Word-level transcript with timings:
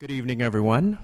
Good 0.00 0.12
evening, 0.12 0.40
everyone. 0.40 0.96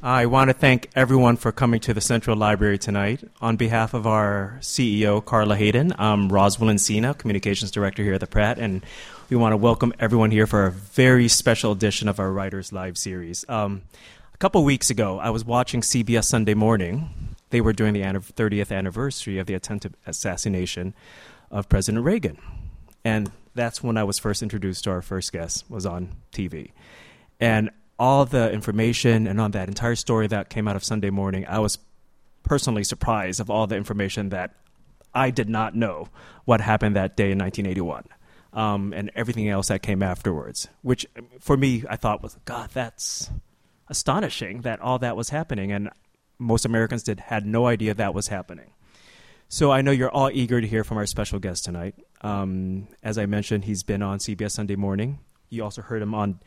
I 0.00 0.26
want 0.26 0.48
to 0.48 0.54
thank 0.54 0.88
everyone 0.94 1.36
for 1.36 1.50
coming 1.50 1.80
to 1.80 1.92
the 1.92 2.00
Central 2.00 2.36
Library 2.36 2.78
tonight. 2.78 3.28
On 3.40 3.56
behalf 3.56 3.94
of 3.94 4.06
our 4.06 4.58
CEO, 4.60 5.24
Carla 5.24 5.56
Hayden, 5.56 5.92
I'm 5.98 6.28
Roswell 6.28 6.70
Encina, 6.70 7.18
Communications 7.18 7.72
Director 7.72 8.04
here 8.04 8.14
at 8.14 8.20
the 8.20 8.28
Pratt, 8.28 8.60
and 8.60 8.86
we 9.28 9.36
want 9.36 9.54
to 9.54 9.56
welcome 9.56 9.92
everyone 9.98 10.30
here 10.30 10.46
for 10.46 10.66
a 10.66 10.70
very 10.70 11.26
special 11.26 11.72
edition 11.72 12.06
of 12.06 12.20
our 12.20 12.30
Writers 12.30 12.72
Live 12.72 12.96
series. 12.96 13.44
Um, 13.48 13.82
a 14.32 14.36
couple 14.36 14.62
weeks 14.62 14.88
ago, 14.88 15.18
I 15.18 15.30
was 15.30 15.44
watching 15.44 15.80
CBS 15.80 16.26
Sunday 16.26 16.54
Morning. 16.54 17.34
They 17.50 17.60
were 17.60 17.72
doing 17.72 17.92
the 17.92 18.02
30th 18.02 18.70
anniversary 18.70 19.40
of 19.40 19.48
the 19.48 19.54
attempted 19.54 19.96
assassination 20.06 20.94
of 21.50 21.68
President 21.68 22.04
Reagan. 22.04 22.38
And 23.04 23.32
that's 23.56 23.82
when 23.82 23.96
I 23.96 24.04
was 24.04 24.20
first 24.20 24.44
introduced 24.44 24.84
to 24.84 24.90
our 24.90 25.02
first 25.02 25.32
guest, 25.32 25.68
was 25.68 25.84
on 25.84 26.12
TV. 26.32 26.70
And 27.40 27.72
all 27.98 28.24
the 28.24 28.50
information 28.52 29.26
and 29.26 29.40
on 29.40 29.52
that 29.52 29.68
entire 29.68 29.94
story 29.94 30.26
that 30.28 30.48
came 30.48 30.66
out 30.66 30.76
of 30.76 30.84
Sunday 30.84 31.10
morning, 31.10 31.46
I 31.46 31.58
was 31.58 31.78
personally 32.42 32.84
surprised 32.84 33.40
of 33.40 33.50
all 33.50 33.66
the 33.66 33.76
information 33.76 34.30
that 34.30 34.54
I 35.14 35.30
did 35.30 35.48
not 35.48 35.74
know 35.74 36.08
what 36.44 36.60
happened 36.60 36.96
that 36.96 37.16
day 37.16 37.30
in 37.30 37.38
1981. 37.38 38.04
Um, 38.54 38.92
and 38.92 39.10
everything 39.14 39.48
else 39.48 39.68
that 39.68 39.82
came 39.82 40.02
afterwards, 40.02 40.68
which 40.82 41.06
for 41.40 41.56
me, 41.56 41.84
I 41.88 41.96
thought 41.96 42.22
was, 42.22 42.36
God, 42.44 42.68
that's 42.74 43.30
astonishing 43.88 44.60
that 44.62 44.80
all 44.80 44.98
that 44.98 45.16
was 45.16 45.30
happening. 45.30 45.72
And 45.72 45.88
most 46.38 46.66
Americans 46.66 47.02
did 47.02 47.20
had 47.20 47.46
no 47.46 47.66
idea 47.66 47.94
that 47.94 48.12
was 48.12 48.28
happening. 48.28 48.72
So 49.48 49.70
I 49.70 49.80
know 49.80 49.90
you're 49.90 50.10
all 50.10 50.30
eager 50.32 50.60
to 50.60 50.66
hear 50.66 50.84
from 50.84 50.98
our 50.98 51.06
special 51.06 51.38
guest 51.38 51.64
tonight. 51.64 51.94
Um, 52.20 52.88
as 53.02 53.16
I 53.16 53.26
mentioned, 53.26 53.64
he's 53.64 53.82
been 53.82 54.02
on 54.02 54.18
CBS 54.18 54.52
Sunday 54.52 54.76
Morning. 54.76 55.20
You 55.48 55.64
also 55.64 55.82
heard 55.82 56.02
him 56.02 56.14
on 56.14 56.40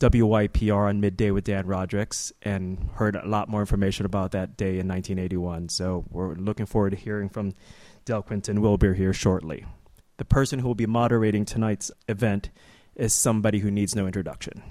WYPR 0.00 0.88
on 0.88 1.00
midday 1.00 1.30
with 1.30 1.44
Dan 1.44 1.66
Rodricks 1.66 2.32
and 2.42 2.90
heard 2.94 3.16
a 3.16 3.26
lot 3.26 3.48
more 3.48 3.60
information 3.60 4.04
about 4.04 4.32
that 4.32 4.56
day 4.56 4.78
in 4.78 4.88
1981. 4.88 5.68
So 5.68 6.04
we're 6.10 6.34
looking 6.34 6.66
forward 6.66 6.90
to 6.90 6.96
hearing 6.96 7.28
from 7.28 7.54
Del 8.04 8.22
Quentin 8.22 8.60
Wilber 8.60 8.94
here 8.94 9.12
shortly. 9.12 9.64
The 10.16 10.24
person 10.24 10.58
who 10.58 10.66
will 10.66 10.74
be 10.74 10.86
moderating 10.86 11.44
tonight's 11.44 11.90
event 12.08 12.50
is 12.96 13.12
somebody 13.12 13.60
who 13.60 13.70
needs 13.70 13.96
no 13.96 14.06
introduction. 14.06 14.62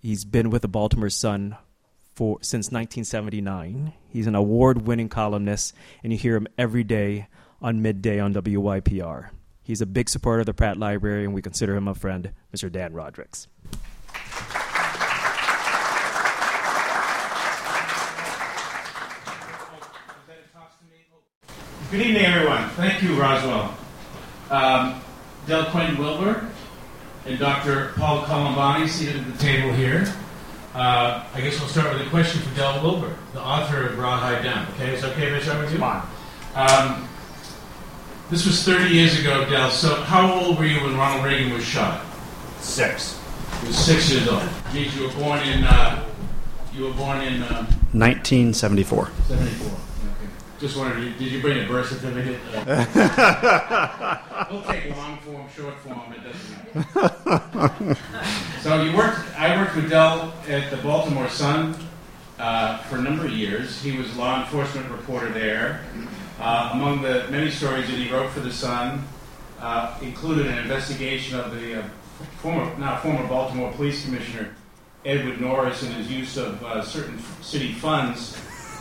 He's 0.00 0.24
been 0.24 0.50
with 0.50 0.62
the 0.62 0.68
Baltimore 0.68 1.10
Sun 1.10 1.56
for 2.14 2.38
since 2.42 2.66
1979. 2.66 3.92
He's 4.08 4.26
an 4.26 4.34
award-winning 4.34 5.08
columnist, 5.08 5.74
and 6.02 6.12
you 6.12 6.18
hear 6.18 6.36
him 6.36 6.48
every 6.58 6.84
day 6.84 7.28
on 7.60 7.82
midday 7.82 8.18
on 8.18 8.34
WYPR. 8.34 9.30
He's 9.62 9.80
a 9.80 9.86
big 9.86 10.08
supporter 10.08 10.40
of 10.40 10.46
the 10.46 10.54
Pratt 10.54 10.76
Library, 10.76 11.24
and 11.24 11.34
we 11.34 11.42
consider 11.42 11.76
him 11.76 11.86
a 11.86 11.94
friend, 11.94 12.32
Mr. 12.54 12.72
Dan 12.72 12.92
Rodricks. 12.92 13.46
Good 21.90 22.02
evening, 22.02 22.24
everyone. 22.24 22.68
Thank 22.70 23.02
you, 23.02 23.20
Roswell. 23.20 23.74
Um, 24.48 25.00
Del 25.48 25.64
Quinn 25.72 25.98
Wilber 25.98 26.48
and 27.26 27.36
Dr. 27.36 27.92
Paul 27.96 28.22
Colombani 28.22 28.88
seated 28.88 29.16
at 29.16 29.32
the 29.32 29.38
table 29.38 29.72
here. 29.72 30.04
Uh, 30.72 31.24
I 31.34 31.40
guess 31.40 31.58
we'll 31.58 31.68
start 31.68 31.92
with 31.92 32.06
a 32.06 32.10
question 32.10 32.42
for 32.42 32.54
Del 32.54 32.80
Wilber, 32.80 33.16
the 33.32 33.42
author 33.42 33.88
of 33.88 33.98
Rawhide 33.98 34.44
Down. 34.44 34.68
Okay, 34.74 34.94
is 34.94 35.02
that 35.02 35.10
okay 35.14 35.32
if 35.32 35.42
I 35.42 35.44
start 35.44 35.58
with 35.64 35.72
you? 35.72 35.78
Come 35.78 36.04
on. 36.54 37.00
Um, 37.00 37.08
this 38.30 38.46
was 38.46 38.62
30 38.62 38.94
years 38.94 39.18
ago, 39.18 39.50
Del. 39.50 39.70
So, 39.70 39.96
how 40.02 40.32
old 40.32 40.60
were 40.60 40.66
you 40.66 40.80
when 40.84 40.96
Ronald 40.96 41.24
Reagan 41.24 41.52
was 41.52 41.64
shot? 41.64 42.06
Six. 42.60 43.20
You 43.62 43.66
were 43.66 43.72
six 43.72 44.12
years 44.12 44.28
old. 44.28 44.44
Means 44.72 44.94
you 44.96 45.08
were 45.08 45.14
born 45.14 45.40
in. 45.40 45.64
Uh, 45.64 46.06
you 46.72 46.84
were 46.84 46.94
born 46.94 47.20
in. 47.22 47.42
Uh, 47.42 47.66
1974. 47.92 49.10
74. 49.26 49.89
Just 50.60 50.76
wondering, 50.76 51.14
did 51.18 51.32
you 51.32 51.40
bring 51.40 51.64
a 51.64 51.66
birth 51.66 51.88
certificate? 51.88 52.38
we'll 54.50 54.62
take 54.64 54.94
long 54.94 55.16
form, 55.20 55.48
short 55.56 55.78
form. 55.80 56.12
It 56.12 56.22
doesn't 56.22 57.54
matter. 57.54 57.96
so 58.60 58.82
you 58.82 58.94
worked. 58.94 59.20
I 59.38 59.56
worked 59.56 59.74
with 59.74 59.88
Del 59.88 60.34
at 60.48 60.70
the 60.70 60.76
Baltimore 60.76 61.30
Sun 61.30 61.76
uh, 62.38 62.76
for 62.82 62.96
a 62.96 63.00
number 63.00 63.24
of 63.24 63.32
years. 63.32 63.80
He 63.80 63.96
was 63.96 64.14
law 64.18 64.42
enforcement 64.42 64.90
reporter 64.90 65.30
there. 65.30 65.82
Uh, 66.38 66.70
among 66.74 67.00
the 67.00 67.26
many 67.30 67.50
stories 67.50 67.86
that 67.86 67.96
he 67.96 68.12
wrote 68.12 68.30
for 68.30 68.40
the 68.40 68.52
Sun, 68.52 69.02
uh, 69.60 69.98
included 70.02 70.46
an 70.46 70.58
investigation 70.58 71.40
of 71.40 71.58
the 71.58 71.80
uh, 71.80 71.84
former, 72.42 72.76
now 72.76 72.98
former 72.98 73.26
Baltimore 73.26 73.72
Police 73.72 74.04
Commissioner 74.04 74.54
Edward 75.06 75.40
Norris 75.40 75.82
and 75.82 75.94
his 75.94 76.12
use 76.12 76.36
of 76.36 76.62
uh, 76.62 76.82
certain 76.82 77.18
city 77.40 77.72
funds 77.72 78.36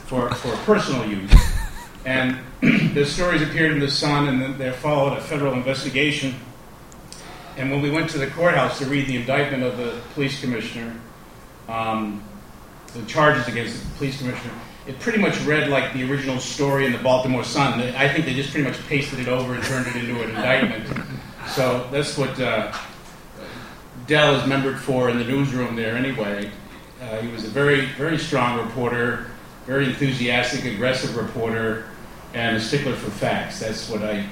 for, 0.07 0.29
for 0.35 0.55
personal 0.65 1.07
use. 1.07 1.31
And 2.05 2.37
the 2.93 3.05
stories 3.05 3.41
appeared 3.41 3.71
in 3.71 3.79
the 3.79 3.89
Sun, 3.89 4.27
and 4.27 4.41
then 4.41 4.57
there 4.57 4.73
followed 4.73 5.17
a 5.17 5.21
federal 5.21 5.53
investigation. 5.53 6.35
And 7.57 7.69
when 7.71 7.81
we 7.81 7.89
went 7.89 8.09
to 8.11 8.17
the 8.17 8.27
courthouse 8.27 8.79
to 8.79 8.85
read 8.85 9.07
the 9.07 9.17
indictment 9.17 9.63
of 9.63 9.77
the 9.77 9.99
police 10.13 10.39
commissioner, 10.39 10.95
um, 11.67 12.23
the 12.93 13.03
charges 13.05 13.47
against 13.47 13.83
the 13.83 13.89
police 13.97 14.17
commissioner, 14.17 14.53
it 14.87 14.99
pretty 14.99 15.19
much 15.19 15.39
read 15.41 15.69
like 15.69 15.93
the 15.93 16.09
original 16.09 16.39
story 16.39 16.85
in 16.85 16.91
the 16.91 16.97
Baltimore 16.97 17.43
Sun. 17.43 17.79
I 17.79 18.11
think 18.11 18.25
they 18.25 18.33
just 18.33 18.51
pretty 18.51 18.67
much 18.67 18.79
pasted 18.87 19.19
it 19.19 19.27
over 19.27 19.53
and 19.53 19.63
turned 19.65 19.87
it 19.87 19.95
into 19.97 20.23
an 20.23 20.29
indictment. 20.29 20.87
So 21.49 21.87
that's 21.91 22.17
what 22.17 22.39
uh, 22.39 22.75
Del 24.07 24.35
is 24.35 24.47
membered 24.47 24.79
for 24.79 25.09
in 25.09 25.19
the 25.19 25.25
newsroom 25.25 25.75
there 25.75 25.95
anyway. 25.95 26.49
Uh, 27.01 27.17
he 27.17 27.27
was 27.31 27.43
a 27.43 27.49
very, 27.49 27.85
very 27.97 28.17
strong 28.17 28.57
reporter, 28.57 29.27
very 29.65 29.85
enthusiastic, 29.85 30.65
aggressive 30.65 31.15
reporter, 31.15 31.88
and 32.33 32.57
a 32.57 32.59
stickler 32.59 32.95
for 32.95 33.09
facts. 33.11 33.59
That's 33.59 33.89
what 33.89 34.03
I 34.03 34.25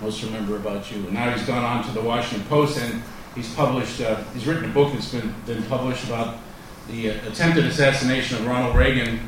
most 0.00 0.22
remember 0.22 0.56
about 0.56 0.90
you. 0.90 0.98
And 0.98 1.12
now 1.12 1.30
he's 1.30 1.46
gone 1.46 1.64
on 1.64 1.84
to 1.84 1.90
the 1.92 2.00
Washington 2.00 2.46
Post, 2.48 2.78
and 2.78 3.02
he's 3.34 3.52
published, 3.54 4.00
uh, 4.00 4.22
he's 4.34 4.46
written 4.46 4.64
a 4.64 4.72
book 4.72 4.92
that's 4.92 5.12
been, 5.12 5.34
been 5.46 5.62
published 5.64 6.04
about 6.04 6.38
the 6.88 7.10
uh, 7.10 7.30
attempted 7.30 7.64
assassination 7.64 8.38
of 8.38 8.46
Ronald 8.46 8.76
Reagan 8.76 9.20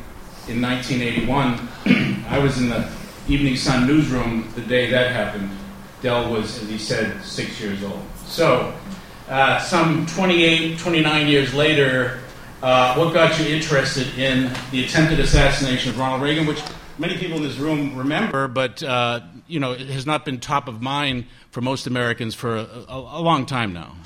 in 0.49 0.61
1981. 0.61 2.25
I 2.29 2.39
was 2.39 2.59
in 2.59 2.69
the 2.69 2.91
Evening 3.29 3.57
Sun 3.57 3.87
newsroom 3.87 4.51
the 4.55 4.63
day 4.63 4.91
that 4.91 5.13
happened. 5.13 5.51
Del 6.03 6.31
was, 6.31 6.63
as 6.63 6.69
he 6.69 6.79
said, 6.79 7.23
six 7.23 7.61
years 7.61 7.83
old. 7.83 8.03
So, 8.27 8.73
uh, 9.29 9.59
some 9.59 10.07
28, 10.07 10.79
29 10.79 11.27
years 11.27 11.53
later, 11.53 12.21
uh, 12.63 12.95
what 12.95 13.13
got 13.13 13.39
you 13.39 13.47
interested 13.55 14.07
in 14.19 14.53
the 14.71 14.85
attempted 14.85 15.21
assassination 15.21 15.91
of 15.91 15.99
Ronald 15.99 16.23
Reagan, 16.23 16.47
which 16.47 16.63
many 16.99 17.17
people 17.17 17.37
in 17.37 17.43
this 17.43 17.57
room 17.57 17.97
remember, 17.97 18.49
but 18.49 18.83
uh, 18.83 19.21
you 19.47 19.61
know, 19.61 19.73
it 19.73 19.89
has 19.89 20.07
not 20.07 20.25
been 20.25 20.41
top 20.41 20.69
of 20.69 20.83
mind 20.83 21.27
for 21.51 21.61
most 21.61 21.87
Americans 21.87 22.35
for 22.35 22.57
a, 22.57 22.65
a, 22.89 23.19
a 23.19 23.23
long 23.23 23.47
time 23.47 23.73
now. 23.73 23.97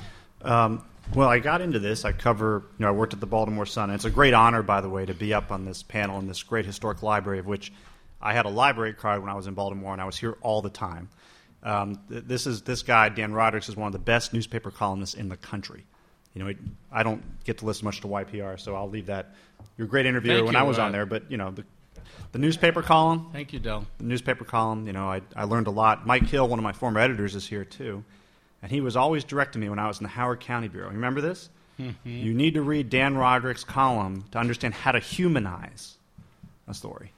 Um, 0.42 0.84
well, 1.14 1.28
I 1.28 1.41
got 1.41 1.60
into 1.60 1.78
this. 1.78 2.04
I 2.04 2.12
cover, 2.12 2.64
you 2.78 2.84
know, 2.84 2.88
I 2.88 2.92
worked 2.92 3.12
at 3.12 3.20
the 3.20 3.26
Baltimore 3.26 3.66
Sun. 3.66 3.91
And 3.91 3.94
it's 3.94 4.04
a 4.04 4.10
great 4.10 4.34
honor, 4.34 4.62
by 4.62 4.80
the 4.80 4.88
way, 4.88 5.04
to 5.04 5.14
be 5.14 5.34
up 5.34 5.50
on 5.50 5.64
this 5.64 5.82
panel 5.82 6.19
in 6.19 6.26
this 6.26 6.42
great 6.42 6.64
historic 6.64 7.03
library, 7.03 7.38
of 7.38 7.47
which 7.47 7.72
I 8.20 8.32
had 8.32 8.47
a 8.47 8.48
library 8.48 8.94
card 8.94 9.20
when 9.20 9.30
I 9.30 9.34
was 9.34 9.47
in 9.47 9.54
Baltimore, 9.54 9.92
and 9.92 10.00
I 10.00 10.04
was 10.04 10.16
here 10.16 10.36
all 10.41 10.62
the 10.62 10.70
time. 10.70 11.10
Um, 11.62 12.00
this 12.09 12.47
is 12.47 12.62
this 12.62 12.82
guy, 12.82 13.09
Dan 13.09 13.32
Rodricks, 13.32 13.69
is 13.69 13.76
one 13.76 13.86
of 13.86 13.92
the 13.92 13.98
best 13.98 14.32
newspaper 14.32 14.70
columnists 14.70 15.14
in 15.14 15.28
the 15.28 15.36
country. 15.36 15.84
You 16.34 16.44
know, 16.44 16.54
I 16.91 17.03
don't 17.03 17.22
get 17.44 17.59
to 17.59 17.66
listen 17.66 17.84
much 17.84 18.00
to 18.00 18.09
YPR, 18.09 18.59
so 18.59 18.74
I'll 18.74 18.88
leave 18.88 19.06
that. 19.06 19.34
You're 19.76 19.86
a 19.86 19.91
great 19.91 20.06
interviewer 20.06 20.36
Thank 20.36 20.47
when 20.47 20.54
you, 20.54 20.60
I 20.60 20.62
was 20.62 20.78
uh, 20.78 20.84
on 20.84 20.92
there, 20.92 21.04
but 21.04 21.30
you 21.30 21.36
know, 21.36 21.50
the, 21.50 21.64
the 22.32 22.38
newspaper 22.38 22.82
column. 22.82 23.28
Thank 23.32 23.53
you, 23.53 23.59
Del. 23.59 23.87
The 23.98 24.04
newspaper 24.04 24.44
column. 24.44 24.87
You 24.87 24.93
know, 24.93 25.10
I, 25.10 25.22
I 25.37 25.44
learned 25.44 25.66
a 25.66 25.70
lot. 25.70 26.06
Mike 26.06 26.26
Hill, 26.26 26.48
one 26.48 26.59
of 26.59 26.62
my 26.62 26.72
former 26.72 27.00
editors, 27.00 27.34
is 27.34 27.47
here 27.47 27.65
too, 27.65 28.03
and 28.62 28.70
he 28.70 28.81
was 28.81 28.97
always 28.97 29.25
directing 29.25 29.60
me 29.60 29.69
when 29.69 29.78
I 29.78 29.87
was 29.87 29.98
in 29.98 30.04
the 30.04 30.10
Howard 30.10 30.41
County 30.41 30.69
Bureau. 30.69 30.88
Remember 30.88 31.21
this? 31.21 31.50
Mm-hmm. 31.81 32.09
You 32.09 32.34
need 32.34 32.54
to 32.54 32.62
read 32.62 32.91
Dan 32.91 33.16
Roderick's 33.16 33.65
column 33.65 34.24
to 34.33 34.39
understand 34.39 34.74
how 34.74 34.92
to 34.92 34.98
humanize 34.98 35.97
a 36.68 36.74
story. 36.74 37.12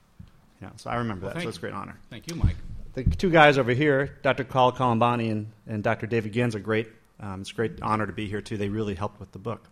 Yeah, 0.63 0.71
so 0.77 0.91
I 0.91 0.97
remember 0.97 1.27
Well, 1.27 1.35
that. 1.35 1.43
So 1.43 1.49
it's 1.49 1.59
a 1.59 1.61
great 1.61 1.75
honor. 1.75 1.97
Thank 2.11 2.31
you, 2.31 2.37
Mike. 2.37 2.57
The 2.95 3.03
two 3.05 3.31
guys 3.31 3.59
over 3.59 3.73
here, 3.73 4.19
Dr. 4.23 4.45
Carl 4.45 4.73
Colombani 4.73 5.33
and, 5.33 5.47
and 5.67 5.83
Dr. 5.83 6.07
David 6.07 6.33
Gens, 6.33 6.55
are 6.55 6.61
great. 6.61 6.89
Um, 7.21 7.41
it's 7.41 7.51
a 7.51 7.55
great 7.55 7.83
honor 7.83 8.07
to 8.07 8.13
be 8.13 8.29
here 8.29 8.41
too. 8.41 8.57
They 8.57 8.69
really 8.69 8.95
helped 8.95 9.19
with 9.21 9.33
the 9.33 9.39
book. 9.39 9.69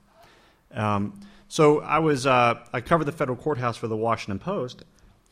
Um, 0.74 1.20
so 1.48 1.80
I 1.80 1.98
was 2.00 2.26
uh, 2.26 2.54
I 2.72 2.80
covered 2.80 3.04
the 3.04 3.12
federal 3.12 3.36
courthouse 3.36 3.76
for 3.76 3.86
the 3.86 3.96
Washington 3.96 4.38
Post. 4.38 4.84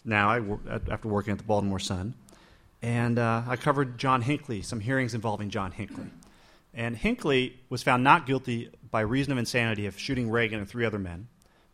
Now 0.05 0.31
I 0.31 0.41
after 0.91 1.09
working 1.09 1.33
at 1.33 1.39
the 1.39 1.45
Baltimore 1.45 1.79
Sun, 1.79 2.15
and 2.83 3.19
uh, 3.19 3.43
I 3.47 3.57
covered 3.57 3.99
John 3.99 4.23
Hinckley, 4.23 4.63
some 4.63 4.81
hearings 4.81 5.15
involving 5.15 5.51
John 5.51 5.73
Hinckley. 5.73 6.07
And 6.73 6.97
Hinckley 6.97 7.59
was 7.69 7.83
found 7.83 8.05
not 8.05 8.27
guilty 8.27 8.71
by 8.91 9.01
reason 9.01 9.33
of 9.33 9.39
insanity 9.39 9.87
of 9.87 9.99
shooting 9.99 10.31
Reagan 10.31 10.61
and 10.61 10.69
three 10.69 10.85
other 10.85 10.99
men 10.99 11.29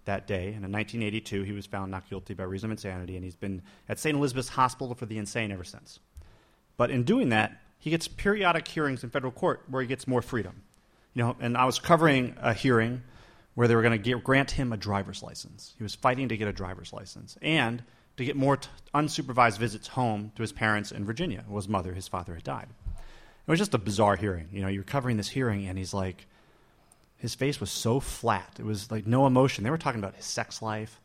that 0.07 0.27
day. 0.27 0.47
And 0.47 0.65
in 0.65 0.73
1982, 0.73 1.43
he 1.43 1.53
was 1.53 1.67
found 1.67 1.91
not 1.91 2.09
guilty 2.09 2.35
by 2.35 2.45
reason 2.45 2.71
of 2.71 2.73
insanity, 2.73 3.17
and 3.17 3.25
he's 3.25 3.37
been 3.37 3.63
at 3.89 3.99
St. 3.99 4.17
Elizabeth's 4.17 4.49
Hospital 4.49 4.95
for 4.95 5.07
the 5.07 5.19
Insane 5.19 5.53
ever 5.53 5.65
since. 5.65 6.01
But 6.77 6.91
in 6.91 7.05
doing 7.05 7.29
that, 7.29 7.61
he 7.79 7.91
gets 7.91 8.09
periodic 8.09 8.67
hearings 8.67 9.05
in 9.05 9.11
federal 9.11 9.33
court 9.33 9.63
where 9.69 9.83
he 9.83 9.89
gets 9.89 10.09
more 10.09 10.23
freedom. 10.23 10.63
You 11.15 11.23
know, 11.23 11.37
and 11.41 11.57
I 11.57 11.65
was 11.67 11.79
covering 11.79 12.35
a 12.41 12.53
hearing 12.53 13.03
where 13.55 13.69
they 13.69 13.75
were 13.75 13.83
going 13.83 14.03
to 14.03 14.19
grant 14.19 14.51
him 14.51 14.73
a 14.73 14.77
driver's 14.77 15.23
license. 15.23 15.75
He 15.79 15.83
was 15.83 15.95
fighting 15.95 16.29
to 16.29 16.37
get 16.37 16.49
a 16.49 16.53
driver's 16.53 16.93
license 16.93 17.39
and 17.41 17.83
to 18.17 18.25
get 18.25 18.37
more 18.37 18.57
t- 18.57 18.69
unsupervised 18.95 19.59
visits 19.59 19.89
home 19.89 20.33
to 20.37 20.43
his 20.43 20.53
parents 20.53 20.93
in 20.93 21.05
Virginia. 21.05 21.45
His 21.53 21.69
mother, 21.69 21.93
his 21.93 22.09
father 22.09 22.35
had 22.35 22.45
died. 22.45 22.69
It 23.47 23.51
was 23.51 23.59
just 23.59 23.75
a 23.75 23.79
bizarre 23.79 24.17
hearing. 24.17 24.49
You 24.53 24.63
know, 24.63 24.69
you're 24.69 24.83
covering 24.83 25.17
this 25.17 25.29
hearing, 25.29 25.69
and 25.69 25.79
he's 25.79 25.95
like, 25.95 26.27
his 27.17 27.35
face 27.35 27.61
was 27.61 27.71
so 27.71 28.01
flat. 28.01 28.57
It 28.59 28.65
was 28.65 28.91
like 28.91 29.07
no 29.07 29.27
emotion. 29.27 29.65
They 29.65 29.71
were 29.71 29.79
talking 29.79 30.01
about 30.01 30.17
his 30.17 30.25
sex 30.27 30.61
life 30.61 31.01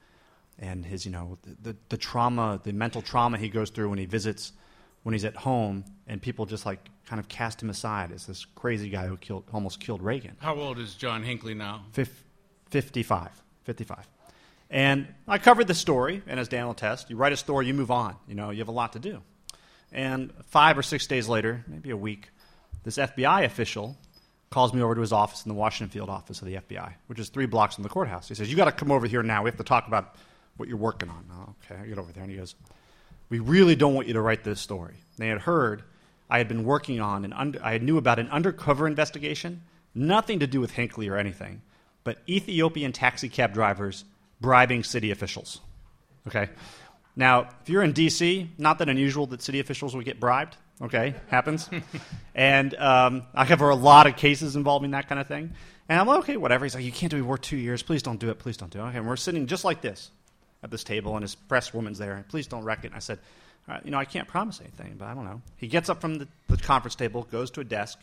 and 0.60 0.86
his, 0.86 1.06
you 1.06 1.12
know, 1.12 1.38
the, 1.44 1.72
the, 1.72 1.78
the 1.90 1.98
trauma, 1.98 2.60
the 2.64 2.74
mental 2.74 3.02
trauma 3.02 3.38
he 3.38 3.50
goes 3.50 3.70
through 3.70 3.90
when 3.90 4.00
he 4.00 4.06
visits, 4.06 4.54
when 5.04 5.14
he's 5.14 5.26
at 5.26 5.36
home, 5.36 5.86
and 6.08 6.22
people 6.22 6.46
just 6.46 6.66
like 6.66 6.80
kind 7.06 7.20
of 7.20 7.28
cast 7.28 7.62
him 7.62 7.70
aside 7.70 8.12
as 8.12 8.26
this 8.26 8.46
crazy 8.46 8.90
guy 8.90 9.08
who 9.08 9.18
killed, 9.18 9.44
almost 9.54 9.80
killed 9.80 10.02
Reagan. 10.02 10.36
How 10.40 10.56
old 10.56 10.80
is 10.80 10.96
John 10.96 11.24
Hinckley 11.24 11.54
now? 11.54 11.86
Fif- 11.92 12.24
55. 12.70 13.30
55. 13.64 14.08
And 14.72 15.08
I 15.28 15.38
covered 15.38 15.68
the 15.68 15.74
story, 15.74 16.24
and 16.28 16.40
as 16.40 16.48
Dan 16.48 16.66
will 16.66 16.74
test, 16.74 17.10
you 17.10 17.18
write 17.18 17.34
a 17.34 17.38
story, 17.38 17.68
you 17.68 17.74
move 17.74 17.92
on. 17.92 18.16
You 18.28 18.36
know, 18.36 18.52
you 18.52 18.60
have 18.60 18.70
a 18.70 18.74
lot 18.74 18.94
to 18.94 19.00
do. 19.00 19.22
And 19.92 20.32
five 20.48 20.78
or 20.78 20.82
six 20.82 21.06
days 21.08 21.28
later, 21.28 21.66
maybe 21.68 21.90
a 21.90 21.98
week, 21.98 22.30
this 22.86 22.98
FBI 22.98 23.44
official 23.44 23.98
calls 24.50 24.74
me 24.74 24.82
over 24.82 24.96
to 24.96 25.02
his 25.02 25.12
office 25.12 25.46
in 25.46 25.50
the 25.50 25.56
Washington 25.56 25.92
Field 25.92 26.10
office 26.10 26.42
of 26.42 26.48
the 26.48 26.56
FBI, 26.56 26.94
which 27.08 27.20
is 27.20 27.28
three 27.28 27.46
blocks 27.46 27.76
from 27.76 27.84
the 27.84 27.90
courthouse. 27.90 28.30
He 28.30 28.36
says, 28.36 28.50
You 28.50 28.56
got 28.56 28.66
to 28.66 28.72
come 28.72 28.92
over 28.92 29.08
here 29.08 29.22
now. 29.22 29.44
We 29.44 29.50
have 29.50 29.58
to 29.58 29.64
talk 29.64 29.88
about 29.88 30.16
what 30.56 30.70
you're 30.70 30.78
working 30.78 31.10
on. 31.10 31.26
Oh, 31.34 31.56
okay, 31.66 31.82
I 31.82 31.86
get 31.86 31.98
over 31.98 32.14
there. 32.14 32.24
And 32.24 32.32
he 32.32 32.38
goes, 32.38 32.56
We 33.30 33.40
really 33.40 33.76
don't 33.76 33.94
want 33.94 34.08
you 34.08 34.14
to 34.14 34.22
write 34.22 34.46
this 34.46 34.62
story. 34.62 34.96
They 35.18 35.28
had 35.28 35.42
heard 35.42 35.84
I 36.30 36.38
had 36.38 36.48
been 36.48 36.64
working 36.64 37.02
on 37.02 37.26
an 37.26 37.34
under, 37.34 37.62
I 37.62 37.78
knew 37.78 37.98
about 37.98 38.20
an 38.20 38.30
undercover 38.30 38.88
investigation, 38.88 39.64
nothing 39.94 40.40
to 40.40 40.48
do 40.48 40.62
with 40.62 40.72
Hinckley 40.72 41.10
or 41.10 41.18
anything, 41.18 41.62
but 42.06 42.20
Ethiopian 42.30 42.94
taxi 42.94 43.28
cab 43.28 43.54
drivers 43.54 44.06
bribing 44.42 44.84
city 44.84 45.12
officials. 45.12 45.62
Okay? 46.28 46.50
Now, 47.16 47.50
if 47.62 47.70
you're 47.70 47.84
in 47.84 47.94
D.C., 47.94 48.50
not 48.58 48.80
that 48.80 48.90
unusual 48.90 49.28
that 49.28 49.42
city 49.42 49.60
officials 49.60 49.96
would 49.96 50.06
get 50.06 50.20
bribed. 50.20 50.58
Okay, 50.82 51.14
happens. 51.28 51.70
and 52.36 52.74
um, 52.76 53.24
I 53.36 53.46
cover 53.46 53.70
a 53.70 53.76
lot 53.76 54.08
of 54.08 54.16
cases 54.16 54.56
involving 54.56 54.92
that 54.92 55.08
kind 55.08 55.22
of 55.22 55.28
thing. 55.28 55.54
And 55.88 56.00
I'm 56.00 56.08
like, 56.08 56.20
okay, 56.20 56.38
whatever. 56.38 56.66
He's 56.66 56.74
like, 56.74 56.84
you 56.84 56.92
can't 56.92 57.12
do 57.12 57.18
it. 57.18 57.22
Work 57.22 57.44
two 57.44 57.58
years. 57.58 57.84
Please 57.84 58.02
don't 58.02 58.20
do 58.20 58.30
it. 58.30 58.40
Please 58.40 58.58
don't 58.58 58.72
do 58.72 58.80
it. 58.80 58.84
Okay, 58.84 58.98
and 58.98 59.08
we're 59.08 59.16
sitting 59.16 59.46
just 59.46 59.64
like 59.64 59.82
this 59.82 60.10
at 60.64 60.72
this 60.72 60.84
table, 60.84 61.16
and 61.16 61.22
his 61.22 61.36
press 61.36 61.74
woman's 61.74 62.00
there. 62.00 62.26
Please 62.30 62.48
don't 62.48 62.64
wreck 62.64 62.80
it. 62.84 62.88
And 62.88 62.96
I 62.96 63.00
said, 63.00 63.20
you 63.84 63.92
know, 63.92 63.98
I 63.98 64.06
can't 64.06 64.28
promise 64.28 64.60
anything, 64.60 64.96
but 64.98 65.06
I 65.06 65.14
don't 65.14 65.26
know. 65.26 65.42
He 65.58 65.68
gets 65.68 65.90
up 65.90 66.02
from 66.02 66.16
the, 66.16 66.28
the 66.48 66.58
conference 66.58 66.96
table, 66.96 67.28
goes 67.32 67.52
to 67.52 67.62
a 67.62 67.64
desk, 67.64 68.00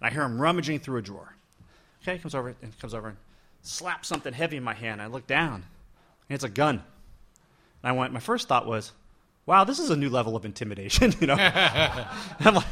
and 0.00 0.08
I 0.08 0.12
hear 0.12 0.22
him 0.22 0.40
rummaging 0.40 0.80
through 0.80 0.98
a 0.98 1.02
drawer. 1.02 1.34
Okay, 2.02 2.14
he 2.14 2.18
comes 2.18 2.34
over 2.34 2.54
and 2.62 2.78
comes 2.78 2.94
over 2.94 3.08
and 3.08 3.16
slaps 3.62 4.08
something 4.08 4.32
heavy 4.32 4.56
in 4.56 4.62
my 4.62 4.74
hand. 4.74 5.02
I 5.02 5.06
look 5.06 5.26
down, 5.26 5.64
and 6.28 6.34
it's 6.34 6.44
a 6.44 6.48
gun. 6.48 6.82
And 7.82 7.90
I 7.90 7.92
went, 7.92 8.12
my 8.12 8.20
first 8.20 8.48
thought 8.48 8.66
was, 8.66 8.92
wow, 9.46 9.64
this 9.64 9.78
is 9.78 9.90
a 9.90 9.96
new 9.96 10.10
level 10.10 10.36
of 10.36 10.44
intimidation. 10.44 11.14
you 11.20 11.26
know, 11.26 11.36
I'm 12.40 12.54
like, 12.54 12.66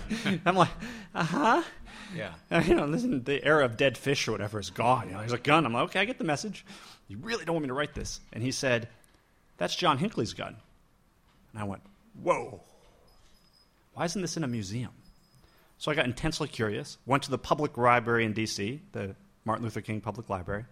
I'm 0.44 0.56
like, 0.56 0.70
uh 1.14 1.24
huh. 1.24 1.62
Yeah. 2.14 2.32
And, 2.50 2.66
you 2.66 2.74
know, 2.74 2.86
this 2.88 3.02
is 3.02 3.24
the 3.24 3.44
era 3.44 3.64
of 3.64 3.76
dead 3.76 3.98
fish 3.98 4.28
or 4.28 4.32
whatever 4.32 4.60
is 4.60 4.70
gone. 4.70 5.08
You 5.08 5.14
know, 5.14 5.20
there's 5.20 5.32
a 5.32 5.38
gun. 5.38 5.66
I'm 5.66 5.72
like, 5.72 5.84
okay, 5.84 6.00
I 6.00 6.04
get 6.04 6.18
the 6.18 6.24
message. 6.24 6.64
You 7.08 7.18
really 7.18 7.44
don't 7.44 7.54
want 7.54 7.64
me 7.64 7.68
to 7.68 7.74
write 7.74 7.94
this. 7.94 8.20
And 8.32 8.42
he 8.42 8.52
said, 8.52 8.88
that's 9.56 9.74
John 9.74 9.98
Hinckley's 9.98 10.34
gun. 10.34 10.56
And 11.52 11.62
I 11.62 11.64
went, 11.64 11.82
whoa. 12.22 12.60
Why 13.94 14.04
isn't 14.04 14.20
this 14.20 14.36
in 14.36 14.44
a 14.44 14.48
museum? 14.48 14.92
So 15.78 15.90
I 15.90 15.94
got 15.94 16.04
intensely 16.06 16.48
curious, 16.48 16.98
went 17.06 17.22
to 17.24 17.30
the 17.30 17.38
public 17.38 17.76
library 17.76 18.24
in 18.24 18.32
D.C., 18.32 18.80
the 18.92 19.14
Martin 19.44 19.64
Luther 19.64 19.80
King 19.80 20.00
Public 20.00 20.28
Library, 20.30 20.64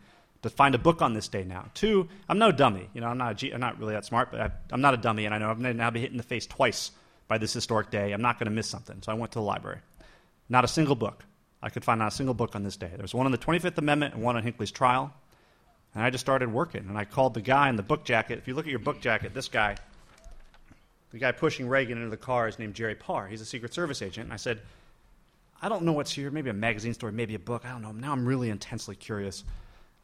to 0.45 0.51
find 0.51 0.75
a 0.75 0.79
book 0.79 1.01
on 1.01 1.15
this 1.15 1.27
day 1.27 1.43
now. 1.43 1.65
Two, 1.73 2.07
I'm 2.29 2.39
no 2.39 2.53
dummy. 2.53 2.89
You 2.93 3.01
know, 3.01 3.09
I'm 3.09 3.17
not, 3.17 3.33
a 3.33 3.35
G, 3.35 3.51
I'm 3.51 3.61
not 3.61 3.79
really 3.79 3.95
that 3.95 4.05
smart, 4.05 4.31
but 4.31 4.41
I, 4.43 4.51
I'm 4.71 4.83
not 4.83 4.93
a 4.93 4.99
dummy, 4.99 5.25
and 5.25 5.35
I 5.35 5.39
know 5.39 5.49
I'm 5.49 5.61
going 5.61 5.75
to 5.75 5.79
now 5.79 5.91
be 5.91 6.01
hit 6.01 6.11
in 6.11 6.19
the 6.19 6.23
face 6.23 6.47
twice 6.47 6.91
by 7.29 7.39
this 7.39 7.55
historic 7.55 7.91
day. 7.91 8.13
I'm 8.13 8.21
not 8.21 8.39
going 8.39 8.45
to 8.45 8.55
miss 8.55 8.69
something. 8.69 9.01
So 9.01 9.11
I 9.11 9.15
went 9.15 9.33
to 9.33 9.39
the 9.39 9.45
library. 9.45 9.79
Not 10.51 10.63
a 10.63 10.69
single 10.69 10.97
book. 10.97 11.25
I 11.63 11.71
could 11.71 11.83
find 11.83 11.99
not 11.99 12.13
a 12.13 12.15
single 12.15 12.35
book 12.35 12.55
on 12.55 12.63
this 12.63 12.77
day. 12.77 12.91
There 12.91 13.01
was 13.01 13.15
one 13.15 13.25
on 13.25 13.33
the 13.33 13.39
25th 13.39 13.79
Amendment 13.79 14.13
and 14.13 14.23
one 14.23 14.37
on 14.37 14.43
Hinckley's 14.43 14.71
trial. 14.71 15.15
And 15.95 16.05
I 16.05 16.11
just 16.11 16.23
started 16.23 16.53
working. 16.53 16.85
And 16.91 16.99
I 16.99 17.07
called 17.07 17.33
the 17.33 17.41
guy 17.41 17.71
in 17.71 17.77
the 17.77 17.83
book 17.83 18.05
jacket. 18.05 18.39
If 18.39 18.47
you 18.47 18.55
look 18.55 18.67
at 18.67 18.71
your 18.71 18.81
book 18.81 19.01
jacket, 19.01 19.33
this 19.33 19.49
guy, 19.49 19.77
the 21.13 21.19
guy 21.19 21.33
pushing 21.33 21.69
Reagan 21.69 21.97
into 21.97 22.11
the 22.11 22.19
car 22.19 22.49
is 22.49 22.59
named 22.59 22.75
Jerry 22.75 22.95
Parr. 22.95 23.29
He's 23.29 23.41
a 23.41 23.47
Secret 23.47 23.73
Service 23.73 24.03
agent. 24.03 24.25
And 24.25 24.33
I 24.35 24.37
said, 24.37 24.61
I 25.63 25.71
don't 25.71 25.85
know 25.85 25.93
what's 25.93 26.13
here. 26.13 26.31
Maybe 26.31 26.51
a 26.51 26.55
magazine 26.55 26.93
story, 26.93 27.13
maybe 27.13 27.35
a 27.35 27.39
book. 27.39 27.65
I 27.65 27.71
don't 27.71 27.81
know. 27.81 27.93
Now 27.93 28.13
I'm 28.13 28.27
really 28.27 28.51
intensely 28.51 28.97
curious. 28.97 29.45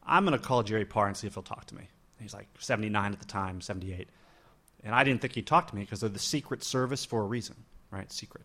I'm 0.04 0.24
going 0.24 0.38
to 0.38 0.44
call 0.44 0.62
Jerry 0.62 0.84
Parr 0.84 1.08
and 1.08 1.16
see 1.16 1.26
if 1.26 1.34
he'll 1.34 1.42
talk 1.42 1.66
to 1.66 1.74
me. 1.74 1.88
He's 2.20 2.34
like 2.34 2.48
79 2.58 3.12
at 3.12 3.18
the 3.18 3.26
time, 3.26 3.60
78. 3.60 4.08
And 4.84 4.94
I 4.94 5.04
didn't 5.04 5.20
think 5.20 5.34
he'd 5.34 5.46
talk 5.46 5.68
to 5.68 5.76
me 5.76 5.82
because 5.82 6.00
they're 6.00 6.10
the 6.10 6.18
Secret 6.18 6.64
Service 6.64 7.04
for 7.04 7.22
a 7.22 7.24
reason, 7.24 7.56
right? 7.90 8.10
Secret. 8.12 8.44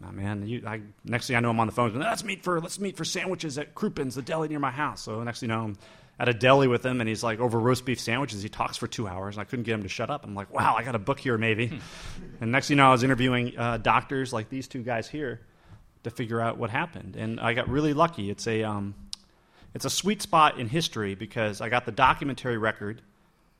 Nah, 0.00 0.12
man, 0.12 0.46
you, 0.46 0.62
I, 0.66 0.82
next 1.04 1.26
thing 1.26 1.36
I 1.36 1.40
know, 1.40 1.50
I'm 1.50 1.58
on 1.58 1.66
the 1.66 1.72
phone. 1.72 1.98
Let's 1.98 2.22
meet 2.22 2.44
for 2.44 2.60
let's 2.60 2.78
meet 2.78 2.96
for 2.96 3.04
sandwiches 3.04 3.58
at 3.58 3.74
Krupin's, 3.74 4.14
the 4.14 4.22
deli 4.22 4.48
near 4.48 4.60
my 4.60 4.70
house. 4.70 5.02
So 5.02 5.22
next 5.24 5.40
thing 5.40 5.50
you 5.50 5.56
know, 5.56 5.62
I'm 5.62 5.78
at 6.20 6.28
a 6.28 6.34
deli 6.34 6.68
with 6.68 6.86
him, 6.86 7.00
and 7.00 7.08
he's 7.08 7.24
like 7.24 7.40
over 7.40 7.58
roast 7.58 7.84
beef 7.84 7.98
sandwiches. 7.98 8.42
He 8.42 8.48
talks 8.48 8.76
for 8.76 8.86
two 8.86 9.08
hours, 9.08 9.36
and 9.36 9.40
I 9.40 9.44
couldn't 9.44 9.64
get 9.64 9.74
him 9.74 9.82
to 9.82 9.88
shut 9.88 10.08
up. 10.08 10.24
I'm 10.24 10.34
like, 10.36 10.52
wow, 10.52 10.76
I 10.76 10.84
got 10.84 10.94
a 10.94 11.00
book 11.00 11.18
here, 11.18 11.36
maybe. 11.36 11.80
and 12.40 12.52
next 12.52 12.68
thing 12.68 12.76
you 12.76 12.82
know, 12.82 12.88
I 12.88 12.92
was 12.92 13.02
interviewing 13.02 13.58
uh, 13.58 13.78
doctors 13.78 14.32
like 14.32 14.48
these 14.50 14.68
two 14.68 14.82
guys 14.82 15.08
here 15.08 15.40
to 16.04 16.10
figure 16.10 16.40
out 16.40 16.58
what 16.58 16.70
happened, 16.70 17.16
and 17.16 17.40
I 17.40 17.54
got 17.54 17.68
really 17.68 17.92
lucky. 17.92 18.30
It's 18.30 18.46
a 18.46 18.62
um, 18.62 18.94
it's 19.74 19.84
a 19.84 19.90
sweet 19.90 20.22
spot 20.22 20.58
in 20.58 20.68
history 20.68 21.14
because 21.14 21.60
I 21.60 21.68
got 21.68 21.86
the 21.86 21.92
documentary 21.92 22.58
record, 22.58 23.02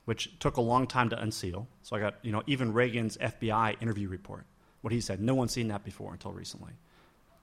which 0.04 0.38
took 0.38 0.56
a 0.56 0.60
long 0.60 0.86
time 0.86 1.10
to 1.10 1.20
unseal. 1.20 1.68
So 1.82 1.96
I 1.96 2.00
got 2.00 2.16
you 2.22 2.32
know 2.32 2.42
even 2.46 2.72
Reagan's 2.72 3.16
FBI 3.16 3.80
interview 3.82 4.08
report 4.08 4.46
what 4.80 4.92
he 4.92 5.00
said. 5.00 5.20
No 5.20 5.34
one's 5.34 5.52
seen 5.52 5.68
that 5.68 5.84
before 5.84 6.12
until 6.12 6.32
recently. 6.32 6.72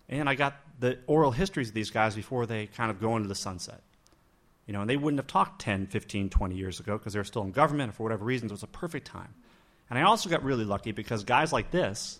And 0.07 0.29
I 0.29 0.35
got 0.35 0.55
the 0.79 0.99
oral 1.07 1.31
histories 1.31 1.69
of 1.69 1.73
these 1.73 1.89
guys 1.89 2.15
before 2.15 2.45
they 2.45 2.67
kind 2.67 2.91
of 2.91 3.01
go 3.01 3.15
into 3.15 3.27
the 3.27 3.35
sunset. 3.35 3.81
You 4.67 4.73
know, 4.73 4.81
and 4.81 4.89
they 4.89 4.97
wouldn't 4.97 5.19
have 5.19 5.27
talked 5.27 5.61
10, 5.61 5.87
15, 5.87 6.29
20 6.29 6.55
years 6.55 6.79
ago 6.79 6.97
because 6.97 7.13
they 7.13 7.19
were 7.19 7.25
still 7.25 7.43
in 7.43 7.51
government, 7.51 7.89
or 7.89 7.93
for 7.93 8.03
whatever 8.03 8.25
reasons, 8.25 8.51
it 8.51 8.53
was 8.53 8.63
a 8.63 8.67
perfect 8.67 9.05
time. 9.05 9.33
And 9.89 9.99
I 9.99 10.03
also 10.03 10.29
got 10.29 10.43
really 10.43 10.65
lucky 10.65 10.91
because 10.91 11.23
guys 11.23 11.53
like 11.53 11.69
this 11.69 12.19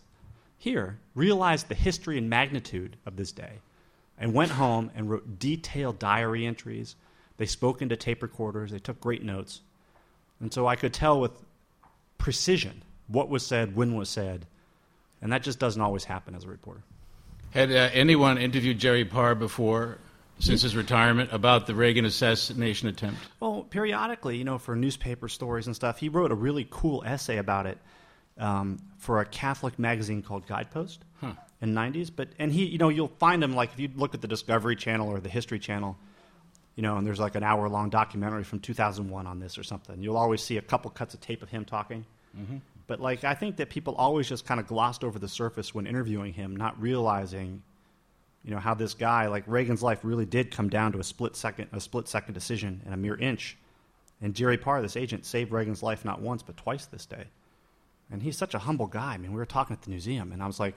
here 0.58 1.00
realized 1.16 1.68
the 1.68 1.76
history 1.76 2.18
and 2.18 2.30
magnitude 2.30 2.98
of 3.06 3.16
this 3.16 3.32
day 3.32 3.60
and 4.18 4.34
went 4.34 4.52
home 4.52 4.92
and 4.96 5.10
wrote 5.10 5.40
detailed 5.40 6.00
diary 6.00 6.46
entries. 6.46 6.96
They 7.38 7.46
spoke 7.46 7.82
into 7.82 7.96
tape 7.96 8.22
recorders, 8.24 8.72
they 8.72 8.80
took 8.80 9.00
great 9.00 9.24
notes. 9.24 9.62
And 10.40 10.54
so 10.54 10.68
I 10.68 10.76
could 10.76 10.94
tell 10.94 11.20
with 11.20 11.32
precision 12.18 12.82
what 13.08 13.30
was 13.30 13.46
said, 13.46 13.76
when 13.76 13.96
was 13.96 14.10
said, 14.10 14.46
and 15.22 15.32
that 15.32 15.44
just 15.44 15.60
doesn't 15.60 15.82
always 15.82 16.04
happen 16.04 16.36
as 16.36 16.44
a 16.44 16.48
reporter. 16.48 16.82
Had 17.52 17.72
uh, 17.72 17.90
anyone 17.94 18.38
interviewed 18.38 18.80
Jerry 18.80 19.06
Parr 19.06 19.36
before, 19.36 19.98
since 20.40 20.62
his 20.62 20.76
retirement, 20.76 21.32
about 21.32 21.68
the 21.68 21.76
Reagan 21.76 22.06
assassination 22.06 22.90
attempt? 22.90 23.20
Well, 23.40 23.66
periodically, 23.70 24.38
you 24.38 24.44
know, 24.44 24.58
for 24.58 24.76
newspaper 24.76 25.30
stories 25.30 25.68
and 25.68 25.76
stuff, 25.76 25.98
he 26.00 26.10
wrote 26.10 26.32
a 26.32 26.36
really 26.36 26.68
cool 26.70 27.04
essay 27.06 27.38
about 27.38 27.66
it 27.66 27.78
um, 28.38 28.80
for 28.98 29.22
a 29.22 29.26
Catholic 29.26 29.80
magazine 29.80 30.22
called 30.22 30.46
Guidepost 30.48 31.06
The 31.60 31.68
90s. 31.68 32.12
But 32.16 32.30
and 32.40 32.52
he, 32.52 32.66
you 32.66 32.78
know, 32.78 32.90
you'll 32.90 33.08
find 33.20 33.44
him 33.44 33.56
like 33.56 33.74
if 33.74 33.80
you 33.80 33.90
look 33.96 34.14
at 34.14 34.22
the 34.22 34.28
Discovery 34.28 34.76
Channel 34.76 35.10
or 35.10 35.20
the 35.20 35.30
History 35.30 35.60
Channel, 35.60 35.98
you 36.76 36.84
know, 36.84 36.98
and 36.98 37.08
there's 37.08 37.20
like 37.20 37.36
an 37.36 37.44
hour 37.44 37.70
long 37.70 37.90
documentary 37.90 38.44
from 38.44 38.60
2001 38.60 39.26
on 39.26 39.40
this 39.40 39.58
or 39.58 39.64
something. 39.64 40.02
You'll 40.02 40.18
always 40.18 40.42
see 40.42 40.58
a 40.58 40.62
couple 40.62 40.92
cuts 40.92 41.14
of 41.14 41.22
tape 41.22 41.42
of 41.42 41.50
him 41.50 41.66
talking. 41.66 42.06
Mm-hmm. 42.38 42.58
But 42.88 43.00
like 43.00 43.24
I 43.24 43.34
think 43.34 43.58
that 43.58 43.70
people 43.70 43.96
always 43.96 44.28
just 44.28 44.46
kind 44.46 44.60
of 44.60 44.68
glossed 44.68 45.04
over 45.04 45.18
the 45.18 45.28
surface 45.28 45.74
when 45.74 45.88
interviewing 45.88 46.34
him, 46.34 46.56
not 46.56 46.80
realizing, 46.80 47.64
you 48.44 48.52
know, 48.52 48.60
how 48.60 48.74
this 48.74 48.94
guy 48.94 49.28
like 49.28 49.44
Reagan's 49.48 49.82
life 49.82 50.00
really 50.04 50.26
did 50.26 50.52
come 50.52 50.70
down 50.70 50.92
to 50.92 51.00
a 51.00 51.04
split 51.04 51.36
second, 51.36 51.70
a 51.72 51.80
split 51.80 52.08
second 52.08 52.34
decision 52.34 52.82
and 52.86 52.94
a 52.94 52.98
mere 52.98 53.16
inch. 53.16 53.58
And 54.22 54.34
Jerry 54.34 54.58
Parr, 54.58 54.82
this 54.82 54.96
agent, 54.96 55.26
saved 55.26 55.52
Reagan's 55.52 55.82
life 55.82 56.06
not 56.06 56.22
once 56.22 56.44
but 56.44 56.58
twice 56.58 56.86
this 56.86 57.06
day. 57.06 57.26
And 58.12 58.22
he's 58.22 58.38
such 58.38 58.54
a 58.54 58.60
humble 58.60 58.88
guy. 58.88 59.14
I 59.14 59.18
mean, 59.18 59.32
we 59.32 59.38
were 59.38 59.46
talking 59.46 59.76
at 59.76 59.82
the 59.82 59.90
museum, 59.90 60.32
and 60.32 60.44
I 60.44 60.48
was 60.48 60.60
like, 60.60 60.76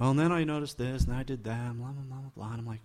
"Well, 0.00 0.10
and 0.10 0.18
then 0.18 0.32
I 0.32 0.42
noticed 0.42 0.78
this, 0.78 1.04
and 1.04 1.14
I 1.14 1.22
did 1.22 1.44
that, 1.44 1.76
blah 1.78 1.88
blah 1.88 2.02
blah 2.02 2.16
blah." 2.16 2.30
blah. 2.34 2.50
And 2.50 2.60
I'm 2.60 2.66
like, 2.66 2.80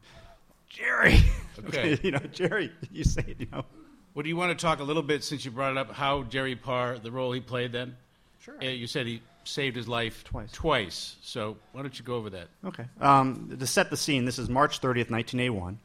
"Jerry, 0.70 1.20
Okay. 1.68 1.98
you 2.04 2.12
know, 2.12 2.20
Jerry, 2.32 2.72
you 2.92 3.04
say 3.04 3.24
it, 3.28 3.40
you 3.40 3.48
know." 3.52 3.66
Well, 4.14 4.24
do 4.24 4.30
you 4.30 4.38
want 4.38 4.58
to 4.58 4.66
talk 4.66 4.80
a 4.80 4.84
little 4.84 5.04
bit, 5.04 5.24
since 5.24 5.44
you 5.44 5.52
brought 5.52 5.72
it 5.72 5.78
up, 5.78 5.92
how 5.92 6.24
Jerry 6.24 6.56
Parr, 6.56 6.98
the 7.00 7.12
role 7.12 7.32
he 7.32 7.42
played 7.42 7.72
then? 7.72 7.98
Sure. 8.40 8.56
Uh, 8.62 8.68
you 8.68 8.88
said 8.88 9.08
he 9.08 9.22
saved 9.44 9.76
his 9.76 9.88
life 9.88 10.24
Twice. 10.24 10.52
Twice. 10.52 11.16
So 11.22 11.58
why 11.72 11.82
don't 11.82 11.98
you 11.98 12.06
go 12.06 12.16
over 12.16 12.30
that? 12.32 12.48
Okay. 12.64 12.86
Um, 13.02 13.56
to 13.60 13.68
set 13.68 13.90
the 13.90 13.98
scene, 13.98 14.26
this 14.26 14.40
is 14.40 14.50
March 14.50 14.80
30th, 14.80 15.10
1981, 15.10 15.80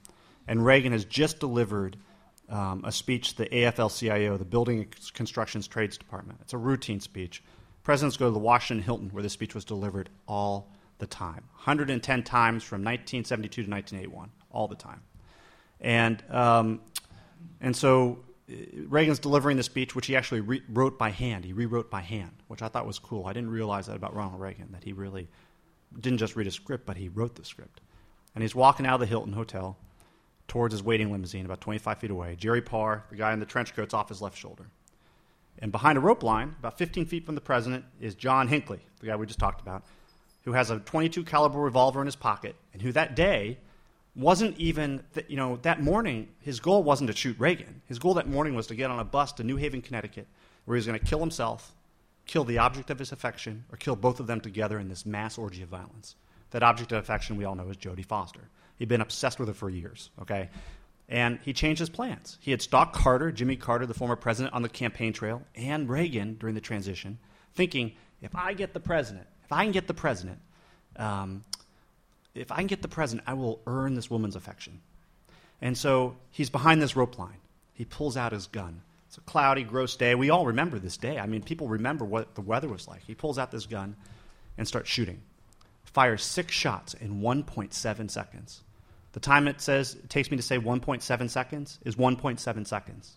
and 0.47 0.65
Reagan 0.65 0.93
has 0.93 1.05
just 1.05 1.41
delivered 1.41 1.97
um, 2.49 2.83
a 2.85 2.93
speech 2.93 3.31
to 3.31 3.45
the 3.45 3.49
AFL-CIO, 3.49 4.37
the 4.37 4.45
Building 4.45 4.81
and 4.81 5.13
Constructions 5.15 5.67
Trades 5.67 5.97
Department. 5.97 6.39
It's 6.43 6.53
a 6.53 6.59
routine 6.59 7.01
speech. 7.01 7.43
Presidents 7.83 8.17
go 8.17 8.27
to 8.27 8.33
the 8.33 8.39
Washington 8.39 8.85
Hilton, 8.85 9.09
where 9.11 9.23
this 9.23 9.33
speech 9.33 9.55
was 9.55 9.65
delivered 9.65 10.11
all 10.29 10.69
the 11.01 11.07
time, 11.07 11.45
110 11.57 12.23
times 12.23 12.63
from 12.63 12.83
1972 12.83 13.65
to 13.65 13.71
1981, 13.71 14.31
all 14.51 14.69
the 14.69 14.77
time. 14.77 15.03
And 15.81 16.23
um, 16.31 16.81
And 17.61 17.77
so 17.77 18.25
uh, 18.51 18.55
Reagan's 18.89 19.19
delivering 19.19 19.57
the 19.57 19.63
speech, 19.63 19.95
which 19.95 20.07
he 20.07 20.17
actually 20.17 20.41
re- 20.41 20.63
wrote 20.69 20.99
by 20.99 21.11
hand. 21.11 21.45
He 21.45 21.53
rewrote 21.53 21.91
by 21.91 22.01
hand, 22.01 22.33
which 22.49 22.63
I 22.63 22.69
thought 22.69 22.87
was 22.87 22.99
cool. 22.99 23.27
I 23.27 23.33
didn't 23.33 23.51
realize 23.51 23.87
that 23.87 23.97
about 23.97 24.15
Ronald 24.15 24.41
Reagan, 24.41 24.73
that 24.73 24.85
he 24.85 24.93
really 24.93 25.29
didn't 25.99 26.19
just 26.19 26.37
read 26.37 26.47
a 26.47 26.51
script, 26.51 26.87
but 26.87 26.97
he 26.97 27.09
wrote 27.09 27.35
the 27.35 27.45
script. 27.45 27.81
And 28.35 28.43
he's 28.43 28.55
walking 28.55 28.87
out 28.87 28.95
of 28.95 29.01
the 29.01 29.07
Hilton 29.07 29.33
Hotel 29.33 29.77
towards 30.49 30.73
his 30.73 30.83
waiting 30.83 31.13
limousine, 31.13 31.45
about 31.45 31.61
25 31.61 31.99
feet 31.99 32.11
away. 32.11 32.37
Jerry 32.37 32.63
Parr, 32.63 33.05
the 33.11 33.17
guy 33.17 33.33
in 33.33 33.41
the 33.41 33.47
trench 33.47 33.75
coat's 33.75 33.95
off 33.95 34.09
his 34.09 34.23
left 34.23 34.37
shoulder. 34.37 34.67
And 35.59 35.73
behind 35.73 35.99
a 35.99 36.01
rope 36.01 36.23
line, 36.23 36.57
about 36.59 36.79
15 36.79 37.07
feet 37.07 37.27
from 37.27 37.35
the 37.35 37.41
president, 37.41 37.85
is 38.01 38.15
John 38.15 38.49
Hinckley, 38.49 38.81
the 39.01 39.07
guy 39.07 39.17
we 39.17 39.27
just 39.27 39.39
talked 39.39 39.61
about, 39.61 39.85
who 40.45 40.53
has 40.53 40.71
a 40.71 40.79
22 40.79 41.25
caliber 41.25 41.59
revolver 41.59 42.01
in 42.01 42.07
his 42.07 42.17
pocket, 42.17 42.57
and 42.73 42.83
who 42.83 42.93
that 42.93 43.15
day 43.15 43.59
wasn't 44.15 44.59
even, 44.59 45.03
th- 45.15 45.27
you 45.29 45.37
know, 45.37 45.57
that 45.63 45.83
morning, 45.83 46.29
his 46.41 46.61
goal 46.61 46.83
wasn't 46.83 47.09
to 47.09 47.17
shoot 47.17 47.39
Reagan. 47.39 47.83
His 47.87 47.99
goal 47.99 48.15
that 48.15 48.29
morning 48.29 48.55
was 48.55 48.67
to 48.69 48.75
get 48.75 48.91
on 48.91 48.99
a 48.99 49.05
bus 49.05 49.33
to 49.35 49.45
New 49.45 49.57
Haven, 49.57 49.83
Connecticut, 49.83 50.27
where 50.65 50.77
he 50.77 50.79
was 50.79 50.87
going 50.87 50.99
to 50.99 51.05
kill 51.05 51.21
himself, 51.21 51.75
kill 52.27 52.45
the 52.45 52.59
object 52.59 52.91
of 52.91 52.99
his 52.99 53.13
affection, 53.13 53.65
or 53.71 53.77
kill 53.77 53.97
both 53.97 54.21
of 54.21 54.27
them 54.27 54.41
together 54.41 54.79
in 54.79 54.89
this 54.89 55.07
mass 55.07 55.39
orgy 55.39 55.63
of 55.63 55.69
violence. 55.69 56.17
That 56.51 56.63
object 56.63 56.93
of 56.93 56.99
affection 56.99 57.37
we 57.37 57.45
all 57.45 57.55
know 57.55 57.69
is 57.69 57.77
Jodie 57.77 58.05
Foster. 58.05 58.49
He'd 58.77 58.89
been 58.89 59.01
obsessed 59.01 59.39
with 59.39 59.49
her 59.49 59.55
for 59.55 59.71
years, 59.71 60.11
okay? 60.21 60.51
And 61.09 61.39
he 61.43 61.53
changed 61.53 61.81
his 61.81 61.91
plans. 61.91 62.39
He 62.41 62.51
had 62.51 62.63
stalked 62.63 62.95
Carter, 62.95 63.31
Jimmy 63.31 63.57
Carter, 63.57 63.87
the 63.87 63.95
former 63.95 64.17
president, 64.17 64.55
on 64.55 64.63
the 64.63 64.69
campaign 64.69 65.13
trail, 65.13 65.43
and 65.55 65.89
Reagan 65.89 66.35
during 66.35 66.55
the 66.55 66.61
transition, 66.61 67.19
thinking, 67.55 67.93
if 68.23 68.35
I 68.35 68.55
get 68.55 68.75
the 68.75 68.81
president, 68.81 69.27
if 69.51 69.55
I 69.55 69.65
can 69.65 69.73
get 69.73 69.89
the 69.89 69.95
president, 69.95 70.39
um, 70.95 71.45
if 72.37 72.53
I 72.53 72.59
can 72.59 72.69
get 72.69 72.83
the 72.83 72.89
president, 72.89 73.27
I 73.27 73.35
will 73.35 73.61
earn 73.67 73.97
this 73.97 74.09
woman's 74.09 74.37
affection. 74.37 74.81
And 75.61 75.77
so 75.77 76.15
he's 76.31 76.51
behind 76.51 76.81
this 76.81 76.95
rope 76.95 77.19
line. 77.19 77.41
He 77.75 77.85
pulls 77.85 78.17
out 78.17 78.31
his 78.31 78.47
gun. 78.47 78.83
It's 79.09 79.19
a 79.19 79.23
cloudy, 79.23 79.65
gross 79.65 79.97
day. 79.97 80.15
We 80.15 80.31
all 80.31 80.47
remember 80.47 80.79
this 80.79 80.97
day. 80.97 81.19
I 81.19 81.27
mean, 81.27 81.43
people 81.43 81.67
remember 81.67 82.05
what 82.05 82.37
the 82.37 82.43
weather 82.43 82.69
was 82.69 82.87
like. 82.87 83.03
He 83.03 83.17
pulls 83.17 83.41
out 83.41 83.51
this 83.51 83.67
gun 83.67 83.97
and 84.57 84.69
starts 84.69 84.89
shooting. 84.89 85.21
Fires 85.83 86.23
six 86.23 86.55
shots 86.55 86.95
in 86.95 87.21
1.7 87.21 88.09
seconds. 88.09 88.63
The 89.15 89.21
time 89.21 89.49
it 89.49 89.61
says 89.61 89.97
it 89.97 90.09
takes 90.09 90.31
me 90.31 90.37
to 90.37 90.45
say 90.45 90.59
1.7 90.59 91.29
seconds 91.29 91.81
is 91.85 91.97
1.7 91.97 92.67
seconds. 92.69 93.17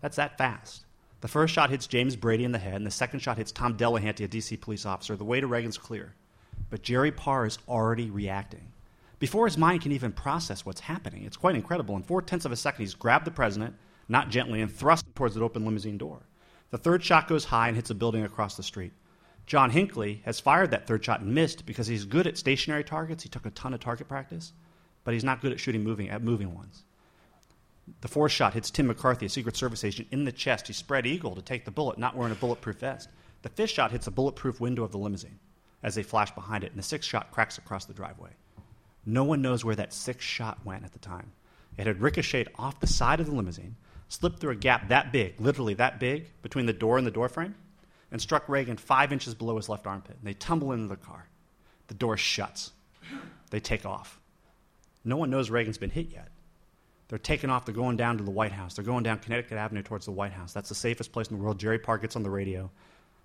That's 0.00 0.14
that 0.14 0.38
fast. 0.38 0.84
The 1.24 1.28
first 1.28 1.54
shot 1.54 1.70
hits 1.70 1.86
James 1.86 2.16
Brady 2.16 2.44
in 2.44 2.52
the 2.52 2.58
head, 2.58 2.74
and 2.74 2.84
the 2.84 2.90
second 2.90 3.20
shot 3.20 3.38
hits 3.38 3.50
Tom 3.50 3.78
Delahanty, 3.78 4.26
a 4.26 4.28
DC 4.28 4.60
police 4.60 4.84
officer. 4.84 5.16
The 5.16 5.24
way 5.24 5.40
to 5.40 5.46
Reagan's 5.46 5.78
clear. 5.78 6.12
But 6.68 6.82
Jerry 6.82 7.10
Parr 7.10 7.46
is 7.46 7.56
already 7.66 8.10
reacting. 8.10 8.70
Before 9.20 9.46
his 9.46 9.56
mind 9.56 9.80
can 9.80 9.92
even 9.92 10.12
process 10.12 10.66
what's 10.66 10.82
happening, 10.82 11.24
it's 11.24 11.38
quite 11.38 11.54
incredible. 11.54 11.96
In 11.96 12.02
four 12.02 12.20
tenths 12.20 12.44
of 12.44 12.52
a 12.52 12.56
second, 12.56 12.82
he's 12.82 12.94
grabbed 12.94 13.24
the 13.24 13.30
president, 13.30 13.74
not 14.06 14.28
gently, 14.28 14.60
and 14.60 14.70
thrust 14.70 15.06
him 15.06 15.14
towards 15.14 15.34
the 15.34 15.40
open 15.40 15.64
limousine 15.64 15.96
door. 15.96 16.20
The 16.70 16.76
third 16.76 17.02
shot 17.02 17.26
goes 17.26 17.46
high 17.46 17.68
and 17.68 17.76
hits 17.76 17.88
a 17.88 17.94
building 17.94 18.24
across 18.24 18.58
the 18.58 18.62
street. 18.62 18.92
John 19.46 19.70
Hinckley 19.70 20.20
has 20.26 20.40
fired 20.40 20.72
that 20.72 20.86
third 20.86 21.02
shot 21.02 21.22
and 21.22 21.34
missed 21.34 21.64
because 21.64 21.86
he's 21.86 22.04
good 22.04 22.26
at 22.26 22.36
stationary 22.36 22.84
targets. 22.84 23.22
He 23.22 23.30
took 23.30 23.46
a 23.46 23.50
ton 23.52 23.72
of 23.72 23.80
target 23.80 24.08
practice, 24.08 24.52
but 25.04 25.14
he's 25.14 25.24
not 25.24 25.40
good 25.40 25.52
at 25.52 25.60
shooting 25.60 25.84
moving 25.84 26.10
at 26.10 26.22
moving 26.22 26.54
ones. 26.54 26.84
The 28.00 28.08
fourth 28.08 28.32
shot 28.32 28.54
hits 28.54 28.70
Tim 28.70 28.86
McCarthy, 28.86 29.26
a 29.26 29.28
Secret 29.28 29.56
Service 29.56 29.84
agent, 29.84 30.08
in 30.10 30.24
the 30.24 30.32
chest. 30.32 30.66
He 30.66 30.72
spread 30.72 31.06
eagle 31.06 31.34
to 31.34 31.42
take 31.42 31.64
the 31.64 31.70
bullet, 31.70 31.98
not 31.98 32.16
wearing 32.16 32.32
a 32.32 32.36
bulletproof 32.36 32.78
vest. 32.78 33.08
The 33.42 33.50
fifth 33.50 33.70
shot 33.70 33.92
hits 33.92 34.06
a 34.06 34.10
bulletproof 34.10 34.60
window 34.60 34.84
of 34.84 34.92
the 34.92 34.98
limousine 34.98 35.38
as 35.82 35.94
they 35.94 36.02
flash 36.02 36.30
behind 36.34 36.64
it, 36.64 36.70
and 36.70 36.78
the 36.78 36.82
sixth 36.82 37.08
shot 37.08 37.30
cracks 37.30 37.58
across 37.58 37.84
the 37.84 37.92
driveway. 37.92 38.30
No 39.04 39.22
one 39.22 39.42
knows 39.42 39.64
where 39.64 39.76
that 39.76 39.92
sixth 39.92 40.26
shot 40.26 40.64
went 40.64 40.84
at 40.84 40.92
the 40.94 40.98
time. 40.98 41.32
It 41.76 41.86
had 41.86 42.00
ricocheted 42.00 42.52
off 42.58 42.80
the 42.80 42.86
side 42.86 43.20
of 43.20 43.26
the 43.26 43.34
limousine, 43.34 43.76
slipped 44.08 44.38
through 44.38 44.52
a 44.52 44.56
gap 44.56 44.88
that 44.88 45.12
big, 45.12 45.38
literally 45.38 45.74
that 45.74 46.00
big, 46.00 46.30
between 46.40 46.64
the 46.64 46.72
door 46.72 46.96
and 46.96 47.06
the 47.06 47.10
doorframe, 47.10 47.54
and 48.10 48.20
struck 48.20 48.48
Reagan 48.48 48.78
five 48.78 49.12
inches 49.12 49.34
below 49.34 49.56
his 49.56 49.68
left 49.68 49.86
armpit. 49.86 50.16
And 50.18 50.26
they 50.26 50.34
tumble 50.34 50.72
into 50.72 50.88
the 50.88 50.96
car. 50.96 51.28
The 51.88 51.94
door 51.94 52.16
shuts. 52.16 52.72
They 53.50 53.60
take 53.60 53.84
off. 53.84 54.20
No 55.04 55.18
one 55.18 55.28
knows 55.28 55.50
Reagan's 55.50 55.78
been 55.78 55.90
hit 55.90 56.08
yet. 56.10 56.28
They're 57.14 57.20
taking 57.20 57.48
off. 57.48 57.64
They're 57.64 57.72
going 57.72 57.96
down 57.96 58.18
to 58.18 58.24
the 58.24 58.32
White 58.32 58.50
House. 58.50 58.74
They're 58.74 58.84
going 58.84 59.04
down 59.04 59.20
Connecticut 59.20 59.56
Avenue 59.56 59.84
towards 59.84 60.04
the 60.04 60.10
White 60.10 60.32
House. 60.32 60.52
That's 60.52 60.68
the 60.68 60.74
safest 60.74 61.12
place 61.12 61.28
in 61.28 61.38
the 61.38 61.44
world. 61.44 61.60
Jerry 61.60 61.78
Parr 61.78 61.96
gets 61.96 62.16
on 62.16 62.24
the 62.24 62.28
radio, 62.28 62.72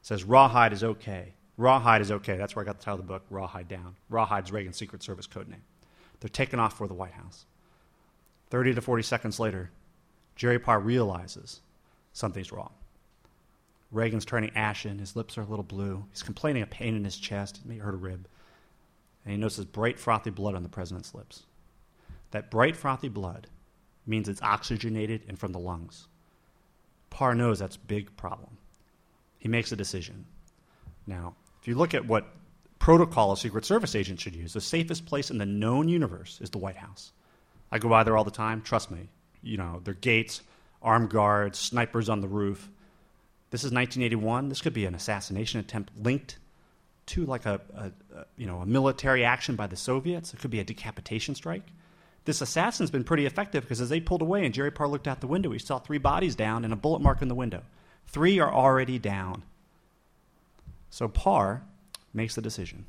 says 0.04 0.24
Rawhide 0.24 0.74
is 0.74 0.84
okay. 0.84 1.34
Rawhide 1.58 2.02
is 2.02 2.12
okay. 2.12 2.38
That's 2.38 2.56
where 2.56 2.64
I 2.64 2.68
got 2.68 2.78
the 2.78 2.86
title 2.86 3.00
of 3.00 3.08
the 3.08 3.12
book, 3.12 3.24
Rawhide 3.32 3.68
Down. 3.68 3.96
Rawhide's 4.08 4.52
Reagan's 4.52 4.78
Secret 4.78 5.02
Service 5.02 5.26
code 5.26 5.48
name. 5.48 5.64
They're 6.20 6.30
taking 6.30 6.60
off 6.60 6.78
for 6.78 6.88
the 6.88 6.94
White 6.94 7.14
House. 7.14 7.48
30 8.52 8.76
to 8.76 8.82
40 8.82 9.02
seconds 9.02 9.40
later, 9.40 9.72
Jerry 10.36 10.60
Parr 10.60 10.80
realizes 10.80 11.62
something's 12.14 12.52
wrong. 12.52 12.74
Reagan's 13.92 14.24
turning 14.24 14.52
ashen. 14.56 15.00
His 15.00 15.16
lips 15.16 15.36
are 15.36 15.42
a 15.42 15.48
little 15.48 15.64
blue. 15.64 16.06
He's 16.12 16.22
complaining 16.22 16.62
of 16.62 16.70
pain 16.70 16.96
in 16.96 17.06
his 17.06 17.18
chest. 17.18 17.58
It 17.58 17.68
may 17.68 17.80
hurt 17.80 17.96
a 17.96 17.98
rib. 17.98 18.28
And 19.26 19.32
he 19.32 19.38
notices 19.40 19.66
bright, 19.66 19.98
frothy 19.98 20.30
blood 20.30 20.54
on 20.54 20.62
the 20.62 20.70
president's 20.70 21.16
lips. 21.16 21.48
That 22.30 22.52
bright, 22.52 22.76
frothy 22.76 23.10
blood 23.10 23.48
means 24.10 24.28
it's 24.28 24.42
oxygenated 24.42 25.22
and 25.28 25.38
from 25.38 25.52
the 25.52 25.60
lungs. 25.60 26.08
Parr 27.10 27.36
knows 27.36 27.60
that's 27.60 27.76
a 27.76 27.80
big 27.80 28.16
problem. 28.18 28.58
He 29.38 29.48
makes 29.48 29.72
a 29.72 29.76
decision. 29.76 30.26
Now, 31.08 31.36
if 31.62 31.68
you 31.68 31.76
look 31.76 31.94
at 31.94 32.06
what 32.06 32.28
protocol 32.78 33.32
a 33.32 33.38
Secret 33.38 33.66
Service 33.66 33.96
agent 33.96 34.20
should 34.20 34.36
use, 34.36 34.54
the 34.54 34.62
safest 34.62 35.06
place 35.06 35.32
in 35.32 35.38
the 35.38 35.46
known 35.46 35.88
universe 35.88 36.40
is 36.42 36.50
the 36.50 36.58
White 36.58 36.78
House. 36.78 37.12
I 37.72 37.80
go 37.80 37.90
by 37.90 38.04
there 38.04 38.18
all 38.18 38.24
the 38.24 38.32
time. 38.32 38.62
Trust 38.62 38.92
me. 38.92 39.10
You 39.42 39.58
know, 39.58 39.82
there 39.84 39.94
are 39.94 39.96
gates, 39.96 40.42
armed 40.82 41.10
guards, 41.10 41.58
snipers 41.58 42.10
on 42.10 42.22
the 42.22 42.28
roof. 42.28 42.70
This 43.52 43.62
is 43.62 43.72
1981. 43.72 44.50
This 44.50 44.62
could 44.62 44.74
be 44.74 44.86
an 44.86 44.96
assassination 44.96 45.60
attempt 45.60 45.92
linked 45.98 46.38
to 47.08 47.26
like 47.26 47.46
a, 47.46 47.60
a, 47.76 47.92
a, 48.16 48.26
you 48.38 48.46
know 48.46 48.60
a 48.60 48.66
military 48.66 49.24
action 49.24 49.56
by 49.56 49.68
the 49.68 49.76
Soviets. 49.76 50.34
It 50.34 50.40
could 50.40 50.52
be 50.52 50.60
a 50.60 50.64
decapitation 50.64 51.36
strike. 51.36 51.64
This 52.30 52.42
assassin's 52.42 52.92
been 52.92 53.06
pretty 53.06 53.26
effective 53.26 53.64
because 53.64 53.82
as 53.82 53.90
they 53.90 54.00
pulled 54.00 54.22
away 54.22 54.46
and 54.46 54.54
Jerry 54.54 54.70
Parr 54.70 54.88
looked 54.88 55.08
out 55.08 55.20
the 55.20 55.26
window, 55.26 55.50
he 55.50 55.58
saw 55.58 55.80
three 55.80 55.98
bodies 55.98 56.36
down 56.36 56.64
and 56.64 56.72
a 56.72 56.76
bullet 56.76 57.02
mark 57.02 57.24
in 57.24 57.28
the 57.28 57.34
window. 57.34 57.64
Three 58.06 58.40
are 58.40 58.54
already 58.54 59.00
down. 59.00 59.42
So 60.92 61.08
Parr 61.08 61.64
makes 62.14 62.36
the 62.36 62.42
decision. 62.44 62.86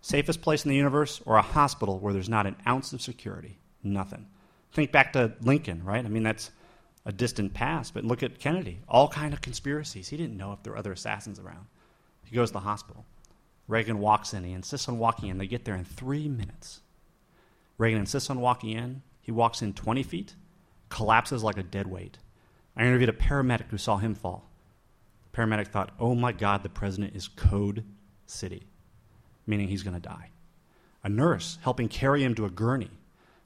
Safest 0.00 0.42
place 0.42 0.64
in 0.64 0.68
the 0.68 0.76
universe 0.76 1.22
or 1.24 1.36
a 1.36 1.42
hospital 1.42 2.00
where 2.00 2.12
there's 2.12 2.28
not 2.28 2.48
an 2.48 2.56
ounce 2.66 2.92
of 2.92 3.00
security? 3.00 3.56
Nothing. 3.84 4.26
Think 4.72 4.90
back 4.90 5.12
to 5.12 5.32
Lincoln, 5.42 5.84
right? 5.84 6.04
I 6.04 6.08
mean, 6.08 6.24
that's 6.24 6.50
a 7.06 7.12
distant 7.12 7.54
past, 7.54 7.94
but 7.94 8.04
look 8.04 8.24
at 8.24 8.40
Kennedy. 8.40 8.80
All 8.88 9.06
kind 9.06 9.32
of 9.32 9.40
conspiracies. 9.40 10.08
He 10.08 10.16
didn't 10.16 10.36
know 10.36 10.50
if 10.54 10.64
there 10.64 10.72
were 10.72 10.78
other 10.80 10.90
assassins 10.90 11.38
around. 11.38 11.66
He 12.24 12.34
goes 12.34 12.48
to 12.48 12.54
the 12.54 12.58
hospital. 12.58 13.04
Reagan 13.68 14.00
walks 14.00 14.34
in. 14.34 14.42
He 14.42 14.54
insists 14.54 14.88
on 14.88 14.98
walking 14.98 15.28
in. 15.28 15.38
They 15.38 15.46
get 15.46 15.64
there 15.64 15.76
in 15.76 15.84
three 15.84 16.28
minutes. 16.28 16.80
Reagan 17.80 18.00
insists 18.00 18.28
on 18.28 18.40
walking 18.40 18.70
in. 18.70 19.00
He 19.22 19.32
walks 19.32 19.62
in 19.62 19.72
20 19.72 20.02
feet, 20.02 20.34
collapses 20.90 21.42
like 21.42 21.56
a 21.56 21.62
dead 21.62 21.86
weight. 21.86 22.18
I 22.76 22.82
interviewed 22.82 23.08
a 23.08 23.14
paramedic 23.14 23.68
who 23.70 23.78
saw 23.78 23.96
him 23.96 24.14
fall. 24.14 24.50
The 25.22 25.38
Paramedic 25.38 25.68
thought, 25.68 25.92
oh 25.98 26.14
my 26.14 26.32
God, 26.32 26.62
the 26.62 26.68
president 26.68 27.16
is 27.16 27.26
Code 27.26 27.84
City, 28.26 28.66
meaning 29.46 29.68
he's 29.68 29.82
going 29.82 29.94
to 29.94 30.00
die. 30.00 30.28
A 31.02 31.08
nurse 31.08 31.56
helping 31.62 31.88
carry 31.88 32.22
him 32.22 32.34
to 32.34 32.44
a 32.44 32.50
gurney 32.50 32.90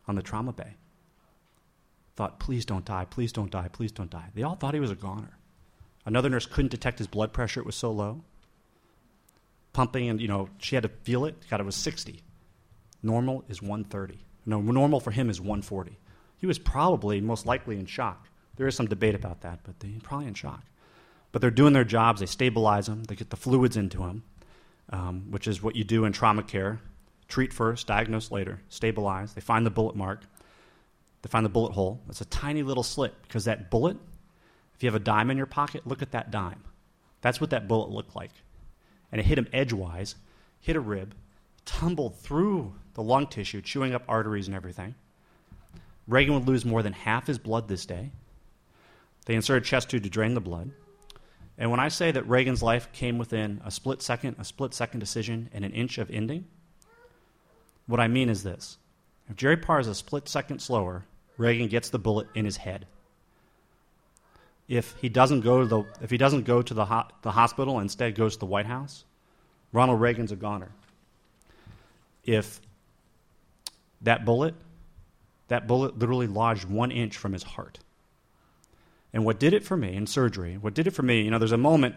on 0.09 0.17
the 0.17 0.23
trauma 0.23 0.53
bay 0.53 0.75
thought, 2.17 2.41
please 2.41 2.65
don't 2.65 2.85
die, 2.85 3.05
please 3.05 3.33
don't 3.33 3.51
die, 3.51 3.69
please 3.69 3.93
don't 3.93 4.11
die. 4.11 4.31
They 4.35 4.43
all 4.43 4.57
thought 4.57 4.75
he 4.75 4.81
was 4.81 4.91
a 4.91 4.97
goner. 4.97 5.39
Another 6.07 6.29
nurse 6.29 6.47
couldn't 6.47 6.71
detect 6.71 6.99
his 6.99 7.07
blood 7.07 7.33
pressure, 7.33 7.61
it 7.61 7.67
was 7.67 7.77
so 7.77 7.93
low. 7.93 8.23
Pumping, 9.73 10.09
and 10.09 10.21
you 10.21 10.29
know, 10.29 10.49
she 10.59 10.77
had 10.77 10.83
to 10.83 10.89
feel 10.89 11.25
it. 11.25 11.37
God, 11.49 11.61
it 11.61 11.67
was 11.67 11.77
60. 11.77 12.23
Normal 13.03 13.45
is 13.49 13.61
130. 13.61 14.24
No, 14.47 14.61
normal 14.61 15.01
for 15.01 15.11
him 15.11 15.31
is 15.31 15.41
140. 15.41 15.99
He 16.37 16.47
was 16.47 16.59
probably 16.59 17.21
most 17.21 17.47
likely 17.47 17.79
in 17.79 17.87
shock. 17.87 18.29
There 18.57 18.67
is 18.67 18.77
some 18.77 18.87
debate 18.87 19.15
about 19.15 19.41
that, 19.41 19.61
but 19.65 19.75
he's 19.83 20.03
probably 20.03 20.27
in 20.27 20.35
shock. 20.35 20.63
But 21.33 21.41
they're 21.41 21.51
doing 21.51 21.73
their 21.73 21.85
jobs. 21.85 22.21
They 22.21 22.27
stabilize 22.27 22.89
him. 22.89 23.05
They 23.05 23.17
get 23.17 23.31
the 23.31 23.37
fluids 23.37 23.77
into 23.77 24.03
him, 24.05 24.23
um, 24.91 25.31
which 25.31 25.49
is 25.49 25.63
what 25.63 25.75
you 25.75 25.85
do 25.85 26.05
in 26.05 26.13
trauma 26.13 26.43
care. 26.43 26.81
Treat 27.27 27.53
first, 27.53 27.87
diagnose 27.87 28.31
later, 28.31 28.61
stabilize. 28.69 29.33
They 29.33 29.41
find 29.41 29.65
the 29.65 29.71
bullet 29.71 29.97
mark. 29.97 30.23
They 31.23 31.29
find 31.29 31.45
the 31.45 31.51
bullet 31.51 31.73
hole. 31.73 32.03
It's 32.09 32.21
a 32.21 32.27
tiny 32.27 32.63
little 32.63 32.83
slit 32.83 33.15
because 33.23 33.47
that 33.47 33.71
bullet, 33.71 33.97
if 34.75 34.83
you 34.83 34.87
have 34.87 34.95
a 34.95 35.03
dime 35.03 35.31
in 35.31 35.39
your 35.39 35.47
pocket, 35.47 35.87
look 35.87 36.03
at 36.03 36.13
that 36.13 36.31
dime. 36.31 36.63
That's 37.23 37.41
what 37.41 37.51
that 37.51 37.67
bullet 37.67 37.89
looked 37.91 38.15
like. 38.15 38.31
And 39.11 39.21
it 39.21 39.25
hit 39.25 39.39
him 39.39 39.49
edgewise, 39.53 40.17
hit 40.61 40.77
a 40.77 40.81
rib, 40.81 41.15
tumbled 41.65 42.19
through 42.19 42.75
the 42.95 43.03
lung 43.03 43.27
tissue, 43.27 43.61
chewing 43.61 43.95
up 43.95 44.05
arteries 44.09 44.47
and 44.47 44.57
everything. 44.57 44.95
Reagan 46.07 46.35
would 46.35 46.47
lose 46.47 46.65
more 46.65 46.83
than 46.83 46.93
half 46.93 47.27
his 47.27 47.39
blood 47.39 47.69
this 47.69 47.87
day. 47.87 48.11
They 49.27 49.35
inserted 49.35 49.65
chest 49.65 49.91
tube 49.91 50.03
to 50.03 50.11
drain 50.11 50.35
the 50.35 50.41
blood. 50.41 50.71
And 51.57 51.71
when 51.71 51.81
I 51.81 51.89
say 51.89 52.11
that 52.11 52.29
Reagan's 52.29 52.63
life 52.63 52.91
came 52.93 53.17
within 53.17 53.61
a 53.65 53.71
split 53.71 54.03
second, 54.03 54.37
a 54.39 54.45
split 54.45 54.75
second 54.75 55.01
decision, 55.01 55.49
and 55.53 55.65
an 55.65 55.73
inch 55.73 55.99
of 55.99 56.11
ending, 56.11 56.47
what 57.87 58.01
I 58.01 58.09
mean 58.09 58.29
is 58.29 58.43
this. 58.43 58.77
If 59.29 59.37
Jerry 59.37 59.57
Parr 59.57 59.81
is 59.81 59.87
a 59.87 59.95
split 59.95 60.29
second 60.29 60.61
slower, 60.61 61.05
Reagan 61.37 61.69
gets 61.69 61.89
the 61.89 61.99
bullet 61.99 62.29
in 62.35 62.45
his 62.45 62.59
head. 62.59 62.87
If 64.69 64.95
he 65.01 65.09
doesn't 65.09 65.41
go 65.41 65.61
to 65.61 65.67
the, 65.67 65.85
if 66.01 66.11
he 66.11 66.17
doesn't 66.17 66.45
go 66.45 66.63
to 66.63 66.75
the, 66.75 66.87
ho- 66.87 67.09
the 67.23 67.33
hospital 67.33 67.81
instead 67.81 68.15
goes 68.15 68.35
to 68.35 68.41
the 68.41 68.47
White 68.47 68.67
House, 68.67 69.05
Ronald 69.73 70.01
Reagan's 70.01 70.33
a 70.33 70.37
goner. 70.37 70.71
If 72.25 72.61
that 74.01 74.25
bullet, 74.25 74.55
that 75.49 75.67
bullet 75.67 75.99
literally 75.99 76.27
lodged 76.27 76.65
one 76.65 76.91
inch 76.91 77.17
from 77.17 77.33
his 77.33 77.43
heart. 77.43 77.79
And 79.13 79.25
what 79.25 79.39
did 79.39 79.55
it 79.55 79.65
for 79.65 79.77
me 79.77 79.95
in 79.95 80.07
surgery, 80.07 80.57
what 80.57 80.75
did 80.75 80.87
it 80.87 80.91
for 80.91 81.03
me, 81.03 81.23
you 81.23 81.31
know, 81.31 81.39
there's 81.39 81.53
a 81.53 81.57
moment, 81.57 81.95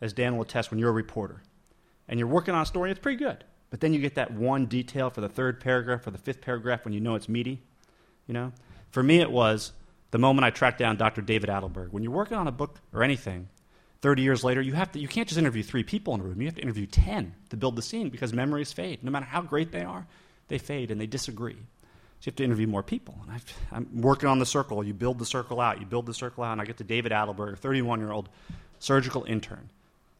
as 0.00 0.12
Dan 0.12 0.36
will 0.36 0.42
attest, 0.42 0.70
when 0.70 0.80
you're 0.80 0.90
a 0.90 0.92
reporter 0.92 1.42
and 2.08 2.18
you're 2.18 2.28
working 2.28 2.54
on 2.54 2.62
a 2.62 2.66
story, 2.66 2.90
it's 2.90 3.00
pretty 3.00 3.18
good. 3.18 3.44
But 3.70 3.80
then 3.80 3.92
you 3.92 4.00
get 4.00 4.14
that 4.14 4.32
one 4.32 4.66
detail 4.66 5.10
for 5.10 5.20
the 5.20 5.28
third 5.28 5.60
paragraph 5.60 6.06
or 6.06 6.10
the 6.10 6.18
fifth 6.18 6.40
paragraph 6.40 6.84
when 6.84 6.94
you 6.94 7.00
know 7.00 7.14
it's 7.14 7.28
meaty. 7.28 7.62
You 8.26 8.34
know? 8.34 8.52
For 8.90 9.02
me, 9.02 9.20
it 9.20 9.30
was 9.30 9.72
the 10.10 10.18
moment 10.18 10.44
I 10.44 10.50
tracked 10.50 10.78
down 10.78 10.96
Dr. 10.96 11.20
David 11.20 11.50
Adelberg. 11.50 11.92
When 11.92 12.02
you're 12.02 12.12
working 12.12 12.36
on 12.36 12.48
a 12.48 12.52
book 12.52 12.80
or 12.92 13.02
anything, 13.02 13.48
30 14.06 14.22
years 14.22 14.44
later, 14.44 14.60
you, 14.60 14.72
have 14.72 14.92
to, 14.92 15.00
you 15.00 15.08
can't 15.08 15.26
just 15.26 15.36
interview 15.36 15.64
three 15.64 15.82
people 15.82 16.14
in 16.14 16.20
a 16.20 16.22
room. 16.22 16.40
You 16.40 16.46
have 16.46 16.54
to 16.54 16.62
interview 16.62 16.86
10 16.86 17.34
to 17.50 17.56
build 17.56 17.74
the 17.74 17.82
scene 17.82 18.08
because 18.08 18.32
memories 18.32 18.72
fade. 18.72 19.02
No 19.02 19.10
matter 19.10 19.26
how 19.26 19.42
great 19.42 19.72
they 19.72 19.82
are, 19.82 20.06
they 20.46 20.58
fade 20.58 20.92
and 20.92 21.00
they 21.00 21.08
disagree. 21.08 21.56
So 21.56 21.58
you 22.20 22.30
have 22.30 22.36
to 22.36 22.44
interview 22.44 22.68
more 22.68 22.84
people. 22.84 23.18
And 23.22 23.42
i 23.72 23.76
am 23.76 23.88
working 24.00 24.28
on 24.28 24.38
the 24.38 24.46
circle. 24.46 24.84
You 24.84 24.94
build 24.94 25.18
the 25.18 25.26
circle 25.26 25.60
out. 25.60 25.80
You 25.80 25.86
build 25.86 26.06
the 26.06 26.14
circle 26.14 26.44
out. 26.44 26.52
And 26.52 26.60
I 26.60 26.66
get 26.66 26.76
to 26.76 26.84
David 26.84 27.10
Adelberg, 27.10 27.54
a 27.54 27.56
31 27.56 27.98
year 27.98 28.12
old 28.12 28.28
surgical 28.78 29.24
intern. 29.24 29.70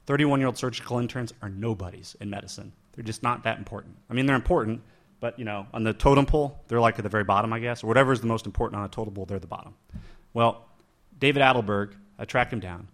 31 0.07 0.41
year 0.41 0.49
old 0.49 0.59
surgical 0.59 0.99
interns 0.99 1.33
are 1.41 1.49
nobodies 1.49 2.17
in 2.21 2.29
medicine. 2.29 2.73
They're 2.95 3.05
just 3.05 3.23
not 3.23 3.45
that 3.45 3.57
important. 3.57 3.95
I 4.11 4.15
mean, 4.15 4.27
they're 4.27 4.35
important, 4.35 4.83
but 5.21 5.39
you 5.39 5.45
know, 5.45 5.69
on 5.73 5.85
the 5.85 5.93
totem 5.93 6.27
pole, 6.27 6.59
they're 6.67 6.81
like 6.81 6.99
at 6.99 7.05
the 7.05 7.09
very 7.09 7.23
bottom, 7.23 7.53
I 7.53 7.61
guess, 7.61 7.85
or 7.85 7.87
whatever 7.87 8.13
is 8.13 8.21
the 8.21 8.27
most 8.27 8.47
important 8.47 8.81
on 8.81 8.85
a 8.85 8.89
totem 8.89 9.15
pole, 9.15 9.27
they're 9.27 9.39
the 9.39 9.47
bottom. 9.47 9.77
Well, 10.35 10.65
David 11.21 11.41
Adelberg, 11.41 11.93
I 12.19 12.25
tracked 12.25 12.53
him 12.53 12.59
down. 12.59 12.89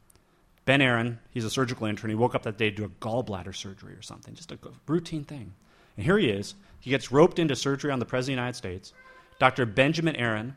Ben 0.64 0.81
Aaron, 0.81 1.19
he's 1.31 1.45
a 1.45 1.50
surgical 1.50 1.87
intern. 1.87 2.11
He 2.11 2.16
woke 2.16 2.35
up 2.35 2.45
that 2.45 2.57
day 2.57 2.71
to 2.71 2.76
do 2.76 2.85
a 2.85 2.88
gallbladder 2.88 3.54
surgery 3.54 3.95
or 3.95 4.02
something, 4.02 4.35
just 4.35 4.52
a 4.52 4.59
routine 4.87 5.25
thing. 5.25 5.52
And 5.97 6.07
here 6.07 6.19
he 6.19 6.28
is. 6.28 6.54
He 6.81 6.90
gets 6.90 7.11
roped 7.11 7.38
into 7.38 7.57
surgery 7.57 7.90
on 7.90 7.99
the 7.99 8.04
President 8.04 8.38
of 8.38 8.42
the 8.42 8.42
United 8.42 8.57
States. 8.57 8.92
Dr. 9.38 9.66
Benjamin 9.66 10.16
Aaron, 10.16 10.57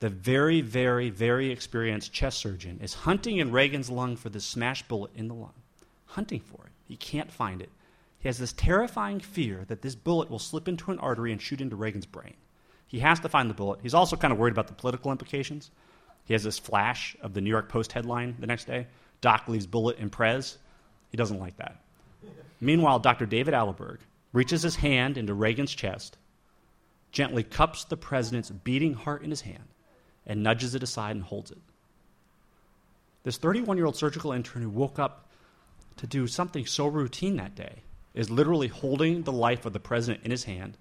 the 0.00 0.08
very, 0.08 0.62
very, 0.62 1.10
very 1.10 1.50
experienced 1.50 2.12
chest 2.12 2.38
surgeon, 2.38 2.80
is 2.82 2.94
hunting 2.94 3.38
in 3.38 3.52
Reagan's 3.52 3.90
lung 3.90 4.16
for 4.16 4.30
this 4.30 4.44
smash 4.44 4.82
bullet 4.88 5.10
in 5.14 5.28
the 5.28 5.34
lung. 5.34 5.52
Hunting 6.06 6.40
for 6.40 6.64
it. 6.64 6.72
He 6.86 6.96
can't 6.96 7.30
find 7.30 7.60
it. 7.60 7.70
He 8.18 8.28
has 8.28 8.38
this 8.38 8.54
terrifying 8.54 9.20
fear 9.20 9.64
that 9.68 9.82
this 9.82 9.94
bullet 9.94 10.30
will 10.30 10.38
slip 10.38 10.68
into 10.68 10.90
an 10.90 10.98
artery 10.98 11.32
and 11.32 11.40
shoot 11.40 11.60
into 11.60 11.76
Reagan's 11.76 12.06
brain. 12.06 12.34
He 12.86 13.00
has 13.00 13.20
to 13.20 13.28
find 13.28 13.50
the 13.50 13.54
bullet. 13.54 13.80
He's 13.82 13.94
also 13.94 14.16
kind 14.16 14.32
of 14.32 14.38
worried 14.38 14.52
about 14.52 14.68
the 14.68 14.74
political 14.74 15.10
implications. 15.10 15.70
He 16.24 16.32
has 16.32 16.42
this 16.42 16.58
flash 16.58 17.16
of 17.20 17.34
the 17.34 17.42
New 17.42 17.50
York 17.50 17.68
Post 17.68 17.92
headline 17.92 18.36
the 18.38 18.46
next 18.46 18.66
day 18.66 18.86
Doc 19.24 19.48
leaves 19.48 19.66
bullet 19.66 19.96
in 19.96 20.10
Prez. 20.10 20.58
He 21.08 21.16
doesn't 21.16 21.40
like 21.40 21.56
that. 21.56 21.80
Meanwhile, 22.60 22.98
Dr. 22.98 23.24
David 23.24 23.54
Adelberg 23.54 24.00
reaches 24.34 24.62
his 24.62 24.76
hand 24.76 25.16
into 25.16 25.32
Reagan's 25.32 25.74
chest, 25.74 26.18
gently 27.10 27.42
cups 27.42 27.84
the 27.84 27.96
president's 27.96 28.50
beating 28.50 28.92
heart 28.92 29.22
in 29.22 29.30
his 29.30 29.40
hand, 29.40 29.64
and 30.26 30.42
nudges 30.42 30.74
it 30.74 30.82
aside 30.82 31.16
and 31.16 31.24
holds 31.24 31.50
it. 31.50 31.62
This 33.22 33.38
31 33.38 33.78
year 33.78 33.86
old 33.86 33.96
surgical 33.96 34.30
intern 34.30 34.60
who 34.60 34.68
woke 34.68 34.98
up 34.98 35.30
to 35.96 36.06
do 36.06 36.26
something 36.26 36.66
so 36.66 36.86
routine 36.86 37.36
that 37.36 37.54
day 37.54 37.76
is 38.12 38.28
literally 38.28 38.68
holding 38.68 39.22
the 39.22 39.32
life 39.32 39.64
of 39.64 39.72
the 39.72 39.80
president 39.80 40.22
in 40.22 40.32
his 40.32 40.44
hand 40.44 40.76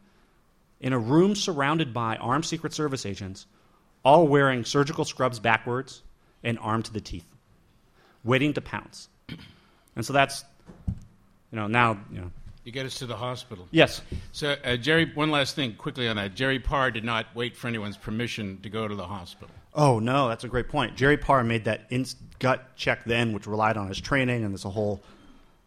in 0.81 0.91
a 0.91 0.99
room 0.99 1.33
surrounded 1.33 1.93
by 1.93 2.17
armed 2.17 2.43
Secret 2.43 2.73
Service 2.73 3.05
agents, 3.05 3.45
all 4.03 4.27
wearing 4.27 4.65
surgical 4.65 5.05
scrubs 5.05 5.39
backwards 5.39 6.01
and 6.43 6.59
armed 6.59 6.83
to 6.83 6.91
the 6.91 6.99
teeth, 6.99 7.32
waiting 8.23 8.53
to 8.53 8.61
pounce. 8.61 9.09
And 9.95 10.03
so 10.03 10.11
that's, 10.11 10.43
you 10.87 11.55
know, 11.55 11.67
now, 11.67 11.99
you 12.11 12.21
know. 12.21 12.31
You 12.63 12.71
get 12.71 12.87
us 12.87 12.95
to 12.95 13.05
the 13.05 13.15
hospital. 13.15 13.67
Yes. 13.69 14.01
So, 14.31 14.55
uh, 14.65 14.75
Jerry, 14.75 15.11
one 15.13 15.29
last 15.29 15.55
thing 15.55 15.75
quickly 15.75 16.07
on 16.07 16.15
that. 16.15 16.33
Jerry 16.33 16.59
Parr 16.59 16.89
did 16.89 17.03
not 17.03 17.27
wait 17.35 17.55
for 17.55 17.67
anyone's 17.67 17.95
permission 17.95 18.59
to 18.61 18.69
go 18.69 18.87
to 18.87 18.95
the 18.95 19.05
hospital. 19.05 19.53
Oh, 19.75 19.99
no, 19.99 20.29
that's 20.29 20.45
a 20.45 20.47
great 20.47 20.67
point. 20.67 20.95
Jerry 20.95 21.17
Parr 21.17 21.43
made 21.43 21.65
that 21.65 21.81
in- 21.91 22.07
gut 22.39 22.75
check 22.75 23.03
then, 23.05 23.33
which 23.33 23.45
relied 23.45 23.77
on 23.77 23.87
his 23.87 24.01
training, 24.01 24.43
and 24.43 24.51
there's 24.51 24.65
a 24.65 24.69
whole 24.71 25.03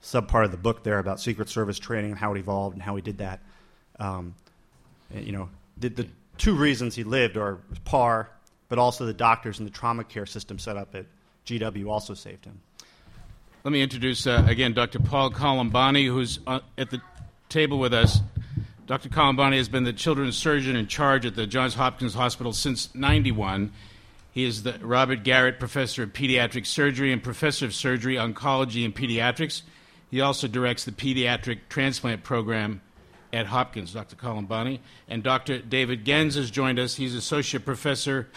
sub 0.01 0.29
part 0.29 0.45
of 0.45 0.51
the 0.51 0.57
book 0.57 0.83
there 0.85 0.99
about 0.99 1.21
Secret 1.21 1.49
Service 1.49 1.79
training 1.79 2.13
and 2.13 2.19
how 2.19 2.35
it 2.35 2.39
evolved 2.39 2.75
and 2.75 2.83
how 2.83 2.97
he 2.97 3.03
did 3.03 3.19
that. 3.19 3.41
Um, 3.99 4.35
you 5.15 5.33
know, 5.33 5.49
the, 5.77 5.89
the, 5.89 6.09
two 6.39 6.55
reasons 6.55 6.95
he 6.95 7.03
lived 7.03 7.39
are 7.39 7.59
Parr, 7.85 8.29
but 8.69 8.79
also 8.79 9.07
the 9.07 9.15
doctors 9.15 9.59
and 9.59 9.67
the 9.67 9.73
trauma 9.73 10.05
care 10.05 10.27
system 10.27 10.59
set 10.59 10.77
up 10.77 10.95
at 10.95 11.07
GW 11.47 11.89
also 11.89 12.15
saved 12.15 12.45
him. 12.45 12.61
Let 13.65 13.73
me 13.73 13.83
introduce 13.83 14.27
uh, 14.27 14.45
again 14.47 14.75
Dr. 14.75 14.99
Paul 15.01 15.31
Colombani, 15.31 16.07
who's 16.07 16.39
uh, 16.47 16.61
at 16.77 16.91
the 16.91 17.01
table 17.49 17.79
with 17.79 17.95
us. 17.95 18.21
Dr. 18.87 19.09
Colombani 19.09 19.57
has 19.57 19.69
been 19.69 19.83
the 19.83 19.93
children's 19.93 20.37
surgeon 20.37 20.77
in 20.77 20.87
charge 20.87 21.27
at 21.27 21.35
the 21.35 21.47
Johns 21.47 21.75
Hopkins 21.75 22.15
Hospital 22.15 22.53
since 22.53 22.95
91. 22.95 23.73
He 24.31 24.45
is 24.45 24.63
the 24.63 24.79
Robert 24.81 25.25
Garrett 25.25 25.59
Professor 25.59 26.05
of 26.05 26.13
Pediatric 26.13 26.67
Surgery 26.67 27.13
and 27.13 27.21
Professor 27.21 27.67
of 27.67 27.75
Surgery, 27.75 28.15
Oncology, 28.15 28.85
and 28.85 28.95
Pediatrics 28.95 29.63
he 30.11 30.21
also 30.21 30.49
directs 30.49 30.85
the 30.85 30.93
pediatric 30.93 31.61
transplant 31.69 32.23
program 32.23 32.81
at 33.33 33.47
Hopkins, 33.47 33.93
Dr. 33.93 34.17
Colombani. 34.17 34.81
And 35.09 35.23
Dr. 35.23 35.59
David 35.59 36.05
Gens 36.05 36.37
has 36.37 36.51
joined 36.51 36.79
us. 36.79 36.95
He's 36.95 37.15
associate 37.15 37.65
professor 37.65 38.29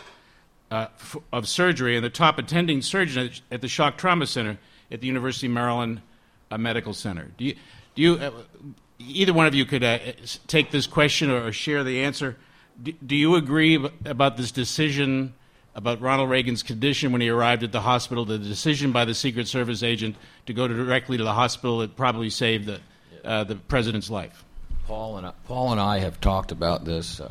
uh, 0.71 0.88
f- 0.99 1.17
of 1.32 1.47
surgery 1.47 1.95
and 1.95 2.05
the 2.05 2.10
top 2.10 2.38
attending 2.38 2.82
surgeon 2.82 3.32
at, 3.51 3.62
the 3.62 3.67
Shock 3.67 3.97
Trauma 3.97 4.27
Center 4.27 4.58
at 4.91 5.01
the 5.01 5.08
University 5.08 5.47
of 5.47 5.53
Maryland 5.53 6.01
uh, 6.51 6.58
Medical 6.58 6.93
Center. 6.93 7.32
Do 7.38 7.45
you, 7.45 7.55
do 7.95 8.01
you 8.01 8.13
uh, 8.15 8.32
either 8.99 9.34
one 9.34 9.47
of 9.47 9.55
you 9.55 9.65
could 9.65 9.84
uh, 9.84 9.99
take 10.47 10.71
this 10.71 10.88
question 10.88 11.29
or, 11.29 11.51
share 11.51 11.84
the 11.84 12.01
answer? 12.01 12.38
Do, 12.82 12.93
do 13.05 13.15
you 13.15 13.36
agree 13.36 13.75
about 14.05 14.38
this 14.38 14.51
decision 14.51 15.34
about 15.75 16.01
Ronald 16.01 16.29
Reagan's 16.29 16.63
condition 16.63 17.12
when 17.12 17.21
he 17.21 17.29
arrived 17.29 17.63
at 17.63 17.71
the 17.71 17.82
hospital, 17.82 18.25
the 18.25 18.38
decision 18.38 18.91
by 18.91 19.05
the 19.05 19.13
Secret 19.13 19.47
Service 19.47 19.84
agent 19.84 20.15
to 20.45 20.53
go 20.53 20.67
directly 20.67 21.17
to 21.17 21.23
the 21.23 21.34
hospital 21.34 21.79
that 21.79 21.95
probably 21.95 22.29
saved 22.29 22.65
the, 22.65 22.79
uh, 23.23 23.43
the 23.43 23.55
president's 23.55 24.10
life. 24.10 24.43
Paul 24.88 25.17
and 25.17 25.27
I, 25.27 25.34
Paul 25.45 25.71
and 25.71 25.79
I 25.79 25.99
have 25.99 26.19
talked 26.19 26.51
about 26.51 26.84
this, 26.84 27.21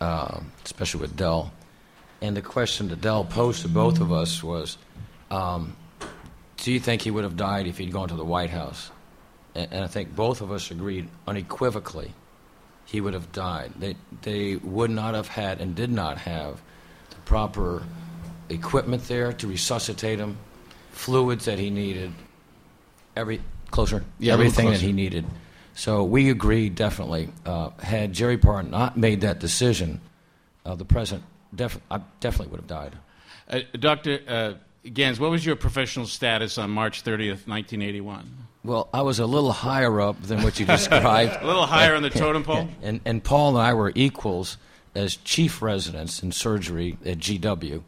uh, 0.00 0.40
especially 0.64 1.00
with 1.00 1.16
Del. 1.16 1.52
And 2.20 2.36
the 2.36 2.42
question 2.42 2.88
that 2.88 3.00
Del 3.00 3.24
posed 3.24 3.62
to 3.62 3.68
both 3.68 4.00
of 4.00 4.12
us 4.12 4.42
was, 4.42 4.78
um, 5.30 5.76
"Do 6.56 6.72
you 6.72 6.80
think 6.80 7.02
he 7.02 7.10
would 7.10 7.24
have 7.24 7.36
died 7.36 7.66
if 7.66 7.78
he'd 7.78 7.92
gone 7.92 8.08
to 8.08 8.16
the 8.16 8.24
White 8.24 8.50
House?" 8.50 8.90
And, 9.54 9.72
and 9.72 9.84
I 9.84 9.88
think 9.88 10.14
both 10.14 10.40
of 10.40 10.50
us 10.50 10.70
agreed 10.70 11.08
unequivocally 11.26 12.12
he 12.86 13.00
would 13.00 13.14
have 13.14 13.32
died. 13.32 13.72
They 13.78 13.96
they 14.22 14.56
would 14.56 14.90
not 14.90 15.14
have 15.14 15.28
had 15.28 15.60
and 15.60 15.74
did 15.74 15.90
not 15.90 16.18
have 16.18 16.60
the 17.10 17.16
proper 17.24 17.82
equipment 18.48 19.08
there 19.08 19.32
to 19.32 19.46
resuscitate 19.46 20.18
him, 20.18 20.36
fluids 20.92 21.46
that 21.46 21.58
he 21.58 21.70
needed, 21.70 22.12
every 23.16 23.40
closer, 23.70 24.04
yeah, 24.18 24.34
everything 24.34 24.66
closer. 24.66 24.78
that 24.78 24.86
he 24.86 24.92
needed. 24.92 25.24
So 25.74 26.04
we 26.04 26.30
agreed 26.30 26.74
definitely. 26.76 27.30
Uh, 27.44 27.70
had 27.80 28.12
Jerry 28.12 28.38
Parr 28.38 28.62
not 28.62 28.96
made 28.96 29.22
that 29.22 29.40
decision, 29.40 30.00
uh, 30.64 30.76
the 30.76 30.84
president 30.84 31.24
def- 31.54 31.80
I 31.90 32.00
definitely 32.20 32.50
would 32.52 32.60
have 32.60 32.66
died. 32.66 32.96
Uh, 33.48 33.60
Dr. 33.78 34.20
Uh, 34.26 34.52
Gens, 34.90 35.18
what 35.18 35.30
was 35.30 35.44
your 35.44 35.56
professional 35.56 36.06
status 36.06 36.58
on 36.58 36.70
March 36.70 37.04
30th, 37.04 37.46
1981? 37.46 38.28
Well, 38.64 38.88
I 38.94 39.02
was 39.02 39.18
a 39.18 39.26
little 39.26 39.52
higher 39.52 40.00
up 40.00 40.22
than 40.22 40.42
what 40.42 40.58
you 40.58 40.66
described. 40.66 41.36
a 41.42 41.46
little 41.46 41.66
higher 41.66 41.94
on 41.94 42.02
the 42.02 42.10
totem 42.10 42.42
pole? 42.44 42.68
And, 42.82 43.00
and 43.04 43.22
Paul 43.22 43.56
and 43.56 43.66
I 43.66 43.74
were 43.74 43.92
equals 43.94 44.56
as 44.94 45.16
chief 45.16 45.60
residents 45.60 46.22
in 46.22 46.32
surgery 46.32 46.96
at 47.04 47.18
GW 47.18 47.82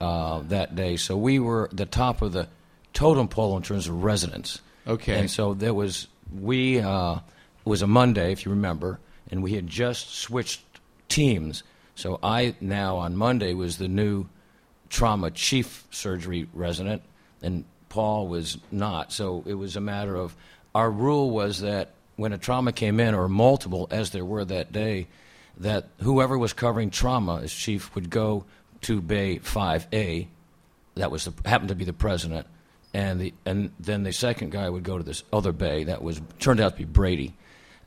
uh, 0.00 0.42
that 0.48 0.74
day. 0.74 0.96
So 0.96 1.16
we 1.16 1.38
were 1.38 1.68
the 1.72 1.86
top 1.86 2.22
of 2.22 2.32
the 2.32 2.48
totem 2.92 3.28
pole 3.28 3.56
in 3.56 3.62
terms 3.62 3.86
of 3.86 4.02
residents. 4.02 4.60
Okay. 4.86 5.18
And 5.18 5.30
so 5.30 5.54
there 5.54 5.74
was 5.74 6.08
we 6.32 6.80
uh, 6.80 7.14
it 7.14 7.20
was 7.68 7.82
a 7.82 7.86
Monday, 7.86 8.32
if 8.32 8.44
you 8.44 8.50
remember, 8.50 8.98
and 9.30 9.42
we 9.42 9.54
had 9.54 9.66
just 9.66 10.14
switched 10.14 10.62
teams. 11.08 11.62
So 12.00 12.18
I 12.22 12.54
now 12.62 12.96
on 12.96 13.14
Monday 13.14 13.52
was 13.52 13.76
the 13.76 13.86
new 13.86 14.24
trauma 14.88 15.30
chief 15.30 15.86
surgery 15.90 16.48
resident, 16.54 17.02
and 17.42 17.64
Paul 17.90 18.26
was 18.26 18.56
not. 18.72 19.12
So 19.12 19.44
it 19.46 19.52
was 19.52 19.76
a 19.76 19.82
matter 19.82 20.16
of 20.16 20.34
our 20.74 20.90
rule 20.90 21.30
was 21.30 21.60
that 21.60 21.90
when 22.16 22.32
a 22.32 22.38
trauma 22.38 22.72
came 22.72 23.00
in, 23.00 23.14
or 23.14 23.28
multiple, 23.28 23.86
as 23.90 24.10
there 24.10 24.24
were 24.24 24.46
that 24.46 24.72
day, 24.72 25.08
that 25.58 25.88
whoever 26.00 26.38
was 26.38 26.54
covering 26.54 26.88
trauma 26.88 27.42
as 27.42 27.52
chief 27.52 27.94
would 27.94 28.08
go 28.08 28.46
to 28.82 29.02
Bay 29.02 29.38
5A. 29.38 30.26
That 30.94 31.10
was 31.10 31.26
the, 31.26 31.48
happened 31.48 31.68
to 31.68 31.74
be 31.74 31.84
the 31.84 31.92
president, 31.92 32.46
and 32.94 33.20
the 33.20 33.34
and 33.44 33.72
then 33.78 34.04
the 34.04 34.12
second 34.12 34.52
guy 34.52 34.70
would 34.70 34.84
go 34.84 34.96
to 34.96 35.04
this 35.04 35.22
other 35.34 35.52
bay 35.52 35.84
that 35.84 36.02
was 36.02 36.22
turned 36.38 36.60
out 36.60 36.72
to 36.72 36.78
be 36.78 36.84
Brady. 36.84 37.34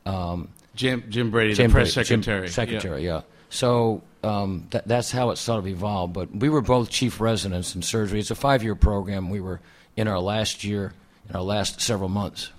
Um, 0.06 0.50
Jim 0.76 1.02
Jim 1.08 1.32
Brady, 1.32 1.54
Jim 1.54 1.70
the 1.70 1.74
press 1.74 1.94
Brady, 1.94 2.06
secretary. 2.06 2.46
Jim, 2.46 2.52
secretary, 2.52 3.04
yeah. 3.04 3.14
yeah. 3.16 3.20
So 3.54 4.02
um, 4.24 4.66
that, 4.70 4.88
that's 4.88 5.12
how 5.12 5.30
it 5.30 5.36
sort 5.36 5.60
of 5.60 5.68
evolved. 5.68 6.12
But 6.12 6.34
we 6.34 6.48
were 6.48 6.60
both 6.60 6.90
chief 6.90 7.20
residents 7.20 7.76
in 7.76 7.82
surgery. 7.82 8.18
It's 8.18 8.32
a 8.32 8.34
five 8.34 8.64
year 8.64 8.74
program. 8.74 9.30
We 9.30 9.40
were 9.40 9.60
in 9.96 10.08
our 10.08 10.18
last 10.18 10.64
year, 10.64 10.92
in 11.28 11.36
our 11.36 11.42
last 11.42 11.80
several 11.80 12.08
months. 12.08 12.50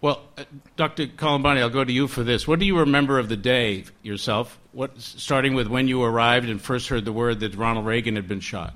Well, 0.00 0.20
uh, 0.36 0.44
Dr. 0.76 1.06
Colombani, 1.06 1.60
I'll 1.60 1.70
go 1.70 1.84
to 1.84 1.92
you 1.92 2.08
for 2.08 2.24
this. 2.24 2.48
What 2.48 2.58
do 2.58 2.66
you 2.66 2.80
remember 2.80 3.20
of 3.20 3.28
the 3.28 3.36
day 3.36 3.84
yourself? 4.02 4.58
What, 4.72 5.00
starting 5.00 5.54
with 5.54 5.68
when 5.68 5.86
you 5.86 6.02
arrived 6.02 6.48
and 6.48 6.60
first 6.60 6.88
heard 6.88 7.04
the 7.04 7.12
word 7.12 7.38
that 7.40 7.54
Ronald 7.54 7.86
Reagan 7.86 8.16
had 8.16 8.26
been 8.26 8.40
shot. 8.40 8.74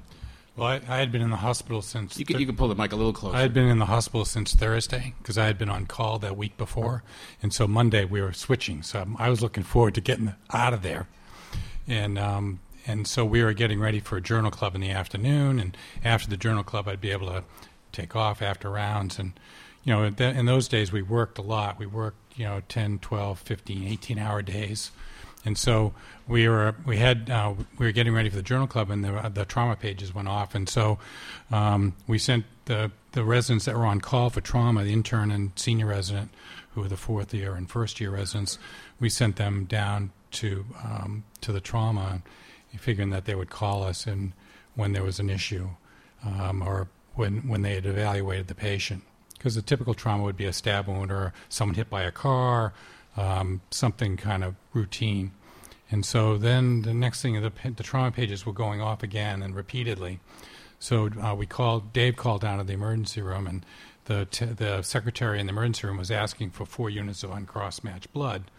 Well, 0.55 0.69
I, 0.69 0.81
I 0.89 0.99
had 0.99 1.11
been 1.11 1.21
in 1.21 1.31
the 1.31 1.37
hospital 1.37 1.83
since. 1.83 2.17
You 2.17 2.25
can, 2.25 2.39
you 2.39 2.47
can 2.47 2.55
pull 2.55 2.69
the 2.69 2.77
mic 2.77 2.93
a 2.93 2.97
little 2.97 3.13
closer. 3.13 3.37
I 3.37 3.41
had 3.41 3.53
been 3.53 3.69
in 3.69 3.81
the 3.81 3.87
hospital 3.87 4.25
since 4.25 4.55
Thursday 4.55 5.15
because 5.19 5.37
I 5.37 5.47
had 5.47 5.59
been 5.59 5.69
on 5.69 5.87
call 5.87 6.21
that 6.21 6.37
week 6.37 6.57
before, 6.57 7.03
and 7.43 7.53
so 7.53 7.67
Monday 7.67 8.05
we 8.05 8.23
were 8.23 8.33
switching. 8.33 8.85
So 8.85 9.05
I 9.19 9.29
was 9.31 9.43
looking 9.43 9.65
forward 9.65 9.97
to 9.97 10.01
getting 10.01 10.33
out 10.53 10.73
of 10.73 10.83
there, 10.83 11.09
and 11.89 12.19
um, 12.19 12.61
and 12.87 13.07
so 13.07 13.25
we 13.25 13.43
were 13.43 13.53
getting 13.53 13.81
ready 13.81 14.01
for 14.01 14.17
a 14.17 14.21
journal 14.21 14.51
club 14.51 14.75
in 14.75 14.81
the 14.81 14.91
afternoon. 14.91 15.59
And 15.59 15.77
after 16.05 16.29
the 16.29 16.37
journal 16.37 16.63
club, 16.63 16.87
I'd 16.87 17.01
be 17.01 17.11
able 17.11 17.27
to 17.27 17.45
take 17.93 18.15
off 18.15 18.41
after 18.41 18.71
rounds. 18.71 19.19
And 19.19 19.33
you 19.83 19.93
know, 19.93 20.05
in 20.05 20.47
those 20.47 20.69
days 20.69 20.93
we 20.93 21.03
worked 21.03 21.39
a 21.39 21.43
lot. 21.43 21.79
We 21.79 21.87
worked 21.87 22.39
you 22.39 22.45
know 22.45 22.63
10, 22.69 23.01
12, 23.01 23.39
15, 23.39 23.89
18 23.89 24.19
hour 24.19 24.43
days. 24.43 24.91
And 25.45 25.57
so 25.57 25.95
we 26.27 26.49
were 26.49 26.75
we 26.85 26.97
had 26.97 27.31
uh, 27.31 27.55
we 27.79 27.87
were 27.87 27.93
getting 27.93 28.15
ready 28.15 28.29
for 28.29 28.37
the 28.37 28.43
journal 28.43 28.67
club, 28.67 28.91
and 28.91 29.05
the 29.05 29.31
the 29.33 29.45
trauma 29.45 29.77
pages 29.77 30.13
went 30.13 30.27
off, 30.27 30.57
and 30.57 30.69
so 30.69 30.99
um, 31.53 31.95
we 32.09 32.19
sent 32.19 32.47
the 32.65 32.91
the 33.13 33.23
residents 33.23 33.65
that 33.67 33.77
were 33.77 33.87
on 33.87 34.01
call 34.01 34.29
for 34.29 34.41
trauma, 34.41 34.83
the 34.83 34.93
intern 34.93 35.31
and 35.31 35.53
senior 35.55 35.87
resident, 35.87 36.31
who 36.73 36.81
were 36.81 36.89
the 36.89 36.97
fourth 36.97 37.33
year 37.33 37.55
and 37.55 37.71
first 37.71 38.01
year 38.01 38.11
residents, 38.11 38.59
we 39.01 39.09
sent 39.09 39.37
them 39.37 39.65
down 39.65 40.11
to 40.37 40.65
um, 40.83 41.25
to 41.41 41.53
the 41.53 41.61
trauma, 41.61 42.23
figuring 42.79 43.11
that 43.11 43.25
they 43.25 43.35
would 43.35 43.51
call 43.51 43.83
us 43.83 44.07
and 44.07 44.33
when 44.75 44.93
there 44.93 45.03
was 45.03 45.19
an 45.19 45.31
issue, 45.31 45.69
um, 46.25 46.63
or 46.63 46.89
when 47.15 47.49
when 47.49 47.63
they 47.63 47.75
had 47.75 47.87
evaluated 47.87 48.47
the 48.49 48.55
patient, 48.55 49.03
because 49.35 49.55
the 49.55 49.63
typical 49.63 49.95
trauma 49.95 50.23
would 50.23 50.37
be 50.37 50.45
a 50.45 50.53
stab 50.53 50.87
wound 50.89 51.11
or 51.11 51.33
someone 51.49 51.75
hit 51.75 51.91
by 51.91 52.03
a 52.03 52.13
car 52.13 52.73
um, 53.17 53.61
something 53.71 54.17
kind 54.17 54.45
of 54.45 54.55
routine. 54.73 55.33
And 55.91 56.05
so 56.05 56.37
then 56.37 56.83
the 56.83 56.95
next 56.95 57.23
thing, 57.23 57.41
the, 57.41 57.53
the 57.71 57.83
trauma 57.83 58.11
pages 58.11 58.45
were 58.45 58.53
going 58.53 58.81
off 58.81 59.03
again 59.03 59.43
and 59.43 59.55
repeatedly. 59.55 60.21
So 60.79 61.11
uh, 61.23 61.35
we 61.35 61.47
called, 61.47 61.93
Dave 61.93 62.17
called 62.17 62.43
down 62.43 62.59
to 62.59 62.65
the 62.65 62.75
emergency 62.75 63.23
room, 63.23 63.47
and 63.47 63.65
the, 64.05 64.27
t- 64.27 64.45
the 64.45 64.83
secretary 64.83 65.41
in 65.41 65.47
the 65.47 65.53
emergency 65.53 65.87
room 65.87 65.97
was 65.97 66.11
asking 66.11 66.51
for 66.51 66.67
four 66.67 66.91
units 66.91 67.23
of 67.23 67.31
uncross 67.31 67.83
matched 67.83 68.13
blood. 68.13 68.51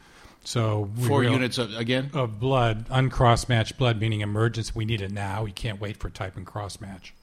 So 0.48 0.90
four 1.08 1.26
units 1.26 1.58
of, 1.58 1.76
again 1.76 2.10
of 2.14 2.40
blood, 2.40 2.86
uncross 2.90 3.50
matched 3.50 3.78
blood, 3.78 4.00
meaning 4.00 4.22
emergency. 4.22 4.72
We 4.74 4.86
need 4.86 5.02
it 5.02 5.12
now. 5.12 5.44
We 5.44 5.52
can't 5.52 5.82
wait 5.82 5.98
for 5.98 6.10
type 6.10 6.38
and 6.38 6.46
cross 6.46 6.80
match. 6.80 7.14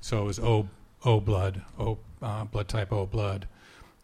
So 0.00 0.22
it 0.22 0.26
was 0.26 0.38
O 0.38 0.68
O 1.04 1.18
blood, 1.18 1.62
O 1.76 1.98
uh, 2.22 2.44
blood 2.44 2.68
type 2.68 2.92
O 2.92 3.04
blood, 3.04 3.48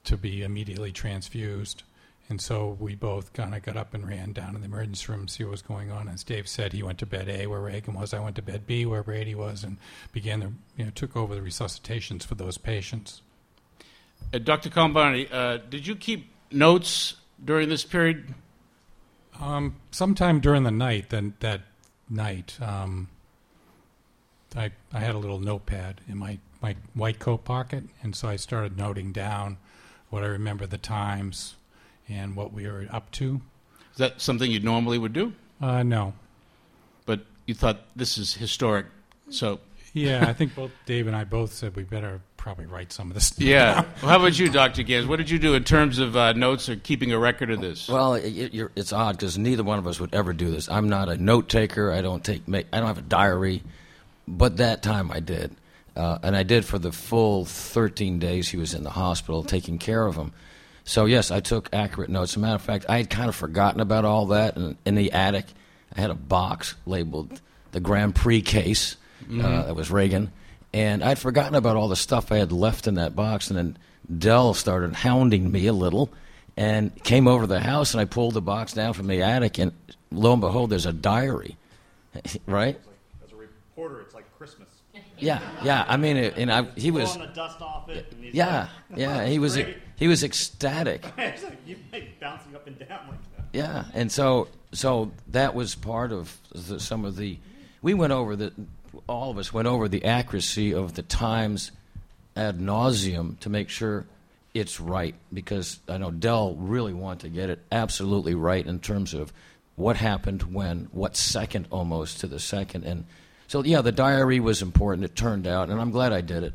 to 0.03 0.16
be 0.16 0.42
immediately 0.42 0.90
transfused. 0.90 1.85
And 2.29 2.40
so 2.40 2.77
we 2.81 2.97
both 2.97 3.33
kind 3.33 3.55
of 3.55 3.62
got 3.62 3.77
up 3.77 3.94
and 3.94 4.09
ran 4.09 4.33
down 4.33 4.57
in 4.57 4.62
the 4.62 4.66
emergency 4.66 5.07
room 5.07 5.27
to 5.27 5.33
see 5.33 5.44
what 5.44 5.53
was 5.53 5.62
going 5.62 5.92
on. 5.92 6.09
As 6.09 6.25
Dave 6.25 6.49
said, 6.49 6.73
he 6.73 6.83
went 6.83 6.99
to 6.99 7.07
bed 7.07 7.29
A 7.29 7.47
where 7.47 7.61
Reagan 7.61 7.94
was. 7.94 8.12
I 8.12 8.18
went 8.18 8.35
to 8.37 8.42
bed 8.42 8.66
B 8.66 8.85
where 8.85 9.05
Brady 9.05 9.37
was, 9.37 9.62
and 9.62 9.77
began 10.11 10.40
the 10.40 10.53
you 10.77 10.85
know 10.85 10.90
took 10.97 11.16
over 11.16 11.33
the 11.33 11.42
resuscitations 11.42 12.27
for 12.27 12.35
those 12.35 12.59
patients. 12.59 13.23
Uh, 14.35 14.38
Dr. 14.38 14.68
Colombani, 14.68 15.33
uh, 15.33 15.59
did 15.71 15.87
you 15.87 15.94
keep 15.94 16.33
notes 16.51 17.14
during 17.44 17.68
this 17.68 17.85
period? 17.85 18.35
Um, 19.40 19.77
sometime 19.90 20.40
during 20.40 20.64
the 20.64 20.70
night, 20.70 21.11
then 21.11 21.35
that 21.40 21.62
night, 22.09 22.59
um, 22.61 23.09
I 24.57 24.72
I 24.92 24.98
had 25.01 25.14
a 25.14 25.18
little 25.18 25.38
notepad 25.38 26.01
in 26.09 26.18
my 26.18 26.38
my 26.61 26.77
white 26.94 27.18
coat 27.18 27.44
pocket, 27.44 27.85
and 28.03 28.16
so 28.16 28.29
I 28.29 28.37
started 28.37 28.77
noting 28.77 29.12
down 29.12 29.59
what 30.11 30.24
I 30.24 30.27
remember 30.27 30.66
the 30.66 30.79
times 30.79 31.55
and 32.09 32.35
what 32.35 32.53
we 32.53 32.66
were 32.66 32.87
up 32.90 33.11
to. 33.12 33.40
Is 33.92 33.98
that 33.98 34.20
something 34.20 34.51
you 34.51 34.61
normally 34.61 34.98
would 34.98 35.12
do? 35.12 35.35
Uh, 35.61 35.83
no. 35.83 36.14
But 37.07 37.20
you 37.46 37.55
thought 37.55 37.85
this 37.94 38.18
is 38.18 38.35
historic, 38.35 38.87
so. 39.31 39.61
Yeah, 39.92 40.27
I 40.29 40.33
think 40.33 40.55
both 40.55 40.70
Dave 40.87 41.07
and 41.07 41.16
I 41.16 41.24
both 41.24 41.53
said 41.53 41.74
we 41.74 41.83
better 41.83 42.20
probably 42.37 42.66
write 42.66 42.92
some 42.92 43.09
of 43.09 43.14
this. 43.14 43.33
Yeah. 43.38 43.85
well, 44.03 44.11
how 44.11 44.16
about 44.16 44.38
you, 44.38 44.48
Dr. 44.48 44.83
Gens? 44.83 45.07
What 45.07 45.16
did 45.16 45.31
you 45.31 45.38
do 45.38 45.55
in 45.55 45.64
terms 45.64 45.98
of 45.98 46.16
uh, 46.16 46.33
notes 46.33 46.68
or 46.68 46.77
keeping 46.77 47.12
a 47.12 47.18
record 47.18 47.51
of 47.51 47.61
this? 47.61 47.88
Well, 47.88 48.14
it, 48.14 48.55
it's 48.77 48.92
odd 48.92 49.16
because 49.16 49.37
neither 49.38 49.64
one 49.64 49.79
of 49.79 49.87
us 49.87 50.01
would 50.01 50.14
ever 50.14 50.33
do 50.33 50.51
this. 50.51 50.68
I'm 50.68 50.88
not 50.88 51.09
a 51.09 51.16
note 51.16 51.48
taker. 51.48 51.92
I 51.92 52.01
don't 52.01 52.24
take. 52.24 52.46
Make, 52.48 52.66
I 52.72 52.79
don't 52.79 52.87
have 52.87 52.98
a 52.98 53.03
diary, 53.03 53.62
but 54.27 54.59
that 54.59 54.83
time 54.83 55.11
I 55.11 55.20
did, 55.20 55.55
uh, 55.96 56.18
and 56.22 56.37
I 56.37 56.42
did 56.42 56.64
for 56.64 56.79
the 56.79 56.92
full 56.92 57.44
13 57.44 58.18
days 58.18 58.48
he 58.48 58.57
was 58.57 58.74
in 58.74 58.85
the 58.85 58.90
hospital, 58.90 59.42
taking 59.42 59.79
care 59.79 60.07
of 60.07 60.16
him. 60.16 60.33
So 60.85 61.05
yes, 61.05 61.31
I 61.31 61.40
took 61.40 61.68
accurate 61.72 62.09
notes. 62.09 62.33
As 62.33 62.37
a 62.37 62.40
matter 62.40 62.55
of 62.55 62.62
fact, 62.62 62.87
I 62.88 62.96
had 62.96 63.11
kind 63.11 63.29
of 63.29 63.35
forgotten 63.37 63.81
about 63.81 64.07
all 64.07 64.27
that. 64.27 64.57
And 64.57 64.77
in 64.87 64.94
the 64.94 65.12
attic, 65.12 65.44
I 65.94 66.01
had 66.01 66.11
a 66.11 66.14
box 66.14 66.77
labeled 66.87 67.42
the 67.72 67.81
Grand 67.81 68.14
Prix 68.14 68.40
case. 68.40 68.96
Uh, 69.28 69.32
mm-hmm. 69.32 69.44
Uh, 69.44 69.62
that 69.62 69.76
was 69.76 69.90
Reagan, 69.90 70.32
and 70.72 71.04
I'd 71.04 71.18
forgotten 71.18 71.54
about 71.54 71.76
all 71.76 71.88
the 71.88 71.96
stuff 71.96 72.32
I 72.32 72.38
had 72.38 72.52
left 72.52 72.86
in 72.86 72.94
that 72.94 73.14
box. 73.14 73.50
And 73.50 73.58
then 73.58 73.78
Del 74.18 74.54
started 74.54 74.94
hounding 74.94 75.52
me 75.52 75.66
a 75.66 75.72
little, 75.72 76.10
and 76.56 76.94
came 77.04 77.28
over 77.28 77.42
to 77.42 77.46
the 77.46 77.60
house, 77.60 77.92
and 77.92 78.00
I 78.00 78.04
pulled 78.04 78.34
the 78.34 78.40
box 78.40 78.72
down 78.72 78.94
from 78.94 79.06
the 79.06 79.22
attic, 79.22 79.58
and 79.58 79.72
lo 80.10 80.32
and 80.32 80.40
behold, 80.40 80.70
there's 80.70 80.86
a 80.86 80.92
diary, 80.92 81.56
right? 82.46 82.78
As 83.24 83.32
a 83.32 83.36
reporter, 83.36 84.00
it's 84.00 84.14
like 84.14 84.24
Christmas. 84.36 84.68
Yeah, 85.20 85.40
yeah. 85.64 85.84
I 85.88 85.96
mean, 85.96 86.16
it, 86.16 86.34
and 86.36 86.48
I, 86.48 86.62
he 86.76 86.92
was. 86.92 87.16
dust 87.34 87.60
off 87.60 87.88
it. 87.88 88.12
yeah, 88.32 88.68
like, 88.88 88.98
yeah. 89.00 89.26
He 89.26 89.40
was. 89.40 89.56
Great 89.56 89.76
he 89.98 90.06
was 90.06 90.22
ecstatic. 90.22 91.02
bouncing 92.20 92.54
up 92.54 92.66
and 92.66 92.78
down 92.78 93.08
like 93.08 93.36
that. 93.36 93.46
Yeah, 93.52 93.84
and 93.94 94.10
so 94.12 94.46
so 94.72 95.10
that 95.28 95.54
was 95.54 95.74
part 95.74 96.12
of 96.12 96.36
the, 96.52 96.78
some 96.78 97.04
of 97.04 97.16
the. 97.16 97.38
We 97.82 97.94
went 97.94 98.12
over 98.12 98.36
the. 98.36 98.52
All 99.06 99.30
of 99.30 99.38
us 99.38 99.52
went 99.52 99.68
over 99.68 99.88
the 99.88 100.04
accuracy 100.04 100.74
of 100.74 100.94
the 100.94 101.02
times 101.02 101.70
ad 102.37 102.58
nauseum 102.58 103.38
to 103.40 103.50
make 103.50 103.68
sure 103.68 104.06
it's 104.54 104.80
right 104.80 105.14
because 105.32 105.80
I 105.88 105.98
know 105.98 106.11
Del 106.11 106.54
really 106.54 106.92
wanted 106.92 107.20
to 107.20 107.28
get 107.28 107.50
it 107.50 107.61
absolutely 107.70 108.34
right 108.34 108.66
in 108.66 108.80
terms 108.80 109.14
of 109.14 109.32
what 109.76 109.96
happened 109.96 110.54
when, 110.54 110.88
what 110.92 111.16
second 111.16 111.68
almost 111.70 112.20
to 112.20 112.26
the 112.26 112.40
second, 112.40 112.84
and 112.84 113.04
so 113.48 113.64
yeah, 113.64 113.80
the 113.80 113.92
diary 113.92 114.40
was 114.40 114.61
important. 114.61 115.04
It 115.04 115.16
turned 115.16 115.46
out, 115.46 115.70
and 115.70 115.80
I'm 115.80 115.90
glad 115.90 116.12
I 116.12 116.20
did 116.20 116.42
it. 116.42 116.52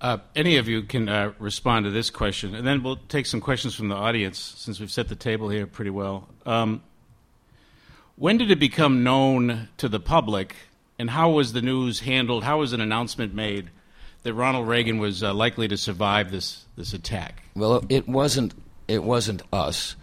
Uh, 0.00 0.18
any 0.36 0.58
of 0.58 0.68
you 0.68 0.82
can 0.82 1.08
uh, 1.08 1.32
respond 1.38 1.86
to 1.86 1.90
this 1.90 2.10
question, 2.10 2.54
and 2.54 2.66
then 2.66 2.82
we'll 2.82 2.98
take 3.08 3.24
some 3.24 3.40
questions 3.40 3.74
from 3.74 3.88
the 3.88 3.94
audience 3.94 4.38
since 4.38 4.78
we've 4.78 4.90
set 4.90 5.08
the 5.08 5.16
table 5.16 5.48
here 5.48 5.66
pretty 5.66 5.90
well. 5.90 6.28
Um, 6.44 6.82
when 8.16 8.36
did 8.36 8.50
it 8.50 8.58
become 8.58 9.02
known 9.02 9.68
to 9.78 9.88
the 9.88 9.98
public, 9.98 10.54
and 10.98 11.10
how 11.10 11.30
was 11.30 11.52
the 11.52 11.62
news 11.62 12.00
handled? 12.00 12.44
How 12.44 12.58
was 12.58 12.72
an 12.72 12.80
announcement 12.80 13.34
made 13.34 13.70
that 14.22 14.34
Ronald 14.34 14.68
Reagan 14.68 14.98
was 14.98 15.22
uh, 15.22 15.34
likely 15.34 15.68
to 15.68 15.76
survive 15.76 16.30
this 16.30 16.64
this 16.76 16.92
attack? 16.92 17.42
Well, 17.54 17.84
it 17.88 18.08
wasn't. 18.08 18.54
It 18.86 19.02
wasn't 19.02 19.42
us. 19.52 19.96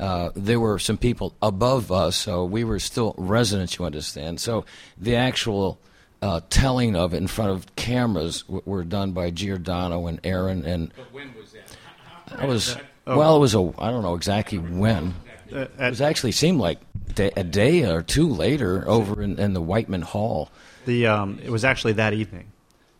Uh, 0.00 0.30
there 0.34 0.60
were 0.60 0.78
some 0.78 0.96
people 0.96 1.34
above 1.42 1.92
us, 1.92 2.16
so 2.16 2.44
we 2.44 2.64
were 2.64 2.78
still 2.78 3.14
residents. 3.18 3.78
You 3.78 3.84
understand? 3.84 4.40
So 4.40 4.64
the 4.98 5.16
actual 5.16 5.78
uh, 6.22 6.40
telling 6.48 6.96
of 6.96 7.14
it 7.14 7.18
in 7.18 7.26
front 7.26 7.50
of 7.50 7.76
cameras 7.76 8.42
w- 8.42 8.62
were 8.64 8.84
done 8.84 9.12
by 9.12 9.30
Giordano 9.30 10.06
and 10.06 10.20
Aaron. 10.24 10.64
And 10.64 10.92
but 10.96 11.12
when 11.12 11.34
was 11.34 11.52
that? 11.52 12.40
I 12.40 12.46
was 12.46 12.76
oh. 13.06 13.16
well. 13.16 13.36
It 13.36 13.40
was 13.40 13.54
a 13.54 13.72
I 13.78 13.90
don't 13.90 14.02
know 14.02 14.14
exactly 14.14 14.58
when. 14.58 15.14
Uh, 15.52 15.66
it 15.78 15.90
was 15.90 16.00
actually 16.00 16.32
seemed 16.32 16.60
like 16.60 16.80
a 17.18 17.44
day 17.44 17.84
or 17.90 18.02
two 18.02 18.28
later 18.28 18.86
over 18.88 19.22
in, 19.22 19.38
in 19.38 19.52
the 19.52 19.62
Whiteman 19.62 20.02
Hall. 20.02 20.50
The 20.84 21.06
um, 21.06 21.40
it 21.42 21.50
was 21.50 21.64
actually 21.64 21.94
that 21.94 22.12
evening 22.12 22.52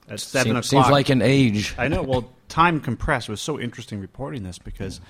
at 0.08 0.20
seven 0.20 0.54
seems, 0.54 0.68
o'clock. 0.68 0.84
Seems 0.84 0.92
like 0.92 1.08
an 1.08 1.22
age. 1.22 1.74
I 1.78 1.88
know. 1.88 2.02
Well, 2.02 2.30
time 2.48 2.80
compressed. 2.80 3.28
It 3.28 3.32
was 3.32 3.40
so 3.40 3.58
interesting 3.58 4.00
reporting 4.00 4.42
this 4.42 4.58
because, 4.58 5.00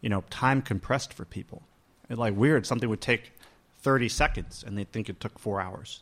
you 0.00 0.08
know, 0.08 0.24
time 0.30 0.62
compressed 0.62 1.12
for 1.12 1.24
people. 1.24 1.62
It's 2.08 2.18
like 2.18 2.36
weird. 2.36 2.66
Something 2.66 2.88
would 2.88 3.00
take 3.00 3.32
thirty 3.82 4.08
seconds, 4.08 4.64
and 4.66 4.76
they'd 4.76 4.90
think 4.90 5.08
it 5.08 5.20
took 5.20 5.38
four 5.38 5.60
hours 5.60 6.00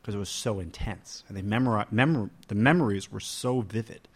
because 0.00 0.14
it 0.14 0.18
was 0.18 0.28
so 0.28 0.60
intense, 0.60 1.24
and 1.28 1.36
they 1.36 1.42
memori- 1.42 1.90
mem- 1.90 2.30
the 2.48 2.54
memories 2.54 3.10
were 3.10 3.20
so 3.20 3.62
vivid. 3.62 4.06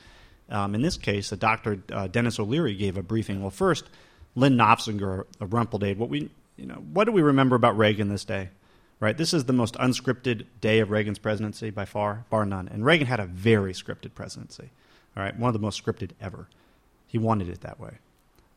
Um, 0.48 0.74
in 0.74 0.82
this 0.82 0.96
case, 0.96 1.30
the 1.30 1.36
Dr. 1.36 1.78
Uh, 1.92 2.08
Dennis 2.08 2.38
O'Leary 2.38 2.74
gave 2.74 2.96
a 2.96 3.02
briefing. 3.02 3.40
Well, 3.40 3.50
first, 3.50 3.84
Lyn 4.34 4.56
Nofziger 4.56 5.24
of 5.40 5.52
Rumpled 5.52 5.84
Aide. 5.84 5.98
What 5.98 6.08
we, 6.08 6.30
you 6.56 6.66
know, 6.66 6.82
what 6.92 7.04
do 7.04 7.12
we 7.12 7.22
remember 7.22 7.56
about 7.56 7.76
Reagan 7.76 8.08
this 8.08 8.24
day? 8.24 8.50
Right, 9.00 9.16
this 9.16 9.32
is 9.32 9.44
the 9.44 9.54
most 9.54 9.74
unscripted 9.76 10.44
day 10.60 10.80
of 10.80 10.90
Reagan's 10.90 11.18
presidency 11.18 11.70
by 11.70 11.86
far, 11.86 12.26
bar 12.28 12.44
none. 12.44 12.68
And 12.68 12.84
Reagan 12.84 13.06
had 13.06 13.18
a 13.18 13.24
very 13.24 13.72
scripted 13.72 14.14
presidency. 14.14 14.70
All 15.16 15.22
right, 15.22 15.38
one 15.38 15.48
of 15.48 15.54
the 15.54 15.58
most 15.58 15.82
scripted 15.82 16.10
ever. 16.20 16.48
He 17.06 17.16
wanted 17.16 17.48
it 17.48 17.62
that 17.62 17.80
way. 17.80 17.94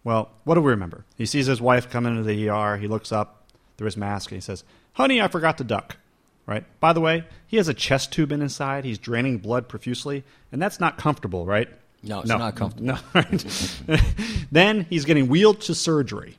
Well, 0.03 0.31
what 0.43 0.55
do 0.55 0.61
we 0.61 0.71
remember? 0.71 1.05
He 1.17 1.25
sees 1.25 1.45
his 1.45 1.61
wife 1.61 1.89
come 1.89 2.05
into 2.05 2.23
the 2.23 2.49
ER. 2.49 2.75
He 2.75 2.89
looks 2.89 3.13
up 3.13 3.47
through 3.77 3.85
his 3.85 3.95
mask 3.95 4.31
and 4.31 4.37
he 4.37 4.41
says, 4.41 4.65
Honey, 4.93 5.21
I 5.21 5.29
forgot 5.29 5.57
to 5.59 5.63
duck. 5.63 5.97
Right? 6.45 6.65
By 6.81 6.91
the 6.91 6.99
way, 6.99 7.23
he 7.47 7.55
has 7.55 7.69
a 7.69 7.73
chest 7.73 8.11
tube 8.11 8.33
in 8.33 8.41
his 8.41 8.53
side. 8.53 8.83
He's 8.83 8.97
draining 8.99 9.37
blood 9.37 9.69
profusely, 9.69 10.25
and 10.51 10.61
that's 10.61 10.79
not 10.79 10.97
comfortable, 10.97 11.45
right? 11.45 11.69
No, 12.03 12.19
it's 12.19 12.29
not 12.29 12.55
comfortable. 12.55 12.87
No. 12.87 12.97
Right? 13.13 14.05
then 14.51 14.85
he's 14.89 15.05
getting 15.05 15.27
wheeled 15.27 15.61
to 15.61 15.75
surgery. 15.75 16.37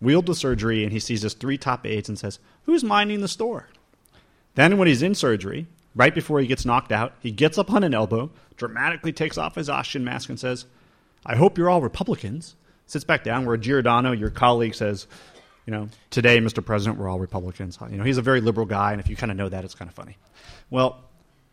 Wheeled 0.00 0.26
to 0.26 0.34
surgery, 0.34 0.84
and 0.84 0.92
he 0.92 1.00
sees 1.00 1.22
his 1.22 1.34
three 1.34 1.58
top 1.58 1.86
aides 1.86 2.08
and 2.08 2.18
says, 2.18 2.38
Who's 2.64 2.84
minding 2.84 3.20
the 3.20 3.28
store? 3.28 3.68
Then, 4.54 4.78
when 4.78 4.88
he's 4.88 5.02
in 5.02 5.14
surgery, 5.14 5.66
right 5.94 6.14
before 6.14 6.40
he 6.40 6.46
gets 6.46 6.64
knocked 6.64 6.92
out, 6.92 7.14
he 7.20 7.30
gets 7.30 7.58
up 7.58 7.70
on 7.72 7.84
an 7.84 7.94
elbow, 7.94 8.30
dramatically 8.56 9.12
takes 9.12 9.36
off 9.36 9.56
his 9.56 9.68
oxygen 9.68 10.04
mask, 10.04 10.28
and 10.28 10.38
says, 10.38 10.66
I 11.26 11.36
hope 11.36 11.58
you're 11.58 11.68
all 11.68 11.82
Republicans. 11.82 12.56
Sits 12.86 13.04
back 13.04 13.22
down 13.24 13.46
where 13.46 13.56
Giordano, 13.56 14.12
your 14.12 14.30
colleague, 14.30 14.74
says, 14.74 15.06
you 15.66 15.72
know, 15.72 15.88
today, 16.10 16.38
Mr. 16.38 16.64
President, 16.64 16.98
we're 16.98 17.08
all 17.08 17.20
Republicans. 17.20 17.78
You 17.90 17.96
know, 17.96 18.04
he's 18.04 18.18
a 18.18 18.22
very 18.22 18.40
liberal 18.40 18.66
guy, 18.66 18.92
and 18.92 19.00
if 19.00 19.08
you 19.08 19.16
kind 19.16 19.30
of 19.30 19.36
know 19.36 19.48
that, 19.48 19.64
it's 19.64 19.74
kind 19.74 19.88
of 19.88 19.94
funny. 19.94 20.16
Well, 20.70 21.00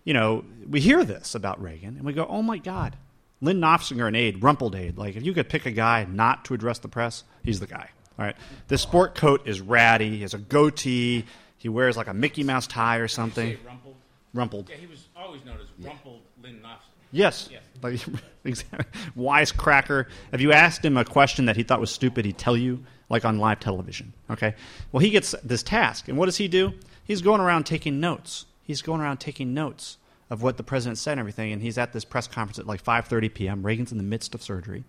you 0.03 0.13
know, 0.13 0.45
we 0.67 0.79
hear 0.79 1.03
this 1.03 1.35
about 1.35 1.61
Reagan, 1.61 1.97
and 1.97 2.03
we 2.03 2.13
go, 2.13 2.25
oh 2.27 2.41
my 2.41 2.57
God, 2.57 2.95
Lyn 3.41 3.60
Nofziger, 3.60 4.08
an 4.08 4.15
aide, 4.15 4.41
rumpled 4.41 4.76
aide. 4.76 4.97
Like, 4.97 5.15
if 5.15 5.23
you 5.23 5.34
could 5.34 5.50
pick 5.50 5.65
a 5.65 5.71
guy 5.71 6.06
not 6.10 6.45
to 6.45 6.54
address 6.54 6.80
the 6.80 6.88
press, 6.88 7.23
he's 7.43 7.60
the 7.60 7.67
guy. 7.67 7.89
All 8.17 8.26
right. 8.26 8.36
This 8.67 8.82
sport 8.82 9.15
coat 9.15 9.47
is 9.47 9.62
ratty. 9.62 10.10
He 10.10 10.21
has 10.21 10.34
a 10.34 10.39
goatee. 10.39 11.26
He 11.58 11.69
wears 11.69 11.97
like 11.97 12.08
a 12.08 12.13
Mickey 12.13 12.43
Mouse 12.43 12.65
tie 12.65 12.97
or 12.97 13.08
something. 13.08 13.58
Rumpled. 13.65 13.95
Rumpled. 14.34 14.69
Yeah, 14.69 14.78
he 14.78 14.88
was 14.88 15.08
always 15.15 15.45
known 15.45 15.58
as 15.62 15.86
rumpled 15.86 16.21
Lynn 16.41 16.60
Nofs. 16.63 16.82
Yes. 17.12 17.50
Yes. 17.52 17.62
Like, 17.82 18.00
exactly. 18.43 18.86
Wisecracker. 19.15 20.08
If 20.32 20.41
you 20.41 20.52
asked 20.52 20.84
him 20.84 20.97
a 20.97 21.06
question 21.06 21.45
that 21.45 21.56
he 21.56 21.63
thought 21.63 21.80
was 21.80 21.91
stupid, 21.91 22.26
he'd 22.26 22.38
tell 22.38 22.58
you, 22.58 22.84
like 23.10 23.23
on 23.23 23.38
live 23.38 23.60
television. 23.60 24.13
Okay? 24.32 24.56
Well, 24.91 25.00
he 25.00 25.12
gets 25.12 25.36
this 25.43 25.62
task. 25.62 26.08
And 26.08 26.17
what 26.17 26.26
does 26.26 26.38
he 26.38 26.47
do? 26.47 26.73
He's 27.04 27.21
going 27.21 27.39
around 27.39 27.65
taking 27.65 28.00
notes. 28.00 28.45
He's 28.63 28.82
going 28.82 29.00
around 29.00 29.17
taking 29.17 29.54
notes 29.54 29.97
of 30.29 30.41
what 30.41 30.57
the 30.57 30.63
president 30.63 30.97
said 30.97 31.13
and 31.13 31.19
everything. 31.19 31.51
And 31.51 31.61
he's 31.61 31.77
at 31.77 31.93
this 31.93 32.05
press 32.05 32.27
conference 32.27 32.59
at 32.59 32.67
like 32.67 32.83
5.30 32.83 33.33
p.m. 33.33 33.65
Reagan's 33.65 33.91
in 33.91 33.97
the 33.97 34.03
midst 34.03 34.35
of 34.35 34.41
surgery. 34.41 34.83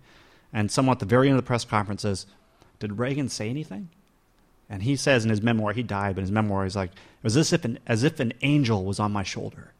And 0.51 0.71
someone 0.71 0.95
at 0.95 0.99
the 0.99 1.05
very 1.05 1.27
end 1.27 1.37
of 1.37 1.43
the 1.43 1.47
press 1.47 1.65
conference 1.65 2.01
says, 2.01 2.25
did 2.79 2.99
Reagan 2.99 3.29
say 3.29 3.49
anything? 3.49 3.89
And 4.69 4.83
he 4.83 4.95
says 4.95 5.23
in 5.23 5.29
his 5.29 5.41
memoir, 5.41 5.73
he 5.73 5.83
died, 5.83 6.15
but 6.15 6.21
in 6.21 6.25
his 6.25 6.31
memoir, 6.31 6.63
he's 6.63 6.75
like, 6.75 6.91
it 6.91 7.23
was 7.23 7.37
as 7.37 7.53
if 7.53 7.65
an, 7.65 7.79
as 7.87 8.03
if 8.03 8.19
an 8.19 8.33
angel 8.41 8.85
was 8.85 8.99
on 8.99 9.11
my 9.11 9.23
shoulder 9.23 9.73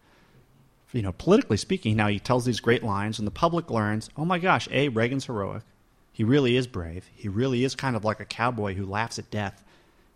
you 0.91 1.01
know, 1.01 1.11
politically 1.11 1.57
speaking, 1.57 1.95
now 1.95 2.07
he 2.07 2.19
tells 2.19 2.45
these 2.45 2.59
great 2.59 2.83
lines, 2.83 3.19
and 3.19 3.27
the 3.27 3.31
public 3.31 3.69
learns, 3.69 4.09
oh 4.17 4.25
my 4.25 4.39
gosh, 4.39 4.67
A, 4.71 4.89
Reagan's 4.89 5.25
heroic. 5.25 5.63
He 6.11 6.23
really 6.23 6.55
is 6.55 6.67
brave. 6.67 7.09
He 7.15 7.27
really 7.27 7.63
is 7.63 7.75
kind 7.75 7.95
of 7.95 8.03
like 8.03 8.19
a 8.19 8.25
cowboy 8.25 8.73
who 8.73 8.85
laughs 8.85 9.19
at 9.19 9.31
death. 9.31 9.63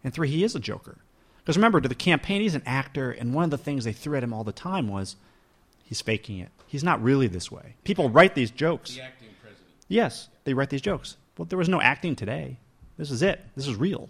And 0.03 0.13
three, 0.13 0.29
he 0.29 0.43
is 0.43 0.55
a 0.55 0.59
joker. 0.59 0.97
Because 1.39 1.57
remember, 1.57 1.79
to 1.79 1.87
the 1.87 1.95
campaign, 1.95 2.41
he's 2.41 2.55
an 2.55 2.63
actor, 2.65 3.11
and 3.11 3.33
one 3.33 3.45
of 3.45 3.51
the 3.51 3.57
things 3.57 3.85
they 3.85 3.93
threw 3.93 4.17
at 4.17 4.23
him 4.23 4.33
all 4.33 4.43
the 4.43 4.51
time 4.51 4.87
was 4.87 5.15
he's 5.93 6.01
faking 6.01 6.39
it. 6.39 6.49
He's 6.65 6.83
not 6.83 7.03
really 7.03 7.27
this 7.27 7.51
way. 7.51 7.75
People 7.83 8.09
write 8.09 8.33
these 8.33 8.49
jokes. 8.49 8.95
The 8.95 9.03
acting 9.03 9.29
president. 9.39 9.67
Yes, 9.87 10.27
they 10.43 10.55
write 10.55 10.71
these 10.71 10.81
jokes. 10.81 11.17
Well, 11.37 11.45
there 11.45 11.59
was 11.59 11.69
no 11.69 11.79
acting 11.79 12.15
today. 12.15 12.57
This 12.97 13.11
is 13.11 13.21
it. 13.21 13.41
This 13.55 13.67
is 13.67 13.75
real. 13.75 14.09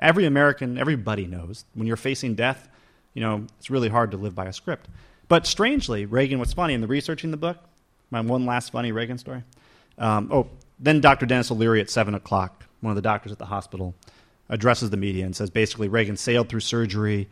Every 0.00 0.24
American, 0.24 0.76
everybody 0.76 1.26
knows 1.26 1.66
when 1.74 1.86
you're 1.86 1.96
facing 1.96 2.34
death, 2.34 2.68
you 3.14 3.22
know, 3.22 3.46
it's 3.60 3.70
really 3.70 3.88
hard 3.88 4.10
to 4.10 4.16
live 4.16 4.34
by 4.34 4.46
a 4.46 4.52
script. 4.52 4.88
But 5.28 5.46
strangely, 5.46 6.04
Reagan, 6.04 6.40
what's 6.40 6.52
funny 6.52 6.74
in 6.74 6.80
the 6.80 6.88
researching 6.88 7.30
the 7.30 7.36
book, 7.36 7.58
my 8.10 8.20
one 8.20 8.44
last 8.44 8.72
funny 8.72 8.90
Reagan 8.90 9.18
story. 9.18 9.44
Um, 9.96 10.30
oh, 10.32 10.48
then 10.80 11.00
Dr. 11.00 11.26
Dennis 11.26 11.52
O'Leary 11.52 11.80
at 11.80 11.90
7 11.90 12.12
o'clock, 12.16 12.64
one 12.80 12.90
of 12.90 12.96
the 12.96 13.02
doctors 13.02 13.30
at 13.30 13.38
the 13.38 13.46
hospital, 13.46 13.94
addresses 14.48 14.90
the 14.90 14.96
media 14.96 15.24
and 15.24 15.36
says 15.36 15.48
basically 15.48 15.86
Reagan 15.86 16.16
sailed 16.16 16.48
through 16.48 16.60
surgery, 16.60 17.28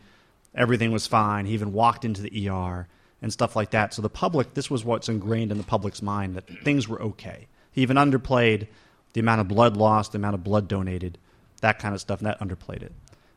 everything 0.55 0.93
was 0.93 1.05
fine. 1.05 1.45
He 1.45 1.53
even 1.53 1.73
walked 1.73 2.05
into 2.05 2.21
the 2.21 2.49
ER 2.49 2.87
and 3.21 3.31
stuff 3.31 3.55
like 3.55 3.71
that. 3.71 3.93
So 3.93 4.01
the 4.01 4.09
public, 4.09 4.53
this 4.53 4.69
was 4.69 4.85
what's 4.85 5.09
ingrained 5.09 5.51
in 5.51 5.57
the 5.57 5.63
public's 5.63 6.01
mind 6.01 6.35
that 6.35 6.47
things 6.63 6.87
were 6.87 7.01
okay. 7.01 7.47
He 7.71 7.81
even 7.81 7.97
underplayed 7.97 8.67
the 9.13 9.19
amount 9.19 9.41
of 9.41 9.47
blood 9.47 9.75
lost, 9.75 10.11
the 10.11 10.17
amount 10.17 10.35
of 10.35 10.43
blood 10.43 10.67
donated, 10.67 11.17
that 11.61 11.79
kind 11.79 11.93
of 11.93 12.01
stuff, 12.01 12.19
and 12.19 12.27
that 12.27 12.39
underplayed 12.39 12.81
it. 12.81 12.93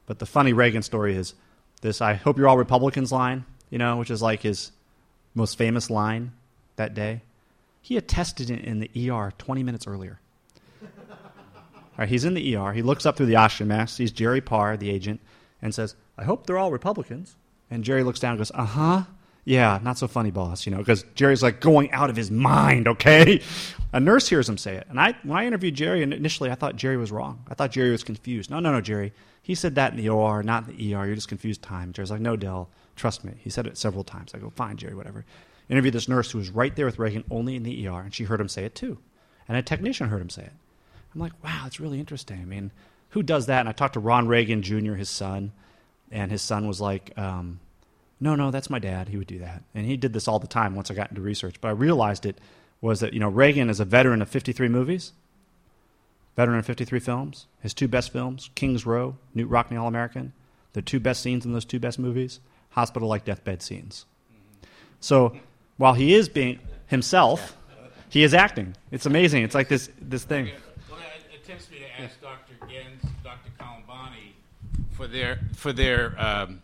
But 0.06 0.18
the 0.18 0.26
funny 0.26 0.52
Reagan 0.52 0.82
story 0.82 1.16
is 1.16 1.34
this 1.80 2.00
I 2.00 2.14
hope 2.14 2.38
you're 2.38 2.48
all 2.48 2.58
Republicans 2.58 3.12
line, 3.12 3.44
you 3.70 3.78
know, 3.78 3.96
which 3.96 4.10
is 4.10 4.22
like 4.22 4.42
his 4.42 4.72
most 5.34 5.56
famous 5.56 5.90
line 5.90 6.32
that 6.76 6.94
day. 6.94 7.22
He 7.80 7.94
had 7.96 8.06
tested 8.06 8.50
it 8.50 8.64
in 8.64 8.78
the 8.78 9.10
ER 9.10 9.32
20 9.38 9.62
minutes 9.62 9.86
earlier. 9.86 10.20
All 10.82 11.98
right, 11.98 12.08
he's 12.08 12.24
in 12.24 12.34
the 12.34 12.56
ER. 12.56 12.72
He 12.72 12.80
looks 12.80 13.04
up 13.04 13.16
through 13.16 13.26
the 13.26 13.36
oxygen 13.36 13.68
mask, 13.68 13.96
sees 13.96 14.12
Jerry 14.12 14.40
Parr, 14.40 14.76
the 14.76 14.88
agent, 14.88 15.20
and 15.60 15.74
says, 15.74 15.94
I 16.16 16.24
hope 16.24 16.46
they're 16.46 16.58
all 16.58 16.70
Republicans. 16.70 17.34
And 17.70 17.84
Jerry 17.84 18.02
looks 18.02 18.20
down 18.20 18.32
and 18.32 18.38
goes, 18.38 18.52
Uh 18.54 18.64
huh. 18.64 19.02
Yeah, 19.44 19.80
not 19.82 19.98
so 19.98 20.06
funny, 20.06 20.30
boss, 20.30 20.66
you 20.66 20.72
know, 20.72 20.78
because 20.78 21.04
Jerry's 21.14 21.42
like 21.42 21.60
going 21.60 21.90
out 21.90 22.10
of 22.10 22.16
his 22.16 22.30
mind, 22.30 22.86
okay? 22.86 23.42
A 23.92 23.98
nurse 23.98 24.28
hears 24.28 24.48
him 24.48 24.56
say 24.56 24.76
it. 24.76 24.86
And 24.88 25.00
I, 25.00 25.14
when 25.24 25.36
I 25.36 25.46
interviewed 25.46 25.74
Jerry, 25.74 26.02
initially 26.02 26.50
I 26.50 26.54
thought 26.54 26.76
Jerry 26.76 26.96
was 26.96 27.10
wrong. 27.10 27.44
I 27.48 27.54
thought 27.54 27.72
Jerry 27.72 27.90
was 27.90 28.04
confused. 28.04 28.50
No, 28.50 28.60
no, 28.60 28.72
no, 28.72 28.80
Jerry. 28.80 29.12
He 29.42 29.54
said 29.56 29.74
that 29.74 29.92
in 29.92 29.98
the 29.98 30.08
OR, 30.08 30.42
not 30.44 30.68
in 30.68 30.76
the 30.76 30.94
ER. 30.94 31.06
You're 31.06 31.16
just 31.16 31.28
confused 31.28 31.62
time. 31.62 31.92
Jerry's 31.92 32.10
like, 32.10 32.20
No, 32.20 32.36
Del, 32.36 32.70
trust 32.94 33.24
me. 33.24 33.32
He 33.38 33.50
said 33.50 33.66
it 33.66 33.76
several 33.76 34.04
times. 34.04 34.32
I 34.34 34.38
go, 34.38 34.50
Fine, 34.50 34.76
Jerry, 34.76 34.94
whatever. 34.94 35.24
Interviewed 35.68 35.94
this 35.94 36.08
nurse 36.08 36.30
who 36.30 36.38
was 36.38 36.50
right 36.50 36.74
there 36.76 36.86
with 36.86 36.98
Reagan, 36.98 37.24
only 37.30 37.56
in 37.56 37.64
the 37.64 37.88
ER, 37.88 38.00
and 38.00 38.14
she 38.14 38.24
heard 38.24 38.40
him 38.40 38.48
say 38.48 38.64
it 38.64 38.74
too. 38.74 38.98
And 39.48 39.56
a 39.56 39.62
technician 39.62 40.08
heard 40.08 40.22
him 40.22 40.30
say 40.30 40.42
it. 40.44 40.52
I'm 41.14 41.20
like, 41.20 41.32
wow, 41.42 41.60
that's 41.64 41.80
really 41.80 41.98
interesting. 41.98 42.40
I 42.40 42.44
mean, 42.44 42.70
who 43.10 43.22
does 43.22 43.46
that? 43.46 43.60
And 43.60 43.68
I 43.68 43.72
talked 43.72 43.94
to 43.94 44.00
Ron 44.00 44.28
Reagan 44.28 44.62
Jr., 44.62 44.94
his 44.94 45.10
son, 45.10 45.52
and 46.10 46.30
his 46.30 46.42
son 46.42 46.68
was 46.68 46.80
like, 46.80 47.12
um, 47.18 47.60
no, 48.22 48.36
no, 48.36 48.52
that's 48.52 48.70
my 48.70 48.78
dad. 48.78 49.08
He 49.08 49.16
would 49.16 49.26
do 49.26 49.40
that. 49.40 49.64
And 49.74 49.84
he 49.84 49.96
did 49.96 50.12
this 50.12 50.28
all 50.28 50.38
the 50.38 50.46
time 50.46 50.76
once 50.76 50.92
I 50.92 50.94
got 50.94 51.10
into 51.10 51.20
research. 51.20 51.56
But 51.60 51.68
I 51.68 51.72
realized 51.72 52.24
it 52.24 52.38
was 52.80 53.00
that, 53.00 53.12
you 53.12 53.18
know, 53.18 53.28
Reagan 53.28 53.68
is 53.68 53.80
a 53.80 53.84
veteran 53.84 54.22
of 54.22 54.28
53 54.28 54.68
movies, 54.68 55.12
veteran 56.36 56.60
of 56.60 56.64
53 56.64 57.00
films. 57.00 57.46
His 57.60 57.74
two 57.74 57.88
best 57.88 58.12
films, 58.12 58.48
King's 58.54 58.86
Row, 58.86 59.16
Knute 59.34 59.50
Rockne 59.50 59.76
All 59.76 59.88
American, 59.88 60.32
the 60.72 60.82
two 60.82 61.00
best 61.00 61.20
scenes 61.20 61.44
in 61.44 61.52
those 61.52 61.64
two 61.64 61.80
best 61.80 61.98
movies, 61.98 62.38
hospital 62.70 63.08
like 63.08 63.24
deathbed 63.24 63.60
scenes. 63.60 64.06
So 65.00 65.36
while 65.76 65.94
he 65.94 66.14
is 66.14 66.28
being 66.28 66.60
himself, 66.86 67.56
he 68.08 68.22
is 68.22 68.34
acting. 68.34 68.76
It's 68.92 69.04
amazing. 69.04 69.42
It's 69.42 69.54
like 69.54 69.66
this, 69.66 69.90
this 70.00 70.22
thing. 70.22 70.48
Well, 70.88 71.00
tempts 71.44 71.68
me 71.72 71.78
to 71.78 72.00
ask 72.00 72.20
Dr. 72.20 72.54
Gens, 72.68 73.02
Dr. 73.24 73.50
Colombani, 73.58 74.34
for 74.92 75.08
their 75.08 75.40
for 75.56 75.72
their 75.72 76.14
um, 76.18 76.62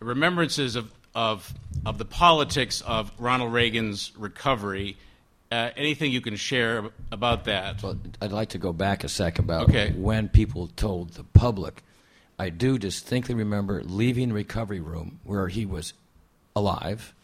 remembrances 0.00 0.76
of, 0.76 0.92
of 1.14 1.52
of 1.86 1.96
the 1.98 2.04
politics 2.04 2.80
of 2.82 3.12
Ronald 3.18 3.52
Reagan's 3.52 4.12
recovery. 4.16 4.96
Uh, 5.50 5.70
anything 5.76 6.12
you 6.12 6.20
can 6.20 6.36
share 6.36 6.90
about 7.10 7.44
that? 7.44 7.82
Well, 7.82 7.98
I'd 8.20 8.32
like 8.32 8.50
to 8.50 8.58
go 8.58 8.72
back 8.72 9.04
a 9.04 9.08
sec 9.08 9.38
about 9.38 9.68
Okay. 9.70 9.92
when 9.96 10.28
people 10.28 10.66
told 10.76 11.10
the 11.14 11.24
public. 11.24 11.82
I 12.38 12.50
do 12.50 12.78
distinctly 12.78 13.34
remember 13.34 13.82
leaving 13.82 14.28
the 14.28 14.34
recovery 14.34 14.80
room 14.80 15.20
where 15.24 15.48
he 15.48 15.64
was 15.64 15.94
alive 16.54 17.14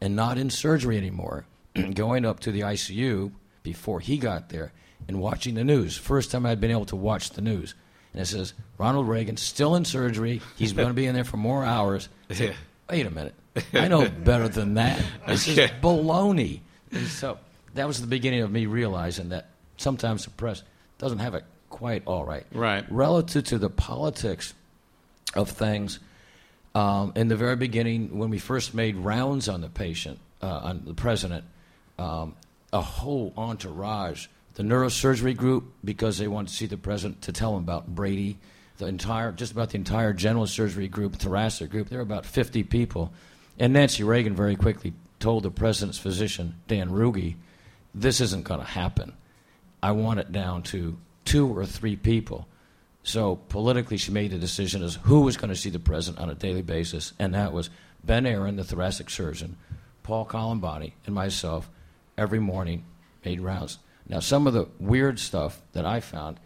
and 0.00 0.14
not 0.14 0.38
in 0.38 0.48
surgery 0.50 0.96
anymore, 0.96 1.46
going 1.94 2.24
up 2.24 2.38
to 2.40 2.52
the 2.52 2.60
ICU 2.60 3.32
before 3.62 4.00
he 4.00 4.16
got 4.18 4.50
there 4.50 4.72
and 5.08 5.20
watching 5.20 5.54
the 5.54 5.64
news. 5.64 5.96
First 5.96 6.30
time 6.30 6.46
I'd 6.46 6.60
been 6.60 6.70
able 6.70 6.86
to 6.86 6.96
watch 6.96 7.30
the 7.30 7.42
news. 7.42 7.74
And 8.16 8.22
it 8.22 8.26
says, 8.26 8.54
Ronald 8.78 9.08
Reagan 9.08 9.36
still 9.36 9.76
in 9.76 9.84
surgery. 9.84 10.40
He's 10.56 10.72
going 10.72 10.88
to 10.88 10.94
be 10.94 11.04
in 11.04 11.14
there 11.14 11.22
for 11.22 11.36
more 11.36 11.62
hours. 11.62 12.08
Wait 12.30 13.06
a 13.06 13.10
minute. 13.10 13.34
I 13.74 13.88
know 13.88 14.08
better 14.08 14.48
than 14.48 14.74
that. 14.74 15.02
This 15.26 15.46
is 15.46 15.58
baloney. 15.82 16.60
And 16.92 17.06
so 17.06 17.38
that 17.74 17.86
was 17.86 18.00
the 18.00 18.06
beginning 18.06 18.40
of 18.40 18.50
me 18.50 18.64
realizing 18.64 19.28
that 19.28 19.50
sometimes 19.76 20.24
the 20.24 20.30
press 20.30 20.62
doesn't 20.96 21.18
have 21.18 21.34
it 21.34 21.44
quite 21.68 22.04
all 22.06 22.24
right. 22.24 22.46
Right. 22.52 22.90
Relative 22.90 23.44
to 23.44 23.58
the 23.58 23.68
politics 23.68 24.54
of 25.34 25.50
things, 25.50 25.98
um, 26.74 27.12
in 27.16 27.28
the 27.28 27.36
very 27.36 27.56
beginning, 27.56 28.16
when 28.16 28.30
we 28.30 28.38
first 28.38 28.72
made 28.72 28.96
rounds 28.96 29.46
on 29.46 29.60
the 29.60 29.68
patient, 29.68 30.18
uh, 30.40 30.46
on 30.46 30.82
the 30.86 30.94
president, 30.94 31.44
um, 31.98 32.34
a 32.72 32.80
whole 32.80 33.34
entourage, 33.36 34.28
the 34.56 34.62
neurosurgery 34.62 35.36
group, 35.36 35.72
because 35.84 36.16
they 36.18 36.26
wanted 36.26 36.48
to 36.48 36.54
see 36.54 36.66
the 36.66 36.78
president 36.78 37.22
to 37.22 37.32
tell 37.32 37.56
him 37.56 37.62
about 37.62 37.94
Brady, 37.94 38.38
the 38.78 38.86
entire, 38.86 39.30
just 39.30 39.52
about 39.52 39.70
the 39.70 39.76
entire 39.76 40.14
general 40.14 40.46
surgery 40.46 40.88
group, 40.88 41.16
thoracic 41.16 41.70
group, 41.70 41.88
there 41.88 41.98
were 41.98 42.02
about 42.02 42.24
50 42.26 42.64
people. 42.64 43.12
And 43.58 43.74
Nancy 43.74 44.02
Reagan 44.02 44.34
very 44.34 44.56
quickly 44.56 44.94
told 45.20 45.42
the 45.42 45.50
president's 45.50 45.98
physician, 45.98 46.56
Dan 46.68 46.90
Ruge, 46.90 47.36
this 47.94 48.20
isn't 48.20 48.44
going 48.44 48.60
to 48.60 48.66
happen. 48.66 49.12
I 49.82 49.92
want 49.92 50.20
it 50.20 50.32
down 50.32 50.62
to 50.64 50.96
two 51.26 51.48
or 51.48 51.66
three 51.66 51.96
people. 51.96 52.48
So 53.02 53.36
politically, 53.36 53.98
she 53.98 54.10
made 54.10 54.30
the 54.30 54.38
decision 54.38 54.82
as 54.82 54.96
who 55.02 55.20
was 55.20 55.36
going 55.36 55.50
to 55.50 55.56
see 55.56 55.70
the 55.70 55.78
president 55.78 56.22
on 56.22 56.30
a 56.30 56.34
daily 56.34 56.62
basis, 56.62 57.12
and 57.18 57.34
that 57.34 57.52
was 57.52 57.68
Ben 58.02 58.24
Aaron, 58.24 58.56
the 58.56 58.64
thoracic 58.64 59.10
surgeon, 59.10 59.58
Paul 60.02 60.24
Colombani, 60.24 60.92
and 61.04 61.14
myself. 61.14 61.70
Every 62.18 62.40
morning, 62.40 62.84
made 63.24 63.40
rounds. 63.40 63.78
Now, 64.08 64.20
some 64.20 64.46
of 64.46 64.52
the 64.52 64.68
weird 64.78 65.18
stuff 65.18 65.60
that 65.72 65.84
I 65.84 66.00
found 66.00 66.38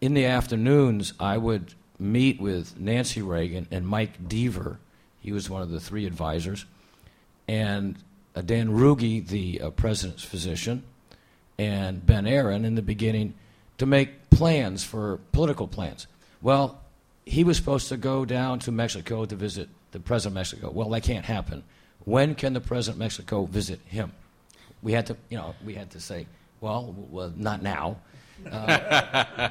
in 0.00 0.14
the 0.14 0.26
afternoons, 0.26 1.14
I 1.18 1.38
would 1.38 1.74
meet 1.98 2.40
with 2.40 2.78
Nancy 2.78 3.22
Reagan 3.22 3.66
and 3.70 3.86
Mike 3.86 4.28
Deaver. 4.28 4.76
He 5.20 5.32
was 5.32 5.48
one 5.48 5.62
of 5.62 5.70
the 5.70 5.80
three 5.80 6.06
advisors. 6.06 6.66
And 7.48 7.96
uh, 8.34 8.42
Dan 8.42 8.70
Ruge, 8.70 9.26
the 9.26 9.60
uh, 9.60 9.70
president's 9.70 10.22
physician, 10.22 10.82
and 11.58 12.04
Ben 12.04 12.26
Aaron 12.26 12.64
in 12.64 12.74
the 12.74 12.82
beginning 12.82 13.34
to 13.78 13.86
make 13.86 14.28
plans 14.30 14.84
for 14.84 15.18
political 15.32 15.66
plans. 15.66 16.06
Well, 16.42 16.80
he 17.24 17.44
was 17.44 17.56
supposed 17.56 17.88
to 17.88 17.96
go 17.96 18.24
down 18.24 18.58
to 18.60 18.72
Mexico 18.72 19.24
to 19.24 19.34
visit 19.34 19.68
the 19.92 20.00
president 20.00 20.32
of 20.32 20.34
Mexico. 20.34 20.70
Well, 20.70 20.90
that 20.90 21.02
can't 21.02 21.24
happen. 21.24 21.64
When 22.04 22.34
can 22.34 22.52
the 22.52 22.60
president 22.60 22.96
of 22.96 23.00
Mexico 23.00 23.46
visit 23.46 23.80
him? 23.86 24.12
We 24.82 24.92
had 24.92 25.06
to, 25.06 25.16
you 25.30 25.38
know, 25.38 25.54
we 25.64 25.74
had 25.74 25.90
to 25.92 26.00
say, 26.00 26.26
well, 26.60 26.94
well 27.10 27.32
not 27.36 27.62
now. 27.62 27.98
Uh, 28.50 29.48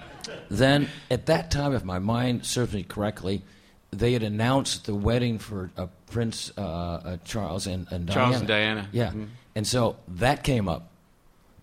then, 0.50 0.88
at 1.10 1.26
that 1.26 1.52
time, 1.52 1.74
if 1.74 1.84
my 1.84 2.00
mind 2.00 2.46
serves 2.46 2.74
me 2.74 2.84
correctly, 2.84 3.44
they 3.91 4.13
had 4.13 4.24
announced 4.24 4.86
the 4.86 4.94
wedding 4.96 5.39
for 5.39 5.72
uh, 5.78 5.88
Prince 6.12 6.52
uh, 6.58 6.62
uh 6.62 7.18
Charles 7.26 7.68
and, 7.68 7.88
and 7.91 8.10
Charles 8.10 8.41
Diana. 8.41 8.41
and 8.41 8.48
Diana. 8.48 8.89
Yeah, 8.91 9.08
Mm-hmm. 9.10 9.24
and 9.56 9.68
so 9.68 9.98
that 10.08 10.44
came 10.44 10.68
up. 10.70 10.91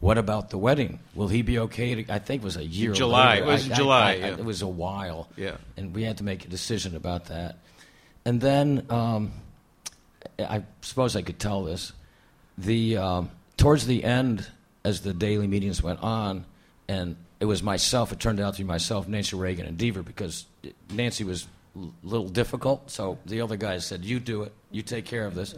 What 0.01 0.19
about 0.19 0.51
the 0.51 0.59
wedding? 0.59 0.99
Will 1.15 1.29
he 1.29 1.43
be 1.43 1.61
okay? 1.61 2.03
To, 2.03 2.13
I 2.13 2.19
think 2.19 2.43
it 2.43 2.45
was 2.45 2.57
a 2.57 2.65
year. 2.65 2.93
July. 2.93 3.35
later. 3.35 3.43
It 3.45 3.47
was 3.47 3.71
I- 3.71 3.73
I- 3.73 3.77
July, 3.77 4.01
I- 4.01 4.11
I- 4.11 4.15
yeah. 4.17 4.27
it 4.39 4.45
was 4.45 4.63
a 4.63 4.67
while. 4.67 5.29
Yeah. 5.37 5.57
and 5.77 5.95
we 5.95 6.03
had 6.03 6.19
to 6.19 6.25
make 6.25 6.45
a 6.45 6.49
decision 6.49 6.97
about 6.97 7.27
that. 7.27 7.59
And 8.25 8.41
then 8.41 8.85
um, 8.91 9.31
I 10.41 10.65
suppose 10.81 11.15
I 11.15 11.23
could 11.23 11.39
tell 11.39 11.63
this. 11.63 11.93
The 12.59 12.97
um, 12.97 13.31
towards 13.57 13.87
the 13.87 14.03
end, 14.05 14.47
as 14.85 15.01
the 15.01 15.15
daily 15.15 15.47
meetings 15.47 15.83
went 15.83 16.03
on, 16.03 16.45
and 16.89 17.17
it 17.41 17.45
was 17.45 17.63
myself. 17.63 18.13
It 18.13 18.21
turned 18.21 18.41
out 18.41 18.55
to 18.55 18.63
be 18.63 18.67
myself, 18.67 19.09
Nancy 19.09 19.37
Reagan, 19.37 19.67
and 19.67 19.79
Deaver 19.79 20.05
because 20.05 20.47
Nancy 20.91 21.25
was 21.25 21.47
a 21.77 21.89
little 22.03 22.29
difficult. 22.29 22.91
So 22.91 23.19
the 23.27 23.41
other 23.41 23.57
guys 23.57 23.87
said, 23.87 24.05
"You 24.05 24.21
do 24.21 24.43
it. 24.43 24.53
You 24.71 24.83
take 24.83 25.05
care 25.05 25.27
of 25.27 25.35
this." 25.35 25.55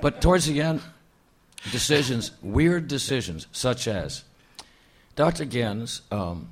But 0.00 0.20
towards 0.20 0.46
the 0.46 0.60
end, 0.60 0.80
decisions, 1.70 2.30
weird 2.42 2.88
decisions, 2.88 3.46
such 3.52 3.88
as 3.88 4.24
Dr. 5.16 5.44
Gens, 5.44 6.02
um, 6.10 6.48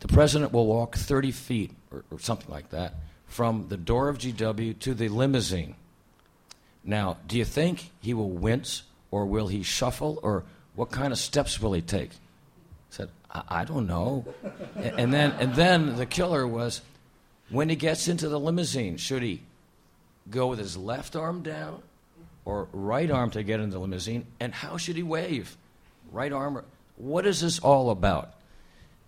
the 0.00 0.08
president 0.08 0.52
will 0.52 0.66
walk 0.66 0.96
30 0.96 1.30
feet 1.30 1.72
or, 1.90 2.04
or 2.10 2.18
something 2.18 2.50
like 2.50 2.70
that 2.70 2.96
from 3.26 3.68
the 3.68 3.76
door 3.76 4.08
of 4.08 4.18
GW 4.18 4.78
to 4.80 4.94
the 4.94 5.08
limousine. 5.08 5.74
Now, 6.84 7.16
do 7.26 7.38
you 7.38 7.44
think 7.44 7.90
he 8.00 8.12
will 8.12 8.30
wince 8.30 8.82
or 9.10 9.24
will 9.24 9.48
he 9.48 9.62
shuffle 9.62 10.20
or 10.22 10.44
what 10.74 10.90
kind 10.90 11.12
of 11.12 11.18
steps 11.18 11.60
will 11.60 11.72
he 11.72 11.82
take? 11.82 12.10
I 12.10 12.90
said, 12.90 13.08
I, 13.30 13.42
I 13.48 13.64
don't 13.64 13.86
know. 13.86 14.24
A- 14.76 14.94
and 14.98 15.12
then 15.12 15.32
and 15.32 15.54
then 15.54 15.96
the 15.96 16.06
killer 16.06 16.46
was 16.46 16.80
when 17.50 17.68
he 17.68 17.76
gets 17.76 18.08
into 18.08 18.28
the 18.28 18.40
limousine, 18.40 18.96
should 18.96 19.22
he 19.22 19.42
go 20.30 20.46
with 20.48 20.58
his 20.58 20.76
left 20.76 21.14
arm 21.16 21.42
down 21.42 21.82
or 22.44 22.68
right 22.72 23.10
arm 23.10 23.30
to 23.30 23.42
get 23.42 23.60
into 23.60 23.74
the 23.74 23.80
limousine? 23.80 24.26
And 24.40 24.54
how 24.54 24.76
should 24.76 24.96
he 24.96 25.02
wave? 25.02 25.56
Right 26.10 26.32
arm? 26.32 26.58
Or, 26.58 26.64
what 26.96 27.26
is 27.26 27.40
this 27.40 27.58
all 27.58 27.90
about? 27.90 28.34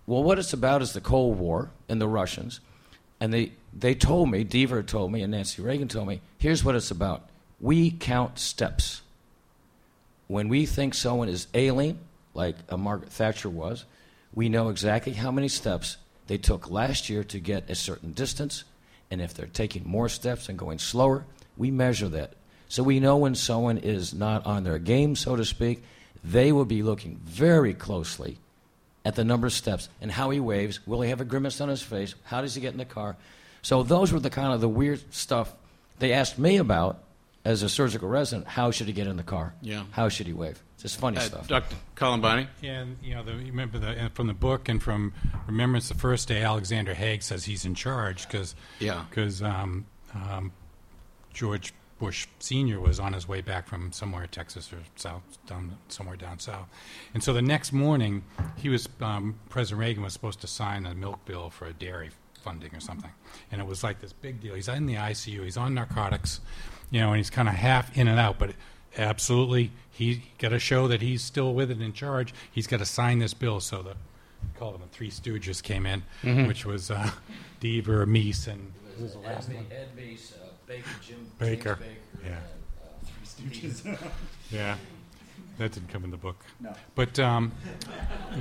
Well, 0.06 0.22
what 0.22 0.38
it's 0.38 0.52
about 0.52 0.82
is 0.82 0.92
the 0.92 1.00
Cold 1.00 1.38
War 1.38 1.70
and 1.88 2.00
the 2.00 2.08
Russians. 2.08 2.60
And 3.20 3.32
they, 3.32 3.52
they 3.72 3.94
told 3.94 4.30
me, 4.30 4.44
Deaver 4.44 4.86
told 4.86 5.10
me, 5.10 5.22
and 5.22 5.32
Nancy 5.32 5.62
Reagan 5.62 5.88
told 5.88 6.06
me, 6.06 6.20
here's 6.38 6.62
what 6.62 6.74
it's 6.74 6.90
about. 6.90 7.28
We 7.60 7.90
count 7.90 8.38
steps. 8.38 9.02
When 10.28 10.48
we 10.48 10.66
think 10.66 10.94
someone 10.94 11.28
is 11.28 11.46
ailing, 11.54 11.98
like 12.34 12.56
a 12.68 12.76
Margaret 12.76 13.10
Thatcher 13.10 13.48
was, 13.48 13.84
we 14.34 14.48
know 14.48 14.68
exactly 14.68 15.12
how 15.12 15.30
many 15.30 15.48
steps 15.48 15.96
they 16.26 16.38
took 16.38 16.70
last 16.70 17.08
year 17.08 17.24
to 17.24 17.38
get 17.38 17.70
a 17.70 17.74
certain 17.74 18.12
distance. 18.12 18.64
And 19.10 19.20
if 19.20 19.34
they're 19.34 19.46
taking 19.46 19.86
more 19.86 20.08
steps 20.08 20.48
and 20.48 20.58
going 20.58 20.78
slower, 20.78 21.24
we 21.56 21.70
measure 21.70 22.08
that. 22.08 22.32
So 22.68 22.82
we 22.82 22.98
know 22.98 23.16
when 23.16 23.36
someone 23.36 23.78
is 23.78 24.12
not 24.12 24.44
on 24.44 24.64
their 24.64 24.78
game, 24.78 25.14
so 25.14 25.36
to 25.36 25.44
speak, 25.44 25.84
they 26.24 26.50
will 26.50 26.64
be 26.64 26.82
looking 26.82 27.20
very 27.24 27.72
closely 27.72 28.38
at 29.04 29.14
the 29.14 29.24
number 29.24 29.46
of 29.46 29.52
steps 29.52 29.88
and 30.00 30.10
how 30.10 30.30
he 30.30 30.40
waves. 30.40 30.84
Will 30.86 31.00
he 31.00 31.10
have 31.10 31.20
a 31.20 31.24
grimace 31.24 31.60
on 31.60 31.68
his 31.68 31.82
face? 31.82 32.16
How 32.24 32.40
does 32.40 32.56
he 32.56 32.60
get 32.60 32.72
in 32.72 32.78
the 32.78 32.84
car? 32.84 33.16
So 33.62 33.84
those 33.84 34.12
were 34.12 34.18
the 34.18 34.30
kind 34.30 34.52
of 34.52 34.60
the 34.60 34.68
weird 34.68 35.00
stuff 35.14 35.54
they 36.00 36.12
asked 36.12 36.38
me 36.38 36.56
about 36.56 36.98
as 37.46 37.62
a 37.62 37.68
surgical 37.68 38.08
resident. 38.08 38.48
How 38.48 38.70
should 38.72 38.88
he 38.88 38.92
get 38.92 39.06
in 39.06 39.16
the 39.16 39.22
car? 39.22 39.54
Yeah. 39.62 39.84
How 39.92 40.08
should 40.08 40.26
he 40.26 40.32
wave? 40.32 40.60
It's 40.74 40.82
just 40.82 40.98
funny 40.98 41.18
Uh, 41.18 41.20
stuff. 41.20 41.46
Dr. 41.48 41.76
Colombani? 41.94 42.48
And 42.62 42.96
you 43.02 43.14
know, 43.14 43.22
the, 43.22 43.32
you 43.32 43.46
remember 43.52 43.78
the, 43.78 44.10
from 44.14 44.26
the 44.26 44.34
book 44.34 44.68
and 44.68 44.82
from 44.82 45.12
Remembrance 45.46 45.88
the 45.88 45.94
First 45.94 46.26
Day, 46.28 46.42
Alexander 46.42 46.92
Haig 46.94 47.22
says 47.22 47.44
he's 47.44 47.64
in 47.64 47.74
charge 47.74 48.26
because 48.28 48.54
Yeah. 48.80 49.04
um, 49.42 49.86
um, 50.14 50.52
George 51.32 51.72
Bush 51.98 52.26
Senior 52.40 52.80
was 52.80 52.98
on 53.00 53.12
his 53.12 53.26
way 53.28 53.40
back 53.40 53.66
from 53.68 53.92
somewhere 53.92 54.24
in 54.24 54.28
Texas 54.28 54.70
or 54.72 54.78
south 54.96 55.22
down 55.46 55.78
somewhere 55.88 56.16
down 56.16 56.38
south, 56.38 56.68
and 57.14 57.22
so 57.22 57.32
the 57.32 57.40
next 57.40 57.72
morning 57.72 58.22
he 58.56 58.68
was 58.68 58.86
um, 59.00 59.36
President 59.48 59.80
Reagan 59.80 60.02
was 60.02 60.12
supposed 60.12 60.40
to 60.42 60.46
sign 60.46 60.84
a 60.84 60.94
milk 60.94 61.24
bill 61.24 61.48
for 61.48 61.66
a 61.66 61.72
dairy 61.72 62.10
funding 62.46 62.72
or 62.74 62.80
something, 62.80 63.10
and 63.50 63.60
it 63.60 63.66
was 63.66 63.82
like 63.82 64.00
this 64.00 64.12
big 64.12 64.40
deal. 64.40 64.54
He's 64.54 64.68
in 64.68 64.86
the 64.86 64.94
ICU, 64.94 65.42
he's 65.42 65.56
on 65.56 65.74
narcotics, 65.74 66.40
you 66.92 67.00
know, 67.00 67.08
and 67.08 67.16
he's 67.16 67.30
kind 67.30 67.48
of 67.48 67.54
half 67.54 67.96
in 67.98 68.06
and 68.06 68.20
out, 68.20 68.38
but 68.38 68.52
absolutely 68.96 69.72
he's 69.90 70.18
got 70.38 70.50
to 70.50 70.58
show 70.60 70.86
that 70.88 71.02
he's 71.02 71.22
still 71.22 71.54
with 71.54 71.70
it 71.72 71.80
in 71.80 71.92
charge. 71.92 72.32
He's 72.52 72.68
got 72.68 72.78
to 72.78 72.86
sign 72.86 73.18
this 73.18 73.34
bill. 73.34 73.58
So 73.60 73.82
the 73.82 73.96
we 74.42 74.58
call 74.58 74.70
them 74.72 74.82
the 74.82 74.86
Three 74.88 75.10
Stooges 75.10 75.60
came 75.60 75.86
in, 75.86 76.04
which 76.46 76.64
was 76.64 76.90
uh, 76.90 77.10
Deaver, 77.60 78.06
Meese, 78.06 78.46
and 78.46 78.72
who 78.96 79.02
was 79.02 79.14
the 79.14 79.18
last 79.18 79.48
one? 79.50 79.66
Ed 79.72 79.88
Meese, 79.96 80.34
uh, 80.34 80.46
Baker, 80.66 80.88
Jim 81.02 81.26
Baker. 81.38 81.78
James 81.80 82.24
Yeah. 82.24 82.38
Yeah, 84.50 84.76
that 85.58 85.72
didn't 85.72 85.88
come 85.88 86.04
in 86.04 86.10
the 86.10 86.16
book. 86.16 86.36
No. 86.60 86.72
But 86.94 87.18
um, 87.18 87.52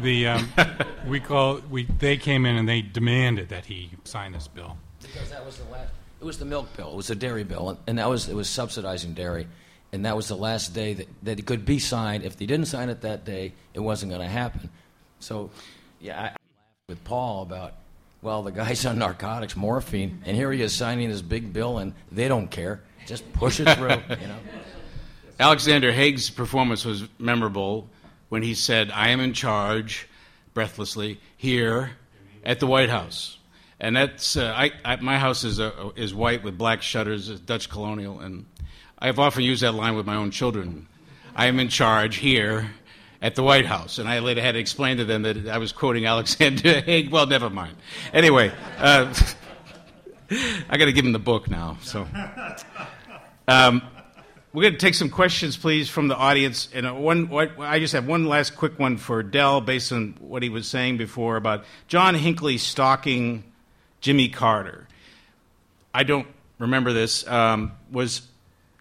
the 0.02 0.28
um, 0.28 0.50
we 1.08 1.20
call 1.20 1.60
we 1.70 1.86
they 1.86 2.18
came 2.18 2.46
in 2.46 2.56
and 2.56 2.68
they 2.68 2.82
demanded 2.82 3.50
that 3.50 3.66
he 3.66 3.92
sign 4.04 4.34
this 4.34 4.48
bill. 4.48 4.78
Because 5.02 5.30
that 5.30 5.46
was 5.46 5.58
the 5.58 5.72
last. 5.72 5.92
It 6.20 6.26
was 6.26 6.40
the 6.40 6.46
milk 6.46 6.76
bill. 6.76 6.92
It 6.92 6.96
was 6.96 7.08
the 7.08 7.16
dairy 7.16 7.44
bill, 7.44 7.70
and, 7.70 7.80
and 7.88 7.98
that 8.00 8.10
was 8.10 8.28
it 8.30 8.36
was 8.36 8.50
subsidizing 8.50 9.14
dairy, 9.14 9.48
and 9.92 10.06
that 10.06 10.16
was 10.16 10.28
the 10.28 10.36
last 10.36 10.74
day 10.74 10.94
that, 10.94 11.08
that 11.24 11.40
it 11.40 11.46
could 11.46 11.66
be 11.66 11.80
signed. 11.80 12.24
If 12.24 12.38
they 12.38 12.46
didn't 12.46 12.68
sign 12.68 12.90
it 12.90 13.02
that 13.02 13.26
day, 13.26 13.54
it 13.74 13.80
wasn't 13.80 14.12
going 14.12 14.22
to 14.22 14.28
happen. 14.28 14.70
So, 15.20 15.52
yeah, 16.00 16.20
I, 16.20 16.24
I 16.24 16.28
laughed 16.28 16.38
with 16.90 17.04
Paul 17.04 17.44
about. 17.44 17.74
Well, 18.22 18.42
the 18.42 18.52
guy's 18.52 18.84
on 18.88 18.98
narcotics, 18.98 19.56
morphine, 19.56 20.24
and 20.26 20.36
here 20.36 20.52
he 20.52 20.60
is 20.64 20.74
signing 20.74 21.10
this 21.10 21.22
big 21.22 21.54
bill, 21.54 21.78
and 21.78 21.94
they 22.12 22.28
don't 22.28 22.50
care. 22.50 22.82
Just 23.06 23.32
push 23.34 23.60
it 23.60 23.70
through, 23.78 23.90
you 23.90 24.28
know. 24.28 24.40
Alexander 25.40 25.92
Haig's 25.92 26.30
performance 26.30 26.86
was 26.86 27.04
memorable 27.20 27.90
when 28.30 28.42
he 28.42 28.54
said, 28.54 28.92
I 28.92 29.10
am 29.10 29.20
in 29.20 29.34
charge, 29.34 30.08
breathlessly, 30.54 31.20
here 31.36 31.92
at 32.44 32.60
the 32.60 32.68
White 32.68 32.90
House. 32.90 33.38
And 33.80 33.96
that's, 33.96 34.38
uh, 34.38 34.54
I, 34.56 34.72
I, 34.86 34.96
my 34.98 35.20
house 35.20 35.44
is, 35.44 35.60
uh, 35.60 35.92
is 35.96 36.14
white 36.14 36.44
with 36.44 36.58
black 36.58 36.82
shutters, 36.82 37.28
Dutch 37.42 37.70
colonial, 37.70 38.20
and 38.22 38.46
I've 38.98 39.20
often 39.20 39.44
used 39.44 39.62
that 39.64 39.74
line 39.74 39.96
with 39.96 40.06
my 40.06 40.16
own 40.16 40.32
children. 40.32 40.88
I 41.36 41.48
am 41.48 41.60
in 41.60 41.68
charge 41.68 42.16
here 42.16 42.72
at 43.22 43.36
the 43.36 43.44
White 43.44 43.66
House. 43.66 43.98
And 43.98 44.08
I 44.08 44.20
later 44.20 44.42
had 44.42 44.54
to 44.54 44.60
explain 44.60 44.98
to 44.98 45.06
them 45.06 45.24
that 45.24 45.48
I 45.48 45.58
was 45.58 45.72
quoting 45.72 46.06
Alexander 46.16 46.82
Haig. 46.82 47.10
Well, 47.10 47.26
never 47.26 47.50
mind. 47.50 47.76
Anyway, 48.14 48.54
uh, 48.78 49.14
I 50.70 50.78
got 50.78 50.86
to 50.86 50.94
give 50.94 51.06
him 51.06 51.12
the 51.12 51.20
book 51.20 51.50
now. 51.50 51.78
So. 51.82 52.08
Um, 53.48 53.82
we're 54.56 54.62
going 54.62 54.74
to 54.74 54.80
take 54.80 54.94
some 54.94 55.10
questions, 55.10 55.58
please, 55.58 55.90
from 55.90 56.08
the 56.08 56.16
audience. 56.16 56.70
And 56.74 56.88
uh, 56.88 56.94
one, 56.94 57.30
I 57.60 57.80
just 57.80 57.92
have 57.92 58.08
one 58.08 58.26
last 58.26 58.56
quick 58.56 58.80
one 58.80 58.96
for 58.96 59.22
Del, 59.22 59.60
based 59.60 59.92
on 59.92 60.16
what 60.22 60.44
he 60.44 60.50
was 60.50 60.66
saying 60.66 60.96
before 60.96 61.36
about 61.36 61.66
John 61.90 62.16
Hinckley 62.16 62.58
stalking 62.58 63.44
Jimmy 64.00 64.30
Carter. 64.30 64.88
I 65.94 66.04
don't 66.04 66.28
remember 66.58 66.94
this. 66.94 67.28
Um, 67.28 67.74
was 67.92 68.22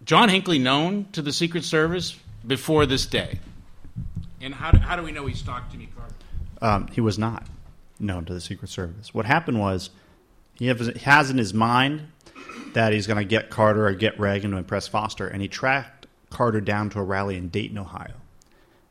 John 0.04 0.28
Hinckley 0.28 0.60
known 0.60 1.06
to 1.10 1.22
the 1.22 1.32
Secret 1.32 1.64
Service 1.64 2.16
before 2.46 2.86
this 2.86 3.04
day? 3.04 3.40
And 4.40 4.54
how 4.54 4.70
do, 4.70 4.78
how 4.78 4.94
do 4.94 5.02
we 5.02 5.10
know 5.10 5.26
he 5.26 5.34
stalked 5.34 5.72
Jimmy 5.72 5.88
Carter? 5.96 6.14
Um, 6.62 6.86
he 6.86 7.00
was 7.00 7.18
not 7.18 7.48
known 7.98 8.24
to 8.26 8.32
the 8.32 8.40
Secret 8.40 8.68
Service. 8.68 9.12
What 9.12 9.26
happened 9.26 9.58
was 9.58 9.90
he 10.54 10.68
has 10.68 11.30
in 11.30 11.38
his 11.38 11.52
mind 11.52 12.06
that 12.74 12.92
he's 12.92 13.06
going 13.06 13.18
to 13.18 13.24
get 13.24 13.50
Carter 13.50 13.86
or 13.86 13.92
get 13.92 14.18
Reagan 14.18 14.52
to 14.52 14.56
impress 14.56 14.86
Foster, 14.86 15.26
and 15.26 15.40
he 15.40 15.48
tracked 15.48 16.06
Carter 16.30 16.60
down 16.60 16.90
to 16.90 17.00
a 17.00 17.02
rally 17.02 17.36
in 17.36 17.48
Dayton, 17.48 17.78
Ohio. 17.78 18.14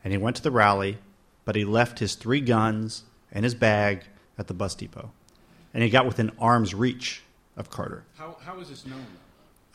And 0.03 0.11
he 0.11 0.17
went 0.17 0.35
to 0.37 0.43
the 0.43 0.51
rally, 0.51 0.97
but 1.45 1.55
he 1.55 1.65
left 1.65 1.99
his 1.99 2.15
three 2.15 2.41
guns 2.41 3.03
and 3.31 3.43
his 3.43 3.55
bag 3.55 4.03
at 4.37 4.47
the 4.47 4.53
bus 4.53 4.75
depot. 4.75 5.11
And 5.73 5.83
he 5.83 5.89
got 5.89 6.05
within 6.05 6.31
arm's 6.39 6.73
reach 6.73 7.21
of 7.55 7.69
Carter. 7.69 8.03
How, 8.17 8.37
how 8.43 8.59
is 8.59 8.69
this 8.69 8.85
known? 8.85 9.05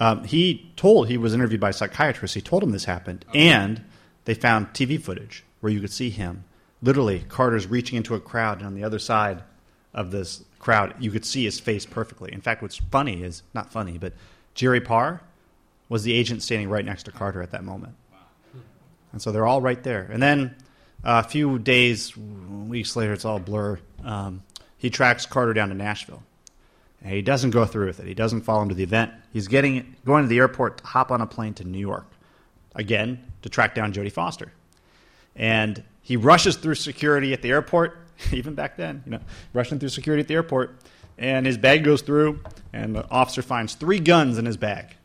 Um, 0.00 0.24
he 0.24 0.70
told 0.76 1.08
he 1.08 1.16
was 1.16 1.34
interviewed 1.34 1.60
by 1.60 1.72
psychiatrists. 1.72 2.34
He 2.34 2.40
told 2.40 2.62
him 2.62 2.70
this 2.70 2.84
happened, 2.84 3.24
and 3.34 3.84
they 4.26 4.34
found 4.34 4.68
TV 4.68 5.00
footage 5.00 5.44
where 5.60 5.72
you 5.72 5.80
could 5.80 5.92
see 5.92 6.10
him 6.10 6.44
literally 6.82 7.24
Carter's 7.28 7.66
reaching 7.66 7.96
into 7.96 8.14
a 8.14 8.20
crowd, 8.20 8.58
and 8.58 8.66
on 8.66 8.74
the 8.74 8.84
other 8.84 8.98
side 8.98 9.42
of 9.94 10.10
this 10.10 10.44
crowd, 10.58 10.94
you 10.98 11.10
could 11.10 11.24
see 11.24 11.44
his 11.44 11.58
face 11.58 11.86
perfectly. 11.86 12.32
In 12.32 12.40
fact, 12.40 12.62
what's 12.62 12.76
funny 12.76 13.22
is 13.22 13.42
not 13.54 13.72
funny, 13.72 13.98
but 13.98 14.12
Jerry 14.54 14.80
Parr 14.80 15.20
was 15.88 16.02
the 16.02 16.12
agent 16.12 16.42
standing 16.42 16.68
right 16.68 16.84
next 16.84 17.04
to 17.04 17.12
Carter 17.12 17.42
at 17.42 17.52
that 17.52 17.64
moment. 17.64 17.94
And 19.12 19.22
so 19.22 19.32
they're 19.32 19.46
all 19.46 19.62
right 19.62 19.82
there. 19.82 20.08
And 20.12 20.22
then 20.22 20.54
uh, 21.02 21.22
a 21.24 21.28
few 21.28 21.58
days, 21.58 22.16
weeks 22.16 22.96
later, 22.96 23.12
it's 23.12 23.24
all 23.24 23.38
blur. 23.38 23.78
Um, 24.04 24.42
he 24.76 24.90
tracks 24.90 25.26
Carter 25.26 25.54
down 25.54 25.70
to 25.70 25.74
Nashville. 25.74 26.22
And 27.02 27.12
he 27.12 27.22
doesn't 27.22 27.50
go 27.50 27.64
through 27.64 27.86
with 27.86 28.00
it. 28.00 28.06
He 28.06 28.14
doesn't 28.14 28.42
follow 28.42 28.62
him 28.62 28.68
to 28.70 28.74
the 28.74 28.82
event. 28.82 29.12
He's 29.32 29.48
getting 29.48 29.96
going 30.04 30.24
to 30.24 30.28
the 30.28 30.38
airport 30.38 30.78
to 30.78 30.86
hop 30.86 31.12
on 31.12 31.20
a 31.20 31.26
plane 31.26 31.54
to 31.54 31.64
New 31.64 31.78
York, 31.78 32.06
again 32.74 33.24
to 33.42 33.48
track 33.48 33.74
down 33.74 33.92
Jodie 33.92 34.12
Foster. 34.12 34.52
And 35.36 35.84
he 36.02 36.16
rushes 36.16 36.56
through 36.56 36.74
security 36.74 37.32
at 37.32 37.42
the 37.42 37.50
airport, 37.50 37.96
even 38.32 38.54
back 38.54 38.76
then, 38.76 39.02
you 39.04 39.12
know, 39.12 39.20
rushing 39.52 39.78
through 39.78 39.88
security 39.90 40.20
at 40.20 40.28
the 40.28 40.34
airport, 40.34 40.76
and 41.16 41.46
his 41.46 41.58
bag 41.58 41.84
goes 41.84 42.02
through, 42.02 42.40
and 42.72 42.94
the 42.94 43.08
officer 43.10 43.42
finds 43.42 43.74
three 43.74 43.98
guns 43.98 44.38
in 44.38 44.46
his 44.46 44.56
bag. 44.56 44.96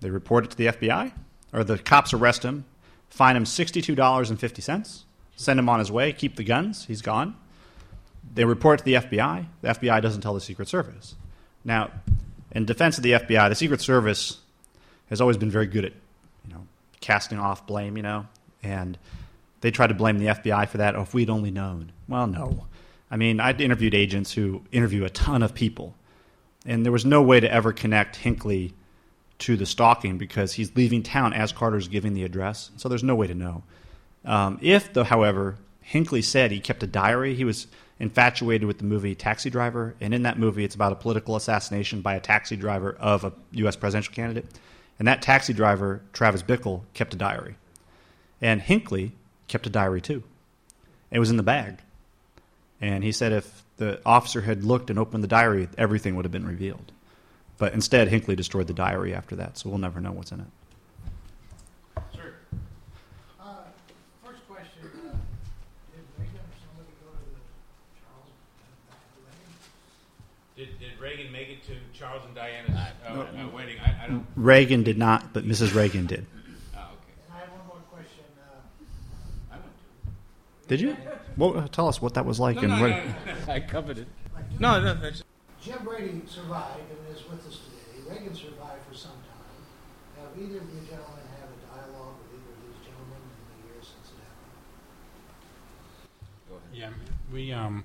They 0.00 0.10
report 0.10 0.44
it 0.44 0.50
to 0.52 0.56
the 0.56 0.66
FBI, 0.66 1.12
or 1.52 1.64
the 1.64 1.78
cops 1.78 2.12
arrest 2.12 2.44
him, 2.44 2.64
fine 3.08 3.36
him 3.36 3.44
$62.50, 3.44 5.02
send 5.36 5.58
him 5.58 5.68
on 5.68 5.78
his 5.78 5.90
way, 5.90 6.12
keep 6.12 6.36
the 6.36 6.44
guns, 6.44 6.86
he's 6.86 7.02
gone. 7.02 7.36
They 8.32 8.44
report 8.44 8.78
to 8.80 8.84
the 8.84 8.94
FBI. 8.94 9.46
The 9.62 9.68
FBI 9.68 10.00
doesn't 10.00 10.20
tell 10.20 10.34
the 10.34 10.40
Secret 10.40 10.68
Service. 10.68 11.16
Now, 11.64 11.90
in 12.52 12.64
defense 12.64 12.96
of 12.96 13.02
the 13.02 13.12
FBI, 13.12 13.48
the 13.48 13.54
Secret 13.54 13.80
Service 13.80 14.38
has 15.08 15.20
always 15.20 15.36
been 15.36 15.50
very 15.50 15.66
good 15.66 15.84
at, 15.84 15.92
you 16.46 16.54
know, 16.54 16.66
casting 17.00 17.38
off 17.38 17.66
blame, 17.66 17.96
you 17.96 18.02
know, 18.02 18.26
and 18.62 18.96
they 19.60 19.70
try 19.70 19.86
to 19.86 19.94
blame 19.94 20.18
the 20.18 20.26
FBI 20.26 20.68
for 20.68 20.78
that. 20.78 20.94
Oh, 20.94 21.02
if 21.02 21.14
we'd 21.14 21.30
only 21.30 21.50
known. 21.50 21.92
Well, 22.10 22.26
no. 22.26 22.66
I 23.08 23.16
mean, 23.16 23.38
I'd 23.38 23.60
interviewed 23.60 23.94
agents 23.94 24.32
who 24.32 24.62
interview 24.72 25.04
a 25.04 25.10
ton 25.10 25.44
of 25.44 25.54
people, 25.54 25.94
and 26.66 26.84
there 26.84 26.92
was 26.92 27.06
no 27.06 27.22
way 27.22 27.38
to 27.38 27.50
ever 27.50 27.72
connect 27.72 28.16
Hinckley 28.16 28.74
to 29.38 29.56
the 29.56 29.64
stalking 29.64 30.18
because 30.18 30.52
he's 30.54 30.74
leaving 30.74 31.04
town 31.04 31.32
as 31.32 31.52
Carter's 31.52 31.86
giving 31.86 32.12
the 32.12 32.24
address. 32.24 32.72
So 32.76 32.88
there's 32.88 33.04
no 33.04 33.14
way 33.14 33.28
to 33.28 33.34
know. 33.34 33.62
Um, 34.24 34.58
if, 34.60 34.92
though, 34.92 35.04
however, 35.04 35.56
Hinckley 35.80 36.20
said 36.20 36.50
he 36.50 36.58
kept 36.58 36.82
a 36.82 36.86
diary, 36.86 37.36
he 37.36 37.44
was 37.44 37.68
infatuated 38.00 38.66
with 38.66 38.78
the 38.78 38.84
movie 38.84 39.14
Taxi 39.14 39.48
Driver, 39.48 39.94
and 40.00 40.12
in 40.12 40.24
that 40.24 40.38
movie, 40.38 40.64
it's 40.64 40.74
about 40.74 40.92
a 40.92 40.96
political 40.96 41.36
assassination 41.36 42.00
by 42.00 42.16
a 42.16 42.20
taxi 42.20 42.56
driver 42.56 42.96
of 42.98 43.22
a 43.22 43.32
U.S. 43.52 43.76
presidential 43.76 44.14
candidate. 44.14 44.46
And 44.98 45.06
that 45.06 45.22
taxi 45.22 45.52
driver, 45.52 46.02
Travis 46.12 46.42
Bickle, 46.42 46.82
kept 46.92 47.14
a 47.14 47.16
diary. 47.16 47.54
And 48.40 48.60
Hinckley 48.60 49.12
kept 49.46 49.66
a 49.66 49.70
diary 49.70 50.00
too. 50.00 50.24
It 51.12 51.20
was 51.20 51.30
in 51.30 51.36
the 51.36 51.42
bag. 51.42 51.78
And 52.80 53.04
he 53.04 53.12
said 53.12 53.32
if 53.32 53.62
the 53.76 54.00
officer 54.06 54.40
had 54.40 54.64
looked 54.64 54.90
and 54.90 54.98
opened 54.98 55.22
the 55.22 55.28
diary, 55.28 55.68
everything 55.76 56.16
would 56.16 56.24
have 56.24 56.32
been 56.32 56.46
revealed. 56.46 56.92
But 57.58 57.74
instead, 57.74 58.08
Hinckley 58.08 58.36
destroyed 58.36 58.66
the 58.68 58.72
diary 58.72 59.14
after 59.14 59.36
that, 59.36 59.58
so 59.58 59.68
we'll 59.68 59.78
never 59.78 60.00
know 60.00 60.12
what's 60.12 60.32
in 60.32 60.40
it. 60.40 60.46
Sir. 62.14 62.32
Uh, 63.38 63.44
First 64.24 64.48
question, 64.48 64.80
uh, 64.84 65.12
did 65.92 66.04
Reagan 66.18 66.40
or 66.40 66.56
somebody 66.64 66.88
go 67.04 67.10
to 67.12 67.28
the 67.36 67.40
Charles 68.00 68.32
and 68.32 68.88
Diana 68.88 69.20
wedding? 69.26 70.78
Did, 70.78 70.80
did 70.80 70.98
Reagan 70.98 71.30
make 71.32 71.48
it 71.50 71.62
to 71.64 71.74
Charles 71.98 72.22
and 72.24 72.34
Diana's 72.34 72.74
uh, 73.06 73.10
uh, 73.12 73.48
wedding? 73.54 73.76
I, 73.84 74.04
I 74.04 74.08
don't. 74.08 74.26
Reagan 74.36 74.82
did 74.82 74.96
not, 74.96 75.34
but 75.34 75.44
Mrs. 75.44 75.74
Reagan 75.74 76.06
did. 76.06 76.24
Oh, 76.74 76.78
okay. 76.78 77.12
And 77.28 77.36
I 77.36 77.40
have 77.40 77.50
one 77.50 77.66
more 77.68 77.76
question. 77.92 78.24
uh, 78.40 79.52
I 79.52 79.56
went 79.56 79.66
to. 79.66 80.68
Did 80.68 80.80
you? 80.80 80.96
Well, 81.36 81.68
tell 81.68 81.88
us 81.88 82.00
what 82.02 82.14
that 82.14 82.24
was 82.26 82.38
like. 82.40 82.56
No, 82.56 82.62
and 82.62 82.70
no, 82.70 82.80
where- 82.80 83.04
no, 83.26 83.34
no, 83.46 83.52
I 83.52 83.60
covered 83.60 83.98
it. 83.98 84.08
like, 84.34 84.60
No, 84.60 84.80
no, 84.82 84.94
that's. 84.94 85.22
Jim 85.62 85.78
Brady 85.84 86.22
survived 86.26 86.80
and 86.90 87.16
is 87.16 87.28
with 87.28 87.46
us 87.46 87.60
today. 87.60 88.10
Reagan 88.10 88.34
survived 88.34 88.82
for 88.88 88.94
some 88.96 89.12
time. 89.12 90.24
Have 90.24 90.36
either 90.38 90.58
of 90.58 90.64
you 90.64 90.80
gentlemen 90.88 91.24
had 91.38 91.48
a 91.48 91.58
dialogue 91.82 92.14
with 92.22 92.40
either 92.40 92.52
of 92.52 92.60
these 92.66 92.84
gentlemen 92.86 93.20
in 93.20 93.62
the 93.62 93.74
years 93.74 93.86
since 93.94 94.08
it 94.12 94.20
happened? 94.24 94.56
Go 96.48 96.54
ahead. 96.56 96.68
Yeah, 96.72 97.34
we 97.34 97.52
um, 97.52 97.84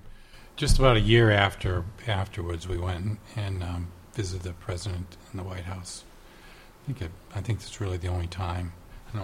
just 0.56 0.80
about 0.80 0.96
a 0.96 1.02
year 1.02 1.32
after 1.32 1.84
afterwards, 2.08 2.68
we 2.68 2.78
went 2.78 3.20
and 3.36 3.62
um, 3.62 3.88
visited 4.14 4.43
the 4.43 4.54
president 4.54 5.18
in 5.34 5.38
the 5.38 5.43
White 5.43 5.66
House. 5.66 6.04
I 6.84 6.86
think 6.88 7.02
it, 7.02 7.12
I 7.36 7.41
think 7.41 7.60
that's 7.60 7.82
really 7.82 7.98
the 7.98 8.08
only 8.08 8.28
time. 8.28 8.72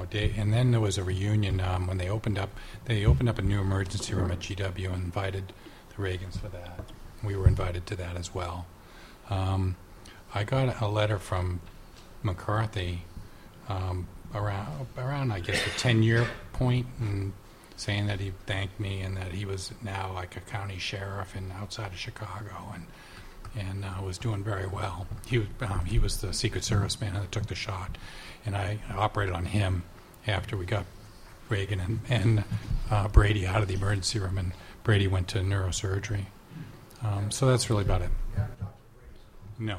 Day, 0.09 0.33
and 0.37 0.53
then 0.53 0.71
there 0.71 0.79
was 0.79 0.97
a 0.97 1.03
reunion 1.03 1.59
um, 1.59 1.85
when 1.85 1.97
they 1.97 2.09
opened 2.09 2.39
up. 2.39 2.49
They 2.85 3.05
opened 3.05 3.27
up 3.27 3.37
a 3.37 3.41
new 3.41 3.59
emergency 3.59 4.13
room 4.13 4.31
at 4.31 4.39
GW 4.39 4.85
and 4.93 5.03
invited 5.03 5.53
the 5.89 6.01
Reagans 6.01 6.39
for 6.39 6.47
that. 6.47 6.85
We 7.23 7.35
were 7.35 7.47
invited 7.47 7.85
to 7.87 7.95
that 7.97 8.15
as 8.15 8.33
well. 8.33 8.65
Um, 9.29 9.75
I 10.33 10.43
got 10.43 10.81
a 10.81 10.87
letter 10.87 11.19
from 11.19 11.59
McCarthy 12.23 13.03
um, 13.67 14.07
around 14.33 14.87
around 14.97 15.31
I 15.31 15.39
guess 15.39 15.63
the 15.63 15.71
ten 15.71 16.03
year 16.03 16.27
point 16.53 16.87
and 16.99 17.33
saying 17.75 18.07
that 18.07 18.19
he 18.19 18.31
thanked 18.45 18.79
me 18.79 19.01
and 19.01 19.17
that 19.17 19.33
he 19.33 19.43
was 19.45 19.73
now 19.81 20.13
like 20.13 20.37
a 20.37 20.41
county 20.41 20.77
sheriff 20.77 21.35
in 21.35 21.51
outside 21.51 21.87
of 21.87 21.97
Chicago 21.97 22.71
and 22.73 22.85
and 23.57 23.83
uh, 23.83 24.01
was 24.03 24.17
doing 24.17 24.43
very 24.43 24.67
well. 24.67 25.07
He 25.27 25.39
was 25.39 25.47
um, 25.61 25.85
he 25.85 25.99
was 25.99 26.21
the 26.21 26.33
Secret 26.33 26.63
Service 26.63 26.99
man 26.99 27.13
that 27.13 27.31
took 27.31 27.47
the 27.47 27.55
shot, 27.55 27.97
and 28.45 28.55
I 28.55 28.79
operated 28.95 29.35
on 29.35 29.45
him 29.45 29.83
after 30.27 30.55
we 30.55 30.65
got 30.65 30.85
Reagan 31.49 31.79
and, 31.79 31.99
and 32.09 32.43
uh, 32.89 33.07
Brady 33.07 33.45
out 33.45 33.61
of 33.61 33.67
the 33.67 33.73
emergency 33.73 34.19
room, 34.19 34.37
and 34.37 34.53
Brady 34.83 35.07
went 35.07 35.27
to 35.29 35.39
neurosurgery. 35.39 36.25
Um, 37.03 37.31
so 37.31 37.47
that's 37.47 37.69
really 37.69 37.83
about 37.83 38.01
it. 38.01 38.09
You 38.33 38.41
haven't 38.41 38.59
talked 38.59 38.77
to 38.77 39.59
Brady. 39.59 39.73
No. 39.73 39.77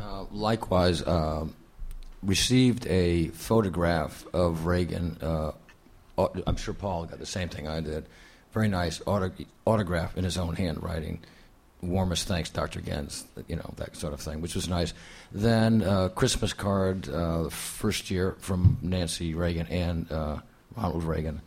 Uh, 0.00 0.24
likewise, 0.30 1.02
uh, 1.02 1.46
received 2.22 2.86
a 2.86 3.28
photograph 3.28 4.24
of 4.32 4.66
Reagan. 4.66 5.18
Uh, 5.20 5.52
I'm 6.46 6.56
sure 6.56 6.74
Paul 6.74 7.06
got 7.06 7.18
the 7.18 7.26
same 7.26 7.48
thing 7.48 7.66
I 7.66 7.80
did. 7.80 8.06
Very 8.52 8.68
nice 8.68 9.00
auto- 9.06 9.32
autograph 9.64 10.16
in 10.16 10.24
his 10.24 10.36
own 10.36 10.54
handwriting. 10.56 11.20
Warmest 11.82 12.28
thanks, 12.28 12.48
Dr. 12.48 12.80
Gens. 12.80 13.24
You 13.48 13.56
know 13.56 13.74
that 13.76 13.96
sort 13.96 14.12
of 14.12 14.20
thing, 14.20 14.40
which 14.40 14.54
was 14.54 14.68
nice. 14.68 14.94
Then 15.32 15.82
uh, 15.82 16.10
Christmas 16.10 16.52
card, 16.52 17.08
uh, 17.08 17.48
first 17.48 18.08
year 18.08 18.36
from 18.38 18.78
Nancy 18.80 19.34
Reagan 19.34 19.66
and 19.66 20.10
uh, 20.10 20.38
Ronald 20.76 21.02
Reagan. 21.02 21.42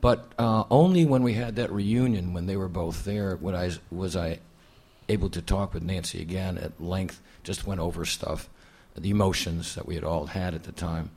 But 0.00 0.26
uh, 0.38 0.64
only 0.70 1.04
when 1.04 1.22
we 1.22 1.34
had 1.34 1.56
that 1.56 1.70
reunion, 1.70 2.32
when 2.32 2.46
they 2.46 2.56
were 2.56 2.68
both 2.68 3.04
there, 3.04 3.36
when 3.36 3.54
I 3.54 3.70
was 3.90 4.16
I 4.16 4.40
able 5.08 5.30
to 5.30 5.40
talk 5.40 5.72
with 5.72 5.84
Nancy 5.84 6.20
again 6.20 6.58
at 6.58 6.80
length, 6.80 7.22
just 7.44 7.64
went 7.64 7.80
over 7.80 8.04
stuff, 8.04 8.48
the 8.96 9.10
emotions 9.10 9.76
that 9.76 9.86
we 9.86 9.94
had 9.94 10.02
all 10.02 10.26
had 10.26 10.54
at 10.54 10.64
the 10.64 10.72
time. 10.72 11.10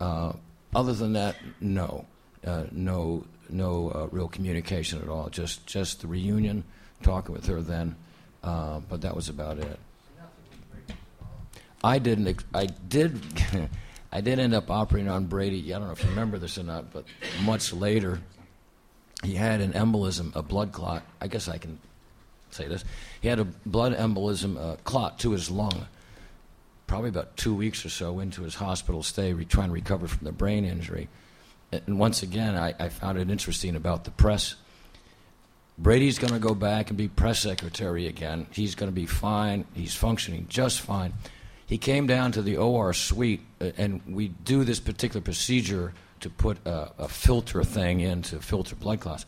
Uh, 0.00 0.32
other 0.74 0.92
than 0.92 1.12
that, 1.12 1.36
no, 1.60 2.04
uh, 2.44 2.64
no, 2.72 3.24
no 3.48 4.08
real 4.10 4.28
communication 4.28 5.00
at 5.00 5.08
all. 5.08 5.30
Just, 5.30 5.66
just 5.66 6.00
the 6.00 6.08
reunion, 6.08 6.64
talking 7.02 7.32
with 7.32 7.46
her 7.46 7.62
then, 7.62 7.94
uh, 8.42 8.80
but 8.80 9.02
that 9.02 9.14
was 9.14 9.28
about 9.28 9.58
it. 9.58 9.78
I 11.82 11.98
didn't. 11.98 12.44
I 12.54 12.66
did. 12.66 13.20
I 14.10 14.22
did 14.22 14.38
end 14.38 14.54
up 14.54 14.70
operating 14.70 15.10
on 15.10 15.26
Brady. 15.26 15.74
I 15.74 15.78
don't 15.78 15.88
know 15.88 15.92
if 15.92 16.02
you 16.02 16.10
remember 16.10 16.38
this 16.38 16.56
or 16.56 16.62
not, 16.62 16.92
but 16.92 17.04
much 17.42 17.74
later, 17.74 18.20
he 19.22 19.34
had 19.34 19.60
an 19.60 19.72
embolism, 19.72 20.34
a 20.34 20.42
blood 20.42 20.72
clot. 20.72 21.02
I 21.20 21.28
guess 21.28 21.46
I 21.46 21.58
can 21.58 21.78
say 22.50 22.66
this. 22.66 22.84
He 23.20 23.28
had 23.28 23.38
a 23.38 23.44
blood 23.44 23.94
embolism 23.94 24.56
a 24.56 24.76
clot 24.78 25.18
to 25.20 25.32
his 25.32 25.50
lung. 25.50 25.86
Probably 26.86 27.10
about 27.10 27.36
two 27.36 27.54
weeks 27.54 27.84
or 27.84 27.90
so 27.90 28.18
into 28.18 28.42
his 28.42 28.54
hospital 28.54 29.02
stay, 29.02 29.34
re- 29.34 29.44
trying 29.44 29.68
to 29.68 29.74
recover 29.74 30.08
from 30.08 30.24
the 30.24 30.32
brain 30.32 30.64
injury. 30.64 31.08
And 31.70 31.98
once 31.98 32.22
again, 32.22 32.56
I, 32.56 32.74
I 32.78 32.88
found 32.88 33.18
it 33.18 33.30
interesting 33.30 33.76
about 33.76 34.04
the 34.04 34.10
press. 34.10 34.54
Brady's 35.78 36.18
going 36.18 36.32
to 36.32 36.40
go 36.40 36.54
back 36.54 36.88
and 36.88 36.96
be 36.98 37.06
press 37.06 37.38
secretary 37.40 38.08
again. 38.08 38.48
He's 38.50 38.74
going 38.74 38.90
to 38.90 38.94
be 38.94 39.06
fine. 39.06 39.64
He's 39.74 39.94
functioning 39.94 40.46
just 40.48 40.80
fine. 40.80 41.12
He 41.66 41.78
came 41.78 42.06
down 42.06 42.32
to 42.32 42.42
the 42.42 42.56
OR 42.56 42.92
suite, 42.92 43.42
uh, 43.60 43.70
and 43.76 44.00
we 44.08 44.28
do 44.28 44.64
this 44.64 44.80
particular 44.80 45.20
procedure 45.20 45.92
to 46.20 46.30
put 46.30 46.58
a, 46.66 46.90
a 46.98 47.08
filter 47.08 47.62
thing 47.62 48.00
in 48.00 48.22
to 48.22 48.40
filter 48.40 48.74
blood 48.74 49.00
clots. 49.00 49.24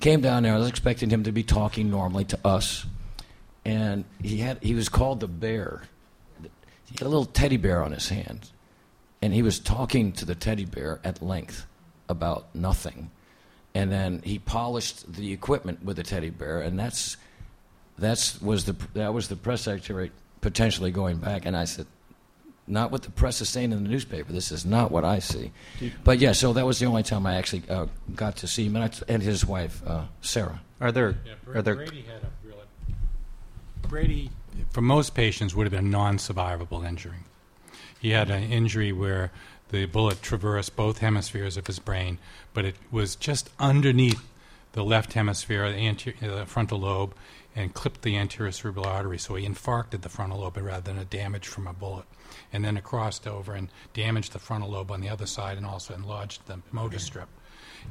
Came 0.00 0.20
down 0.20 0.42
there. 0.42 0.54
I 0.54 0.58
was 0.58 0.68
expecting 0.68 1.08
him 1.08 1.24
to 1.24 1.32
be 1.32 1.42
talking 1.42 1.90
normally 1.90 2.24
to 2.26 2.38
us, 2.44 2.84
and 3.64 4.04
he 4.22 4.38
had 4.38 4.62
he 4.62 4.74
was 4.74 4.88
called 4.88 5.20
the 5.20 5.28
bear. 5.28 5.84
He 6.42 6.94
had 6.98 7.02
a 7.02 7.08
little 7.08 7.24
teddy 7.24 7.56
bear 7.56 7.82
on 7.82 7.92
his 7.92 8.08
hand, 8.08 8.50
and 9.22 9.32
he 9.32 9.42
was 9.42 9.58
talking 9.58 10.12
to 10.12 10.24
the 10.24 10.34
teddy 10.34 10.66
bear 10.66 11.00
at 11.02 11.22
length 11.22 11.66
about 12.08 12.54
nothing. 12.54 13.10
And 13.78 13.92
then 13.92 14.22
he 14.24 14.40
polished 14.40 15.12
the 15.12 15.32
equipment 15.32 15.84
with 15.84 16.00
a 16.00 16.02
teddy 16.02 16.30
bear, 16.30 16.62
and 16.62 16.76
that's 16.76 17.16
that's 17.96 18.42
was 18.42 18.64
the 18.64 18.74
that 18.94 19.14
was 19.14 19.28
the 19.28 19.36
press 19.36 19.62
secretary 19.62 20.10
potentially 20.40 20.90
going 20.90 21.18
back. 21.18 21.46
And 21.46 21.56
I 21.56 21.64
said, 21.64 21.86
not 22.66 22.90
what 22.90 23.02
the 23.02 23.12
press 23.12 23.40
is 23.40 23.48
saying 23.48 23.70
in 23.70 23.84
the 23.84 23.88
newspaper. 23.88 24.32
This 24.32 24.50
is 24.50 24.66
not 24.66 24.90
what 24.90 25.04
I 25.04 25.20
see. 25.20 25.52
But 26.02 26.18
yeah, 26.18 26.32
so 26.32 26.52
that 26.54 26.66
was 26.66 26.80
the 26.80 26.86
only 26.86 27.04
time 27.04 27.24
I 27.24 27.36
actually 27.36 27.62
uh, 27.70 27.86
got 28.16 28.36
to 28.38 28.48
see 28.48 28.66
him 28.66 28.74
and, 28.74 28.84
I, 28.86 29.12
and 29.12 29.22
his 29.22 29.46
wife 29.46 29.80
uh, 29.86 30.06
Sarah. 30.22 30.60
Are 30.80 30.90
there 30.90 31.16
Yeah, 31.24 31.34
are 31.54 31.62
there 31.62 31.76
Brady 31.76 32.02
had 32.02 32.22
a 32.24 32.30
real 32.44 32.56
Brady, 33.82 34.30
for 34.70 34.80
most 34.80 35.14
patients, 35.14 35.54
would 35.54 35.64
have 35.64 35.72
been 35.72 35.86
a 35.86 35.88
non-survivable 35.88 36.84
injury. 36.84 37.22
He 38.00 38.10
had 38.10 38.28
an 38.28 38.42
injury 38.42 38.92
where 38.92 39.30
the 39.70 39.86
bullet 39.86 40.22
traversed 40.22 40.76
both 40.76 40.98
hemispheres 40.98 41.56
of 41.56 41.66
his 41.66 41.78
brain, 41.78 42.18
but 42.54 42.64
it 42.64 42.76
was 42.90 43.16
just 43.16 43.50
underneath 43.58 44.22
the 44.72 44.84
left 44.84 45.14
hemisphere, 45.14 45.70
the, 45.70 45.78
anterior, 45.78 46.16
uh, 46.22 46.38
the 46.40 46.46
frontal 46.46 46.80
lobe, 46.80 47.14
and 47.56 47.74
clipped 47.74 48.02
the 48.02 48.16
anterior 48.16 48.52
cerebral 48.52 48.86
artery. 48.86 49.18
So 49.18 49.34
he 49.34 49.46
infarcted 49.46 50.02
the 50.02 50.08
frontal 50.08 50.40
lobe 50.40 50.58
rather 50.58 50.80
than 50.80 50.98
a 50.98 51.04
damage 51.04 51.46
from 51.46 51.66
a 51.66 51.72
bullet. 51.72 52.04
And 52.52 52.64
then 52.64 52.76
it 52.76 52.84
crossed 52.84 53.26
over 53.26 53.54
and 53.54 53.68
damaged 53.94 54.32
the 54.32 54.38
frontal 54.38 54.70
lobe 54.70 54.90
on 54.90 55.00
the 55.00 55.08
other 55.08 55.26
side 55.26 55.56
and 55.56 55.66
also 55.66 55.94
enlarged 55.94 56.46
the 56.46 56.60
motor 56.70 56.98
strip. 56.98 57.28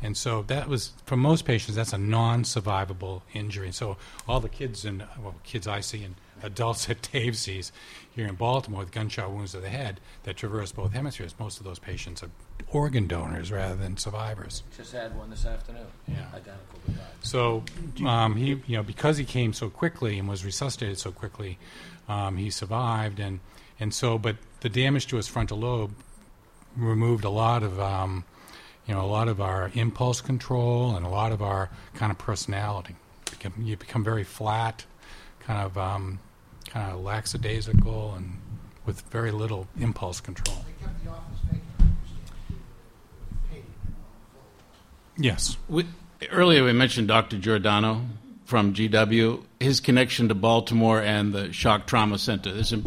And 0.02 0.16
so 0.16 0.44
that 0.44 0.68
was, 0.68 0.94
for 1.06 1.18
most 1.18 1.46
patients, 1.46 1.76
that's 1.76 1.94
a 1.94 1.98
non 1.98 2.44
survivable 2.44 3.22
injury. 3.34 3.72
So 3.72 3.98
all 4.28 4.40
the 4.40 4.50
kids 4.50 4.86
and, 4.86 5.06
well, 5.20 5.36
kids 5.44 5.68
I 5.68 5.82
see 5.82 6.04
and 6.04 6.16
adults 6.44 6.88
Dave 7.12 7.38
sees 7.38 7.72
here 8.16 8.28
in 8.28 8.36
Baltimore 8.36 8.80
with 8.80 8.92
gunshot 8.92 9.32
wounds 9.32 9.52
to 9.52 9.60
the 9.60 9.70
head 9.70 10.00
that 10.24 10.38
traverse 10.38 10.72
both 10.72 10.92
hemispheres, 10.94 11.36
most 11.40 11.60
of 11.60 11.66
those 11.66 11.80
patients 11.80 12.24
are 12.24 12.30
organ 12.72 13.08
donors 13.08 13.52
rather 13.52 13.76
than 13.76 13.96
survivors. 13.98 14.64
Just 14.76 14.94
had 14.94 15.16
one 15.16 15.30
this 15.30 15.46
afternoon. 15.46 15.86
Yeah. 16.08 16.26
Identical 16.34 16.80
to 16.86 16.92
that. 16.92 17.14
So 17.22 17.64
um, 18.06 18.36
he, 18.36 18.62
you 18.66 18.78
know, 18.78 18.84
because 18.84 19.18
he 19.18 19.26
came 19.26 19.54
so 19.54 19.70
quickly 19.70 20.18
and 20.18 20.28
was 20.28 20.44
resuscitated 20.44 20.98
so 20.98 21.12
quickly, 21.12 21.58
um, 22.10 22.38
he 22.38 22.50
survived. 22.50 23.20
And, 23.20 23.40
and 23.80 23.94
so, 23.94 24.18
but 24.18 24.38
the 24.62 24.70
damage 24.70 25.08
to 25.08 25.18
his 25.18 25.28
frontal 25.28 25.60
lobe 25.60 25.92
removed 26.76 27.24
a 27.24 27.30
lot 27.30 27.64
of, 27.64 27.80
um, 27.80 28.26
you 28.88 28.94
know, 28.94 29.02
a 29.02 29.08
lot 29.08 29.28
of 29.28 29.40
our 29.40 29.72
impulse 29.74 30.22
control 30.22 30.96
and 30.96 31.06
a 31.06 31.10
lot 31.10 31.32
of 31.32 31.42
our 31.42 31.70
kind 31.94 32.12
of 32.12 32.18
personality. 32.18 32.96
You 33.60 33.78
become 33.78 34.04
very 34.04 34.24
flat, 34.24 34.86
kind 35.42 35.64
of, 35.64 35.78
um, 35.78 36.20
kind 36.70 36.92
of 36.92 37.02
lackadaisical, 37.02 38.14
and 38.16 38.40
with 38.86 39.02
very 39.10 39.32
little 39.32 39.68
impulse 39.80 40.20
control. 40.20 40.58
They 40.66 40.86
kept 40.86 41.04
the 41.04 41.10
office 41.12 41.40
vacant, 41.46 41.64
I 41.80 41.84
understand, 41.84 42.26
paid 43.52 43.64
for 43.64 45.22
Yes. 45.22 45.58
We, 45.68 45.86
earlier, 46.32 46.64
we 46.64 46.74
mentioned 46.74 47.08
Dr. 47.08 47.38
Giordano 47.38 48.02
from 48.46 48.74
GW, 48.74 49.44
his 49.60 49.80
connection 49.80 50.30
to 50.30 50.36
Baltimore 50.36 51.02
and 51.02 51.34
the 51.34 51.52
Shock 51.52 51.86
Trauma 51.86 52.18
Center. 52.18 52.54
This 52.54 52.72
is 52.72 52.84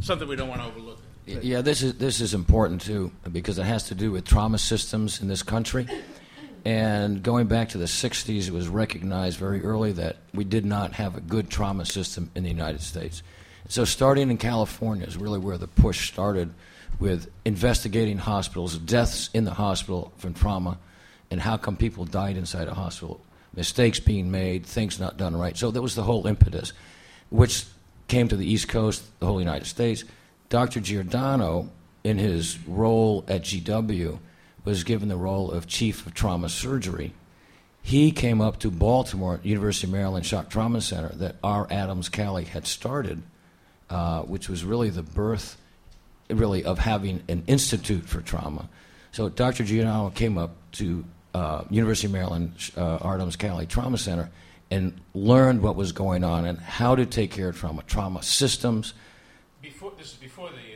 something 0.00 0.28
we 0.28 0.36
don't 0.36 0.48
want 0.48 0.60
to 0.60 0.68
overlook. 0.68 1.00
Yeah, 1.26 1.62
this 1.62 1.82
is 1.82 1.94
this 1.94 2.20
is 2.20 2.34
important 2.34 2.82
too 2.82 3.10
because 3.32 3.58
it 3.58 3.64
has 3.64 3.84
to 3.88 3.94
do 3.94 4.12
with 4.12 4.26
trauma 4.26 4.58
systems 4.58 5.22
in 5.22 5.28
this 5.28 5.42
country. 5.42 5.88
And 6.64 7.22
going 7.22 7.46
back 7.46 7.70
to 7.70 7.78
the 7.78 7.84
60s, 7.84 8.48
it 8.48 8.52
was 8.52 8.68
recognized 8.68 9.38
very 9.38 9.62
early 9.62 9.92
that 9.92 10.16
we 10.32 10.44
did 10.44 10.64
not 10.64 10.94
have 10.94 11.16
a 11.16 11.20
good 11.20 11.50
trauma 11.50 11.84
system 11.84 12.30
in 12.34 12.42
the 12.42 12.48
United 12.48 12.80
States. 12.80 13.22
So, 13.68 13.84
starting 13.84 14.30
in 14.30 14.38
California 14.38 15.06
is 15.06 15.16
really 15.16 15.38
where 15.38 15.58
the 15.58 15.66
push 15.66 16.08
started 16.08 16.52
with 16.98 17.30
investigating 17.44 18.18
hospitals, 18.18 18.78
deaths 18.78 19.28
in 19.34 19.44
the 19.44 19.54
hospital 19.54 20.12
from 20.16 20.32
trauma, 20.32 20.78
and 21.30 21.40
how 21.40 21.56
come 21.56 21.76
people 21.76 22.04
died 22.04 22.36
inside 22.36 22.68
a 22.68 22.74
hospital, 22.74 23.20
mistakes 23.54 24.00
being 24.00 24.30
made, 24.30 24.64
things 24.64 25.00
not 25.00 25.16
done 25.16 25.36
right. 25.36 25.56
So, 25.56 25.70
that 25.70 25.82
was 25.82 25.94
the 25.94 26.02
whole 26.02 26.26
impetus, 26.26 26.72
which 27.30 27.64
came 28.08 28.28
to 28.28 28.36
the 28.36 28.46
East 28.46 28.68
Coast, 28.68 29.02
the 29.18 29.26
whole 29.26 29.40
United 29.40 29.66
States. 29.66 30.04
Dr. 30.48 30.80
Giordano, 30.80 31.70
in 32.04 32.18
his 32.18 32.58
role 32.66 33.24
at 33.28 33.42
GW, 33.42 34.18
was 34.64 34.84
given 34.84 35.08
the 35.08 35.16
role 35.16 35.50
of 35.50 35.66
chief 35.66 36.06
of 36.06 36.14
trauma 36.14 36.48
surgery. 36.48 37.12
He 37.82 38.12
came 38.12 38.40
up 38.40 38.58
to 38.60 38.70
Baltimore, 38.70 39.40
University 39.42 39.86
of 39.86 39.92
Maryland 39.92 40.24
Shock 40.24 40.48
Trauma 40.48 40.80
Center, 40.80 41.10
that 41.16 41.36
R. 41.44 41.66
Adams 41.70 42.08
Cowley 42.08 42.44
had 42.44 42.66
started, 42.66 43.22
uh, 43.90 44.22
which 44.22 44.48
was 44.48 44.64
really 44.64 44.88
the 44.88 45.02
birth, 45.02 45.58
really, 46.30 46.64
of 46.64 46.78
having 46.78 47.22
an 47.28 47.44
institute 47.46 48.06
for 48.06 48.22
trauma. 48.22 48.68
So 49.12 49.28
Dr. 49.28 49.64
Giordano 49.64 50.10
came 50.10 50.38
up 50.38 50.56
to 50.72 51.04
uh, 51.34 51.64
University 51.68 52.06
of 52.06 52.12
Maryland 52.12 52.54
uh. 52.76 52.96
Adams 53.04 53.36
Cowley 53.36 53.66
Trauma 53.66 53.98
Center 53.98 54.30
and 54.70 54.98
learned 55.12 55.62
what 55.62 55.76
was 55.76 55.92
going 55.92 56.24
on 56.24 56.46
and 56.46 56.58
how 56.58 56.94
to 56.94 57.04
take 57.04 57.30
care 57.30 57.50
of 57.50 57.56
trauma, 57.56 57.82
trauma 57.86 58.22
systems, 58.22 58.94
Before, 59.62 59.92
this 59.96 60.12
is 60.12 60.14
before 60.14 60.48
the 60.48 60.56
assassination. 60.56 60.73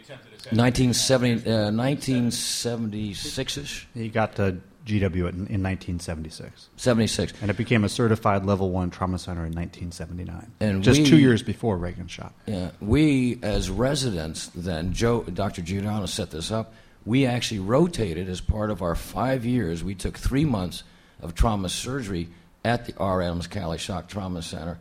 1970, 0.50 1.50
uh, 1.50 1.70
1976-ish, 1.70 3.86
He 3.94 4.08
got 4.08 4.36
to 4.36 4.56
GW 4.86 5.14
in, 5.28 5.46
in 5.48 5.62
1976, 5.62 6.68
76. 6.76 7.32
and 7.42 7.50
it 7.50 7.56
became 7.56 7.84
a 7.84 7.88
certified 7.88 8.44
level 8.46 8.70
one 8.70 8.90
trauma 8.90 9.18
center 9.18 9.44
in 9.44 9.52
1979. 9.52 10.50
And 10.60 10.82
just 10.82 11.00
we- 11.00 11.06
two 11.06 11.18
years 11.18 11.42
before 11.42 11.76
Reagan 11.76 12.08
shot. 12.08 12.32
Yeah, 12.46 12.70
we 12.80 13.38
as 13.42 13.68
residents 13.70 14.46
then, 14.54 14.92
Joe, 14.94 15.22
Dr. 15.24 15.62
Giordano 15.62 16.06
set 16.06 16.30
this 16.30 16.50
up. 16.50 16.72
We 17.04 17.26
actually 17.26 17.60
rotated 17.60 18.28
as 18.28 18.40
part 18.40 18.70
of 18.70 18.82
our 18.82 18.94
five 18.94 19.44
years. 19.44 19.84
We 19.84 19.94
took 19.94 20.16
three 20.18 20.44
months 20.44 20.82
of 21.20 21.34
trauma 21.34 21.68
surgery 21.68 22.28
at 22.64 22.86
the 22.86 22.94
R. 22.96 23.22
Adams 23.22 23.46
Cowley 23.46 23.78
Shock 23.78 24.08
Trauma 24.08 24.42
Center. 24.42 24.78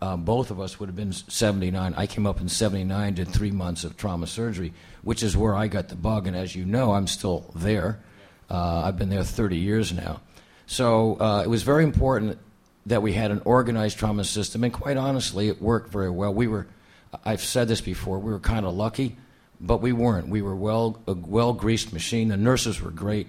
Uh, 0.00 0.16
both 0.16 0.50
of 0.50 0.60
us 0.60 0.78
would 0.78 0.88
have 0.88 0.96
been 0.96 1.12
79. 1.12 1.94
I 1.96 2.06
came 2.06 2.26
up 2.26 2.40
in 2.40 2.48
79, 2.48 3.14
did 3.14 3.28
three 3.28 3.50
months 3.50 3.82
of 3.82 3.96
trauma 3.96 4.26
surgery, 4.26 4.72
which 5.02 5.22
is 5.22 5.36
where 5.36 5.56
I 5.56 5.66
got 5.66 5.88
the 5.88 5.96
bug. 5.96 6.26
And 6.26 6.36
as 6.36 6.54
you 6.54 6.64
know, 6.64 6.92
I'm 6.92 7.08
still 7.08 7.50
there. 7.54 8.00
Uh, 8.48 8.82
I've 8.84 8.96
been 8.96 9.08
there 9.08 9.24
30 9.24 9.56
years 9.56 9.92
now. 9.92 10.20
So 10.66 11.18
uh, 11.20 11.42
it 11.44 11.48
was 11.48 11.62
very 11.62 11.82
important 11.82 12.38
that 12.86 13.02
we 13.02 13.12
had 13.12 13.30
an 13.30 13.42
organized 13.44 13.98
trauma 13.98 14.24
system, 14.24 14.64
and 14.64 14.72
quite 14.72 14.96
honestly, 14.96 15.48
it 15.48 15.60
worked 15.60 15.90
very 15.90 16.10
well. 16.10 16.32
We 16.32 16.46
were, 16.46 16.66
I've 17.24 17.42
said 17.42 17.68
this 17.68 17.80
before, 17.80 18.18
we 18.18 18.30
were 18.32 18.38
kind 18.38 18.64
of 18.64 18.74
lucky, 18.74 19.16
but 19.60 19.78
we 19.78 19.92
weren't. 19.92 20.28
We 20.28 20.42
were 20.42 20.56
well 20.56 21.00
a 21.06 21.14
well 21.14 21.52
greased 21.52 21.92
machine. 21.92 22.28
The 22.28 22.36
nurses 22.36 22.80
were 22.80 22.90
great. 22.90 23.28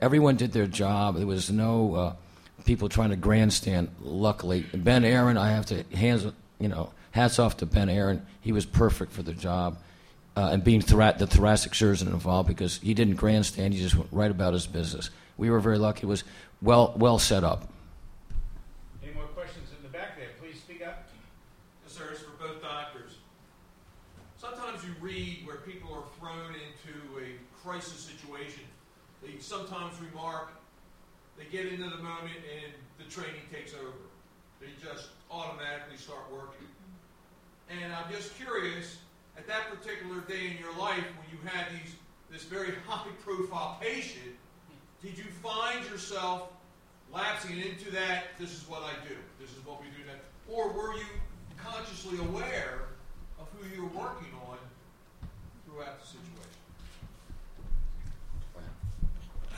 Everyone 0.00 0.36
did 0.36 0.52
their 0.52 0.66
job. 0.66 1.16
There 1.16 1.26
was 1.26 1.50
no 1.50 1.94
uh, 1.94 2.14
people 2.64 2.88
trying 2.88 3.10
to 3.10 3.16
grandstand. 3.16 3.88
Luckily, 4.00 4.64
Ben 4.74 5.04
Aaron, 5.04 5.36
I 5.36 5.50
have 5.50 5.66
to 5.66 5.84
hands 5.94 6.26
you 6.58 6.68
know 6.68 6.90
hats 7.10 7.38
off 7.38 7.58
to 7.58 7.66
Ben 7.66 7.88
Aaron. 7.88 8.24
He 8.40 8.52
was 8.52 8.66
perfect 8.66 9.12
for 9.12 9.22
the 9.22 9.32
job. 9.32 9.78
Uh, 10.34 10.48
and 10.52 10.64
being 10.64 10.80
thora- 10.80 11.14
the 11.18 11.26
thoracic 11.26 11.74
surgeon 11.74 12.08
involved 12.08 12.48
because 12.48 12.78
he 12.78 12.94
didn't 12.94 13.16
grandstand, 13.16 13.74
he 13.74 13.80
just 13.80 13.94
went 13.94 14.08
right 14.12 14.30
about 14.30 14.54
his 14.54 14.66
business. 14.66 15.10
We 15.36 15.50
were 15.50 15.60
very 15.60 15.76
lucky. 15.76 16.04
It 16.04 16.06
was 16.06 16.24
well 16.62 16.94
well 16.96 17.18
set 17.18 17.44
up. 17.44 17.68
Any 19.02 19.12
more 19.12 19.26
questions 19.26 19.68
in 19.76 19.82
the 19.82 19.90
back 19.90 20.16
there? 20.16 20.28
Please 20.40 20.58
speak 20.58 20.86
up. 20.86 21.06
Yes, 21.84 21.96
sir. 21.96 22.04
It's 22.12 22.22
for 22.22 22.30
both 22.38 22.62
doctors. 22.62 23.18
Sometimes 24.38 24.82
you 24.84 24.90
read 25.00 25.42
where 25.44 25.56
people 25.58 25.92
are 25.92 26.04
thrown 26.18 26.54
into 26.54 26.96
a 27.18 27.36
crisis 27.62 27.98
situation. 27.98 28.62
They 29.22 29.38
sometimes 29.38 29.94
remark, 30.00 30.48
they 30.48 30.61
get 31.52 31.66
into 31.66 31.84
the 31.84 31.98
moment 31.98 32.40
and 32.64 32.72
the 32.98 33.04
training 33.12 33.42
takes 33.52 33.74
over. 33.74 33.92
They 34.58 34.68
just 34.82 35.08
automatically 35.30 35.98
start 35.98 36.24
working. 36.32 36.66
And 37.68 37.92
I'm 37.92 38.10
just 38.10 38.34
curious, 38.36 38.96
at 39.36 39.46
that 39.46 39.68
particular 39.70 40.20
day 40.22 40.50
in 40.50 40.58
your 40.58 40.74
life 40.78 41.04
when 41.20 41.28
you 41.30 41.38
had 41.44 41.66
these 41.72 41.94
this 42.30 42.44
very 42.44 42.72
high 42.88 43.10
profile 43.22 43.78
patient, 43.80 44.34
did 45.02 45.18
you 45.18 45.24
find 45.42 45.84
yourself 45.90 46.48
lapsing 47.12 47.58
into 47.58 47.90
that, 47.90 48.38
this 48.38 48.52
is 48.52 48.66
what 48.66 48.82
I 48.82 48.92
do, 49.06 49.14
this 49.38 49.50
is 49.50 49.64
what 49.66 49.82
we 49.82 49.88
do 49.88 50.06
next? 50.06 50.24
Or 50.48 50.72
were 50.72 50.94
you 50.96 51.04
consciously 51.58 52.18
aware 52.18 52.88
of 53.38 53.46
who 53.52 53.68
you're 53.76 53.90
working 53.90 54.32
on 54.48 54.56
throughout 55.66 56.00
the 56.00 56.06
situation? 56.06 56.52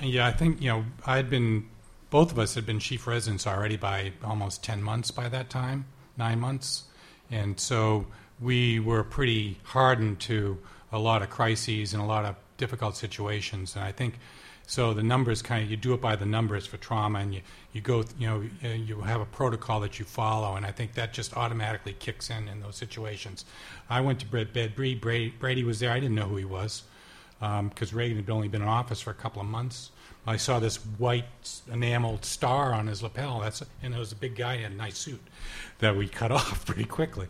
Yeah, 0.02 0.26
I 0.26 0.32
think 0.32 0.60
you 0.60 0.68
know 0.68 0.84
I 1.06 1.16
had 1.16 1.30
been. 1.30 1.68
Both 2.14 2.30
of 2.30 2.38
us 2.38 2.54
had 2.54 2.64
been 2.64 2.78
chief 2.78 3.08
residents 3.08 3.44
already 3.44 3.76
by 3.76 4.12
almost 4.22 4.62
ten 4.62 4.80
months 4.80 5.10
by 5.10 5.28
that 5.30 5.50
time, 5.50 5.86
nine 6.16 6.38
months, 6.38 6.84
and 7.28 7.58
so 7.58 8.06
we 8.38 8.78
were 8.78 9.02
pretty 9.02 9.58
hardened 9.64 10.20
to 10.20 10.58
a 10.92 10.98
lot 11.00 11.22
of 11.22 11.30
crises 11.30 11.92
and 11.92 12.00
a 12.00 12.06
lot 12.06 12.24
of 12.24 12.36
difficult 12.56 12.96
situations. 12.96 13.74
And 13.74 13.84
I 13.84 13.90
think 13.90 14.20
so. 14.64 14.94
The 14.94 15.02
numbers 15.02 15.42
kind 15.42 15.64
of 15.64 15.70
you 15.72 15.76
do 15.76 15.92
it 15.92 16.00
by 16.00 16.14
the 16.14 16.24
numbers 16.24 16.68
for 16.68 16.76
trauma, 16.76 17.18
and 17.18 17.34
you 17.34 17.40
you 17.72 17.80
go 17.80 18.04
you 18.16 18.28
know 18.28 18.44
uh, 18.64 18.68
you 18.68 19.00
have 19.00 19.20
a 19.20 19.26
protocol 19.26 19.80
that 19.80 19.98
you 19.98 20.04
follow, 20.04 20.54
and 20.54 20.64
I 20.64 20.70
think 20.70 20.94
that 20.94 21.12
just 21.12 21.36
automatically 21.36 21.94
kicks 21.94 22.30
in 22.30 22.46
in 22.46 22.60
those 22.60 22.76
situations. 22.76 23.44
I 23.90 24.02
went 24.02 24.20
to 24.20 24.26
bed. 24.26 24.52
bed 24.52 24.76
Brady, 24.76 25.34
Brady, 25.40 25.64
was 25.64 25.80
there. 25.80 25.90
I 25.90 25.98
didn't 25.98 26.14
know 26.14 26.28
who 26.28 26.36
he 26.36 26.44
was 26.44 26.84
because 27.40 27.92
Reagan 27.92 28.18
had 28.18 28.30
only 28.30 28.46
been 28.46 28.62
in 28.62 28.68
office 28.68 29.00
for 29.00 29.10
a 29.10 29.14
couple 29.14 29.42
of 29.42 29.48
months. 29.48 29.90
I 30.26 30.36
saw 30.36 30.58
this 30.58 30.76
white 30.76 31.24
enameled 31.70 32.24
star 32.24 32.72
on 32.72 32.86
his 32.86 33.02
lapel. 33.02 33.40
That's 33.40 33.62
and 33.82 33.94
it 33.94 33.98
was 33.98 34.12
a 34.12 34.16
big 34.16 34.36
guy 34.36 34.54
in 34.54 34.72
a 34.72 34.74
nice 34.74 34.98
suit 34.98 35.20
that 35.80 35.96
we 35.96 36.08
cut 36.08 36.32
off 36.38 36.64
pretty 36.64 36.84
quickly, 36.84 37.28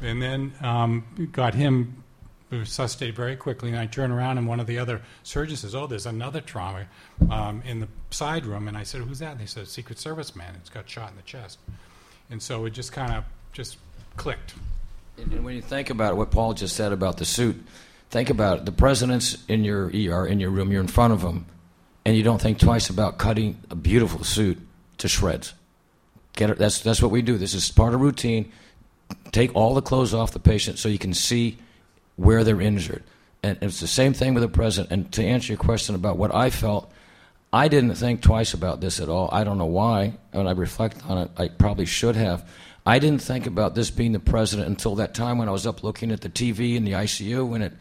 and 0.00 0.22
then 0.22 0.52
um, 0.60 1.28
got 1.32 1.54
him 1.54 2.02
resuscitated 2.50 3.16
very 3.16 3.34
quickly. 3.34 3.70
And 3.70 3.78
I 3.78 3.86
turn 3.86 4.12
around 4.12 4.38
and 4.38 4.46
one 4.46 4.60
of 4.60 4.68
the 4.68 4.78
other 4.78 5.02
surgeons 5.22 5.60
says, 5.60 5.74
"Oh, 5.74 5.86
there's 5.86 6.06
another 6.06 6.40
trauma 6.40 6.86
um, 7.30 7.62
in 7.66 7.80
the 7.80 7.88
side 8.10 8.46
room." 8.46 8.68
And 8.68 8.76
I 8.76 8.84
said, 8.84 9.02
"Who's 9.02 9.18
that?" 9.18 9.32
And 9.32 9.40
they 9.40 9.46
said, 9.46 9.66
"Secret 9.66 9.98
Service 9.98 10.36
man. 10.36 10.54
It's 10.56 10.70
got 10.70 10.88
shot 10.88 11.10
in 11.10 11.16
the 11.16 11.22
chest." 11.22 11.58
And 12.30 12.42
so 12.42 12.64
it 12.64 12.70
just 12.70 12.92
kind 12.92 13.12
of 13.12 13.24
just 13.52 13.78
clicked. 14.16 14.54
And 15.18 15.44
when 15.44 15.54
you 15.54 15.62
think 15.62 15.90
about 15.90 16.12
it, 16.12 16.16
what 16.16 16.30
Paul 16.30 16.54
just 16.54 16.76
said 16.76 16.92
about 16.92 17.16
the 17.16 17.24
suit, 17.24 17.64
think 18.10 18.30
about 18.30 18.58
it. 18.58 18.64
The 18.66 18.72
president's 18.72 19.44
in 19.48 19.64
your 19.64 19.86
ER, 19.86 20.26
in 20.26 20.40
your 20.40 20.50
room, 20.50 20.70
you're 20.70 20.80
in 20.80 20.88
front 20.88 21.12
of 21.12 21.22
him, 21.22 21.46
and 22.06 22.16
you 22.16 22.22
don't 22.22 22.40
think 22.40 22.60
twice 22.60 22.88
about 22.88 23.18
cutting 23.18 23.60
a 23.68 23.74
beautiful 23.74 24.22
suit 24.22 24.58
to 24.98 25.08
shreds. 25.08 25.54
Get 26.36 26.50
it? 26.50 26.56
That's, 26.56 26.80
that's 26.80 27.02
what 27.02 27.10
we 27.10 27.20
do. 27.20 27.36
This 27.36 27.52
is 27.52 27.68
part 27.72 27.94
of 27.94 28.00
routine. 28.00 28.52
Take 29.32 29.52
all 29.56 29.74
the 29.74 29.82
clothes 29.82 30.14
off 30.14 30.30
the 30.30 30.38
patient 30.38 30.78
so 30.78 30.88
you 30.88 31.00
can 31.00 31.12
see 31.12 31.58
where 32.14 32.44
they're 32.44 32.60
injured. 32.60 33.02
And 33.42 33.58
it's 33.60 33.80
the 33.80 33.88
same 33.88 34.12
thing 34.12 34.34
with 34.34 34.42
the 34.42 34.48
president. 34.48 34.92
And 34.92 35.12
to 35.14 35.24
answer 35.24 35.52
your 35.52 35.58
question 35.58 35.96
about 35.96 36.16
what 36.16 36.32
I 36.32 36.50
felt, 36.50 36.92
I 37.52 37.66
didn't 37.66 37.96
think 37.96 38.22
twice 38.22 38.54
about 38.54 38.80
this 38.80 39.00
at 39.00 39.08
all. 39.08 39.28
I 39.32 39.42
don't 39.42 39.58
know 39.58 39.66
why. 39.66 40.14
When 40.30 40.46
I 40.46 40.52
reflect 40.52 41.04
on 41.08 41.18
it, 41.18 41.30
I 41.36 41.48
probably 41.48 41.86
should 41.86 42.14
have. 42.14 42.48
I 42.86 43.00
didn't 43.00 43.20
think 43.20 43.48
about 43.48 43.74
this 43.74 43.90
being 43.90 44.12
the 44.12 44.20
president 44.20 44.68
until 44.68 44.94
that 44.94 45.12
time 45.12 45.38
when 45.38 45.48
I 45.48 45.52
was 45.52 45.66
up 45.66 45.82
looking 45.82 46.12
at 46.12 46.20
the 46.20 46.28
TV 46.28 46.76
in 46.76 46.84
the 46.84 46.92
ICU, 46.92 47.52
and 47.52 47.64
it, 47.64 47.72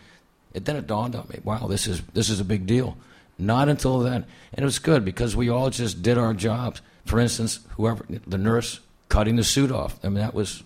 it 0.55 0.65
then 0.65 0.77
it 0.77 0.87
dawned 0.87 1.15
on 1.15 1.27
me, 1.29 1.41
wow, 1.43 1.67
this 1.67 1.85
is 1.85 2.01
this 2.13 2.31
is 2.31 2.39
a 2.39 2.45
big 2.45 2.65
deal. 2.65 2.97
Not 3.37 3.67
until 3.67 3.99
then, 3.99 4.25
and 4.53 4.63
it 4.63 4.63
was 4.63 4.79
good 4.79 5.03
because 5.03 5.35
we 5.35 5.49
all 5.49 5.69
just 5.69 6.01
did 6.01 6.17
our 6.17 6.33
jobs. 6.33 6.81
For 7.05 7.19
instance, 7.19 7.59
whoever 7.71 8.05
the 8.25 8.37
nurse 8.37 8.79
cutting 9.09 9.35
the 9.35 9.43
suit 9.43 9.71
off. 9.71 9.99
I 10.03 10.07
mean, 10.07 10.19
that 10.19 10.33
was 10.33 10.63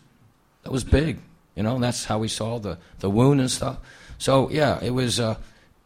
that 0.64 0.72
was 0.72 0.84
big. 0.84 1.20
You 1.56 1.64
know, 1.64 1.80
that's 1.80 2.06
how 2.06 2.20
we 2.20 2.28
saw 2.28 2.60
the 2.60 2.78
the 3.00 3.10
wound 3.10 3.40
and 3.40 3.50
stuff. 3.50 3.78
So 4.18 4.50
yeah, 4.50 4.80
it 4.82 4.92
was. 4.92 5.20
Uh, 5.20 5.36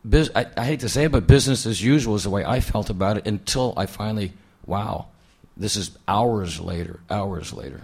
bus- 0.04 0.30
I, 0.36 0.46
I 0.58 0.66
hate 0.66 0.82
to 0.82 0.90
say 0.90 1.06
it, 1.06 1.12
but 1.12 1.28
business 1.28 1.66
as 1.66 1.82
usual 1.82 2.16
is 2.16 2.24
the 2.24 2.30
way 2.30 2.46
I 2.46 2.60
felt 2.60 2.90
about 2.90 3.18
it 3.18 3.28
until 3.28 3.74
I 3.78 3.86
finally, 3.86 4.34
wow, 4.66 5.08
this 5.56 5.76
is 5.76 5.98
hours 6.08 6.60
later, 6.60 7.00
hours 7.10 7.54
later. 7.54 7.82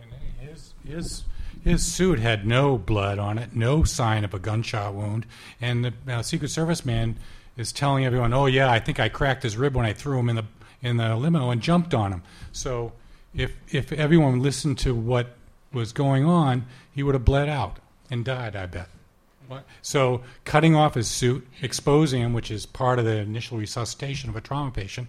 And 0.00 0.10
his, 0.40 0.74
his, 0.84 1.24
his 1.62 1.84
suit 1.84 2.18
had 2.18 2.46
no 2.46 2.78
blood 2.78 3.18
on 3.18 3.38
it, 3.38 3.54
no 3.54 3.84
sign 3.84 4.24
of 4.24 4.34
a 4.34 4.38
gunshot 4.38 4.94
wound. 4.94 5.26
And 5.60 5.84
the 5.84 5.94
uh, 6.08 6.22
Secret 6.22 6.48
Service 6.48 6.84
man 6.84 7.16
is 7.56 7.72
telling 7.72 8.04
everyone, 8.04 8.32
"Oh 8.32 8.46
yeah, 8.46 8.70
I 8.70 8.78
think 8.78 9.00
I 9.00 9.08
cracked 9.08 9.42
his 9.42 9.56
rib 9.56 9.74
when 9.74 9.86
I 9.86 9.92
threw 9.92 10.18
him 10.18 10.28
in 10.28 10.36
the 10.36 10.44
in 10.82 10.96
the 10.96 11.16
limo 11.16 11.50
and 11.50 11.60
jumped 11.60 11.94
on 11.94 12.12
him." 12.12 12.22
So 12.52 12.92
if 13.34 13.52
if 13.72 13.92
everyone 13.92 14.40
listened 14.42 14.78
to 14.78 14.94
what 14.94 15.36
was 15.72 15.92
going 15.92 16.24
on, 16.24 16.66
he 16.92 17.02
would 17.02 17.14
have 17.14 17.24
bled 17.24 17.48
out 17.48 17.78
and 18.10 18.24
died. 18.24 18.56
I 18.56 18.66
bet. 18.66 18.88
What? 19.48 19.64
So 19.82 20.22
cutting 20.44 20.74
off 20.74 20.94
his 20.94 21.08
suit, 21.08 21.46
exposing 21.62 22.22
him, 22.22 22.32
which 22.32 22.50
is 22.50 22.66
part 22.66 22.98
of 22.98 23.04
the 23.04 23.18
initial 23.18 23.58
resuscitation 23.58 24.28
of 24.28 24.36
a 24.36 24.40
trauma 24.40 24.70
patient, 24.70 25.08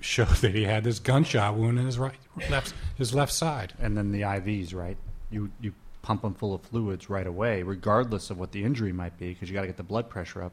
showed 0.00 0.28
that 0.28 0.54
he 0.54 0.64
had 0.64 0.84
this 0.84 0.98
gunshot 0.98 1.56
wound 1.56 1.78
in 1.78 1.86
his 1.86 1.98
right 1.98 2.14
left 2.50 2.74
his 2.96 3.14
left 3.14 3.32
side. 3.32 3.72
And 3.80 3.96
then 3.96 4.12
the 4.12 4.22
IVs, 4.22 4.74
right? 4.74 4.96
You 5.30 5.50
you 5.60 5.72
pump 6.02 6.22
them 6.22 6.34
full 6.34 6.54
of 6.54 6.62
fluids 6.62 7.08
right 7.08 7.26
away, 7.26 7.62
regardless 7.62 8.30
of 8.30 8.38
what 8.38 8.52
the 8.52 8.64
injury 8.64 8.92
might 8.92 9.18
be, 9.18 9.28
because 9.28 9.48
you 9.48 9.54
got 9.54 9.62
to 9.62 9.68
get 9.68 9.76
the 9.76 9.82
blood 9.82 10.10
pressure 10.10 10.42
up. 10.42 10.52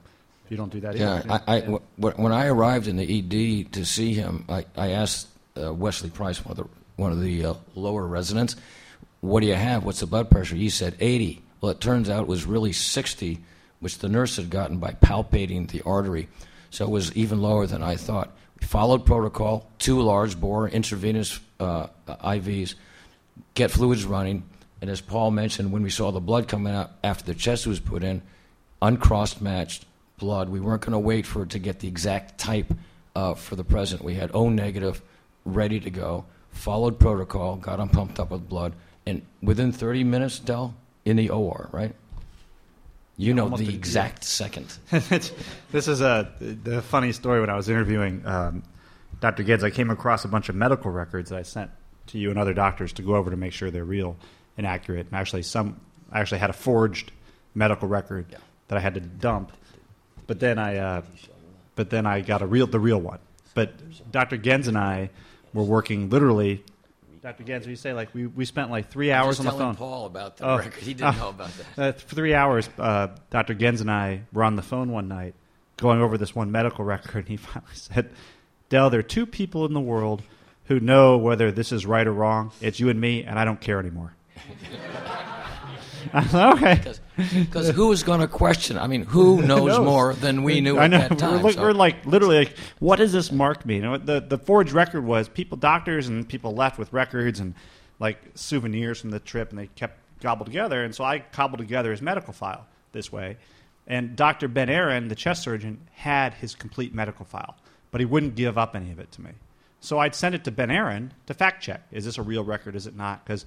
You 0.49 0.57
don't 0.57 0.71
do 0.71 0.79
that, 0.81 0.95
Yeah, 0.97 1.15
either, 1.15 1.43
I, 1.47 1.55
I, 1.57 1.61
wh- 1.61 2.19
when 2.19 2.31
I 2.31 2.47
arrived 2.47 2.87
in 2.87 2.97
the 2.97 3.19
ED 3.19 3.73
to 3.73 3.85
see 3.85 4.13
him, 4.13 4.45
I, 4.49 4.65
I 4.75 4.91
asked 4.91 5.27
uh, 5.61 5.73
Wesley 5.73 6.09
Price, 6.09 6.43
one 6.43 6.51
of 6.51 6.57
the, 6.57 6.69
one 6.95 7.11
of 7.11 7.21
the 7.21 7.45
uh, 7.45 7.53
lower 7.75 8.05
residents, 8.05 8.55
what 9.21 9.41
do 9.41 9.47
you 9.47 9.55
have? 9.55 9.83
What's 9.83 9.99
the 9.99 10.07
blood 10.07 10.29
pressure? 10.29 10.55
He 10.55 10.69
said 10.69 10.95
80. 10.99 11.41
Well, 11.61 11.71
it 11.71 11.81
turns 11.81 12.09
out 12.09 12.21
it 12.23 12.27
was 12.27 12.45
really 12.45 12.71
60, 12.73 13.39
which 13.79 13.99
the 13.99 14.09
nurse 14.09 14.37
had 14.37 14.49
gotten 14.49 14.77
by 14.77 14.91
palpating 14.93 15.69
the 15.69 15.81
artery. 15.81 16.29
So 16.71 16.85
it 16.85 16.89
was 16.91 17.15
even 17.15 17.41
lower 17.41 17.67
than 17.67 17.83
I 17.83 17.95
thought. 17.95 18.31
We 18.59 18.65
followed 18.67 19.05
protocol, 19.05 19.69
two 19.77 20.01
large 20.01 20.39
bore 20.39 20.67
intravenous 20.69 21.39
uh, 21.59 21.87
IVs, 22.07 22.75
get 23.53 23.71
fluids 23.71 24.05
running, 24.05 24.43
and 24.81 24.89
as 24.89 25.01
Paul 25.01 25.31
mentioned, 25.31 25.71
when 25.71 25.83
we 25.83 25.89
saw 25.89 26.11
the 26.11 26.19
blood 26.19 26.47
coming 26.47 26.73
out 26.73 26.91
after 27.03 27.25
the 27.25 27.33
chest 27.33 27.67
was 27.67 27.79
put 27.79 28.03
in, 28.03 28.21
uncross 28.81 29.41
matched 29.41 29.85
blood. 30.19 30.49
We 30.49 30.59
weren't 30.59 30.81
going 30.81 30.91
to 30.93 30.99
wait 30.99 31.25
for 31.25 31.43
it 31.43 31.49
to 31.51 31.59
get 31.59 31.79
the 31.79 31.87
exact 31.87 32.37
type 32.37 32.71
uh, 33.15 33.33
for 33.33 33.55
the 33.55 33.63
president. 33.63 34.05
We 34.05 34.13
had 34.15 34.31
O 34.33 34.49
negative, 34.49 35.01
ready 35.45 35.79
to 35.79 35.89
go, 35.89 36.25
followed 36.51 36.99
protocol, 36.99 37.55
got 37.55 37.79
him 37.79 37.89
pumped 37.89 38.19
up 38.19 38.29
with 38.31 38.47
blood, 38.47 38.73
and 39.05 39.21
within 39.41 39.71
30 39.71 40.03
minutes, 40.03 40.37
Del, 40.39 40.75
in 41.05 41.15
the 41.15 41.29
OR, 41.29 41.69
right? 41.71 41.95
You 43.17 43.33
know 43.33 43.43
almost 43.45 43.65
the 43.65 43.73
exact 43.73 44.23
second. 44.23 44.67
this 44.91 45.87
is 45.87 45.99
a 45.99 46.31
the 46.39 46.81
funny 46.81 47.11
story. 47.11 47.41
When 47.41 47.49
I 47.49 47.55
was 47.55 47.67
interviewing 47.67 48.25
um, 48.25 48.63
Dr. 49.19 49.43
Gibbs, 49.43 49.63
I 49.63 49.71
came 49.71 49.89
across 49.89 50.23
a 50.23 50.29
bunch 50.29 50.47
of 50.47 50.55
medical 50.55 50.89
records 50.89 51.29
that 51.29 51.39
I 51.39 51.41
sent 51.43 51.69
to 52.07 52.17
you 52.17 52.29
and 52.29 52.39
other 52.39 52.53
doctors 52.53 52.93
to 52.93 53.01
go 53.01 53.15
over 53.15 53.29
to 53.29 53.35
make 53.35 53.51
sure 53.51 53.71
they're 53.71 53.83
real 53.83 54.15
and 54.57 54.65
accurate. 54.65 55.07
And 55.07 55.15
actually, 55.15 55.43
some 55.43 55.81
I 56.13 56.21
actually 56.21 56.39
had 56.39 56.49
a 56.49 56.53
forged 56.53 57.11
medical 57.53 57.89
record 57.89 58.27
Yeah. 58.31 58.37
that 58.69 58.77
I 58.77 58.79
had 58.79 58.93
to 58.93 59.01
dump, 59.01 59.51
but 60.29 60.39
then 60.39 60.57
I 60.59 60.77
uh, 60.77 61.01
but 61.75 61.89
then 61.89 62.05
I 62.05 62.21
got 62.21 62.41
a 62.41 62.45
real 62.45 62.67
the 62.67 62.79
real 62.79 62.99
one. 63.01 63.19
But 63.55 63.73
Dr. 64.11 64.37
Gens 64.37 64.67
and 64.69 64.77
I 64.77 65.09
were 65.53 65.63
working 65.63 66.09
literally. 66.09 66.63
Dr. 67.21 67.43
Gens, 67.43 67.67
you 67.67 67.75
say 67.75 67.91
like 67.93 68.13
we, 68.13 68.27
we 68.27 68.45
spent 68.45 68.69
like 68.71 68.89
three 68.89 69.11
hours 69.11 69.39
on 69.39 69.45
the 69.45 69.51
phone. 69.51 69.75
Paul 69.75 70.05
about 70.05 70.37
the 70.37 70.45
Oh. 70.45 70.57
record. 70.57 70.81
He 70.83 70.93
didn't 70.93 71.17
know 71.17 71.29
about 71.29 71.49
that. 71.57 71.65
Uh, 71.77 71.91
three 71.91 72.33
hours, 72.33 72.69
uh, 72.77 73.07
Dr. 73.31 73.55
Gens 73.55 73.81
and 73.81 73.91
I 73.91 74.21
were 74.31 74.43
on 74.45 74.55
the 74.55 74.61
phone 74.61 74.91
one 74.91 75.07
night 75.09 75.33
going 75.77 75.99
over 76.01 76.17
this 76.17 76.33
one 76.35 76.51
medical 76.51 76.85
record, 76.85 77.19
and 77.19 77.27
he 77.27 77.37
finally 77.49 77.71
said, 77.73 78.11
Del, 78.69 78.89
there 78.89 78.99
are 78.99 79.03
two 79.03 79.25
people 79.25 79.65
in 79.65 79.73
the 79.73 79.81
world 79.81 80.21
who 80.65 80.79
know 80.79 81.17
whether 81.17 81.51
this 81.51 81.71
is 81.71 81.85
right 81.85 82.05
or 82.07 82.13
wrong. 82.13 82.51
It's 82.61 82.79
you 82.79 82.87
and 82.89 83.01
me, 83.01 83.23
and 83.23 83.37
I 83.39 83.43
don't 83.45 83.59
care 83.59 83.79
anymore. 83.79 84.13
Okay. 86.33 86.81
Because 87.17 87.69
who 87.69 87.91
is 87.91 88.03
going 88.03 88.21
to 88.21 88.27
question? 88.27 88.77
I 88.77 88.87
mean, 88.87 89.03
who 89.05 89.41
knows, 89.41 89.67
knows? 89.67 89.85
more 89.85 90.13
than 90.13 90.43
we 90.43 90.61
knew 90.61 90.77
I 90.77 90.85
at 90.85 90.91
know. 90.91 90.97
that 90.99 91.17
time? 91.19 91.37
We're, 91.37 91.43
like, 91.43 91.53
so- 91.55 91.61
we're 91.61 91.71
like 91.73 92.05
literally 92.05 92.37
like, 92.39 92.57
what 92.79 92.95
does 92.97 93.11
this 93.11 93.31
mark 93.31 93.65
mean? 93.65 93.77
You 93.77 93.81
know, 93.83 93.97
the 93.97 94.21
the 94.21 94.37
forged 94.37 94.71
record 94.71 95.03
was 95.05 95.27
people, 95.27 95.57
doctors, 95.57 96.07
and 96.07 96.27
people 96.27 96.53
left 96.53 96.77
with 96.79 96.91
records 96.93 97.39
and 97.39 97.55
like 97.99 98.17
souvenirs 98.35 99.01
from 99.01 99.09
the 99.09 99.19
trip, 99.19 99.49
and 99.49 99.59
they 99.59 99.67
kept 99.67 99.99
gobbled 100.21 100.47
together. 100.47 100.83
And 100.83 100.93
so 100.95 101.03
I 101.03 101.19
cobbled 101.19 101.59
together 101.59 101.91
his 101.91 102.01
medical 102.01 102.33
file 102.33 102.65
this 102.91 103.11
way. 103.11 103.37
And 103.87 104.15
Dr. 104.15 104.47
Ben 104.47 104.69
Aaron, 104.69 105.07
the 105.07 105.15
chest 105.15 105.43
surgeon, 105.43 105.87
had 105.93 106.35
his 106.35 106.53
complete 106.55 106.93
medical 106.93 107.25
file, 107.25 107.55
but 107.91 107.99
he 107.99 108.05
wouldn't 108.05 108.35
give 108.35 108.57
up 108.57 108.75
any 108.75 108.91
of 108.91 108.99
it 108.99 109.11
to 109.13 109.21
me. 109.21 109.31
So 109.81 109.97
I'd 109.97 110.13
send 110.13 110.35
it 110.35 110.43
to 110.43 110.51
Ben 110.51 110.69
Aaron 110.71 111.13
to 111.27 111.33
fact 111.33 111.63
check: 111.63 111.81
is 111.91 112.05
this 112.05 112.17
a 112.17 112.21
real 112.21 112.43
record? 112.43 112.75
Is 112.75 112.87
it 112.87 112.95
not? 112.95 113.25
Because 113.25 113.45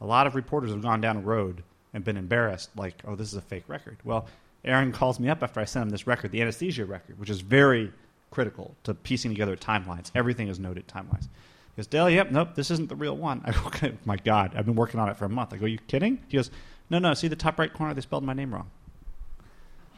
a 0.00 0.06
lot 0.06 0.26
of 0.26 0.34
reporters 0.34 0.70
have 0.70 0.82
gone 0.82 1.00
down 1.00 1.16
the 1.16 1.22
road 1.22 1.62
and 1.94 2.04
been 2.04 2.16
embarrassed, 2.16 2.70
like, 2.76 2.96
oh, 3.06 3.14
this 3.14 3.28
is 3.28 3.34
a 3.34 3.40
fake 3.40 3.64
record. 3.68 3.96
Well, 4.04 4.26
Aaron 4.64 4.92
calls 4.92 5.18
me 5.18 5.28
up 5.28 5.42
after 5.42 5.60
I 5.60 5.64
sent 5.64 5.84
him 5.84 5.90
this 5.90 6.06
record, 6.06 6.30
the 6.32 6.42
anesthesia 6.42 6.84
record, 6.84 7.18
which 7.18 7.30
is 7.30 7.40
very 7.40 7.92
critical 8.30 8.74
to 8.82 8.92
piecing 8.94 9.30
together 9.30 9.56
timelines. 9.56 10.10
Everything 10.14 10.48
is 10.48 10.58
noted 10.58 10.86
timelines. 10.88 11.22
He 11.22 11.78
goes, 11.78 11.86
Dale, 11.86 12.10
yep, 12.10 12.30
nope, 12.30 12.54
this 12.54 12.70
isn't 12.70 12.88
the 12.88 12.96
real 12.96 13.16
one. 13.16 13.40
I 13.46 13.52
go, 13.52 13.60
okay, 13.66 13.94
my 14.04 14.16
God, 14.16 14.52
I've 14.56 14.66
been 14.66 14.74
working 14.74 15.00
on 15.00 15.08
it 15.08 15.16
for 15.16 15.24
a 15.24 15.28
month. 15.28 15.52
I 15.52 15.56
go, 15.56 15.66
you 15.66 15.78
kidding? 15.86 16.18
He 16.28 16.36
goes, 16.36 16.50
no, 16.90 16.98
no, 16.98 17.14
see 17.14 17.28
the 17.28 17.36
top 17.36 17.58
right 17.58 17.72
corner? 17.72 17.94
They 17.94 18.00
spelled 18.00 18.24
my 18.24 18.34
name 18.34 18.52
wrong. 18.52 18.70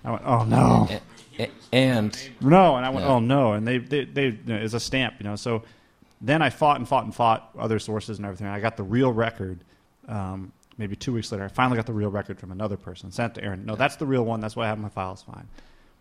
I 0.04 0.10
went, 0.12 0.22
oh, 0.24 0.44
no. 0.44 0.88
And 1.72 2.16
No, 2.40 2.76
and 2.76 2.86
I 2.86 2.90
went, 2.90 3.04
oh 3.06 3.18
no, 3.18 3.52
and 3.52 3.66
they 3.66 3.78
they 3.78 4.04
they 4.04 4.26
you 4.26 4.38
know, 4.46 4.56
it's 4.56 4.72
a 4.72 4.80
stamp, 4.80 5.16
you 5.18 5.24
know. 5.24 5.36
So 5.36 5.64
then 6.20 6.40
I 6.42 6.48
fought 6.48 6.78
and 6.78 6.88
fought 6.88 7.04
and 7.04 7.14
fought 7.14 7.50
other 7.58 7.78
sources 7.78 8.18
and 8.18 8.24
everything. 8.26 8.46
I 8.46 8.60
got 8.60 8.76
the 8.76 8.84
real 8.84 9.12
record. 9.12 9.58
Um, 10.08 10.52
maybe 10.78 10.96
two 10.96 11.12
weeks 11.12 11.30
later, 11.32 11.44
I 11.44 11.48
finally 11.48 11.76
got 11.76 11.86
the 11.86 11.92
real 11.92 12.10
record 12.10 12.38
from 12.38 12.52
another 12.52 12.76
person. 12.76 13.10
Sent 13.12 13.36
it 13.36 13.40
to 13.40 13.46
Aaron. 13.46 13.64
No, 13.66 13.76
that's 13.76 13.96
the 13.96 14.06
real 14.06 14.24
one. 14.24 14.40
That's 14.40 14.56
why 14.56 14.64
I 14.64 14.68
have 14.68 14.78
in 14.78 14.82
my 14.82 14.88
files. 14.88 15.22
Fine. 15.22 15.48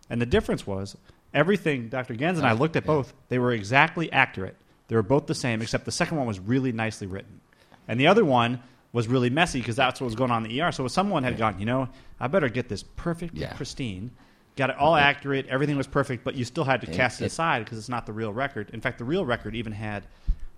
And 0.10 0.22
the 0.22 0.26
difference 0.26 0.66
was 0.68 0.98
everything. 1.34 1.90
Dr. 1.90 2.16
Gens 2.16 2.38
and 2.38 2.48
I 2.48 2.54
looked 2.54 2.76
at 2.76 2.86
both. 2.86 3.14
They 3.30 3.40
were 3.40 3.52
exactly 3.52 4.12
accurate. 4.12 4.56
They 4.88 4.96
were 4.96 5.04
both 5.04 5.26
the 5.26 5.36
same, 5.36 5.62
except 5.62 5.86
the 5.86 5.92
second 5.92 6.18
one 6.18 6.28
was 6.28 6.40
really 6.40 6.72
nicely 6.72 7.08
written, 7.08 7.42
and 7.88 8.00
the 8.00 8.06
other 8.08 8.24
one 8.24 8.60
was 8.94 9.08
really 9.08 9.30
messy 9.32 9.60
because 9.60 9.76
that's 9.76 10.00
what 10.00 10.06
was 10.06 10.16
going 10.16 10.30
on 10.32 10.46
in 10.46 10.50
the 10.50 10.62
ER. 10.62 10.72
So 10.72 10.88
someone 10.88 11.24
had 11.24 11.38
gone, 11.38 11.60
you 11.60 11.66
know, 11.66 11.90
I 12.20 12.28
better 12.28 12.48
get 12.50 12.70
this 12.70 12.84
perfectly 12.84 13.42
Yeah. 13.42 13.54
pristine. 13.54 14.12
Got 14.56 14.70
it 14.70 14.78
all 14.78 14.96
accurate. 14.96 15.48
Everything 15.48 15.76
was 15.76 15.86
perfect, 15.88 16.24
but 16.24 16.36
you 16.36 16.46
still 16.46 16.64
had 16.64 16.80
to 16.82 16.88
And 16.88 16.96
cast 16.96 17.20
it, 17.20 17.26
it- 17.26 17.28
aside 17.28 17.66
because 17.66 17.78
it's 17.78 17.90
not 17.90 18.06
the 18.06 18.14
real 18.14 18.32
record. 18.32 18.70
In 18.72 18.80
fact, 18.80 19.00
the 19.00 19.04
real 19.04 19.26
record 19.26 19.54
even 19.56 19.74
had 19.74 20.06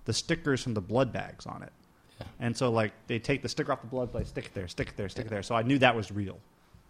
the 0.04 0.12
stickers 0.12 0.62
from 0.62 0.74
the 0.74 0.80
blood 0.80 1.12
bags 1.12 1.46
on 1.46 1.62
it. 1.64 1.72
And 2.40 2.56
so, 2.56 2.70
like, 2.70 2.92
they 3.06 3.18
take 3.18 3.42
the 3.42 3.48
sticker 3.48 3.72
off 3.72 3.80
the 3.80 3.86
blood 3.86 4.12
bag, 4.12 4.26
stick 4.26 4.46
it 4.46 4.54
there, 4.54 4.68
stick 4.68 4.88
it 4.88 4.96
there, 4.96 5.08
stick 5.08 5.26
it 5.26 5.30
there. 5.30 5.42
So 5.42 5.54
I 5.54 5.62
knew 5.62 5.78
that 5.78 5.94
was 5.96 6.10
real, 6.10 6.38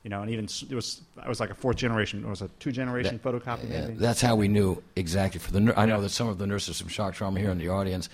you 0.02 0.10
know. 0.10 0.22
And 0.22 0.30
even 0.30 0.44
s- 0.46 0.64
it 0.68 0.74
was, 0.74 1.02
it 1.22 1.28
was 1.28 1.40
like 1.40 1.50
a 1.50 1.54
fourth 1.54 1.76
generation. 1.76 2.24
It 2.24 2.28
was 2.28 2.42
a 2.42 2.48
two 2.60 2.72
generation 2.72 3.18
photocopy. 3.18 3.70
Yeah, 3.70 3.86
maybe. 3.86 3.94
that's 3.94 4.20
how 4.20 4.36
we 4.36 4.48
knew 4.48 4.82
exactly. 4.96 5.40
For 5.40 5.52
the 5.52 5.60
nur- 5.60 5.78
I 5.78 5.86
know 5.86 6.00
that 6.00 6.10
some 6.10 6.28
of 6.28 6.38
the 6.38 6.46
nurses 6.46 6.80
from 6.80 6.88
shock 6.88 7.14
trauma 7.14 7.40
here 7.40 7.50
in 7.50 7.58
the 7.58 7.68
audience. 7.68 8.08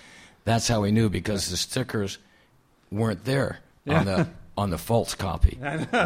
That's 0.44 0.68
how 0.68 0.80
we 0.82 0.92
knew 0.92 1.08
because 1.08 1.48
the 1.50 1.56
stickers 1.56 2.18
weren't 2.90 3.24
there 3.24 3.60
on 3.88 4.04
the 4.04 4.28
on 4.56 4.70
the 4.70 4.78
false 4.78 5.14
copy. 5.14 5.58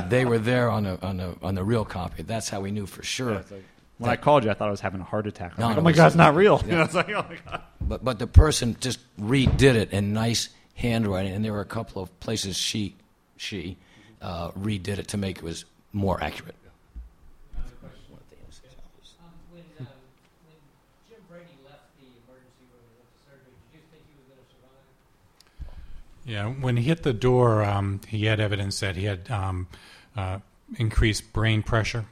they 0.08 0.24
were 0.24 0.38
there 0.38 0.70
on 0.70 0.84
the 0.84 1.00
on 1.06 1.16
the 1.16 1.34
on 1.42 1.54
the 1.54 1.64
real 1.64 1.84
copy. 1.84 2.22
That's 2.22 2.48
how 2.48 2.60
we 2.60 2.70
knew 2.70 2.86
for 2.86 3.02
sure. 3.02 3.32
Yeah, 3.32 3.38
it's 3.40 3.50
like- 3.50 3.64
when 3.98 4.12
I 4.12 4.16
called 4.16 4.44
you, 4.44 4.50
I 4.50 4.54
thought 4.54 4.68
I 4.68 4.70
was 4.70 4.80
having 4.80 5.00
a 5.00 5.04
heart 5.04 5.26
attack. 5.26 5.54
I'm 5.56 5.60
No, 5.60 5.66
like, 5.66 5.74
no, 5.76 5.80
oh 5.80 5.82
my 5.82 5.90
it's- 5.90 5.96
god, 6.00 6.06
it's 6.06 6.16
not 6.16 6.34
real. 6.36 6.62
You 6.66 6.76
know, 6.76 6.82
it's 6.82 6.94
like, 6.94 7.08
oh 7.10 7.26
my 7.28 7.36
god. 7.50 7.62
But 7.80 8.04
but 8.04 8.18
the 8.20 8.28
person 8.28 8.76
just 8.78 9.00
redid 9.20 9.74
it 9.74 9.90
in 9.90 10.12
nice 10.12 10.50
handwriting, 10.78 11.32
and 11.32 11.44
there 11.44 11.52
were 11.52 11.60
a 11.60 11.66
couple 11.66 12.02
of 12.02 12.20
places 12.20 12.56
she 12.56 12.94
she 13.36 13.76
uh, 14.22 14.50
redid 14.52 14.98
it 14.98 15.08
to 15.08 15.16
make 15.16 15.38
it 15.38 15.42
was 15.42 15.64
more 15.92 16.22
accurate. 16.22 16.54
Yeah, 26.24 26.48
when 26.48 26.76
he 26.76 26.82
hit 26.82 27.04
the 27.04 27.14
door, 27.14 27.64
um, 27.64 28.02
he 28.06 28.26
had 28.26 28.38
evidence 28.38 28.80
that 28.80 28.96
he 28.96 29.04
had 29.04 29.30
um, 29.30 29.66
uh, 30.14 30.40
increased 30.76 31.32
brain 31.32 31.62
pressure 31.62 32.04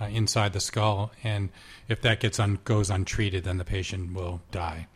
uh, 0.00 0.04
inside 0.04 0.52
the 0.52 0.60
skull, 0.60 1.10
and 1.24 1.48
if 1.88 2.00
that 2.02 2.20
gets 2.20 2.38
un- 2.38 2.60
goes 2.64 2.90
untreated, 2.90 3.42
then 3.42 3.58
the 3.58 3.64
patient 3.64 4.14
will 4.14 4.40
die. 4.52 4.86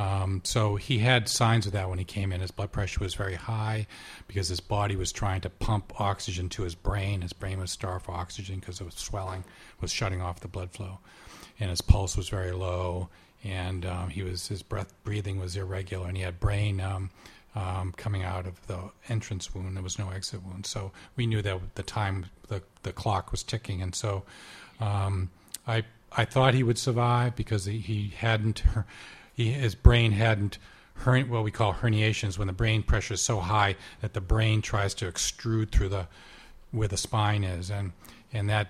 Um, 0.00 0.40
so 0.44 0.76
he 0.76 0.98
had 0.98 1.28
signs 1.28 1.66
of 1.66 1.72
that 1.72 1.90
when 1.90 1.98
he 1.98 2.06
came 2.06 2.32
in. 2.32 2.40
His 2.40 2.50
blood 2.50 2.72
pressure 2.72 3.00
was 3.00 3.12
very 3.12 3.34
high 3.34 3.86
because 4.28 4.48
his 4.48 4.60
body 4.60 4.96
was 4.96 5.12
trying 5.12 5.42
to 5.42 5.50
pump 5.50 6.00
oxygen 6.00 6.48
to 6.50 6.62
his 6.62 6.74
brain. 6.74 7.20
His 7.20 7.34
brain 7.34 7.60
was 7.60 7.70
starved 7.70 8.06
for 8.06 8.12
oxygen 8.12 8.60
because 8.60 8.80
it 8.80 8.84
was 8.84 8.94
swelling, 8.94 9.44
was 9.78 9.92
shutting 9.92 10.22
off 10.22 10.40
the 10.40 10.48
blood 10.48 10.70
flow, 10.70 11.00
and 11.58 11.68
his 11.68 11.82
pulse 11.82 12.16
was 12.16 12.30
very 12.30 12.52
low, 12.52 13.10
and 13.44 13.84
um, 13.84 14.08
he 14.08 14.22
was 14.22 14.48
his 14.48 14.62
breath 14.62 14.94
breathing 15.04 15.38
was 15.38 15.54
irregular, 15.54 16.08
and 16.08 16.16
he 16.16 16.22
had 16.22 16.40
brain. 16.40 16.80
Um, 16.80 17.10
um, 17.52 17.92
coming 17.96 18.22
out 18.22 18.46
of 18.46 18.64
the 18.68 18.78
entrance 19.08 19.52
wound. 19.52 19.76
There 19.76 19.82
was 19.82 19.98
no 19.98 20.10
exit 20.10 20.40
wound, 20.44 20.66
so 20.66 20.92
we 21.16 21.26
knew 21.26 21.42
that 21.42 21.74
the 21.74 21.82
time 21.82 22.26
the 22.46 22.62
the 22.84 22.92
clock 22.92 23.32
was 23.32 23.42
ticking, 23.42 23.82
and 23.82 23.92
so 23.92 24.22
um, 24.78 25.30
I 25.66 25.82
I 26.12 26.26
thought 26.26 26.54
he 26.54 26.62
would 26.62 26.78
survive 26.78 27.34
because 27.34 27.64
he, 27.64 27.78
he 27.78 28.12
hadn't 28.16 28.62
he, 29.40 29.52
his 29.52 29.74
brain 29.74 30.12
hadn't 30.12 30.58
herni- 31.04 31.28
what 31.28 31.44
we 31.44 31.50
call 31.50 31.72
herniations 31.72 32.36
when 32.36 32.46
the 32.46 32.52
brain 32.52 32.82
pressure 32.82 33.14
is 33.14 33.22
so 33.22 33.40
high 33.40 33.76
that 34.02 34.12
the 34.12 34.20
brain 34.20 34.60
tries 34.60 34.94
to 34.94 35.10
extrude 35.10 35.70
through 35.70 35.88
the 35.88 36.06
where 36.72 36.88
the 36.88 36.96
spine 36.96 37.42
is, 37.42 37.70
and 37.70 37.92
and 38.32 38.48
that 38.50 38.68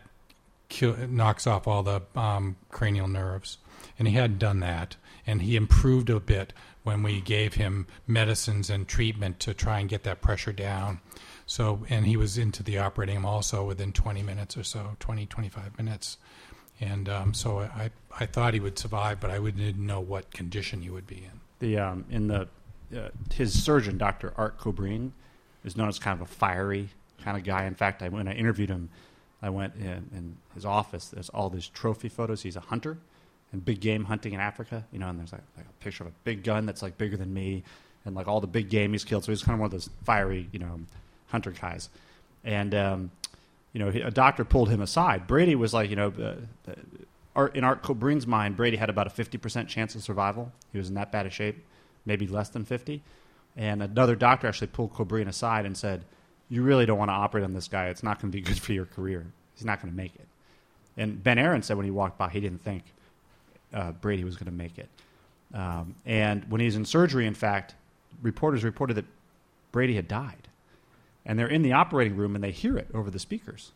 kill, 0.68 0.96
knocks 1.08 1.46
off 1.46 1.66
all 1.66 1.82
the 1.82 2.02
um, 2.16 2.56
cranial 2.70 3.08
nerves. 3.08 3.58
And 3.98 4.08
he 4.08 4.14
hadn't 4.14 4.38
done 4.38 4.60
that, 4.60 4.96
and 5.26 5.42
he 5.42 5.56
improved 5.56 6.08
a 6.08 6.20
bit 6.20 6.52
when 6.82 7.02
we 7.02 7.20
gave 7.20 7.54
him 7.54 7.86
medicines 8.06 8.70
and 8.70 8.88
treatment 8.88 9.40
to 9.40 9.52
try 9.52 9.80
and 9.80 9.88
get 9.88 10.04
that 10.04 10.22
pressure 10.22 10.52
down. 10.52 11.00
So, 11.44 11.84
and 11.90 12.06
he 12.06 12.16
was 12.16 12.38
into 12.38 12.62
the 12.62 12.78
operating 12.78 13.16
room 13.16 13.26
also 13.26 13.64
within 13.64 13.92
20 13.92 14.22
minutes 14.22 14.56
or 14.56 14.62
so, 14.62 14.96
20, 15.00 15.26
25 15.26 15.76
minutes. 15.76 16.16
And 16.80 17.08
um, 17.08 17.34
so 17.34 17.58
I, 17.58 17.90
I 18.18 18.26
thought 18.26 18.54
he 18.54 18.60
would 18.60 18.78
survive, 18.78 19.20
but 19.20 19.30
I 19.30 19.38
didn't 19.38 19.84
know 19.84 20.00
what 20.00 20.32
condition 20.32 20.80
he 20.80 20.90
would 20.90 21.06
be 21.06 21.16
in. 21.16 21.40
The 21.58 21.78
um, 21.78 22.04
in 22.10 22.28
the 22.28 22.48
uh, 22.96 23.08
his 23.32 23.62
surgeon, 23.62 23.98
Dr. 23.98 24.32
Art 24.36 24.58
Cobrine, 24.58 25.12
is 25.64 25.76
known 25.76 25.88
as 25.88 25.98
kind 25.98 26.20
of 26.20 26.26
a 26.26 26.30
fiery 26.30 26.88
kind 27.22 27.36
of 27.36 27.44
guy. 27.44 27.66
In 27.66 27.74
fact, 27.74 28.02
I, 28.02 28.08
when 28.08 28.26
I 28.26 28.32
interviewed 28.32 28.70
him, 28.70 28.88
I 29.42 29.50
went 29.50 29.74
in, 29.76 30.10
in 30.14 30.36
his 30.54 30.64
office. 30.64 31.08
There's 31.08 31.28
all 31.28 31.50
these 31.50 31.68
trophy 31.68 32.08
photos. 32.08 32.42
He's 32.42 32.56
a 32.56 32.60
hunter 32.60 32.98
and 33.52 33.64
big 33.64 33.80
game 33.80 34.04
hunting 34.04 34.32
in 34.32 34.40
Africa. 34.40 34.86
You 34.90 34.98
know, 34.98 35.08
and 35.08 35.18
there's 35.18 35.32
like, 35.32 35.42
like 35.56 35.66
a 35.66 35.84
picture 35.84 36.04
of 36.04 36.08
a 36.08 36.14
big 36.24 36.44
gun 36.44 36.64
that's 36.64 36.82
like 36.82 36.96
bigger 36.96 37.16
than 37.16 37.32
me, 37.32 37.62
and 38.06 38.14
like 38.14 38.26
all 38.26 38.40
the 38.40 38.46
big 38.46 38.70
game 38.70 38.92
he's 38.92 39.04
killed. 39.04 39.24
So 39.24 39.32
he's 39.32 39.42
kind 39.42 39.54
of 39.54 39.60
one 39.60 39.66
of 39.66 39.72
those 39.72 39.90
fiery, 40.04 40.48
you 40.50 40.58
know, 40.58 40.80
hunter 41.28 41.50
guys. 41.50 41.90
And 42.42 42.74
um, 42.74 43.10
you 43.72 43.78
know, 43.78 43.88
a 43.88 44.10
doctor 44.10 44.44
pulled 44.44 44.68
him 44.68 44.80
aside. 44.80 45.26
Brady 45.26 45.54
was 45.54 45.72
like, 45.72 45.90
you 45.90 45.96
know, 45.96 46.12
uh, 46.20 46.72
Art, 47.36 47.54
in 47.54 47.62
Art 47.62 47.82
Cobrine's 47.82 48.26
mind, 48.26 48.56
Brady 48.56 48.76
had 48.76 48.90
about 48.90 49.06
a 49.06 49.10
50% 49.10 49.68
chance 49.68 49.94
of 49.94 50.02
survival. 50.02 50.50
He 50.72 50.78
was 50.78 50.88
in 50.88 50.94
that 50.94 51.12
bad 51.12 51.26
a 51.26 51.30
shape, 51.30 51.64
maybe 52.04 52.26
less 52.26 52.48
than 52.48 52.64
50. 52.64 53.02
And 53.56 53.82
another 53.82 54.16
doctor 54.16 54.48
actually 54.48 54.68
pulled 54.68 54.92
Cobrine 54.94 55.28
aside 55.28 55.66
and 55.66 55.76
said, 55.76 56.04
You 56.48 56.62
really 56.62 56.86
don't 56.86 56.98
want 56.98 57.10
to 57.10 57.14
operate 57.14 57.44
on 57.44 57.52
this 57.52 57.68
guy. 57.68 57.86
It's 57.86 58.02
not 58.02 58.20
going 58.20 58.32
to 58.32 58.36
be 58.36 58.42
good 58.48 58.58
for 58.58 58.72
your 58.72 58.86
career. 58.86 59.26
He's 59.54 59.64
not 59.64 59.80
going 59.80 59.92
to 59.92 59.96
make 59.96 60.14
it. 60.14 60.26
And 60.96 61.22
Ben 61.22 61.38
Aaron 61.38 61.62
said 61.62 61.76
when 61.76 61.84
he 61.84 61.92
walked 61.92 62.18
by, 62.18 62.28
he 62.28 62.40
didn't 62.40 62.62
think 62.62 62.82
uh, 63.72 63.92
Brady 63.92 64.24
was 64.24 64.36
going 64.36 64.46
to 64.46 64.52
make 64.52 64.78
it. 64.78 64.88
Um, 65.54 65.94
and 66.04 66.44
when 66.50 66.60
he 66.60 66.66
was 66.66 66.76
in 66.76 66.84
surgery, 66.84 67.26
in 67.26 67.34
fact, 67.34 67.74
reporters 68.22 68.64
reported 68.64 68.94
that 68.94 69.06
Brady 69.72 69.94
had 69.94 70.08
died. 70.08 70.48
And 71.30 71.38
they're 71.38 71.46
in 71.46 71.62
the 71.62 71.74
operating 71.74 72.16
room 72.16 72.34
and 72.34 72.42
they 72.42 72.50
hear 72.50 72.76
it 72.76 72.88
over 72.92 73.08
the 73.08 73.20
speakers. 73.20 73.70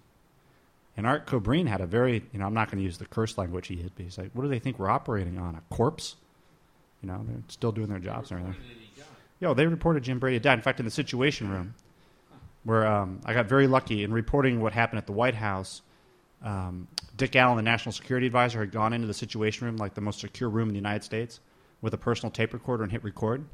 And 0.96 1.06
Art 1.06 1.24
Cobrine 1.24 1.68
had 1.68 1.80
a 1.80 1.86
very, 1.86 2.24
you 2.32 2.40
know, 2.40 2.46
I'm 2.46 2.52
not 2.52 2.68
going 2.68 2.78
to 2.78 2.84
use 2.84 2.98
the 2.98 3.04
curse 3.04 3.38
language 3.38 3.68
he 3.68 3.76
hit, 3.76 3.92
but 3.94 4.02
he's 4.02 4.18
like, 4.18 4.32
what 4.32 4.42
do 4.42 4.48
they 4.48 4.58
think 4.58 4.76
we're 4.76 4.90
operating 4.90 5.38
on? 5.38 5.54
A 5.54 5.62
corpse? 5.72 6.16
You 7.00 7.06
know, 7.06 7.24
they're 7.24 7.44
still 7.46 7.70
doing 7.70 7.86
their 7.86 8.00
jobs 8.00 8.32
and 8.32 8.40
everything. 8.40 8.60
Yo, 9.38 9.54
they 9.54 9.68
reported 9.68 10.02
Jim 10.02 10.18
Brady 10.18 10.40
died. 10.40 10.58
In 10.58 10.62
fact, 10.62 10.80
in 10.80 10.84
the 10.84 10.90
Situation 10.90 11.48
Room, 11.48 11.74
where 12.64 12.88
um, 12.88 13.20
I 13.24 13.34
got 13.34 13.46
very 13.46 13.68
lucky 13.68 14.02
in 14.02 14.12
reporting 14.12 14.60
what 14.60 14.72
happened 14.72 14.98
at 14.98 15.06
the 15.06 15.12
White 15.12 15.36
House, 15.36 15.80
um, 16.42 16.88
Dick 17.16 17.36
Allen, 17.36 17.56
the 17.56 17.62
National 17.62 17.92
Security 17.92 18.26
Advisor, 18.26 18.58
had 18.58 18.72
gone 18.72 18.92
into 18.92 19.06
the 19.06 19.14
Situation 19.14 19.64
Room, 19.64 19.76
like 19.76 19.94
the 19.94 20.00
most 20.00 20.18
secure 20.18 20.50
room 20.50 20.70
in 20.70 20.74
the 20.74 20.80
United 20.80 21.04
States, 21.04 21.38
with 21.82 21.94
a 21.94 21.98
personal 21.98 22.32
tape 22.32 22.52
recorder 22.52 22.82
and 22.82 22.90
hit 22.90 23.04
record. 23.04 23.44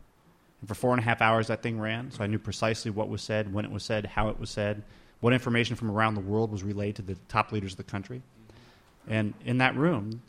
And 0.61 0.69
for 0.69 0.75
four 0.75 0.93
and 0.93 1.01
a 1.01 1.05
half 1.05 1.23
hours, 1.23 1.47
that 1.49 1.63
thing 1.63 1.81
ran. 1.81 2.11
So 2.11 2.23
I 2.23 2.27
knew 2.27 2.39
precisely 2.39 2.91
what 2.91 3.09
was 3.09 3.23
said, 3.23 3.53
when 3.53 3.65
it 3.65 3.71
was 3.71 3.83
said, 3.83 4.07
how 4.07 4.29
it 4.29 4.39
was 4.39 4.51
said, 4.51 4.83
what 5.21 5.33
information 5.33 5.77
from 5.77 5.91
around 5.91 6.15
the 6.15 6.21
world 6.21 6.51
was 6.51 6.63
relayed 6.63 6.97
to 6.97 7.03
the 7.03 7.17
top 7.29 7.53
leaders 7.53 7.73
of 7.73 7.77
the 7.79 7.85
country. 7.85 8.23
And 9.09 9.35
in 9.45 9.59
that 9.59 9.75
room, 9.77 10.23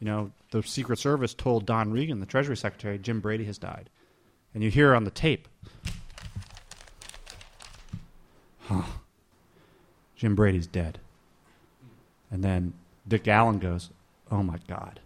you 0.00 0.06
know, 0.06 0.32
the 0.50 0.62
Secret 0.62 0.98
Service 0.98 1.34
told 1.34 1.66
Don 1.66 1.92
Regan, 1.92 2.20
the 2.20 2.26
Treasury 2.26 2.56
Secretary, 2.56 2.98
Jim 2.98 3.20
Brady 3.20 3.44
has 3.44 3.58
died. 3.58 3.88
And 4.54 4.62
you 4.62 4.70
hear 4.70 4.94
on 4.94 5.04
the 5.04 5.10
tape, 5.10 5.48
huh, 8.60 8.82
Jim 10.16 10.34
Brady's 10.34 10.66
dead. 10.66 10.98
And 12.30 12.42
then 12.42 12.74
Dick 13.06 13.28
Allen 13.28 13.58
goes, 13.58 13.90
oh 14.30 14.42
my 14.42 14.58
God, 14.66 15.00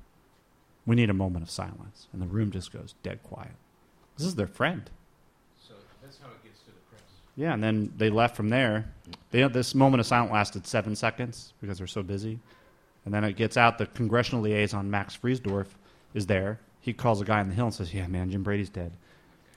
we 0.87 0.97
need 0.97 1.11
a 1.11 1.15
moment 1.15 1.43
of 1.43 1.51
silence. 1.51 2.09
And 2.13 2.23
the 2.23 2.27
room 2.27 2.51
just 2.51 2.73
goes 2.73 2.95
dead 3.03 3.23
quiet. 3.23 3.53
This 4.17 4.27
is 4.27 4.35
their 4.35 4.47
friend. 4.47 4.89
So 5.67 5.75
that's 6.03 6.19
how 6.19 6.29
it 6.29 6.43
gets 6.45 6.61
to 6.61 6.67
the 6.67 6.81
press. 6.91 7.03
Yeah, 7.37 7.55
and 7.55 7.63
then 7.63 7.93
they 7.97 8.11
left 8.11 8.37
from 8.37 8.49
there. 8.49 8.93
They, 9.31 9.47
this 9.49 9.75
moment 9.75 10.01
of 10.01 10.07
silence 10.07 10.33
lasted 10.33 10.67
seven 10.67 10.97
seconds 10.97 11.53
because 11.61 11.79
they're 11.79 11.87
so 11.87 12.03
busy. 12.03 12.39
And 13.05 13.15
then 13.15 13.25
it 13.25 13.37
gets 13.37 13.57
out. 13.57 13.79
The 13.79 13.87
congressional 13.87 14.43
liaison, 14.43 14.91
Max 14.91 15.17
Friedersdorf, 15.17 15.67
is 16.15 16.27
there. 16.27 16.59
He 16.81 16.93
calls 16.93 17.21
a 17.21 17.25
guy 17.25 17.41
on 17.41 17.49
the 17.49 17.55
hill 17.55 17.67
and 17.67 17.75
says, 17.75 17.93
Yeah, 17.95 18.07
man, 18.07 18.31
Jim 18.31 18.43
Brady's 18.43 18.71
dead. 18.71 18.93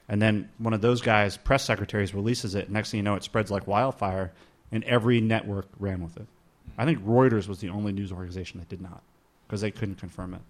And 0.08 0.22
then 0.22 0.50
one 0.58 0.74
of 0.74 0.82
those 0.82 1.02
guys, 1.02 1.38
press 1.38 1.64
secretaries, 1.64 2.14
releases 2.14 2.56
it. 2.56 2.70
Next 2.70 2.92
thing 2.92 3.00
you 3.00 3.04
know, 3.04 3.16
it 3.16 3.24
spreads 3.24 3.52
like 3.52 3.68
wildfire, 3.68 4.32
and 4.72 4.84
every 4.86 5.22
network 5.22 5.68
ran 5.80 6.02
with 6.02 6.18
it. 6.18 6.26
I 6.78 6.86
think 6.86 7.06
Reuters 7.06 7.48
was 7.48 7.60
the 7.60 7.70
only 7.70 7.92
news 7.92 8.12
organization 8.12 8.60
that 8.60 8.70
did 8.70 8.82
not 8.82 9.02
because 9.48 9.62
they 9.62 9.72
couldn't 9.72 9.96
confirm 9.96 10.34
it. 10.34 10.42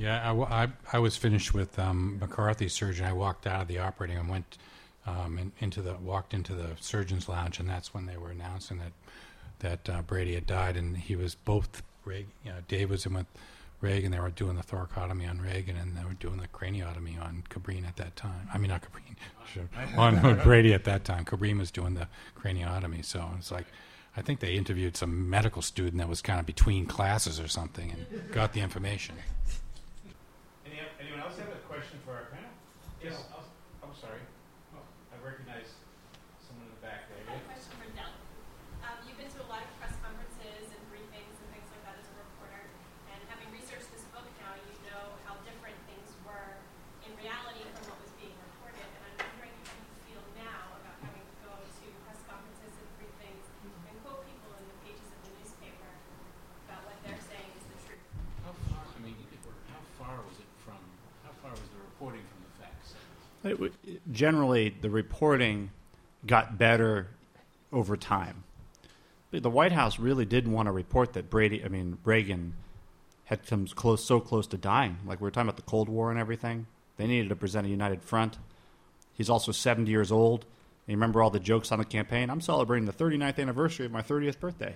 Yeah, 0.00 0.32
I, 0.32 0.64
I- 0.64 0.72
I 0.94 0.98
was 0.98 1.16
finished 1.16 1.52
with 1.52 1.78
um, 1.78 2.18
McCarthy's 2.20 2.72
surgery. 2.72 3.06
I 3.06 3.12
walked 3.12 3.46
out 3.46 3.60
of 3.62 3.68
the 3.68 3.78
operating 3.80 4.16
room 4.16 4.26
and 4.26 4.32
went 4.32 4.58
um, 5.06 5.38
in, 5.38 5.52
into 5.60 5.82
the 5.82 5.94
walked 5.96 6.32
into 6.32 6.54
the 6.54 6.70
surgeon's 6.80 7.28
lounge, 7.28 7.58
and 7.60 7.68
that's 7.68 7.92
when 7.92 8.06
they 8.06 8.16
were 8.16 8.30
announcing 8.30 8.78
that 8.78 8.92
that 9.58 9.94
uh, 9.94 10.00
Brady 10.02 10.34
had 10.34 10.46
died, 10.46 10.76
and 10.76 10.96
he 10.96 11.14
was 11.16 11.34
both. 11.34 11.82
Reagan, 12.06 12.30
you 12.46 12.50
know, 12.50 12.56
Dave 12.66 12.88
was 12.88 13.04
in 13.04 13.12
with 13.12 13.26
Reagan. 13.82 14.10
They 14.10 14.20
were 14.20 14.30
doing 14.30 14.56
the 14.56 14.62
thoracotomy 14.62 15.28
on 15.28 15.38
Reagan, 15.42 15.76
and 15.76 15.94
they 15.98 16.02
were 16.02 16.14
doing 16.14 16.38
the 16.38 16.48
craniotomy 16.48 17.20
on 17.22 17.44
Cobrine 17.50 17.86
at 17.86 17.96
that 17.96 18.16
time. 18.16 18.48
I 18.54 18.56
mean, 18.56 18.70
not 18.70 18.80
Cobrine, 18.80 19.16
sure, 19.52 19.68
on 19.98 20.40
Brady 20.42 20.72
at 20.72 20.84
that 20.84 21.04
time. 21.04 21.26
Cobrine 21.26 21.58
was 21.58 21.70
doing 21.70 21.92
the 21.92 22.08
craniotomy, 22.38 23.04
so 23.04 23.28
it's 23.38 23.50
like. 23.52 23.66
I 24.16 24.22
think 24.22 24.40
they 24.40 24.54
interviewed 24.54 24.96
some 24.96 25.30
medical 25.30 25.62
student 25.62 25.98
that 25.98 26.08
was 26.08 26.20
kind 26.20 26.40
of 26.40 26.44
between 26.46 26.84
classes 26.84 27.38
or 27.38 27.46
something 27.46 27.92
and 27.92 28.32
got 28.32 28.52
the 28.54 28.60
information. 28.60 29.14
Else 31.20 31.36
have 31.36 31.52
a 31.52 31.60
question 31.68 32.00
for 32.08 32.16
our 32.16 32.32
panel? 32.32 32.48
Yes. 33.04 33.12
I'll- 33.36 33.44
I'm 33.84 33.92
sorry. 33.94 34.24
Oh, 34.72 34.80
I 35.12 35.16
recognize 35.20 35.68
someone 36.40 36.64
in 36.64 36.72
the 36.74 36.80
back 36.80 37.08
there. 37.12 37.20
I 37.28 37.36
have 37.36 37.44
a 37.44 37.48
question 37.52 37.76
for 37.76 37.88
Del. 37.92 38.08
Um, 38.80 38.96
you've 39.04 39.20
been 39.20 39.28
to 39.28 39.40
a 39.44 39.48
lot 39.52 39.60
of 39.60 39.70
press 39.76 39.92
conferences 40.00 40.72
and 40.72 40.80
briefings 40.88 41.36
and 41.44 41.48
things 41.52 41.68
like 41.76 41.84
that 41.84 42.00
as 42.00 42.08
a 42.08 42.16
reporter, 42.16 42.64
and 43.12 43.20
having 43.28 43.52
researched 43.52 43.92
this 43.92 44.04
book 44.16 44.24
now, 44.40 44.56
you 44.64 44.72
know 44.88 45.12
how 45.28 45.36
different 45.44 45.76
things 45.84 46.08
were 46.24 46.56
in 47.04 47.12
reality 47.20 47.68
from 47.76 47.92
what 47.92 48.00
was 48.00 48.12
being 48.16 48.32
reported. 48.40 48.88
And 48.88 49.00
I'm 49.04 49.16
wondering 49.36 49.52
how 49.68 49.76
you 49.76 49.92
feel 50.08 50.24
now 50.40 50.72
about 50.80 50.96
having 51.04 51.20
to 51.24 51.36
go 51.44 51.52
to 51.52 51.84
press 52.08 52.20
conferences 52.24 52.72
and 52.80 52.88
briefings 52.96 53.44
and 53.60 53.94
quote 54.08 54.24
people 54.24 54.56
in 54.56 54.64
the 54.72 54.76
pages 54.88 55.04
of 55.12 55.20
the 55.28 55.32
newspaper 55.36 55.90
about 56.64 56.80
what 56.88 56.96
they're 57.04 57.20
saying 57.28 57.52
is 57.60 57.64
the 57.68 57.78
truth. 57.84 58.04
How 58.40 58.56
far, 58.72 58.88
I 58.88 58.98
mean, 59.04 59.20
how 59.68 59.84
far 60.00 60.16
was 60.24 60.40
it 60.40 60.48
from, 60.64 60.80
how 61.24 61.32
far 61.44 61.52
was 61.52 61.68
the 61.72 61.80
reporting 61.84 62.24
from 62.28 62.40
the 62.44 62.52
facts? 62.60 62.96
It 62.96 63.39
generally, 64.10 64.74
the 64.80 64.90
reporting 64.90 65.70
got 66.26 66.58
better 66.58 67.08
over 67.72 67.96
time. 67.96 68.44
The 69.30 69.50
White 69.50 69.72
House 69.72 69.98
really 69.98 70.24
didn't 70.24 70.52
want 70.52 70.66
to 70.66 70.72
report 70.72 71.12
that 71.12 71.30
Brady, 71.30 71.64
I 71.64 71.68
mean 71.68 71.98
Reagan, 72.04 72.54
had 73.24 73.46
come 73.46 73.66
close, 73.66 74.04
so 74.04 74.18
close 74.18 74.46
to 74.48 74.56
dying. 74.56 74.98
Like 75.06 75.20
we 75.20 75.24
were 75.24 75.30
talking 75.30 75.48
about 75.48 75.56
the 75.56 75.70
Cold 75.70 75.88
War 75.88 76.10
and 76.10 76.18
everything. 76.18 76.66
They 76.96 77.06
needed 77.06 77.28
to 77.28 77.36
present 77.36 77.66
a 77.66 77.70
united 77.70 78.02
front. 78.02 78.38
He's 79.14 79.30
also 79.30 79.52
70 79.52 79.90
years 79.90 80.10
old, 80.10 80.46
you 80.90 80.96
remember 80.96 81.22
all 81.22 81.30
the 81.30 81.38
jokes 81.38 81.70
on 81.70 81.78
the 81.78 81.84
campaign? 81.84 82.30
I'm 82.30 82.40
celebrating 82.40 82.84
the 82.84 82.92
39th 82.92 83.38
anniversary 83.38 83.86
of 83.86 83.92
my 83.92 84.02
30th 84.02 84.40
birthday. 84.40 84.74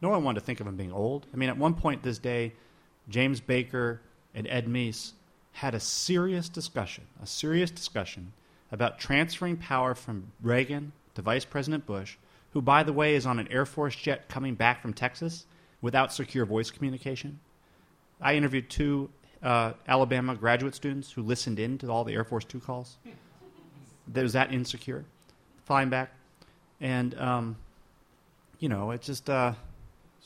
No 0.00 0.10
one 0.10 0.22
wanted 0.22 0.38
to 0.40 0.46
think 0.46 0.60
of 0.60 0.66
him 0.68 0.76
being 0.76 0.92
old. 0.92 1.26
I 1.34 1.36
mean, 1.36 1.48
at 1.48 1.58
one 1.58 1.74
point 1.74 2.04
this 2.04 2.18
day, 2.18 2.52
James 3.08 3.40
Baker 3.40 4.00
and 4.32 4.46
Ed 4.46 4.68
Meese 4.68 5.12
had 5.56 5.74
a 5.74 5.80
serious 5.80 6.50
discussion, 6.50 7.04
a 7.22 7.26
serious 7.26 7.70
discussion 7.70 8.32
about 8.70 8.98
transferring 8.98 9.56
power 9.56 9.94
from 9.94 10.30
Reagan 10.42 10.92
to 11.14 11.22
Vice 11.22 11.46
President 11.46 11.86
Bush, 11.86 12.18
who, 12.52 12.60
by 12.60 12.82
the 12.82 12.92
way, 12.92 13.14
is 13.14 13.24
on 13.24 13.38
an 13.38 13.48
Air 13.50 13.64
Force 13.64 13.96
jet 13.96 14.28
coming 14.28 14.54
back 14.54 14.82
from 14.82 14.92
Texas 14.92 15.46
without 15.80 16.12
secure 16.12 16.44
voice 16.44 16.70
communication. 16.70 17.40
I 18.20 18.34
interviewed 18.34 18.68
two 18.68 19.08
uh, 19.42 19.72
Alabama 19.88 20.34
graduate 20.34 20.74
students 20.74 21.10
who 21.10 21.22
listened 21.22 21.58
in 21.58 21.78
to 21.78 21.90
all 21.90 22.04
the 22.04 22.12
Air 22.12 22.24
Force 22.24 22.44
Two 22.44 22.60
calls. 22.60 22.98
that 24.08 24.22
was 24.22 24.34
that 24.34 24.52
insecure, 24.52 25.06
flying 25.64 25.88
back, 25.88 26.12
and 26.82 27.18
um, 27.18 27.56
you 28.58 28.68
know, 28.68 28.90
it 28.90 29.00
just 29.00 29.30
uh, 29.30 29.54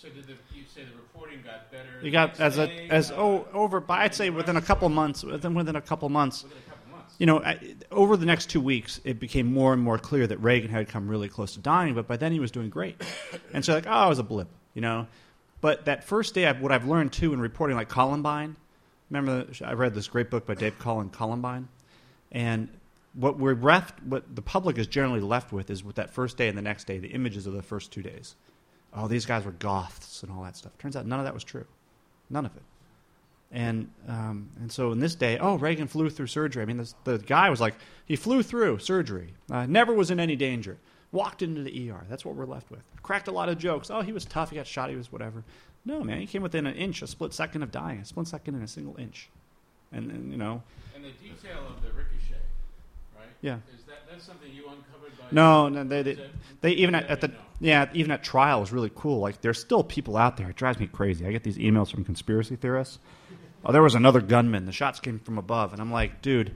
So 0.01 0.09
did 0.09 0.27
the, 0.27 0.33
you 0.55 0.65
say 0.75 0.85
the 0.85 0.97
reporting 0.97 1.43
got 1.45 1.71
better? 1.71 2.01
you 2.03 2.11
got 2.11 2.41
as 2.41 2.57
a 2.57 2.69
day, 2.69 2.89
as 2.89 3.11
uh, 3.11 3.17
oh 3.17 3.47
over 3.53 3.81
by 3.81 4.05
I'd 4.05 4.15
say 4.15 4.31
within 4.31 4.57
a 4.57 4.63
couple 4.63 4.89
months 4.89 5.23
within 5.23 5.53
within 5.53 5.77
a 5.77 5.83
couple 5.83 6.09
months 6.09 6.45
a 6.45 6.71
couple 6.71 6.97
months. 6.97 7.17
you 7.19 7.27
know, 7.27 7.43
I, 7.43 7.75
over 7.91 8.17
the 8.17 8.25
next 8.25 8.49
two 8.49 8.63
weeks, 8.63 9.03
it 9.05 9.21
became 9.21 9.53
more 9.53 9.75
and 9.75 9.83
more 9.83 9.99
clear 9.99 10.27
that 10.27 10.39
Reagan 10.39 10.71
had 10.71 10.89
come 10.89 11.07
really 11.07 11.29
close 11.29 11.53
to 11.53 11.61
dying, 11.61 11.93
but 11.93 12.09
by 12.09 12.17
then 12.17 12.33
he 12.33 12.41
was 12.41 12.51
doing 12.51 12.71
great. 12.71 13.03
And 13.53 13.63
so, 13.63 13.75
like, 13.75 13.87
oh, 13.87 14.07
it 14.07 14.09
was 14.09 14.19
a 14.21 14.23
blip, 14.23 14.49
you 14.75 14.81
know. 14.81 15.07
But 15.61 15.85
that 15.85 16.05
first 16.05 16.35
day, 16.35 16.51
what 16.51 16.73
I've 16.73 16.87
learned 16.87 17.13
too 17.13 17.35
in 17.35 17.41
reporting, 17.41 17.77
like 17.77 17.89
Columbine. 17.89 18.57
Remember, 19.11 19.49
I 19.63 19.73
read 19.73 19.93
this 19.93 20.09
great 20.09 20.31
book 20.31 20.47
by 20.47 20.55
Dave 20.55 20.79
Cullen, 20.79 21.11
Columbine, 21.11 21.69
and 22.31 22.69
what 23.13 23.39
we're 23.39 23.57
left, 23.57 24.01
what 24.05 24.35
the 24.35 24.41
public 24.41 24.79
is 24.79 24.87
generally 24.87 25.21
left 25.21 25.53
with, 25.53 25.69
is 25.69 25.83
with 25.85 25.97
that 25.97 26.11
first 26.11 26.37
day 26.37 26.49
and 26.49 26.57
the 26.57 26.63
next 26.63 26.87
day, 26.87 26.99
the 26.99 27.09
images 27.09 27.47
of 27.47 27.53
the 27.53 27.63
first 27.63 27.93
two 27.93 28.03
days. 28.03 28.37
Oh, 28.95 29.07
these 29.09 29.27
guys 29.27 29.45
were 29.45 29.53
goths 29.53 30.23
and 30.23 30.33
all 30.33 30.43
that 30.43 30.57
stuff. 30.57 30.77
Turns 30.79 30.97
out 30.97 31.07
none 31.07 31.19
of 31.21 31.25
that 31.25 31.35
was 31.35 31.45
true, 31.45 31.67
none 32.29 32.45
of 32.47 32.57
it. 32.57 32.63
And 33.53 33.91
um, 34.09 34.49
and 34.61 34.71
so 34.71 34.93
in 34.93 35.01
this 35.01 35.15
day, 35.15 35.39
oh, 35.39 35.57
Reagan 35.59 35.89
flew 35.89 36.09
through 36.11 36.29
surgery. 36.29 36.63
I 36.63 36.67
mean, 36.67 36.77
this, 36.77 36.95
the 37.05 37.19
guy 37.19 37.51
was 37.51 37.61
like, 37.61 37.75
he 38.07 38.17
flew 38.17 38.43
through 38.43 38.79
surgery, 38.79 39.35
uh, 39.51 39.67
never 39.67 39.93
was 39.93 40.11
in 40.11 40.21
any 40.21 40.37
danger, 40.37 40.79
walked 41.13 41.43
into 41.43 41.63
the 41.63 41.91
ER. 41.91 42.05
That's 42.09 42.25
what 42.25 42.37
we're 42.37 42.47
left 42.47 42.71
with. 42.71 42.83
Cracked 43.03 43.27
a 43.29 43.33
lot 43.33 43.49
of 43.49 43.59
jokes. 43.59 43.91
Oh, 43.91 44.03
he 44.03 44.13
was 44.13 44.25
tough. 44.25 44.51
He 44.51 44.57
got 44.57 44.67
shot. 44.67 44.91
He 44.91 44.97
was 44.97 45.11
whatever. 45.11 45.43
No, 45.85 46.05
man, 46.05 46.21
he 46.21 46.27
came 46.27 46.43
within 46.43 46.67
an 46.67 46.77
inch, 46.77 47.03
a 47.03 47.07
split 47.07 47.33
second 47.33 47.63
of 47.63 47.73
dying, 47.73 48.01
a 48.01 48.05
split 48.05 48.29
second 48.29 48.55
in 48.55 48.63
a 48.63 48.69
single 48.69 48.97
inch. 48.99 49.31
And, 49.93 50.11
and 50.11 50.31
you 50.31 50.37
know, 50.37 50.63
And 50.95 51.03
the 51.05 51.11
detail 51.11 51.67
of 51.67 51.83
the 51.83 51.89
ricochet, 51.89 52.35
right? 53.17 53.27
Yeah. 53.41 53.57
Is 53.75 53.85
that 53.87 54.07
that's 54.09 54.25
something 54.25 54.53
you 54.53 54.65
uncovered 54.69 54.85
by? 55.00 55.00
No, 55.33 55.69
no, 55.69 55.85
they, 55.85 56.03
they, 56.03 56.19
they 56.61 56.73
even 56.73 56.95
at, 56.95 57.07
at 57.07 57.21
the 57.21 57.33
yeah, 57.61 57.89
even 57.93 58.11
at 58.11 58.23
trial 58.23 58.61
was 58.61 58.73
really 58.73 58.91
cool. 58.95 59.21
Like 59.21 59.41
there's 59.41 59.61
still 59.61 59.85
people 59.85 60.17
out 60.17 60.37
there. 60.37 60.51
It 60.51 60.57
drives 60.57 60.79
me 60.79 60.87
crazy. 60.87 61.27
I 61.27 61.33
get 61.33 61.45
these 61.45 61.59
emails 61.59 61.91
from 61.91 62.05
conspiracy 62.05 62.57
theorists. 62.57 62.99
Oh, 63.65 63.73
there 63.73 63.83
was 63.83 63.95
another 63.95 64.21
gunman. 64.21 64.65
The 64.65 64.73
shots 64.73 65.01
came 65.01 65.19
from 65.19 65.37
above, 65.37 65.73
and 65.73 65.83
I'm 65.83 65.93
like, 65.93 66.23
dude, 66.23 66.55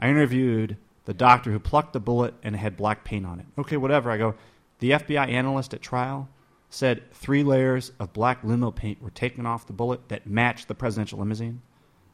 I 0.00 0.08
interviewed 0.08 0.76
the 1.04 1.14
doctor 1.14 1.50
who 1.50 1.58
plucked 1.58 1.92
the 1.92 2.00
bullet 2.00 2.34
and 2.42 2.54
had 2.54 2.76
black 2.76 3.04
paint 3.04 3.26
on 3.26 3.40
it. 3.40 3.46
Okay, 3.58 3.76
whatever. 3.76 4.10
I 4.10 4.16
go. 4.16 4.34
The 4.78 4.92
FBI 4.92 5.28
analyst 5.28 5.74
at 5.74 5.82
trial 5.82 6.28
said 6.70 7.10
three 7.12 7.42
layers 7.42 7.92
of 7.98 8.12
black 8.12 8.42
limo 8.42 8.70
paint 8.70 9.02
were 9.02 9.10
taken 9.10 9.46
off 9.46 9.66
the 9.66 9.72
bullet 9.72 10.08
that 10.08 10.26
matched 10.26 10.68
the 10.68 10.74
presidential 10.74 11.18
limousine. 11.18 11.62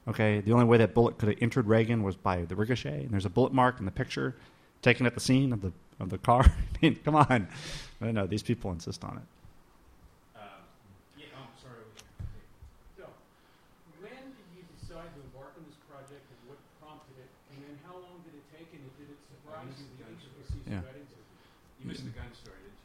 Okay, 0.09 0.41
the 0.41 0.53
only 0.53 0.65
way 0.65 0.79
that 0.79 0.95
bullet 0.95 1.19
could 1.19 1.29
have 1.29 1.39
entered 1.41 1.67
Reagan 1.67 2.03
was 2.03 2.17
by 2.17 2.45
the 2.45 2.57
ricochet, 2.57 3.03
and 3.03 3.11
there's 3.11 3.27
a 3.27 3.31
bullet 3.31 3.53
mark 3.53 3.79
in 3.79 3.85
the 3.85 3.91
picture 3.91 4.37
taken 4.83 5.07
at 5.07 5.15
the 5.15 5.21
scene 5.21 5.53
of 5.53 5.61
the 5.61 5.73
of 6.01 6.11
the 6.11 6.19
car. 6.19 6.43
I 6.45 6.79
mean, 6.83 6.97
come 7.05 7.17
on. 7.17 7.49
But 8.01 8.15
no, 8.15 8.27
these 8.27 8.43
people 8.43 8.73
insist 8.73 9.05
on 9.05 9.19
it. 9.19 9.23
Uh, 10.37 10.41
yeah, 11.19 11.27
oh, 11.37 11.45
sorry. 11.61 11.85
So, 12.97 13.05
when 14.01 14.11
did 14.11 14.49
you 14.57 14.65
decide 14.81 15.13
to 15.15 15.21
embark 15.21 15.53
on 15.57 15.65
this 15.69 15.77
project 15.89 16.25
and 16.25 16.39
what 16.49 16.59
prompted 16.81 17.21
it? 17.21 17.29
And 17.53 17.61
then 17.69 17.77
how 17.85 18.01
long 18.01 18.25
did 18.25 18.33
it 18.33 18.45
take 18.57 18.69
and 18.73 18.81
did 18.97 19.13
it 19.13 19.21
surprise 19.29 19.69
you 19.77 19.87
the 20.01 20.09
intricacies 20.09 20.65
Yeah. 20.65 20.81
you 20.81 20.89
got 20.89 20.97
into? 20.97 21.19
You 21.81 21.87
missed 21.93 22.05
the 22.09 22.17
gun 22.17 22.33
story, 22.33 22.57
did 22.65 22.73
you? 22.73 22.81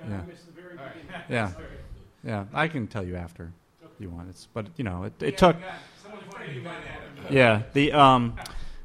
Yeah, 0.00 0.08
Yeah. 0.08 0.22
I 0.24 0.26
missed 0.32 0.46
the 0.48 0.56
very 0.56 0.74
All 0.80 0.84
right. 0.88 0.96
beginning. 0.96 1.22
Yeah. 1.28 1.52
Okay. 1.52 1.82
Yeah, 2.24 2.44
I 2.56 2.68
can 2.68 2.86
tell 2.88 3.04
you 3.04 3.16
after 3.16 3.52
you 4.00 4.08
want. 4.08 4.30
It's 4.30 4.48
but 4.52 4.66
you 4.78 4.84
know, 4.84 5.04
it, 5.04 5.12
Yeah, 5.20 5.28
it 5.28 5.36
took 5.38 5.56
you 5.56 5.62
got- 5.62 5.74
Someone 6.02 6.24
pointed 6.32 6.56
you 6.56 6.62
gun 6.62 6.74
at 6.74 7.28
him. 7.28 7.34
yeah 7.36 7.62
the 7.74 7.92
um, 7.92 8.34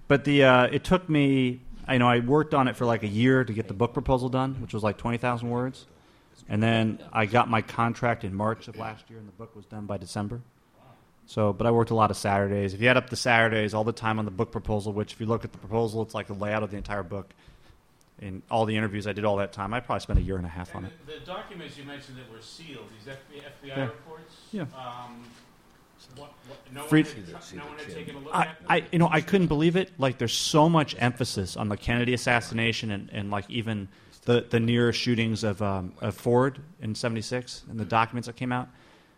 but 0.10 0.24
the 0.26 0.44
uh, 0.44 0.64
it 0.76 0.84
took 0.84 1.08
me. 1.10 1.62
I 1.90 1.98
know 1.98 2.08
I 2.08 2.20
worked 2.20 2.54
on 2.54 2.68
it 2.68 2.78
for 2.78 2.86
like 2.86 3.02
a 3.04 3.08
year 3.08 3.44
to 3.44 3.52
get 3.52 3.68
the 3.68 3.74
book 3.74 3.94
proposal 3.94 4.30
done, 4.30 4.56
which 4.62 4.74
was 4.74 4.84
like 4.84 4.98
twenty 4.98 5.18
thousand 5.18 5.50
words, 5.50 5.88
and 6.48 6.62
then 6.62 7.00
I 7.12 7.26
got 7.26 7.50
my 7.50 7.62
contract 7.64 8.24
in 8.24 8.34
March 8.34 8.68
of 8.68 8.78
last 8.78 9.10
year, 9.10 9.18
and 9.18 9.28
the 9.28 9.32
book 9.34 9.56
was 9.56 9.66
done 9.66 9.88
by 9.88 9.98
December. 9.98 10.40
So, 11.26 11.52
but 11.54 11.66
I 11.68 11.72
worked 11.72 11.92
a 11.92 11.96
lot 11.96 12.10
of 12.12 12.18
Saturdays. 12.18 12.74
If 12.74 12.82
you 12.82 12.88
add 12.90 12.98
up 12.98 13.10
the 13.10 13.16
Saturdays, 13.16 13.74
all 13.74 13.84
the 13.84 13.92
time 13.92 14.18
on 14.20 14.26
the 14.26 14.32
book 14.32 14.52
proposal, 14.52 14.94
which 14.94 15.14
if 15.14 15.20
you 15.20 15.26
look 15.28 15.44
at 15.46 15.52
the 15.52 15.58
proposal, 15.60 16.02
it's 16.04 16.14
like 16.16 16.28
the 16.28 16.34
layout 16.34 16.64
of 16.64 16.72
the 16.72 16.78
entire 16.78 17.04
book, 17.04 17.30
and 18.20 18.42
all 18.50 18.66
the 18.66 18.76
interviews 18.76 19.06
I 19.08 19.14
did 19.14 19.26
all 19.26 19.38
that 19.38 19.52
time, 19.54 19.72
I 19.74 19.80
probably 19.80 20.00
spent 20.02 20.18
a 20.20 20.24
year 20.24 20.38
and 20.38 20.46
a 20.46 20.50
half 20.50 20.76
on 20.76 20.86
And 20.86 20.92
it. 20.94 21.06
the, 21.08 21.14
the 21.20 21.26
documents 21.26 21.78
you 21.78 21.84
mentioned 21.86 22.18
that 22.18 22.32
were 22.32 22.42
sealed, 22.42 22.86
these 22.98 23.14
FBI, 23.14 23.44
FBI 23.44 23.68
Yeah. 23.78 23.84
reports? 23.86 24.36
Yeah. 24.52 24.62
Um, 24.76 25.24
what, 26.16 26.32
what, 26.48 26.74
no, 26.74 26.84
Freed- 26.84 27.08
had, 27.08 27.28
no 27.56 27.66
one 27.66 27.78
had 27.78 27.94
taken 27.94 28.16
a 28.16 28.20
look 28.20 28.36
I. 28.36 28.52
I, 28.68 28.84
you 28.92 29.00
know, 29.00 29.10
I 29.12 29.22
couldn't 29.22 29.48
believe 29.48 29.76
it. 29.76 29.92
Like, 29.98 30.18
there's 30.18 30.34
so 30.34 30.70
much 30.70 30.96
emphasis 31.00 31.58
on 31.58 31.70
the 31.70 31.78
Kennedy 31.78 32.14
assassination 32.14 32.92
and, 32.92 33.10
and 33.12 33.32
like 33.32 33.50
even 33.50 33.88
the, 34.26 34.46
the 34.50 34.60
near 34.60 34.94
shootings 34.94 35.44
of, 35.44 35.62
um, 35.62 35.94
of 36.02 36.16
Ford 36.16 36.60
in 36.82 36.96
'76 36.96 37.64
and 37.70 37.80
the 37.80 37.86
documents 37.86 38.28
that 38.28 38.36
came 38.36 38.52
out. 38.52 38.70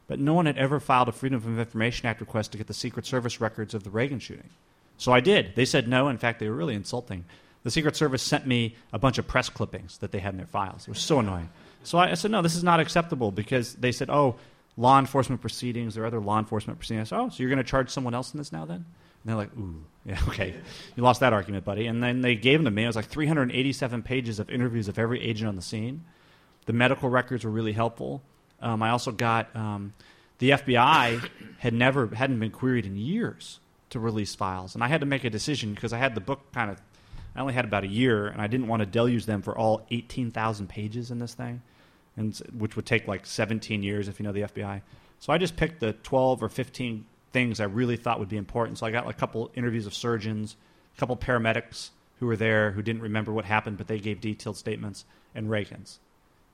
But 0.07 0.19
no 0.19 0.33
one 0.33 0.45
had 0.45 0.57
ever 0.57 0.79
filed 0.79 1.07
a 1.07 1.13
Freedom 1.13 1.37
of 1.37 1.59
Information 1.59 2.05
Act 2.05 2.19
request 2.19 2.51
to 2.51 2.57
get 2.57 2.67
the 2.67 2.73
Secret 2.73 3.05
Service 3.05 3.39
records 3.39 3.73
of 3.73 3.83
the 3.83 3.89
Reagan 3.89 4.19
shooting. 4.19 4.49
So 4.97 5.13
I 5.13 5.19
did. 5.19 5.55
They 5.55 5.65
said 5.65 5.87
no. 5.87 6.09
In 6.09 6.17
fact, 6.17 6.39
they 6.39 6.49
were 6.49 6.55
really 6.55 6.75
insulting. 6.75 7.25
The 7.63 7.71
Secret 7.71 7.95
Service 7.95 8.21
sent 8.21 8.45
me 8.45 8.75
a 8.91 8.99
bunch 8.99 9.17
of 9.17 9.27
press 9.27 9.49
clippings 9.49 9.99
that 9.99 10.11
they 10.11 10.19
had 10.19 10.33
in 10.33 10.37
their 10.37 10.47
files. 10.47 10.83
It 10.83 10.89
was 10.89 10.99
so 10.99 11.19
annoying. 11.19 11.49
So 11.83 11.97
I, 11.97 12.11
I 12.11 12.13
said, 12.15 12.31
no, 12.31 12.41
this 12.41 12.55
is 12.55 12.63
not 12.63 12.79
acceptable 12.79 13.31
because 13.31 13.75
they 13.75 13.91
said, 13.91 14.09
oh, 14.09 14.35
law 14.81 14.97
enforcement 14.97 15.41
proceedings 15.41 15.95
or 15.95 16.05
other 16.05 16.19
law 16.19 16.39
enforcement 16.39 16.79
proceedings. 16.79 17.11
Oh, 17.11 17.29
so 17.29 17.35
you're 17.37 17.49
going 17.49 17.57
to 17.57 17.63
charge 17.63 17.91
someone 17.91 18.15
else 18.15 18.33
in 18.33 18.39
this 18.39 18.51
now 18.51 18.65
then? 18.65 18.77
And 18.77 18.85
they're 19.25 19.35
like, 19.35 19.55
ooh, 19.55 19.83
yeah, 20.05 20.19
okay. 20.27 20.55
You 20.95 21.03
lost 21.03 21.19
that 21.19 21.33
argument, 21.33 21.63
buddy. 21.63 21.85
And 21.85 22.03
then 22.03 22.21
they 22.21 22.35
gave 22.35 22.59
them 22.59 22.65
to 22.65 22.71
me. 22.71 22.83
It 22.83 22.87
was 22.87 22.95
like 22.95 23.05
387 23.05 24.01
pages 24.01 24.39
of 24.39 24.49
interviews 24.49 24.87
of 24.87 24.97
every 24.97 25.21
agent 25.21 25.47
on 25.47 25.55
the 25.55 25.61
scene. 25.61 26.03
The 26.65 26.73
medical 26.73 27.09
records 27.09 27.45
were 27.45 27.51
really 27.51 27.73
helpful. 27.73 28.23
Um, 28.59 28.81
I 28.81 28.89
also 28.89 29.11
got 29.11 29.55
um, 29.55 29.93
the 30.39 30.51
FBI 30.51 31.29
had 31.59 31.73
never 31.73 32.07
hadn't 32.07 32.39
been 32.39 32.51
queried 32.51 32.85
in 32.85 32.97
years 32.97 33.59
to 33.91 33.99
release 33.99 34.33
files, 34.33 34.73
and 34.73 34.83
I 34.83 34.87
had 34.87 35.01
to 35.01 35.07
make 35.07 35.23
a 35.23 35.29
decision 35.29 35.73
because 35.73 35.93
I 35.93 35.97
had 35.97 36.15
the 36.15 36.21
book 36.21 36.51
kind 36.53 36.71
of. 36.71 36.81
I 37.35 37.39
only 37.39 37.53
had 37.53 37.63
about 37.63 37.85
a 37.85 37.87
year, 37.87 38.27
and 38.27 38.41
I 38.41 38.47
didn't 38.47 38.67
want 38.67 38.81
to 38.81 38.85
deluge 38.85 39.25
them 39.25 39.41
for 39.41 39.57
all 39.57 39.85
18,000 39.89 40.67
pages 40.67 41.11
in 41.11 41.19
this 41.19 41.33
thing, 41.33 41.61
and 42.17 42.37
which 42.57 42.75
would 42.75 42.85
take 42.85 43.07
like 43.07 43.25
17 43.25 43.83
years 43.83 44.07
if 44.07 44.19
you 44.19 44.23
know 44.23 44.31
the 44.31 44.41
FBI. 44.41 44.81
So 45.19 45.31
I 45.31 45.37
just 45.37 45.55
picked 45.55 45.79
the 45.79 45.93
12 45.93 46.43
or 46.43 46.49
15 46.49 47.05
things 47.31 47.59
I 47.59 47.65
really 47.65 47.95
thought 47.95 48.19
would 48.19 48.29
be 48.29 48.37
important. 48.37 48.77
So 48.77 48.85
I 48.85 48.91
got 48.91 49.09
a 49.09 49.13
couple 49.13 49.51
interviews 49.55 49.85
of 49.85 49.93
surgeons, 49.93 50.55
a 50.95 50.99
couple 50.99 51.15
paramedics 51.15 51.91
who 52.19 52.27
were 52.27 52.35
there 52.35 52.71
who 52.71 52.81
didn't 52.81 53.01
remember 53.01 53.31
what 53.31 53.45
happened, 53.45 53.77
but 53.77 53.87
they 53.87 53.99
gave 53.99 54.21
detailed 54.21 54.57
statements, 54.57 55.05
and 55.33 55.49
Reagan's. 55.49 55.99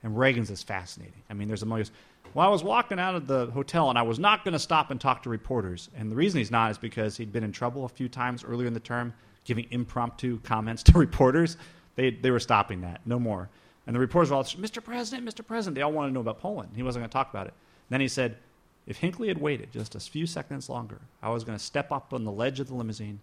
And 0.04 0.18
Reagan's 0.18 0.50
is 0.50 0.64
fascinating. 0.64 1.24
I 1.30 1.34
mean, 1.34 1.48
there's 1.48 1.64
a 1.64 1.66
most. 1.66 1.92
Well, 2.34 2.46
I 2.46 2.50
was 2.50 2.64
walking 2.64 3.00
out 3.00 3.16
of 3.16 3.26
the 3.26 3.48
hotel 3.48 3.90
and 3.90 3.98
I 3.98 4.04
was 4.04 4.20
not 4.20 4.44
going 4.44 4.54
to 4.54 4.60
stop 4.60 4.92
and 4.92 5.02
talk 5.02 5.24
to 5.24 5.30
reporters. 5.30 5.90
And 5.98 6.12
the 6.12 6.16
reason 6.16 6.38
he's 6.38 6.52
not 6.52 6.72
is 6.72 6.78
because 6.78 7.18
he'd 7.18 7.34
been 7.34 7.44
in 7.44 7.52
trouble 7.52 7.86
a 7.86 7.90
few 7.90 8.08
times 8.08 8.44
earlier 8.44 8.68
in 8.68 8.74
the 8.74 8.80
term, 8.80 9.14
giving 9.44 9.66
impromptu 9.72 10.40
comments 10.42 10.84
to 10.84 10.98
reporters. 10.98 11.58
They, 11.96 12.12
they 12.12 12.32
were 12.32 12.40
stopping 12.40 12.82
that. 12.82 13.02
No 13.06 13.20
more. 13.20 13.50
And 13.88 13.96
the 13.96 14.00
reporters 14.00 14.30
were 14.30 14.36
all, 14.36 14.44
Mr. 14.44 14.84
President, 14.84 15.28
Mr. 15.28 15.46
President. 15.48 15.76
They 15.76 15.82
all 15.82 15.94
wanted 15.94 16.10
to 16.10 16.14
know 16.14 16.20
about 16.20 16.42
Poland. 16.42 16.72
He 16.76 16.84
wasn't 16.84 17.02
going 17.02 17.10
to 17.10 17.14
talk 17.14 17.30
about 17.30 17.48
it. 17.48 17.54
Then 17.90 18.02
he 18.02 18.10
said, 18.10 18.38
if 18.86 18.98
Hinckley 18.98 19.30
had 19.30 19.40
waited 19.40 19.72
just 19.72 19.96
a 19.96 20.00
few 20.00 20.28
seconds 20.28 20.70
longer, 20.70 21.00
I 21.24 21.30
was 21.30 21.46
going 21.46 21.58
to 21.58 21.64
step 21.64 21.92
up 21.92 22.14
on 22.14 22.26
the 22.26 22.32
ledge 22.32 22.60
of 22.60 22.68
the 22.68 22.76
limousine, 22.76 23.20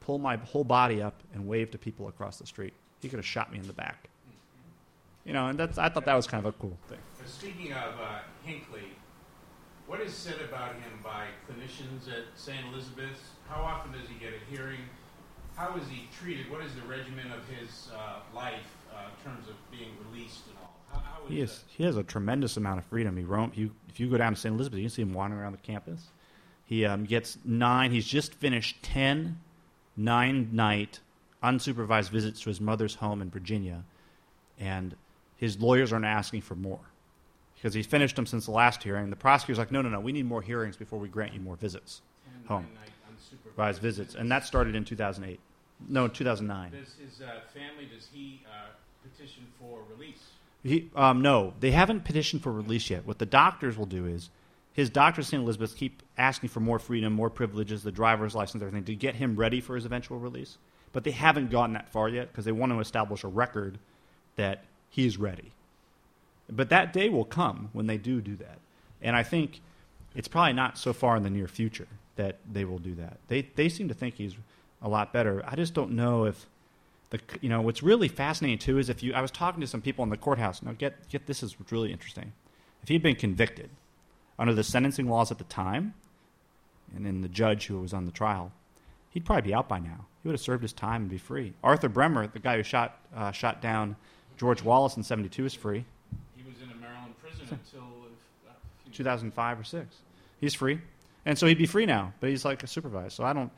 pull 0.00 0.18
my 0.18 0.36
whole 0.36 0.64
body 0.64 1.00
up, 1.00 1.14
and 1.32 1.46
wave 1.46 1.70
to 1.70 1.78
people 1.78 2.08
across 2.08 2.38
the 2.38 2.46
street. 2.46 2.74
He 3.00 3.08
could 3.08 3.20
have 3.20 3.26
shot 3.26 3.52
me 3.52 3.58
in 3.58 3.66
the 3.68 3.72
back. 3.72 4.08
You 5.24 5.32
know, 5.32 5.46
and 5.46 5.58
that's, 5.58 5.78
I 5.78 5.88
thought 5.88 6.06
that 6.06 6.14
was 6.14 6.26
kind 6.26 6.44
of 6.44 6.54
a 6.54 6.58
cool 6.58 6.76
thing. 6.88 6.98
Speaking 7.26 7.72
of 7.72 7.94
uh, 8.00 8.18
Hinckley, 8.44 8.92
what 9.86 10.00
is 10.00 10.12
said 10.12 10.40
about 10.48 10.74
him 10.74 10.98
by 11.04 11.26
clinicians 11.48 12.08
at 12.08 12.24
St. 12.34 12.58
Elizabeth's? 12.72 13.20
How 13.48 13.62
often 13.62 13.92
does 13.92 14.08
he 14.08 14.14
get 14.14 14.32
a 14.32 14.50
hearing? 14.50 14.80
How 15.54 15.76
is 15.76 15.88
he 15.88 16.08
treated? 16.20 16.50
What 16.50 16.64
is 16.64 16.74
the 16.74 16.82
regimen 16.82 17.30
of 17.32 17.46
his 17.48 17.88
uh, 17.94 18.20
life 18.34 18.62
uh, 18.94 19.00
in 19.08 19.30
terms 19.30 19.48
of 19.48 19.54
being 19.70 19.90
released 20.10 20.46
and 20.48 20.56
all? 20.62 20.76
How, 20.92 20.98
how 20.98 21.24
is 21.24 21.30
He 21.30 21.40
is. 21.40 21.64
He 21.68 21.84
has 21.84 21.96
a 21.96 22.02
tremendous 22.02 22.56
amount 22.56 22.78
of 22.78 22.84
freedom. 22.86 23.16
He 23.16 23.24
roam. 23.24 23.52
You, 23.54 23.70
if 23.88 24.00
you 24.00 24.08
go 24.08 24.18
down 24.18 24.34
to 24.34 24.40
St. 24.40 24.54
Elizabeth, 24.54 24.78
you 24.78 24.84
can 24.84 24.90
see 24.90 25.02
him 25.02 25.14
wandering 25.14 25.42
around 25.42 25.52
the 25.52 25.58
campus. 25.58 26.08
He 26.64 26.84
um, 26.84 27.04
gets 27.04 27.38
nine. 27.44 27.90
He's 27.90 28.06
just 28.06 28.34
finished 28.34 28.82
ten 28.82 29.40
nine 29.96 30.48
night 30.52 31.00
unsupervised 31.42 32.10
visits 32.10 32.40
to 32.40 32.48
his 32.48 32.60
mother's 32.60 32.94
home 32.94 33.20
in 33.20 33.30
Virginia, 33.30 33.84
and 34.58 34.94
his 35.36 35.60
lawyers 35.60 35.92
aren't 35.92 36.04
asking 36.04 36.40
for 36.40 36.54
more 36.54 36.80
because 37.54 37.74
he's 37.74 37.86
finished 37.86 38.16
them 38.16 38.26
since 38.26 38.46
the 38.46 38.52
last 38.52 38.82
hearing. 38.82 39.10
The 39.10 39.16
prosecutor's 39.16 39.58
like, 39.58 39.72
no, 39.72 39.82
no, 39.82 39.88
no, 39.88 40.00
we 40.00 40.12
need 40.12 40.26
more 40.26 40.42
hearings 40.42 40.76
before 40.76 40.98
we 40.98 41.08
grant 41.08 41.34
you 41.34 41.40
more 41.40 41.56
visits, 41.56 42.02
home, 42.46 42.66
supervised 43.18 43.82
visits, 43.82 44.14
and 44.14 44.30
that 44.30 44.46
started 44.46 44.74
in 44.74 44.84
2008. 44.84 45.40
No, 45.86 46.08
2009. 46.08 46.72
Does 46.72 46.94
his 46.94 47.20
uh, 47.20 47.40
family, 47.54 47.88
does 47.92 48.08
he 48.12 48.40
uh, 48.46 48.68
petition 49.02 49.46
for 49.60 49.80
release? 49.94 50.22
He, 50.64 50.90
um, 50.96 51.22
no, 51.22 51.54
they 51.60 51.70
haven't 51.70 52.04
petitioned 52.04 52.42
for 52.42 52.52
release 52.52 52.90
yet. 52.90 53.06
What 53.06 53.18
the 53.18 53.26
doctors 53.26 53.76
will 53.76 53.86
do 53.86 54.06
is, 54.06 54.30
his 54.72 54.90
doctors, 54.90 55.28
St. 55.28 55.42
Elizabeth, 55.42 55.76
keep 55.76 56.02
asking 56.16 56.50
for 56.50 56.60
more 56.60 56.78
freedom, 56.78 57.12
more 57.12 57.30
privileges, 57.30 57.82
the 57.82 57.92
driver's 57.92 58.34
license, 58.34 58.62
everything, 58.62 58.84
to 58.84 58.94
get 58.94 59.16
him 59.16 59.36
ready 59.36 59.60
for 59.60 59.74
his 59.74 59.84
eventual 59.84 60.18
release. 60.18 60.58
But 60.92 61.04
they 61.04 61.10
haven't 61.10 61.50
gotten 61.50 61.74
that 61.74 61.88
far 61.88 62.08
yet 62.08 62.28
because 62.28 62.44
they 62.44 62.52
want 62.52 62.72
to 62.72 62.80
establish 62.80 63.24
a 63.24 63.28
record 63.28 63.78
that 64.36 64.64
he's 64.88 65.16
ready. 65.16 65.52
But 66.48 66.70
that 66.70 66.92
day 66.92 67.08
will 67.08 67.24
come 67.24 67.70
when 67.72 67.86
they 67.86 67.98
do 67.98 68.20
do 68.20 68.36
that. 68.36 68.58
And 69.02 69.14
I 69.14 69.22
think 69.22 69.60
it's 70.14 70.28
probably 70.28 70.54
not 70.54 70.78
so 70.78 70.92
far 70.92 71.16
in 71.16 71.22
the 71.22 71.30
near 71.30 71.48
future 71.48 71.88
that 72.16 72.36
they 72.50 72.64
will 72.64 72.78
do 72.78 72.94
that. 72.96 73.18
They, 73.28 73.42
they 73.54 73.68
seem 73.68 73.88
to 73.88 73.94
think 73.94 74.14
he's 74.14 74.34
a 74.82 74.88
lot 74.88 75.12
better. 75.12 75.42
I 75.46 75.56
just 75.56 75.74
don't 75.74 75.92
know 75.92 76.24
if 76.24 76.46
the 77.10 77.20
you 77.40 77.48
know 77.48 77.60
what's 77.60 77.82
really 77.82 78.08
fascinating 78.08 78.58
too 78.58 78.78
is 78.78 78.88
if 78.88 79.02
you 79.02 79.14
I 79.14 79.20
was 79.20 79.30
talking 79.30 79.60
to 79.60 79.66
some 79.66 79.80
people 79.80 80.02
in 80.04 80.10
the 80.10 80.16
courthouse. 80.16 80.62
Now 80.62 80.72
get 80.72 81.08
get 81.08 81.26
this 81.26 81.42
is 81.42 81.56
really 81.70 81.92
interesting. 81.92 82.32
If 82.82 82.88
he'd 82.88 83.02
been 83.02 83.16
convicted 83.16 83.70
under 84.38 84.54
the 84.54 84.62
sentencing 84.62 85.08
laws 85.08 85.30
at 85.30 85.38
the 85.38 85.44
time, 85.44 85.94
and 86.94 87.04
then 87.04 87.22
the 87.22 87.28
judge 87.28 87.66
who 87.66 87.80
was 87.80 87.92
on 87.92 88.04
the 88.04 88.12
trial, 88.12 88.52
he'd 89.10 89.24
probably 89.24 89.42
be 89.42 89.54
out 89.54 89.68
by 89.68 89.78
now. 89.78 90.06
He 90.22 90.28
would 90.28 90.34
have 90.34 90.40
served 90.40 90.62
his 90.62 90.72
time 90.72 91.02
and 91.02 91.10
be 91.10 91.18
free. 91.18 91.54
Arthur 91.62 91.88
Bremer, 91.88 92.26
the 92.26 92.38
guy 92.38 92.56
who 92.56 92.62
shot 92.62 92.98
uh, 93.14 93.32
shot 93.32 93.62
down 93.62 93.96
George 94.36 94.62
Wallace 94.62 94.96
in 94.96 95.02
'72, 95.02 95.44
is 95.46 95.54
free. 95.54 95.84
He 96.36 96.42
was 96.42 96.60
in 96.62 96.70
a 96.70 96.74
Maryland 96.74 97.14
prison 97.20 97.46
until 97.50 97.88
uh, 98.48 98.52
2005 98.92 99.60
or 99.60 99.64
six. 99.64 99.96
He's 100.40 100.54
free, 100.54 100.80
and 101.24 101.38
so 101.38 101.46
he'd 101.46 101.58
be 101.58 101.66
free 101.66 101.86
now. 101.86 102.12
But 102.20 102.30
he's 102.30 102.44
like 102.44 102.62
a 102.62 102.66
supervised. 102.66 103.14
So 103.14 103.24
I 103.24 103.32
don't, 103.32 103.50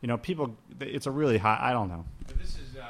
you 0.00 0.08
know, 0.08 0.16
people. 0.18 0.56
It's 0.80 1.06
a 1.06 1.10
really 1.10 1.38
high. 1.38 1.58
I 1.60 1.72
don't 1.72 1.88
know. 1.88 2.04
But 2.26 2.38
this 2.38 2.50
is 2.56 2.76
uh, 2.76 2.82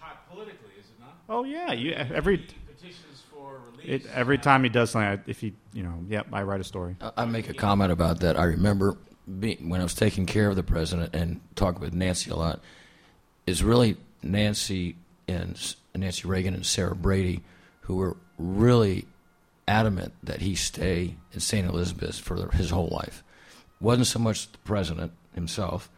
hot 0.00 0.28
politically, 0.30 0.70
is 0.78 0.86
it 0.86 1.00
not? 1.00 1.14
Oh 1.28 1.44
yeah, 1.44 1.72
you 1.72 1.92
every 1.92 2.38
petitions 2.38 3.22
for 3.32 3.60
release. 3.76 4.04
it, 4.04 4.10
every 4.12 4.38
uh, 4.38 4.42
time 4.42 4.62
he 4.62 4.68
does 4.68 4.90
something, 4.90 5.08
I, 5.08 5.18
if 5.30 5.40
he, 5.40 5.54
you 5.72 5.82
know, 5.82 6.04
yep, 6.08 6.26
I 6.32 6.42
write 6.42 6.60
a 6.60 6.64
story. 6.64 6.96
I- 7.00 7.12
I 7.18 7.24
make 7.24 7.48
a 7.48 7.54
comment 7.54 7.92
about 7.92 8.20
that. 8.20 8.38
I 8.38 8.44
remember 8.44 8.96
being, 9.38 9.68
when 9.68 9.80
I 9.80 9.84
was 9.84 9.94
taking 9.94 10.26
care 10.26 10.48
of 10.48 10.56
the 10.56 10.62
president 10.62 11.14
and 11.14 11.40
talking 11.54 11.80
with 11.80 11.92
Nancy 11.94 12.30
a 12.30 12.36
lot. 12.36 12.60
Is 13.46 13.62
really 13.64 13.96
Nancy 14.22 14.96
and 15.26 15.58
Nancy 15.94 16.28
Reagan 16.28 16.52
and 16.52 16.66
Sarah 16.66 16.94
Brady 16.94 17.42
who 17.82 17.96
were 17.96 18.16
really 18.38 19.06
adamant 19.66 20.12
that 20.22 20.42
he 20.42 20.54
stay 20.54 21.16
in 21.32 21.40
St. 21.40 21.66
Elizabeth 21.66 22.18
for 22.18 22.38
the- 22.38 22.48
his 22.56 22.68
whole 22.70 22.88
life. 22.88 23.24
Wasn't 23.80 24.06
so 24.06 24.18
much 24.18 24.52
the 24.52 24.58
president 24.58 25.12
himself. 25.34 25.90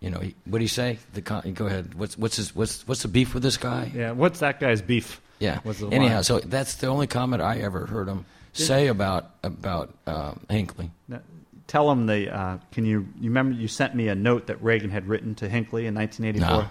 You 0.00 0.10
know, 0.10 0.18
he, 0.18 0.34
what 0.46 0.58
do 0.58 0.64
you 0.64 0.68
say? 0.68 0.98
The 1.12 1.22
con- 1.22 1.52
go 1.52 1.66
ahead. 1.66 1.94
What's 1.94 2.16
what's 2.16 2.36
his 2.36 2.54
what's 2.54 2.86
what's 2.88 3.02
the 3.02 3.08
beef 3.08 3.34
with 3.34 3.42
this 3.42 3.58
guy? 3.58 3.90
Yeah, 3.94 4.12
what's 4.12 4.40
that 4.40 4.58
guy's 4.58 4.80
beef? 4.80 5.20
Yeah. 5.38 5.60
Anyhow, 5.90 6.14
line? 6.16 6.22
so 6.24 6.40
that's 6.40 6.76
the 6.76 6.86
only 6.86 7.06
comment 7.06 7.42
I 7.42 7.58
ever 7.58 7.86
heard 7.86 8.08
him 8.08 8.24
say 8.52 8.86
about 8.88 9.30
about 9.42 9.94
um, 10.06 10.40
Hinckley. 10.48 10.90
Now, 11.08 11.20
Tell 11.66 11.88
him 11.88 12.06
the. 12.06 12.34
Uh, 12.34 12.58
can 12.72 12.84
you 12.84 13.06
you 13.20 13.30
remember 13.30 13.54
you 13.54 13.68
sent 13.68 13.94
me 13.94 14.08
a 14.08 14.14
note 14.16 14.48
that 14.48 14.60
Reagan 14.60 14.90
had 14.90 15.06
written 15.06 15.36
to 15.36 15.48
Hinckley 15.48 15.86
in 15.86 15.94
1984? 15.94 16.62
No. 16.62 16.68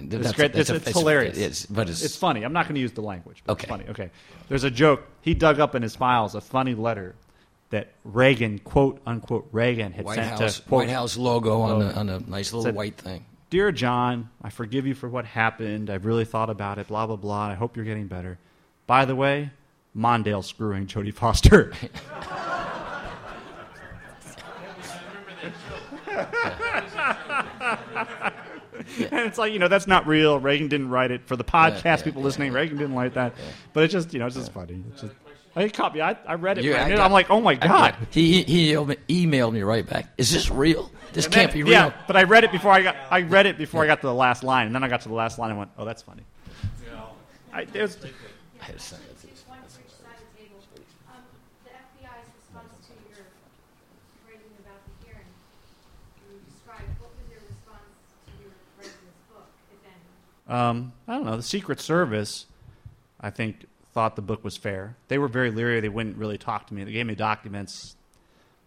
It's 0.00 0.10
That's- 0.10 0.32
great. 0.32 0.52
that's 0.54 0.70
it's, 0.70 0.86
a- 0.86 0.88
it's 0.88 0.98
hilarious. 0.98 1.36
It's, 1.36 1.66
but 1.66 1.90
it's, 1.90 2.02
It's 2.02 2.16
funny. 2.16 2.44
I'm 2.44 2.52
not 2.54 2.64
going 2.64 2.76
to 2.76 2.80
use 2.80 2.92
the 2.92 3.02
language. 3.02 3.42
But 3.44 3.52
Okay. 3.52 3.64
It's 3.64 3.68
funny. 3.68 3.84
Okay. 3.90 4.10
There's 4.48 4.64
a 4.64 4.70
joke. 4.70 5.02
He 5.20 5.34
dug 5.34 5.60
up 5.60 5.74
in 5.74 5.82
his 5.82 5.96
files 5.96 6.34
a 6.34 6.40
funny 6.40 6.74
letter 6.74 7.14
that 7.70 7.92
Reagan, 8.04 8.58
quote 8.60 9.00
unquote, 9.06 9.48
Reagan 9.52 9.92
had 9.92 10.04
White 10.04 10.16
sent 10.16 10.40
House 10.40 10.56
to 10.56 10.62
quote, 10.62 10.78
White 10.80 10.90
House 10.90 11.16
logo 11.16 11.60
on 11.60 11.80
the 11.80 11.94
on 11.94 12.08
a 12.08 12.20
nice 12.20 12.52
little 12.52 12.64
Said- 12.64 12.74
white 12.74 12.96
thing. 12.96 13.24
Dear 13.50 13.72
John, 13.72 14.28
I 14.42 14.50
forgive 14.50 14.86
you 14.86 14.94
for 14.94 15.08
what 15.08 15.24
happened. 15.24 15.88
I've 15.88 16.04
really 16.04 16.26
thought 16.26 16.50
about 16.50 16.78
it, 16.78 16.88
blah, 16.88 17.06
blah, 17.06 17.16
blah. 17.16 17.46
I 17.46 17.54
hope 17.54 17.76
you're 17.76 17.84
getting 17.86 18.06
better. 18.06 18.38
By 18.86 19.06
the 19.06 19.16
way, 19.16 19.50
Mondale 19.96 20.44
screwing 20.44 20.86
Jodie 20.86 21.14
Foster. 21.14 21.72
and 28.98 29.26
it's 29.26 29.38
like, 29.38 29.52
you 29.52 29.58
know, 29.58 29.68
that's 29.68 29.86
not 29.86 30.06
real. 30.06 30.38
Reagan 30.38 30.68
didn't 30.68 30.90
write 30.90 31.10
it. 31.10 31.26
For 31.26 31.36
the 31.36 31.44
podcast 31.44 31.84
yeah, 31.84 31.96
people 31.96 32.20
yeah, 32.22 32.26
listening, 32.26 32.52
Reagan 32.52 32.76
didn't 32.76 32.94
write 32.94 33.14
that. 33.14 33.34
But 33.72 33.84
it's 33.84 33.92
just, 33.92 34.12
you 34.12 34.18
know, 34.18 34.26
it's 34.26 34.36
just 34.36 34.52
funny. 34.52 34.82
It's 34.92 35.02
just, 35.02 35.14
I 35.56 35.68
caught 35.68 35.94
me. 35.94 36.00
I, 36.00 36.16
I 36.26 36.34
read 36.34 36.58
it. 36.58 36.64
You- 36.64 36.74
right 36.74 36.86
I 36.92 36.96
got, 36.96 37.00
I'm 37.00 37.12
like, 37.12 37.30
oh 37.30 37.40
my 37.40 37.52
I- 37.52 37.66
God. 37.66 37.96
he 38.10 38.42
he 38.42 38.72
emailed 38.72 39.52
me, 39.52 39.62
right 39.62 39.86
back. 39.86 40.06
Is 40.18 40.30
this 40.32 40.50
real? 40.50 40.90
This 41.12 41.24
And 41.26 41.34
can't 41.34 41.50
then- 41.50 41.58
be 41.58 41.62
real. 41.64 41.72
Yeah, 41.72 41.92
but 42.06 42.16
I 42.16 42.24
read 42.24 42.44
it 42.44 42.52
before 42.52 42.70
I 42.72 42.82
got. 42.82 42.96
I 43.10 43.22
read 43.22 43.46
it 43.46 43.56
before 43.58 43.82
I 43.82 43.86
got 43.86 44.00
to 44.02 44.06
the 44.06 44.14
last 44.14 44.44
line, 44.44 44.66
and 44.66 44.74
then 44.74 44.84
I 44.84 44.88
got 44.88 45.00
to 45.02 45.08
the 45.08 45.14
last 45.14 45.38
line 45.38 45.50
and 45.50 45.58
went, 45.58 45.70
"Oh, 45.78 45.84
that's 45.84 46.02
funny." 46.02 46.22
I, 47.52 47.64
there's, 47.64 47.96
I 47.96 48.64
had 48.64 48.78
to 48.78 48.94
it 48.94 49.20
to 49.22 49.26
you. 49.26 49.32
One 49.46 49.58
for 49.66 49.80
each 49.80 49.88
side 49.90 50.14
of 50.14 50.28
the 50.36 50.42
table. 50.42 50.60
Um, 51.08 51.22
the 51.64 51.70
FBI's 51.70 52.28
response 52.36 52.68
to 52.86 52.92
your 53.08 53.24
writing 54.28 54.52
about 54.60 54.78
the 54.84 55.06
hearing, 55.06 55.24
you 56.28 56.38
described, 56.46 56.84
what 57.00 57.10
was 57.16 57.26
their 57.32 57.40
response 57.48 57.88
to 58.26 58.32
your 58.44 58.52
writing 58.78 59.00
this 59.00 59.18
book, 59.32 59.48
if 59.72 60.52
um, 60.54 60.92
I 61.08 61.14
don't 61.16 61.24
know. 61.24 61.36
The 61.36 61.42
Secret 61.42 61.80
Service, 61.80 62.46
I 63.20 63.30
think, 63.30 63.64
thought 63.98 64.14
the 64.14 64.22
book 64.22 64.44
was 64.44 64.56
fair. 64.56 64.94
They 65.08 65.18
were 65.18 65.26
very 65.26 65.50
leery. 65.50 65.80
They 65.80 65.88
wouldn't 65.88 66.18
really 66.18 66.38
talk 66.38 66.68
to 66.68 66.74
me. 66.74 66.84
They 66.84 66.92
gave 66.92 67.04
me 67.04 67.16
documents. 67.16 67.96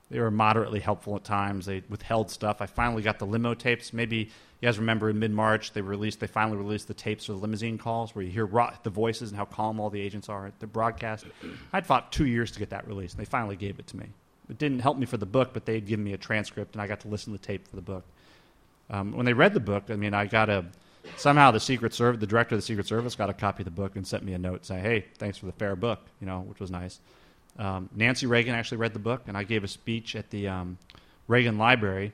They 0.09 0.19
were 0.19 0.29
moderately 0.29 0.81
helpful 0.81 1.15
at 1.15 1.23
times. 1.23 1.67
They 1.67 1.83
withheld 1.87 2.29
stuff. 2.29 2.57
I 2.59 2.65
finally 2.65 3.01
got 3.01 3.17
the 3.17 3.25
limo 3.25 3.53
tapes. 3.53 3.93
Maybe 3.93 4.17
you 4.17 4.27
guys 4.61 4.77
remember 4.77 5.09
in 5.09 5.19
mid 5.19 5.31
March 5.31 5.71
they 5.71 5.79
released. 5.79 6.19
They 6.19 6.27
finally 6.27 6.57
released 6.57 6.89
the 6.89 6.93
tapes 6.93 7.29
of 7.29 7.35
the 7.35 7.41
limousine 7.41 7.77
calls 7.77 8.13
where 8.13 8.25
you 8.25 8.29
hear 8.29 8.45
the 8.83 8.89
voices 8.89 9.29
and 9.29 9.37
how 9.37 9.45
calm 9.45 9.79
all 9.79 9.89
the 9.89 10.01
agents 10.01 10.27
are 10.27 10.47
at 10.47 10.59
the 10.59 10.67
broadcast. 10.67 11.25
I'd 11.71 11.87
fought 11.87 12.11
two 12.11 12.25
years 12.25 12.51
to 12.51 12.59
get 12.59 12.71
that 12.71 12.85
released. 12.85 13.13
and 13.13 13.25
They 13.25 13.29
finally 13.29 13.55
gave 13.55 13.79
it 13.79 13.87
to 13.87 13.95
me. 13.95 14.07
It 14.49 14.57
didn't 14.57 14.79
help 14.79 14.97
me 14.97 15.05
for 15.05 15.15
the 15.15 15.25
book, 15.25 15.51
but 15.53 15.65
they'd 15.65 15.87
given 15.87 16.03
me 16.03 16.11
a 16.11 16.17
transcript 16.17 16.75
and 16.75 16.81
I 16.81 16.87
got 16.87 16.99
to 17.01 17.07
listen 17.07 17.31
to 17.31 17.39
the 17.39 17.47
tape 17.47 17.69
for 17.69 17.77
the 17.77 17.81
book. 17.81 18.03
Um, 18.89 19.13
when 19.13 19.25
they 19.25 19.31
read 19.31 19.53
the 19.53 19.61
book, 19.61 19.85
I 19.89 19.95
mean, 19.95 20.13
I 20.13 20.25
got 20.25 20.49
a 20.49 20.65
somehow 21.17 21.51
the 21.51 21.59
Secret 21.59 21.93
Service, 21.93 22.19
the 22.19 22.27
director 22.27 22.55
of 22.55 22.59
the 22.59 22.65
Secret 22.65 22.87
Service, 22.87 23.15
got 23.15 23.29
a 23.29 23.33
copy 23.33 23.61
of 23.61 23.65
the 23.65 23.71
book 23.71 23.95
and 23.95 24.05
sent 24.05 24.23
me 24.23 24.33
a 24.33 24.37
note 24.37 24.65
saying, 24.65 24.83
"Hey, 24.83 25.05
thanks 25.17 25.37
for 25.37 25.45
the 25.45 25.51
fair 25.53 25.75
book," 25.75 25.99
you 26.19 26.27
know, 26.27 26.41
which 26.41 26.59
was 26.59 26.71
nice. 26.71 26.99
Um, 27.57 27.89
Nancy 27.95 28.27
Reagan 28.27 28.55
actually 28.55 28.77
read 28.77 28.93
the 28.93 28.99
book, 28.99 29.23
and 29.27 29.37
I 29.37 29.43
gave 29.43 29.63
a 29.63 29.67
speech 29.67 30.15
at 30.15 30.29
the 30.29 30.47
um, 30.47 30.77
Reagan 31.27 31.57
Library 31.57 32.13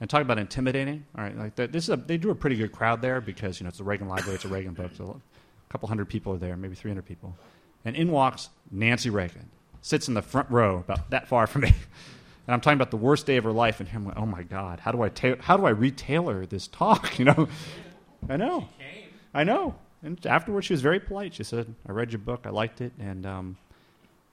and 0.00 0.08
talked 0.08 0.22
about 0.22 0.38
intimidating. 0.38 1.04
All 1.16 1.24
right, 1.24 1.36
like 1.36 1.56
this 1.56 1.84
is 1.84 1.90
a, 1.90 1.96
they 1.96 2.16
drew 2.16 2.30
a 2.30 2.34
pretty 2.34 2.56
good 2.56 2.72
crowd 2.72 3.02
there 3.02 3.20
because 3.20 3.60
you 3.60 3.64
know 3.64 3.68
it's 3.68 3.78
the 3.78 3.84
Reagan 3.84 4.08
Library, 4.08 4.36
it's 4.36 4.44
a 4.44 4.48
Reagan 4.48 4.74
book, 4.74 4.92
so 4.96 5.20
a 5.68 5.72
couple 5.72 5.88
hundred 5.88 6.08
people 6.08 6.32
are 6.32 6.38
there, 6.38 6.56
maybe 6.56 6.74
300 6.74 7.04
people, 7.04 7.36
and 7.84 7.96
in 7.96 8.10
walks 8.10 8.50
Nancy 8.70 9.10
Reagan, 9.10 9.50
sits 9.82 10.08
in 10.08 10.14
the 10.14 10.22
front 10.22 10.50
row 10.50 10.78
about 10.78 11.10
that 11.10 11.28
far 11.28 11.46
from 11.46 11.62
me. 11.62 11.74
And 12.46 12.54
I'm 12.54 12.62
talking 12.62 12.78
about 12.78 12.90
the 12.90 12.96
worst 12.96 13.26
day 13.26 13.36
of 13.36 13.44
her 13.44 13.52
life, 13.52 13.78
and 13.78 13.86
him, 13.86 14.06
like, 14.06 14.16
oh 14.16 14.24
my 14.24 14.42
God, 14.42 14.80
how 14.80 14.90
do 14.90 15.02
I 15.02 15.10
ta- 15.10 15.36
how 15.38 15.58
do 15.58 15.66
I 15.66 15.68
retailer 15.68 16.46
this 16.46 16.66
talk? 16.66 17.18
You 17.18 17.26
know, 17.26 17.48
I 18.28 18.36
know, 18.36 18.68
I 19.34 19.44
know. 19.44 19.74
And 20.02 20.24
afterwards, 20.26 20.66
she 20.66 20.72
was 20.72 20.80
very 20.82 21.00
polite. 21.00 21.34
She 21.34 21.42
said, 21.44 21.74
"I 21.86 21.92
read 21.92 22.12
your 22.12 22.20
book, 22.20 22.42
I 22.44 22.50
liked 22.50 22.80
it, 22.80 22.92
and 23.00 23.26
um, 23.26 23.56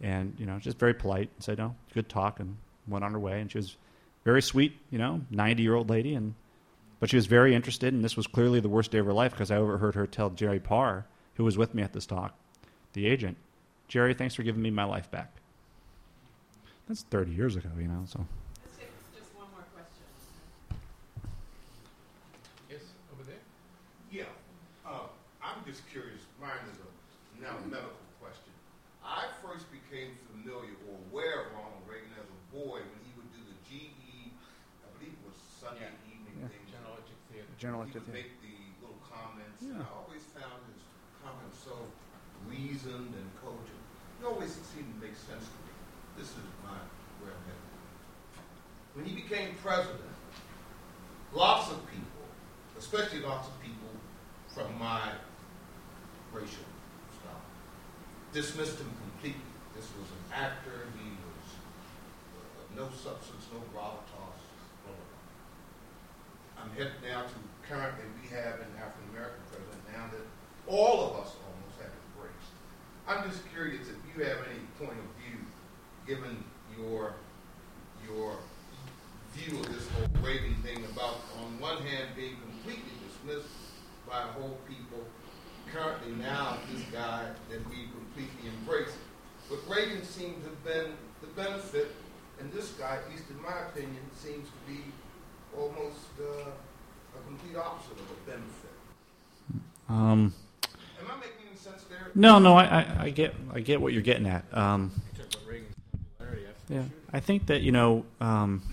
and 0.01 0.35
you 0.37 0.45
know, 0.45 0.59
just 0.59 0.77
very 0.77 0.93
polite." 0.93 1.29
And 1.35 1.43
said, 1.43 1.57
"No, 1.57 1.75
good 1.93 2.07
talk," 2.07 2.39
and 2.39 2.57
went 2.87 3.03
on 3.03 3.11
her 3.13 3.19
way. 3.19 3.41
And 3.41 3.51
she 3.51 3.57
was 3.57 3.75
very 4.23 4.41
sweet, 4.41 4.77
you 4.91 4.97
know, 4.99 5.21
90 5.31 5.63
year 5.63 5.75
old 5.75 5.89
lady, 5.89 6.13
and 6.13 6.35
but 6.99 7.09
she 7.09 7.15
was 7.15 7.25
very 7.25 7.55
interested. 7.55 7.93
And 7.93 8.03
this 8.03 8.15
was 8.15 8.27
clearly 8.27 8.59
the 8.59 8.69
worst 8.69 8.91
day 8.91 8.99
of 8.99 9.05
her 9.05 9.13
life 9.13 9.31
because 9.31 9.49
I 9.51 9.57
overheard 9.57 9.95
her 9.95 10.05
tell 10.07 10.29
Jerry 10.29 10.59
Parr, 10.59 11.05
who 11.35 11.43
was 11.43 11.57
with 11.57 11.73
me 11.73 11.81
at 11.81 11.93
this 11.93 12.05
talk, 12.05 12.37
the 12.93 13.07
agent, 13.07 13.37
"Jerry, 13.87 14.13
thanks 14.13 14.35
for 14.35 14.43
giving 14.43 14.61
me 14.61 14.69
my 14.71 14.83
life 14.85 15.09
back." 15.09 15.31
That's 16.87 17.01
30 17.03 17.31
years 17.31 17.55
ago, 17.55 17.69
you 17.79 17.87
know. 17.87 18.03
So 18.05 18.23
Just 19.17 19.33
one 19.33 19.47
more 19.49 19.65
question. 19.73 20.05
Yes, 22.69 22.81
over 23.13 23.23
there. 23.25 23.41
Yeah, 24.11 24.29
uh, 24.85 25.09
I'm 25.41 25.65
just 25.65 25.81
curious. 25.89 26.21
Mine 26.39 26.61
is 26.69 26.77
a 26.77 26.89
now 27.41 27.57
medical 27.65 27.97
question. 28.21 28.53
I 29.03 29.25
first 29.41 29.65
became 29.73 30.13
familiar 30.29 30.77
or 30.85 30.97
aware 31.09 31.49
of 31.49 31.53
Ronald 31.57 31.81
Reagan 31.89 32.13
as 32.21 32.29
a 32.29 32.39
boy 32.53 32.85
when 32.85 33.01
he 33.01 33.11
would 33.17 33.29
do 33.33 33.41
the 33.49 33.57
GE, 33.65 34.29
I 34.85 34.87
believe 34.97 35.13
it 35.17 35.23
was 35.25 35.37
Sunday 35.57 35.89
evening 36.05 36.37
Yeah. 36.37 36.53
thing. 36.53 36.61
General 36.69 37.01
Electric 37.01 37.17
Theater. 37.33 37.49
General 37.65 37.81
he 37.89 37.97
would 37.97 38.13
make 38.13 38.29
the 38.45 38.53
little 38.77 39.01
comments. 39.01 39.57
Yeah. 39.57 39.81
I 39.81 39.89
always 39.97 40.21
found 40.37 40.61
his 40.69 40.85
comments 41.17 41.57
so 41.65 41.73
reasoned 42.45 43.09
and 43.09 43.27
cogent. 43.41 43.81
It 44.21 44.25
always 44.29 44.53
seemed 44.69 44.93
to 44.93 44.99
make 45.01 45.17
sense 45.17 45.49
to 45.49 45.57
me. 45.65 45.73
This 46.13 46.29
is 46.29 46.45
my 46.61 46.77
where 47.25 47.33
I'm 47.33 47.41
headed. 47.49 47.73
When 48.93 49.05
he 49.09 49.17
became 49.17 49.57
president, 49.65 50.13
lots 51.33 51.73
of 51.73 51.81
people, 51.89 52.29
especially 52.77 53.25
lots 53.25 53.49
of 53.49 53.57
people 53.57 53.89
from 54.53 54.69
my 54.77 55.17
racial 56.29 56.69
style, 57.17 57.49
dismissed 58.29 58.77
him 58.77 58.93
completely. 59.09 59.49
This 59.73 59.89
was 59.97 60.05
an 60.05 60.37
actor. 60.37 60.85
He 61.01 61.17
was 61.17 61.49
uh, 62.37 62.77
no 62.77 62.93
substance, 62.93 63.49
no 63.49 63.57
gravitas. 63.73 64.45
I'm 66.65 66.69
headed 66.77 66.93
now 67.01 67.21
to 67.21 67.37
currently 67.69 68.05
we 68.21 68.29
have 68.29 68.61
an 68.61 68.71
African 68.77 69.09
American 69.11 69.41
president 69.49 69.81
now 69.93 70.05
that 70.11 70.25
all 70.67 71.09
of 71.09 71.25
us 71.25 71.33
almost 71.41 71.75
have 71.81 71.93
embraced. 72.13 72.53
I'm 73.07 73.29
just 73.29 73.41
curious 73.53 73.87
if 73.89 73.97
you 74.05 74.23
have 74.25 74.37
any 74.49 74.61
point 74.77 74.97
of 74.97 75.09
view, 75.21 75.39
given 76.05 76.43
your 76.77 77.13
your 78.05 78.37
view 79.33 79.59
of 79.59 79.67
this 79.73 79.87
whole 79.89 80.07
Reagan 80.23 80.55
thing 80.63 80.85
about, 80.93 81.17
on 81.41 81.59
one 81.59 81.81
hand, 81.83 82.09
being 82.15 82.37
completely 82.37 82.93
dismissed 83.03 83.49
by 84.07 84.21
whole 84.21 84.57
people, 84.67 85.03
currently 85.73 86.13
now 86.13 86.57
this 86.71 86.83
guy 86.93 87.29
that 87.49 87.69
we 87.69 87.89
completely 87.91 88.49
embrace. 88.59 88.93
But 89.49 89.59
Reagan 89.67 90.03
seemed 90.03 90.43
to 90.43 90.49
have 90.49 90.63
been 90.63 90.91
the 91.21 91.27
benefit, 91.27 91.91
and 92.39 92.51
this 92.53 92.69
guy, 92.71 92.97
at 92.97 93.09
least 93.11 93.29
in 93.29 93.41
my 93.41 93.59
opinion, 93.67 94.01
seems 94.15 94.47
to 94.47 94.71
be 94.71 94.81
almost 95.57 96.09
uh, 96.21 96.49
a 97.19 97.27
complete 97.27 97.55
opposite 97.57 97.93
of 97.93 98.11
a 98.11 98.29
benefit. 98.29 98.71
Um, 99.89 100.33
Am 100.99 101.11
I 101.11 101.15
making 101.15 101.47
any 101.47 101.57
sense 101.57 101.83
there? 101.83 102.11
no, 102.15 102.39
no, 102.39 102.55
I, 102.55 102.63
I, 102.63 102.95
I 103.03 103.09
get 103.09 103.35
I 103.53 103.59
get 103.59 103.81
what 103.81 103.93
you're 103.93 104.01
getting 104.01 104.27
at. 104.27 104.45
Um, 104.51 104.91
yeah, 106.67 106.83
I 107.13 107.19
think 107.19 107.45
that 107.47 107.61
you 107.61 107.71
know, 107.71 108.05
um, 108.19 108.63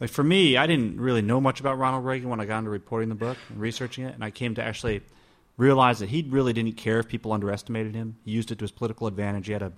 like 0.00 0.10
for 0.10 0.24
me, 0.24 0.56
I 0.56 0.66
didn't 0.66 0.98
really 0.98 1.22
know 1.22 1.40
much 1.40 1.60
about 1.60 1.78
Ronald 1.78 2.04
Reagan 2.04 2.30
when 2.30 2.40
I 2.40 2.46
got 2.46 2.58
into 2.60 2.70
reporting 2.70 3.10
the 3.10 3.14
book 3.14 3.36
and 3.50 3.60
researching 3.60 4.04
it, 4.04 4.14
and 4.14 4.24
I 4.24 4.30
came 4.30 4.54
to 4.54 4.62
actually 4.62 5.02
realize 5.58 5.98
that 5.98 6.08
he 6.08 6.26
really 6.28 6.52
didn't 6.52 6.78
care 6.78 6.98
if 6.98 7.08
people 7.08 7.32
underestimated 7.32 7.94
him. 7.94 8.16
He 8.24 8.30
used 8.30 8.50
it 8.50 8.58
to 8.58 8.62
his 8.64 8.70
political 8.70 9.06
advantage. 9.06 9.46
He 9.46 9.52
had 9.52 9.62
a 9.62 9.72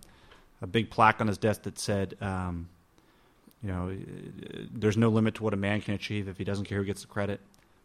a 0.61 0.67
big 0.67 0.91
plaque 0.91 1.21
on 1.21 1.29
his 1.29 1.39
desk 1.39 1.63
that 1.63 1.79
said, 1.79 2.17
um, 2.21 2.69
you 3.63 3.69
know, 3.69 3.97
there's 4.73 4.97
no 4.97 5.09
limit 5.09 5.37
to 5.37 5.43
what 5.43 5.55
a 5.55 5.57
man 5.57 5.81
can 5.81 5.95
achieve 5.95 6.29
if 6.29 6.39
he 6.39 6.45
doesn't 6.45 6.65
care 6.65 6.79
who 6.79 6.85
gets 6.85 7.03
the 7.03 7.09
credit. 7.09 7.41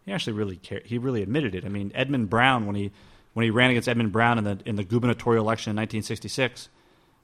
He 0.06 0.12
actually 0.12 0.34
really 0.34 0.58
cared. 0.58 0.86
He 0.86 0.98
really 0.98 1.22
admitted 1.22 1.56
it. 1.56 1.66
I 1.66 1.70
mean, 1.70 1.92
Edmund 1.96 2.30
Brown, 2.30 2.66
when 2.66 2.76
he 2.76 2.92
when 3.34 3.44
he 3.44 3.50
ran 3.50 3.70
against 3.72 3.88
Edmund 3.88 4.12
Brown 4.12 4.38
in 4.38 4.44
the 4.44 4.60
in 4.66 4.76
the 4.76 4.84
gubernatorial 4.84 5.44
election 5.44 5.72
in 5.72 5.78
1966, 5.78 6.70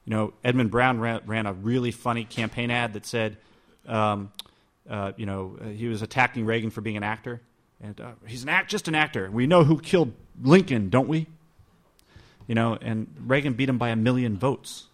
you 0.04 0.10
know, 0.10 0.32
Edmund 0.42 0.70
Brown 0.70 0.98
ran, 1.00 1.20
ran 1.26 1.46
a 1.46 1.52
really 1.52 1.90
funny 1.90 2.24
campaign 2.24 2.70
ad 2.70 2.94
that 2.94 3.06
said, 3.06 3.36
um, 3.86 4.32
uh, 4.88 5.12
you 5.16 5.26
know, 5.26 5.56
uh, 5.60 5.68
he 5.68 5.88
was 5.88 6.02
attacking 6.02 6.46
Reagan 6.46 6.70
for 6.70 6.80
being 6.80 6.96
an 6.96 7.02
actor, 7.02 7.40
and 7.80 8.00
uh, 8.00 8.12
he's 8.26 8.42
an 8.42 8.48
act, 8.48 8.70
just 8.70 8.88
an 8.88 8.94
actor. 8.94 9.30
We 9.30 9.46
know 9.46 9.64
who 9.64 9.78
killed 9.78 10.12
Lincoln, 10.42 10.88
don't 10.88 11.08
we? 11.08 11.26
You 12.46 12.54
know, 12.54 12.76
and 12.80 13.06
Reagan 13.26 13.52
beat 13.52 13.68
him 13.68 13.78
by 13.78 13.90
a 13.90 13.96
million 13.96 14.36
votes. 14.36 14.86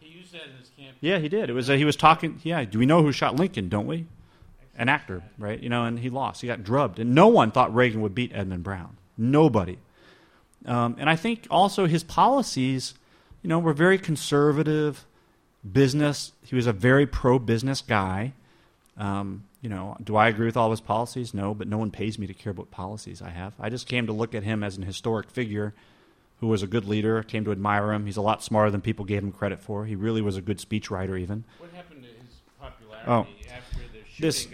He 0.00 0.08
used 0.08 0.32
that 0.32 0.42
in 0.42 0.58
his 0.58 0.70
campaign. 0.76 0.94
Yeah, 1.00 1.18
he 1.18 1.28
did. 1.28 1.48
It 1.48 1.54
was 1.54 1.70
uh, 1.70 1.74
he 1.74 1.84
was 1.84 1.96
talking. 1.96 2.40
Yeah, 2.42 2.64
do 2.64 2.78
we 2.78 2.86
know 2.86 3.02
who 3.02 3.12
shot 3.12 3.36
Lincoln? 3.36 3.68
Don't 3.68 3.86
we? 3.86 4.06
An 4.76 4.88
actor, 4.88 5.22
right? 5.38 5.60
You 5.60 5.68
know, 5.68 5.84
and 5.84 5.98
he 5.98 6.08
lost. 6.08 6.40
He 6.40 6.46
got 6.46 6.62
drubbed, 6.62 6.98
and 6.98 7.14
no 7.14 7.28
one 7.28 7.50
thought 7.50 7.74
Reagan 7.74 8.00
would 8.00 8.14
beat 8.14 8.32
Edmund 8.34 8.62
Brown. 8.62 8.96
Nobody. 9.18 9.78
Um, 10.64 10.96
and 10.98 11.10
I 11.10 11.16
think 11.16 11.46
also 11.50 11.86
his 11.86 12.02
policies, 12.02 12.94
you 13.42 13.48
know, 13.48 13.58
were 13.58 13.72
very 13.74 13.98
conservative. 13.98 15.04
Business. 15.70 16.32
He 16.42 16.56
was 16.56 16.66
a 16.66 16.72
very 16.72 17.06
pro-business 17.06 17.82
guy. 17.82 18.32
Um, 18.96 19.44
you 19.60 19.68
know, 19.68 19.96
do 20.02 20.16
I 20.16 20.28
agree 20.28 20.46
with 20.46 20.56
all 20.56 20.70
his 20.70 20.80
policies? 20.80 21.34
No, 21.34 21.52
but 21.52 21.68
no 21.68 21.76
one 21.76 21.90
pays 21.90 22.18
me 22.18 22.26
to 22.26 22.32
care 22.32 22.50
about 22.52 22.70
policies 22.70 23.20
I 23.20 23.28
have. 23.28 23.52
I 23.60 23.68
just 23.68 23.86
came 23.86 24.06
to 24.06 24.12
look 24.14 24.34
at 24.34 24.42
him 24.42 24.64
as 24.64 24.78
an 24.78 24.82
historic 24.84 25.28
figure 25.30 25.74
who 26.40 26.46
was 26.46 26.62
a 26.62 26.66
good 26.66 26.86
leader, 26.86 27.22
came 27.22 27.44
to 27.44 27.52
admire 27.52 27.92
him. 27.92 28.06
He's 28.06 28.16
a 28.16 28.22
lot 28.22 28.42
smarter 28.42 28.70
than 28.70 28.80
people 28.80 29.04
gave 29.04 29.22
him 29.22 29.32
credit 29.32 29.60
for. 29.60 29.84
He 29.84 29.94
really 29.94 30.22
was 30.22 30.38
a 30.38 30.40
good 30.40 30.56
speechwriter, 30.58 31.20
even. 31.20 31.44
What 31.58 31.70
happened 31.74 32.04
to 32.04 32.08
his 32.08 32.40
Oh. 32.62 32.64
popularity 32.64 33.46
after 33.54 33.76
the 33.92 33.98
shooting? 34.08 34.20
This 34.20 34.46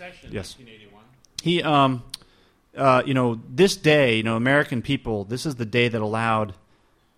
recession 0.00 0.30
Yes. 0.32 0.56
in 0.58 0.66
1981. 0.66 1.04
He, 1.42 1.62
um, 1.62 2.02
uh, 2.76 3.02
you 3.06 3.14
know, 3.14 3.40
this 3.48 3.76
day, 3.76 4.16
you 4.16 4.22
know, 4.22 4.36
American 4.36 4.82
people, 4.82 5.24
this 5.24 5.46
is 5.46 5.56
the 5.56 5.66
day 5.66 5.88
that 5.88 6.00
allowed 6.00 6.54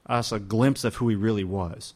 us 0.06 0.32
a 0.32 0.38
glimpse 0.38 0.84
of 0.84 0.96
who 0.96 1.08
he 1.08 1.16
really 1.16 1.44
was. 1.44 1.94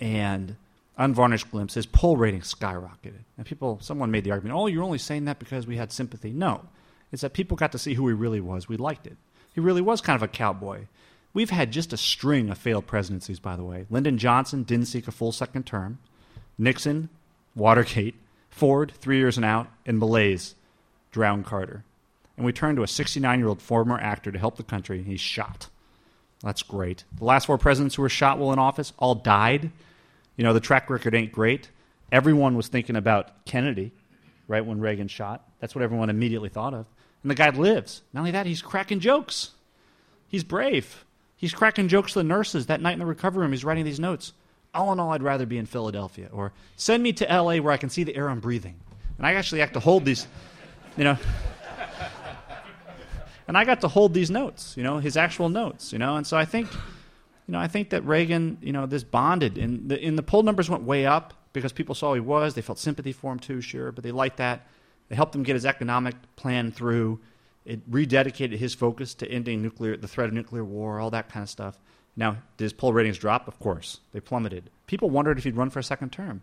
And 0.00 0.56
unvarnished 0.98 1.50
glimpse, 1.50 1.74
his 1.74 1.86
poll 1.86 2.16
rating 2.16 2.40
skyrocketed. 2.40 3.24
And 3.36 3.46
people, 3.46 3.78
someone 3.80 4.10
made 4.10 4.24
the 4.24 4.30
argument, 4.30 4.56
oh, 4.56 4.66
you're 4.66 4.82
only 4.82 4.98
saying 4.98 5.24
that 5.26 5.38
because 5.38 5.66
we 5.66 5.76
had 5.76 5.92
sympathy. 5.92 6.32
No. 6.32 6.66
It's 7.12 7.22
that 7.22 7.32
people 7.32 7.56
got 7.56 7.72
to 7.72 7.78
see 7.78 7.94
who 7.94 8.06
he 8.08 8.14
really 8.14 8.40
was. 8.40 8.68
We 8.68 8.76
liked 8.76 9.06
it. 9.06 9.16
He 9.54 9.60
really 9.60 9.80
was 9.82 10.00
kind 10.00 10.16
of 10.16 10.22
a 10.22 10.28
cowboy. 10.28 10.86
We've 11.32 11.50
had 11.50 11.70
just 11.72 11.92
a 11.92 11.96
string 11.96 12.50
of 12.50 12.58
failed 12.58 12.86
presidencies, 12.86 13.38
by 13.40 13.56
the 13.56 13.64
way. 13.64 13.86
Lyndon 13.90 14.18
Johnson 14.18 14.62
didn't 14.62 14.86
seek 14.86 15.06
a 15.08 15.12
full 15.12 15.32
second 15.32 15.64
term. 15.66 15.98
Nixon, 16.58 17.08
Watergate, 17.56 18.14
Ford, 18.54 18.92
three 19.00 19.18
years 19.18 19.36
and 19.36 19.44
out, 19.44 19.66
and 19.84 19.98
Malaise 19.98 20.54
drowned 21.10 21.44
Carter. 21.44 21.82
And 22.36 22.46
we 22.46 22.52
turn 22.52 22.76
to 22.76 22.84
a 22.84 22.88
69 22.88 23.38
year 23.40 23.48
old 23.48 23.60
former 23.60 23.98
actor 23.98 24.30
to 24.30 24.38
help 24.38 24.56
the 24.56 24.62
country, 24.62 24.98
and 24.98 25.08
he's 25.08 25.20
shot. 25.20 25.68
That's 26.40 26.62
great. 26.62 27.02
The 27.18 27.24
last 27.24 27.46
four 27.46 27.58
presidents 27.58 27.96
who 27.96 28.02
were 28.02 28.08
shot 28.08 28.38
while 28.38 28.52
in 28.52 28.60
office 28.60 28.92
all 28.96 29.16
died. 29.16 29.72
You 30.36 30.44
know, 30.44 30.52
the 30.52 30.60
track 30.60 30.88
record 30.88 31.16
ain't 31.16 31.32
great. 31.32 31.68
Everyone 32.12 32.56
was 32.56 32.68
thinking 32.68 32.94
about 32.94 33.44
Kennedy, 33.44 33.90
right, 34.46 34.64
when 34.64 34.80
Reagan 34.80 35.08
shot. 35.08 35.42
That's 35.58 35.74
what 35.74 35.82
everyone 35.82 36.08
immediately 36.08 36.48
thought 36.48 36.74
of. 36.74 36.86
And 37.22 37.30
the 37.32 37.34
guy 37.34 37.50
lives. 37.50 38.02
Not 38.12 38.20
only 38.20 38.30
that, 38.32 38.46
he's 38.46 38.62
cracking 38.62 39.00
jokes. 39.00 39.50
He's 40.28 40.44
brave. 40.44 41.04
He's 41.36 41.54
cracking 41.54 41.88
jokes 41.88 42.12
to 42.12 42.20
the 42.20 42.24
nurses. 42.24 42.66
That 42.66 42.80
night 42.80 42.92
in 42.92 42.98
the 43.00 43.06
recovery 43.06 43.42
room, 43.42 43.50
he's 43.50 43.64
writing 43.64 43.84
these 43.84 43.98
notes. 43.98 44.32
All 44.74 44.92
in 44.92 45.00
all, 45.00 45.12
I'd 45.12 45.22
rather 45.22 45.46
be 45.46 45.58
in 45.58 45.66
Philadelphia. 45.66 46.28
Or 46.32 46.52
send 46.76 47.02
me 47.02 47.12
to 47.14 47.24
LA 47.24 47.56
where 47.58 47.72
I 47.72 47.76
can 47.76 47.90
see 47.90 48.04
the 48.04 48.14
air 48.16 48.28
I'm 48.28 48.40
breathing. 48.40 48.74
And 49.18 49.26
I 49.26 49.34
actually 49.34 49.60
have 49.60 49.72
to 49.72 49.80
hold 49.80 50.04
these, 50.04 50.26
you 50.96 51.04
know. 51.04 51.16
And 53.46 53.58
I 53.58 53.64
got 53.64 53.82
to 53.82 53.88
hold 53.88 54.14
these 54.14 54.30
notes, 54.30 54.74
you 54.76 54.82
know, 54.82 54.98
his 54.98 55.16
actual 55.16 55.48
notes, 55.48 55.92
you 55.92 55.98
know. 55.98 56.16
And 56.16 56.26
so 56.26 56.36
I 56.36 56.44
think, 56.44 56.72
you 56.72 57.52
know, 57.52 57.58
I 57.58 57.68
think 57.68 57.90
that 57.90 58.02
Reagan, 58.04 58.56
you 58.62 58.72
know, 58.72 58.86
this 58.86 59.04
bonded. 59.04 59.58
And 59.58 59.88
the, 59.88 60.02
and 60.02 60.16
the 60.16 60.22
poll 60.22 60.42
numbers 60.42 60.70
went 60.70 60.82
way 60.84 61.04
up 61.04 61.34
because 61.52 61.72
people 61.72 61.94
saw 61.94 62.14
he 62.14 62.20
was. 62.20 62.54
They 62.54 62.62
felt 62.62 62.78
sympathy 62.78 63.12
for 63.12 63.32
him 63.32 63.38
too, 63.38 63.60
sure. 63.60 63.92
But 63.92 64.02
they 64.02 64.12
liked 64.12 64.38
that. 64.38 64.66
They 65.08 65.14
helped 65.14 65.34
him 65.34 65.42
get 65.42 65.54
his 65.54 65.66
economic 65.66 66.14
plan 66.36 66.72
through. 66.72 67.20
It 67.66 67.90
rededicated 67.90 68.56
his 68.56 68.74
focus 68.74 69.14
to 69.16 69.30
ending 69.30 69.62
nuclear, 69.62 69.96
the 69.96 70.08
threat 70.08 70.28
of 70.28 70.34
nuclear 70.34 70.64
war, 70.64 70.98
all 70.98 71.10
that 71.10 71.28
kind 71.28 71.42
of 71.42 71.50
stuff. 71.50 71.78
Now, 72.16 72.38
did 72.56 72.64
his 72.64 72.72
poll 72.72 72.92
ratings 72.92 73.18
drop? 73.18 73.48
Of 73.48 73.58
course. 73.58 74.00
They 74.12 74.20
plummeted. 74.20 74.70
People 74.86 75.10
wondered 75.10 75.38
if 75.38 75.44
he'd 75.44 75.56
run 75.56 75.70
for 75.70 75.78
a 75.78 75.84
second 75.84 76.10
term. 76.12 76.42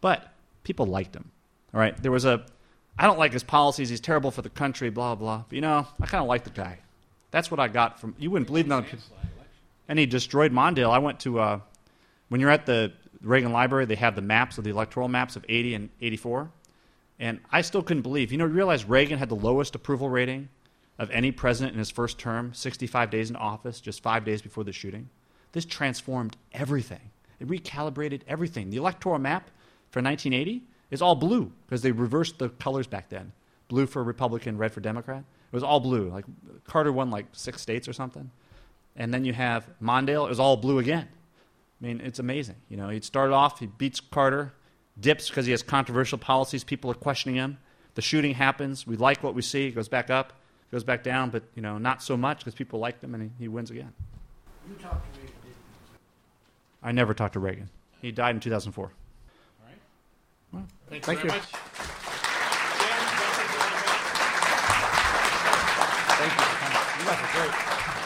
But 0.00 0.32
people 0.64 0.86
liked 0.86 1.14
him. 1.14 1.30
All 1.74 1.80
right. 1.80 2.00
There 2.00 2.12
was 2.12 2.24
a, 2.24 2.44
I 2.98 3.06
don't 3.06 3.18
like 3.18 3.32
his 3.32 3.42
policies. 3.42 3.88
He's 3.88 4.00
terrible 4.00 4.30
for 4.30 4.42
the 4.42 4.50
country, 4.50 4.90
blah, 4.90 5.14
blah. 5.14 5.44
But, 5.48 5.54
you 5.54 5.60
know, 5.60 5.86
I 6.00 6.06
kind 6.06 6.22
of 6.22 6.28
like 6.28 6.44
the 6.44 6.50
guy. 6.50 6.78
That's 7.30 7.50
what 7.50 7.60
I 7.60 7.68
got 7.68 8.00
from, 8.00 8.14
you 8.18 8.30
wouldn't 8.30 8.46
believe 8.46 8.66
none 8.66 8.84
people. 8.84 9.04
And 9.88 9.98
he 9.98 10.06
destroyed 10.06 10.52
Mondale. 10.52 10.90
I 10.90 10.98
went 10.98 11.20
to, 11.20 11.40
uh, 11.40 11.60
when 12.28 12.40
you're 12.40 12.50
at 12.50 12.66
the 12.66 12.92
Reagan 13.22 13.52
Library, 13.52 13.86
they 13.86 13.96
have 13.96 14.14
the 14.14 14.22
maps 14.22 14.58
of 14.58 14.64
the 14.64 14.70
electoral 14.70 15.08
maps 15.08 15.36
of 15.36 15.44
80 15.48 15.74
and 15.74 15.88
84. 16.00 16.50
And 17.18 17.40
I 17.50 17.62
still 17.62 17.82
couldn't 17.82 18.02
believe. 18.02 18.30
You 18.30 18.38
know, 18.38 18.46
you 18.46 18.52
realize 18.52 18.84
Reagan 18.84 19.18
had 19.18 19.28
the 19.28 19.36
lowest 19.36 19.74
approval 19.74 20.08
rating 20.08 20.48
of 20.98 21.10
any 21.10 21.30
president 21.30 21.72
in 21.72 21.78
his 21.78 21.90
first 21.90 22.18
term, 22.18 22.52
65 22.52 23.10
days 23.10 23.30
in 23.30 23.36
office, 23.36 23.80
just 23.80 24.02
five 24.02 24.24
days 24.24 24.42
before 24.42 24.64
the 24.64 24.72
shooting. 24.72 25.08
This 25.52 25.64
transformed 25.64 26.36
everything. 26.52 27.10
It 27.40 27.48
recalibrated 27.48 28.22
everything. 28.26 28.70
The 28.70 28.76
electoral 28.76 29.18
map 29.18 29.50
for 29.90 30.02
1980 30.02 30.64
is 30.90 31.00
all 31.00 31.14
blue 31.14 31.52
because 31.66 31.82
they 31.82 31.92
reversed 31.92 32.38
the 32.38 32.48
colors 32.48 32.86
back 32.86 33.08
then. 33.08 33.32
Blue 33.68 33.86
for 33.86 34.02
Republican, 34.02 34.58
red 34.58 34.72
for 34.72 34.80
Democrat. 34.80 35.18
It 35.20 35.56
was 35.56 35.62
all 35.62 35.80
blue. 35.80 36.10
Like 36.10 36.24
Carter 36.64 36.92
won 36.92 37.10
like 37.10 37.26
six 37.32 37.62
states 37.62 37.86
or 37.86 37.92
something. 37.92 38.30
And 38.96 39.14
then 39.14 39.24
you 39.24 39.32
have 39.32 39.68
Mondale, 39.80 40.26
it 40.26 40.30
was 40.30 40.40
all 40.40 40.56
blue 40.56 40.78
again. 40.78 41.08
I 41.80 41.86
mean, 41.86 42.00
it's 42.00 42.18
amazing. 42.18 42.56
You 42.68 42.76
know, 42.76 42.88
he 42.88 43.00
started 43.00 43.32
off, 43.32 43.60
he 43.60 43.66
beats 43.66 44.00
Carter, 44.00 44.52
dips 44.98 45.28
because 45.28 45.46
he 45.46 45.52
has 45.52 45.62
controversial 45.62 46.18
policies. 46.18 46.64
People 46.64 46.90
are 46.90 46.94
questioning 46.94 47.36
him. 47.36 47.58
The 47.94 48.02
shooting 48.02 48.34
happens. 48.34 48.86
We 48.86 48.96
like 48.96 49.22
what 49.22 49.34
we 49.34 49.42
see. 49.42 49.66
He 49.66 49.70
goes 49.70 49.88
back 49.88 50.10
up, 50.10 50.32
goes 50.70 50.84
back 50.84 51.02
down, 51.02 51.30
but 51.30 51.42
you 51.54 51.62
know, 51.62 51.78
not 51.78 52.02
so 52.02 52.16
much 52.16 52.38
because 52.40 52.54
people 52.54 52.78
liked 52.78 53.02
him, 53.02 53.14
and 53.14 53.22
he, 53.24 53.30
he 53.38 53.48
wins 53.48 53.70
again. 53.70 53.92
You 54.68 54.74
talked 54.76 55.14
to 55.14 55.20
Reagan, 55.20 55.34
didn't 55.42 55.54
you? 55.54 55.98
I 56.82 56.92
never 56.92 57.14
talked 57.14 57.32
to 57.34 57.40
Reagan. 57.40 57.68
He 58.02 58.12
died 58.12 58.34
in 58.36 58.40
2004. 58.40 58.84
All 58.84 58.90
right. 59.66 59.74
Well, 60.52 60.66
Thanks 60.88 61.06
thank 61.06 61.20
very 61.20 61.30
you. 61.32 61.38
much. 61.38 61.48
Thank 66.18 66.32
you. 66.32 66.38
You 66.98 67.10
guys 67.10 67.18
are 67.22 67.32
great. 67.38 67.97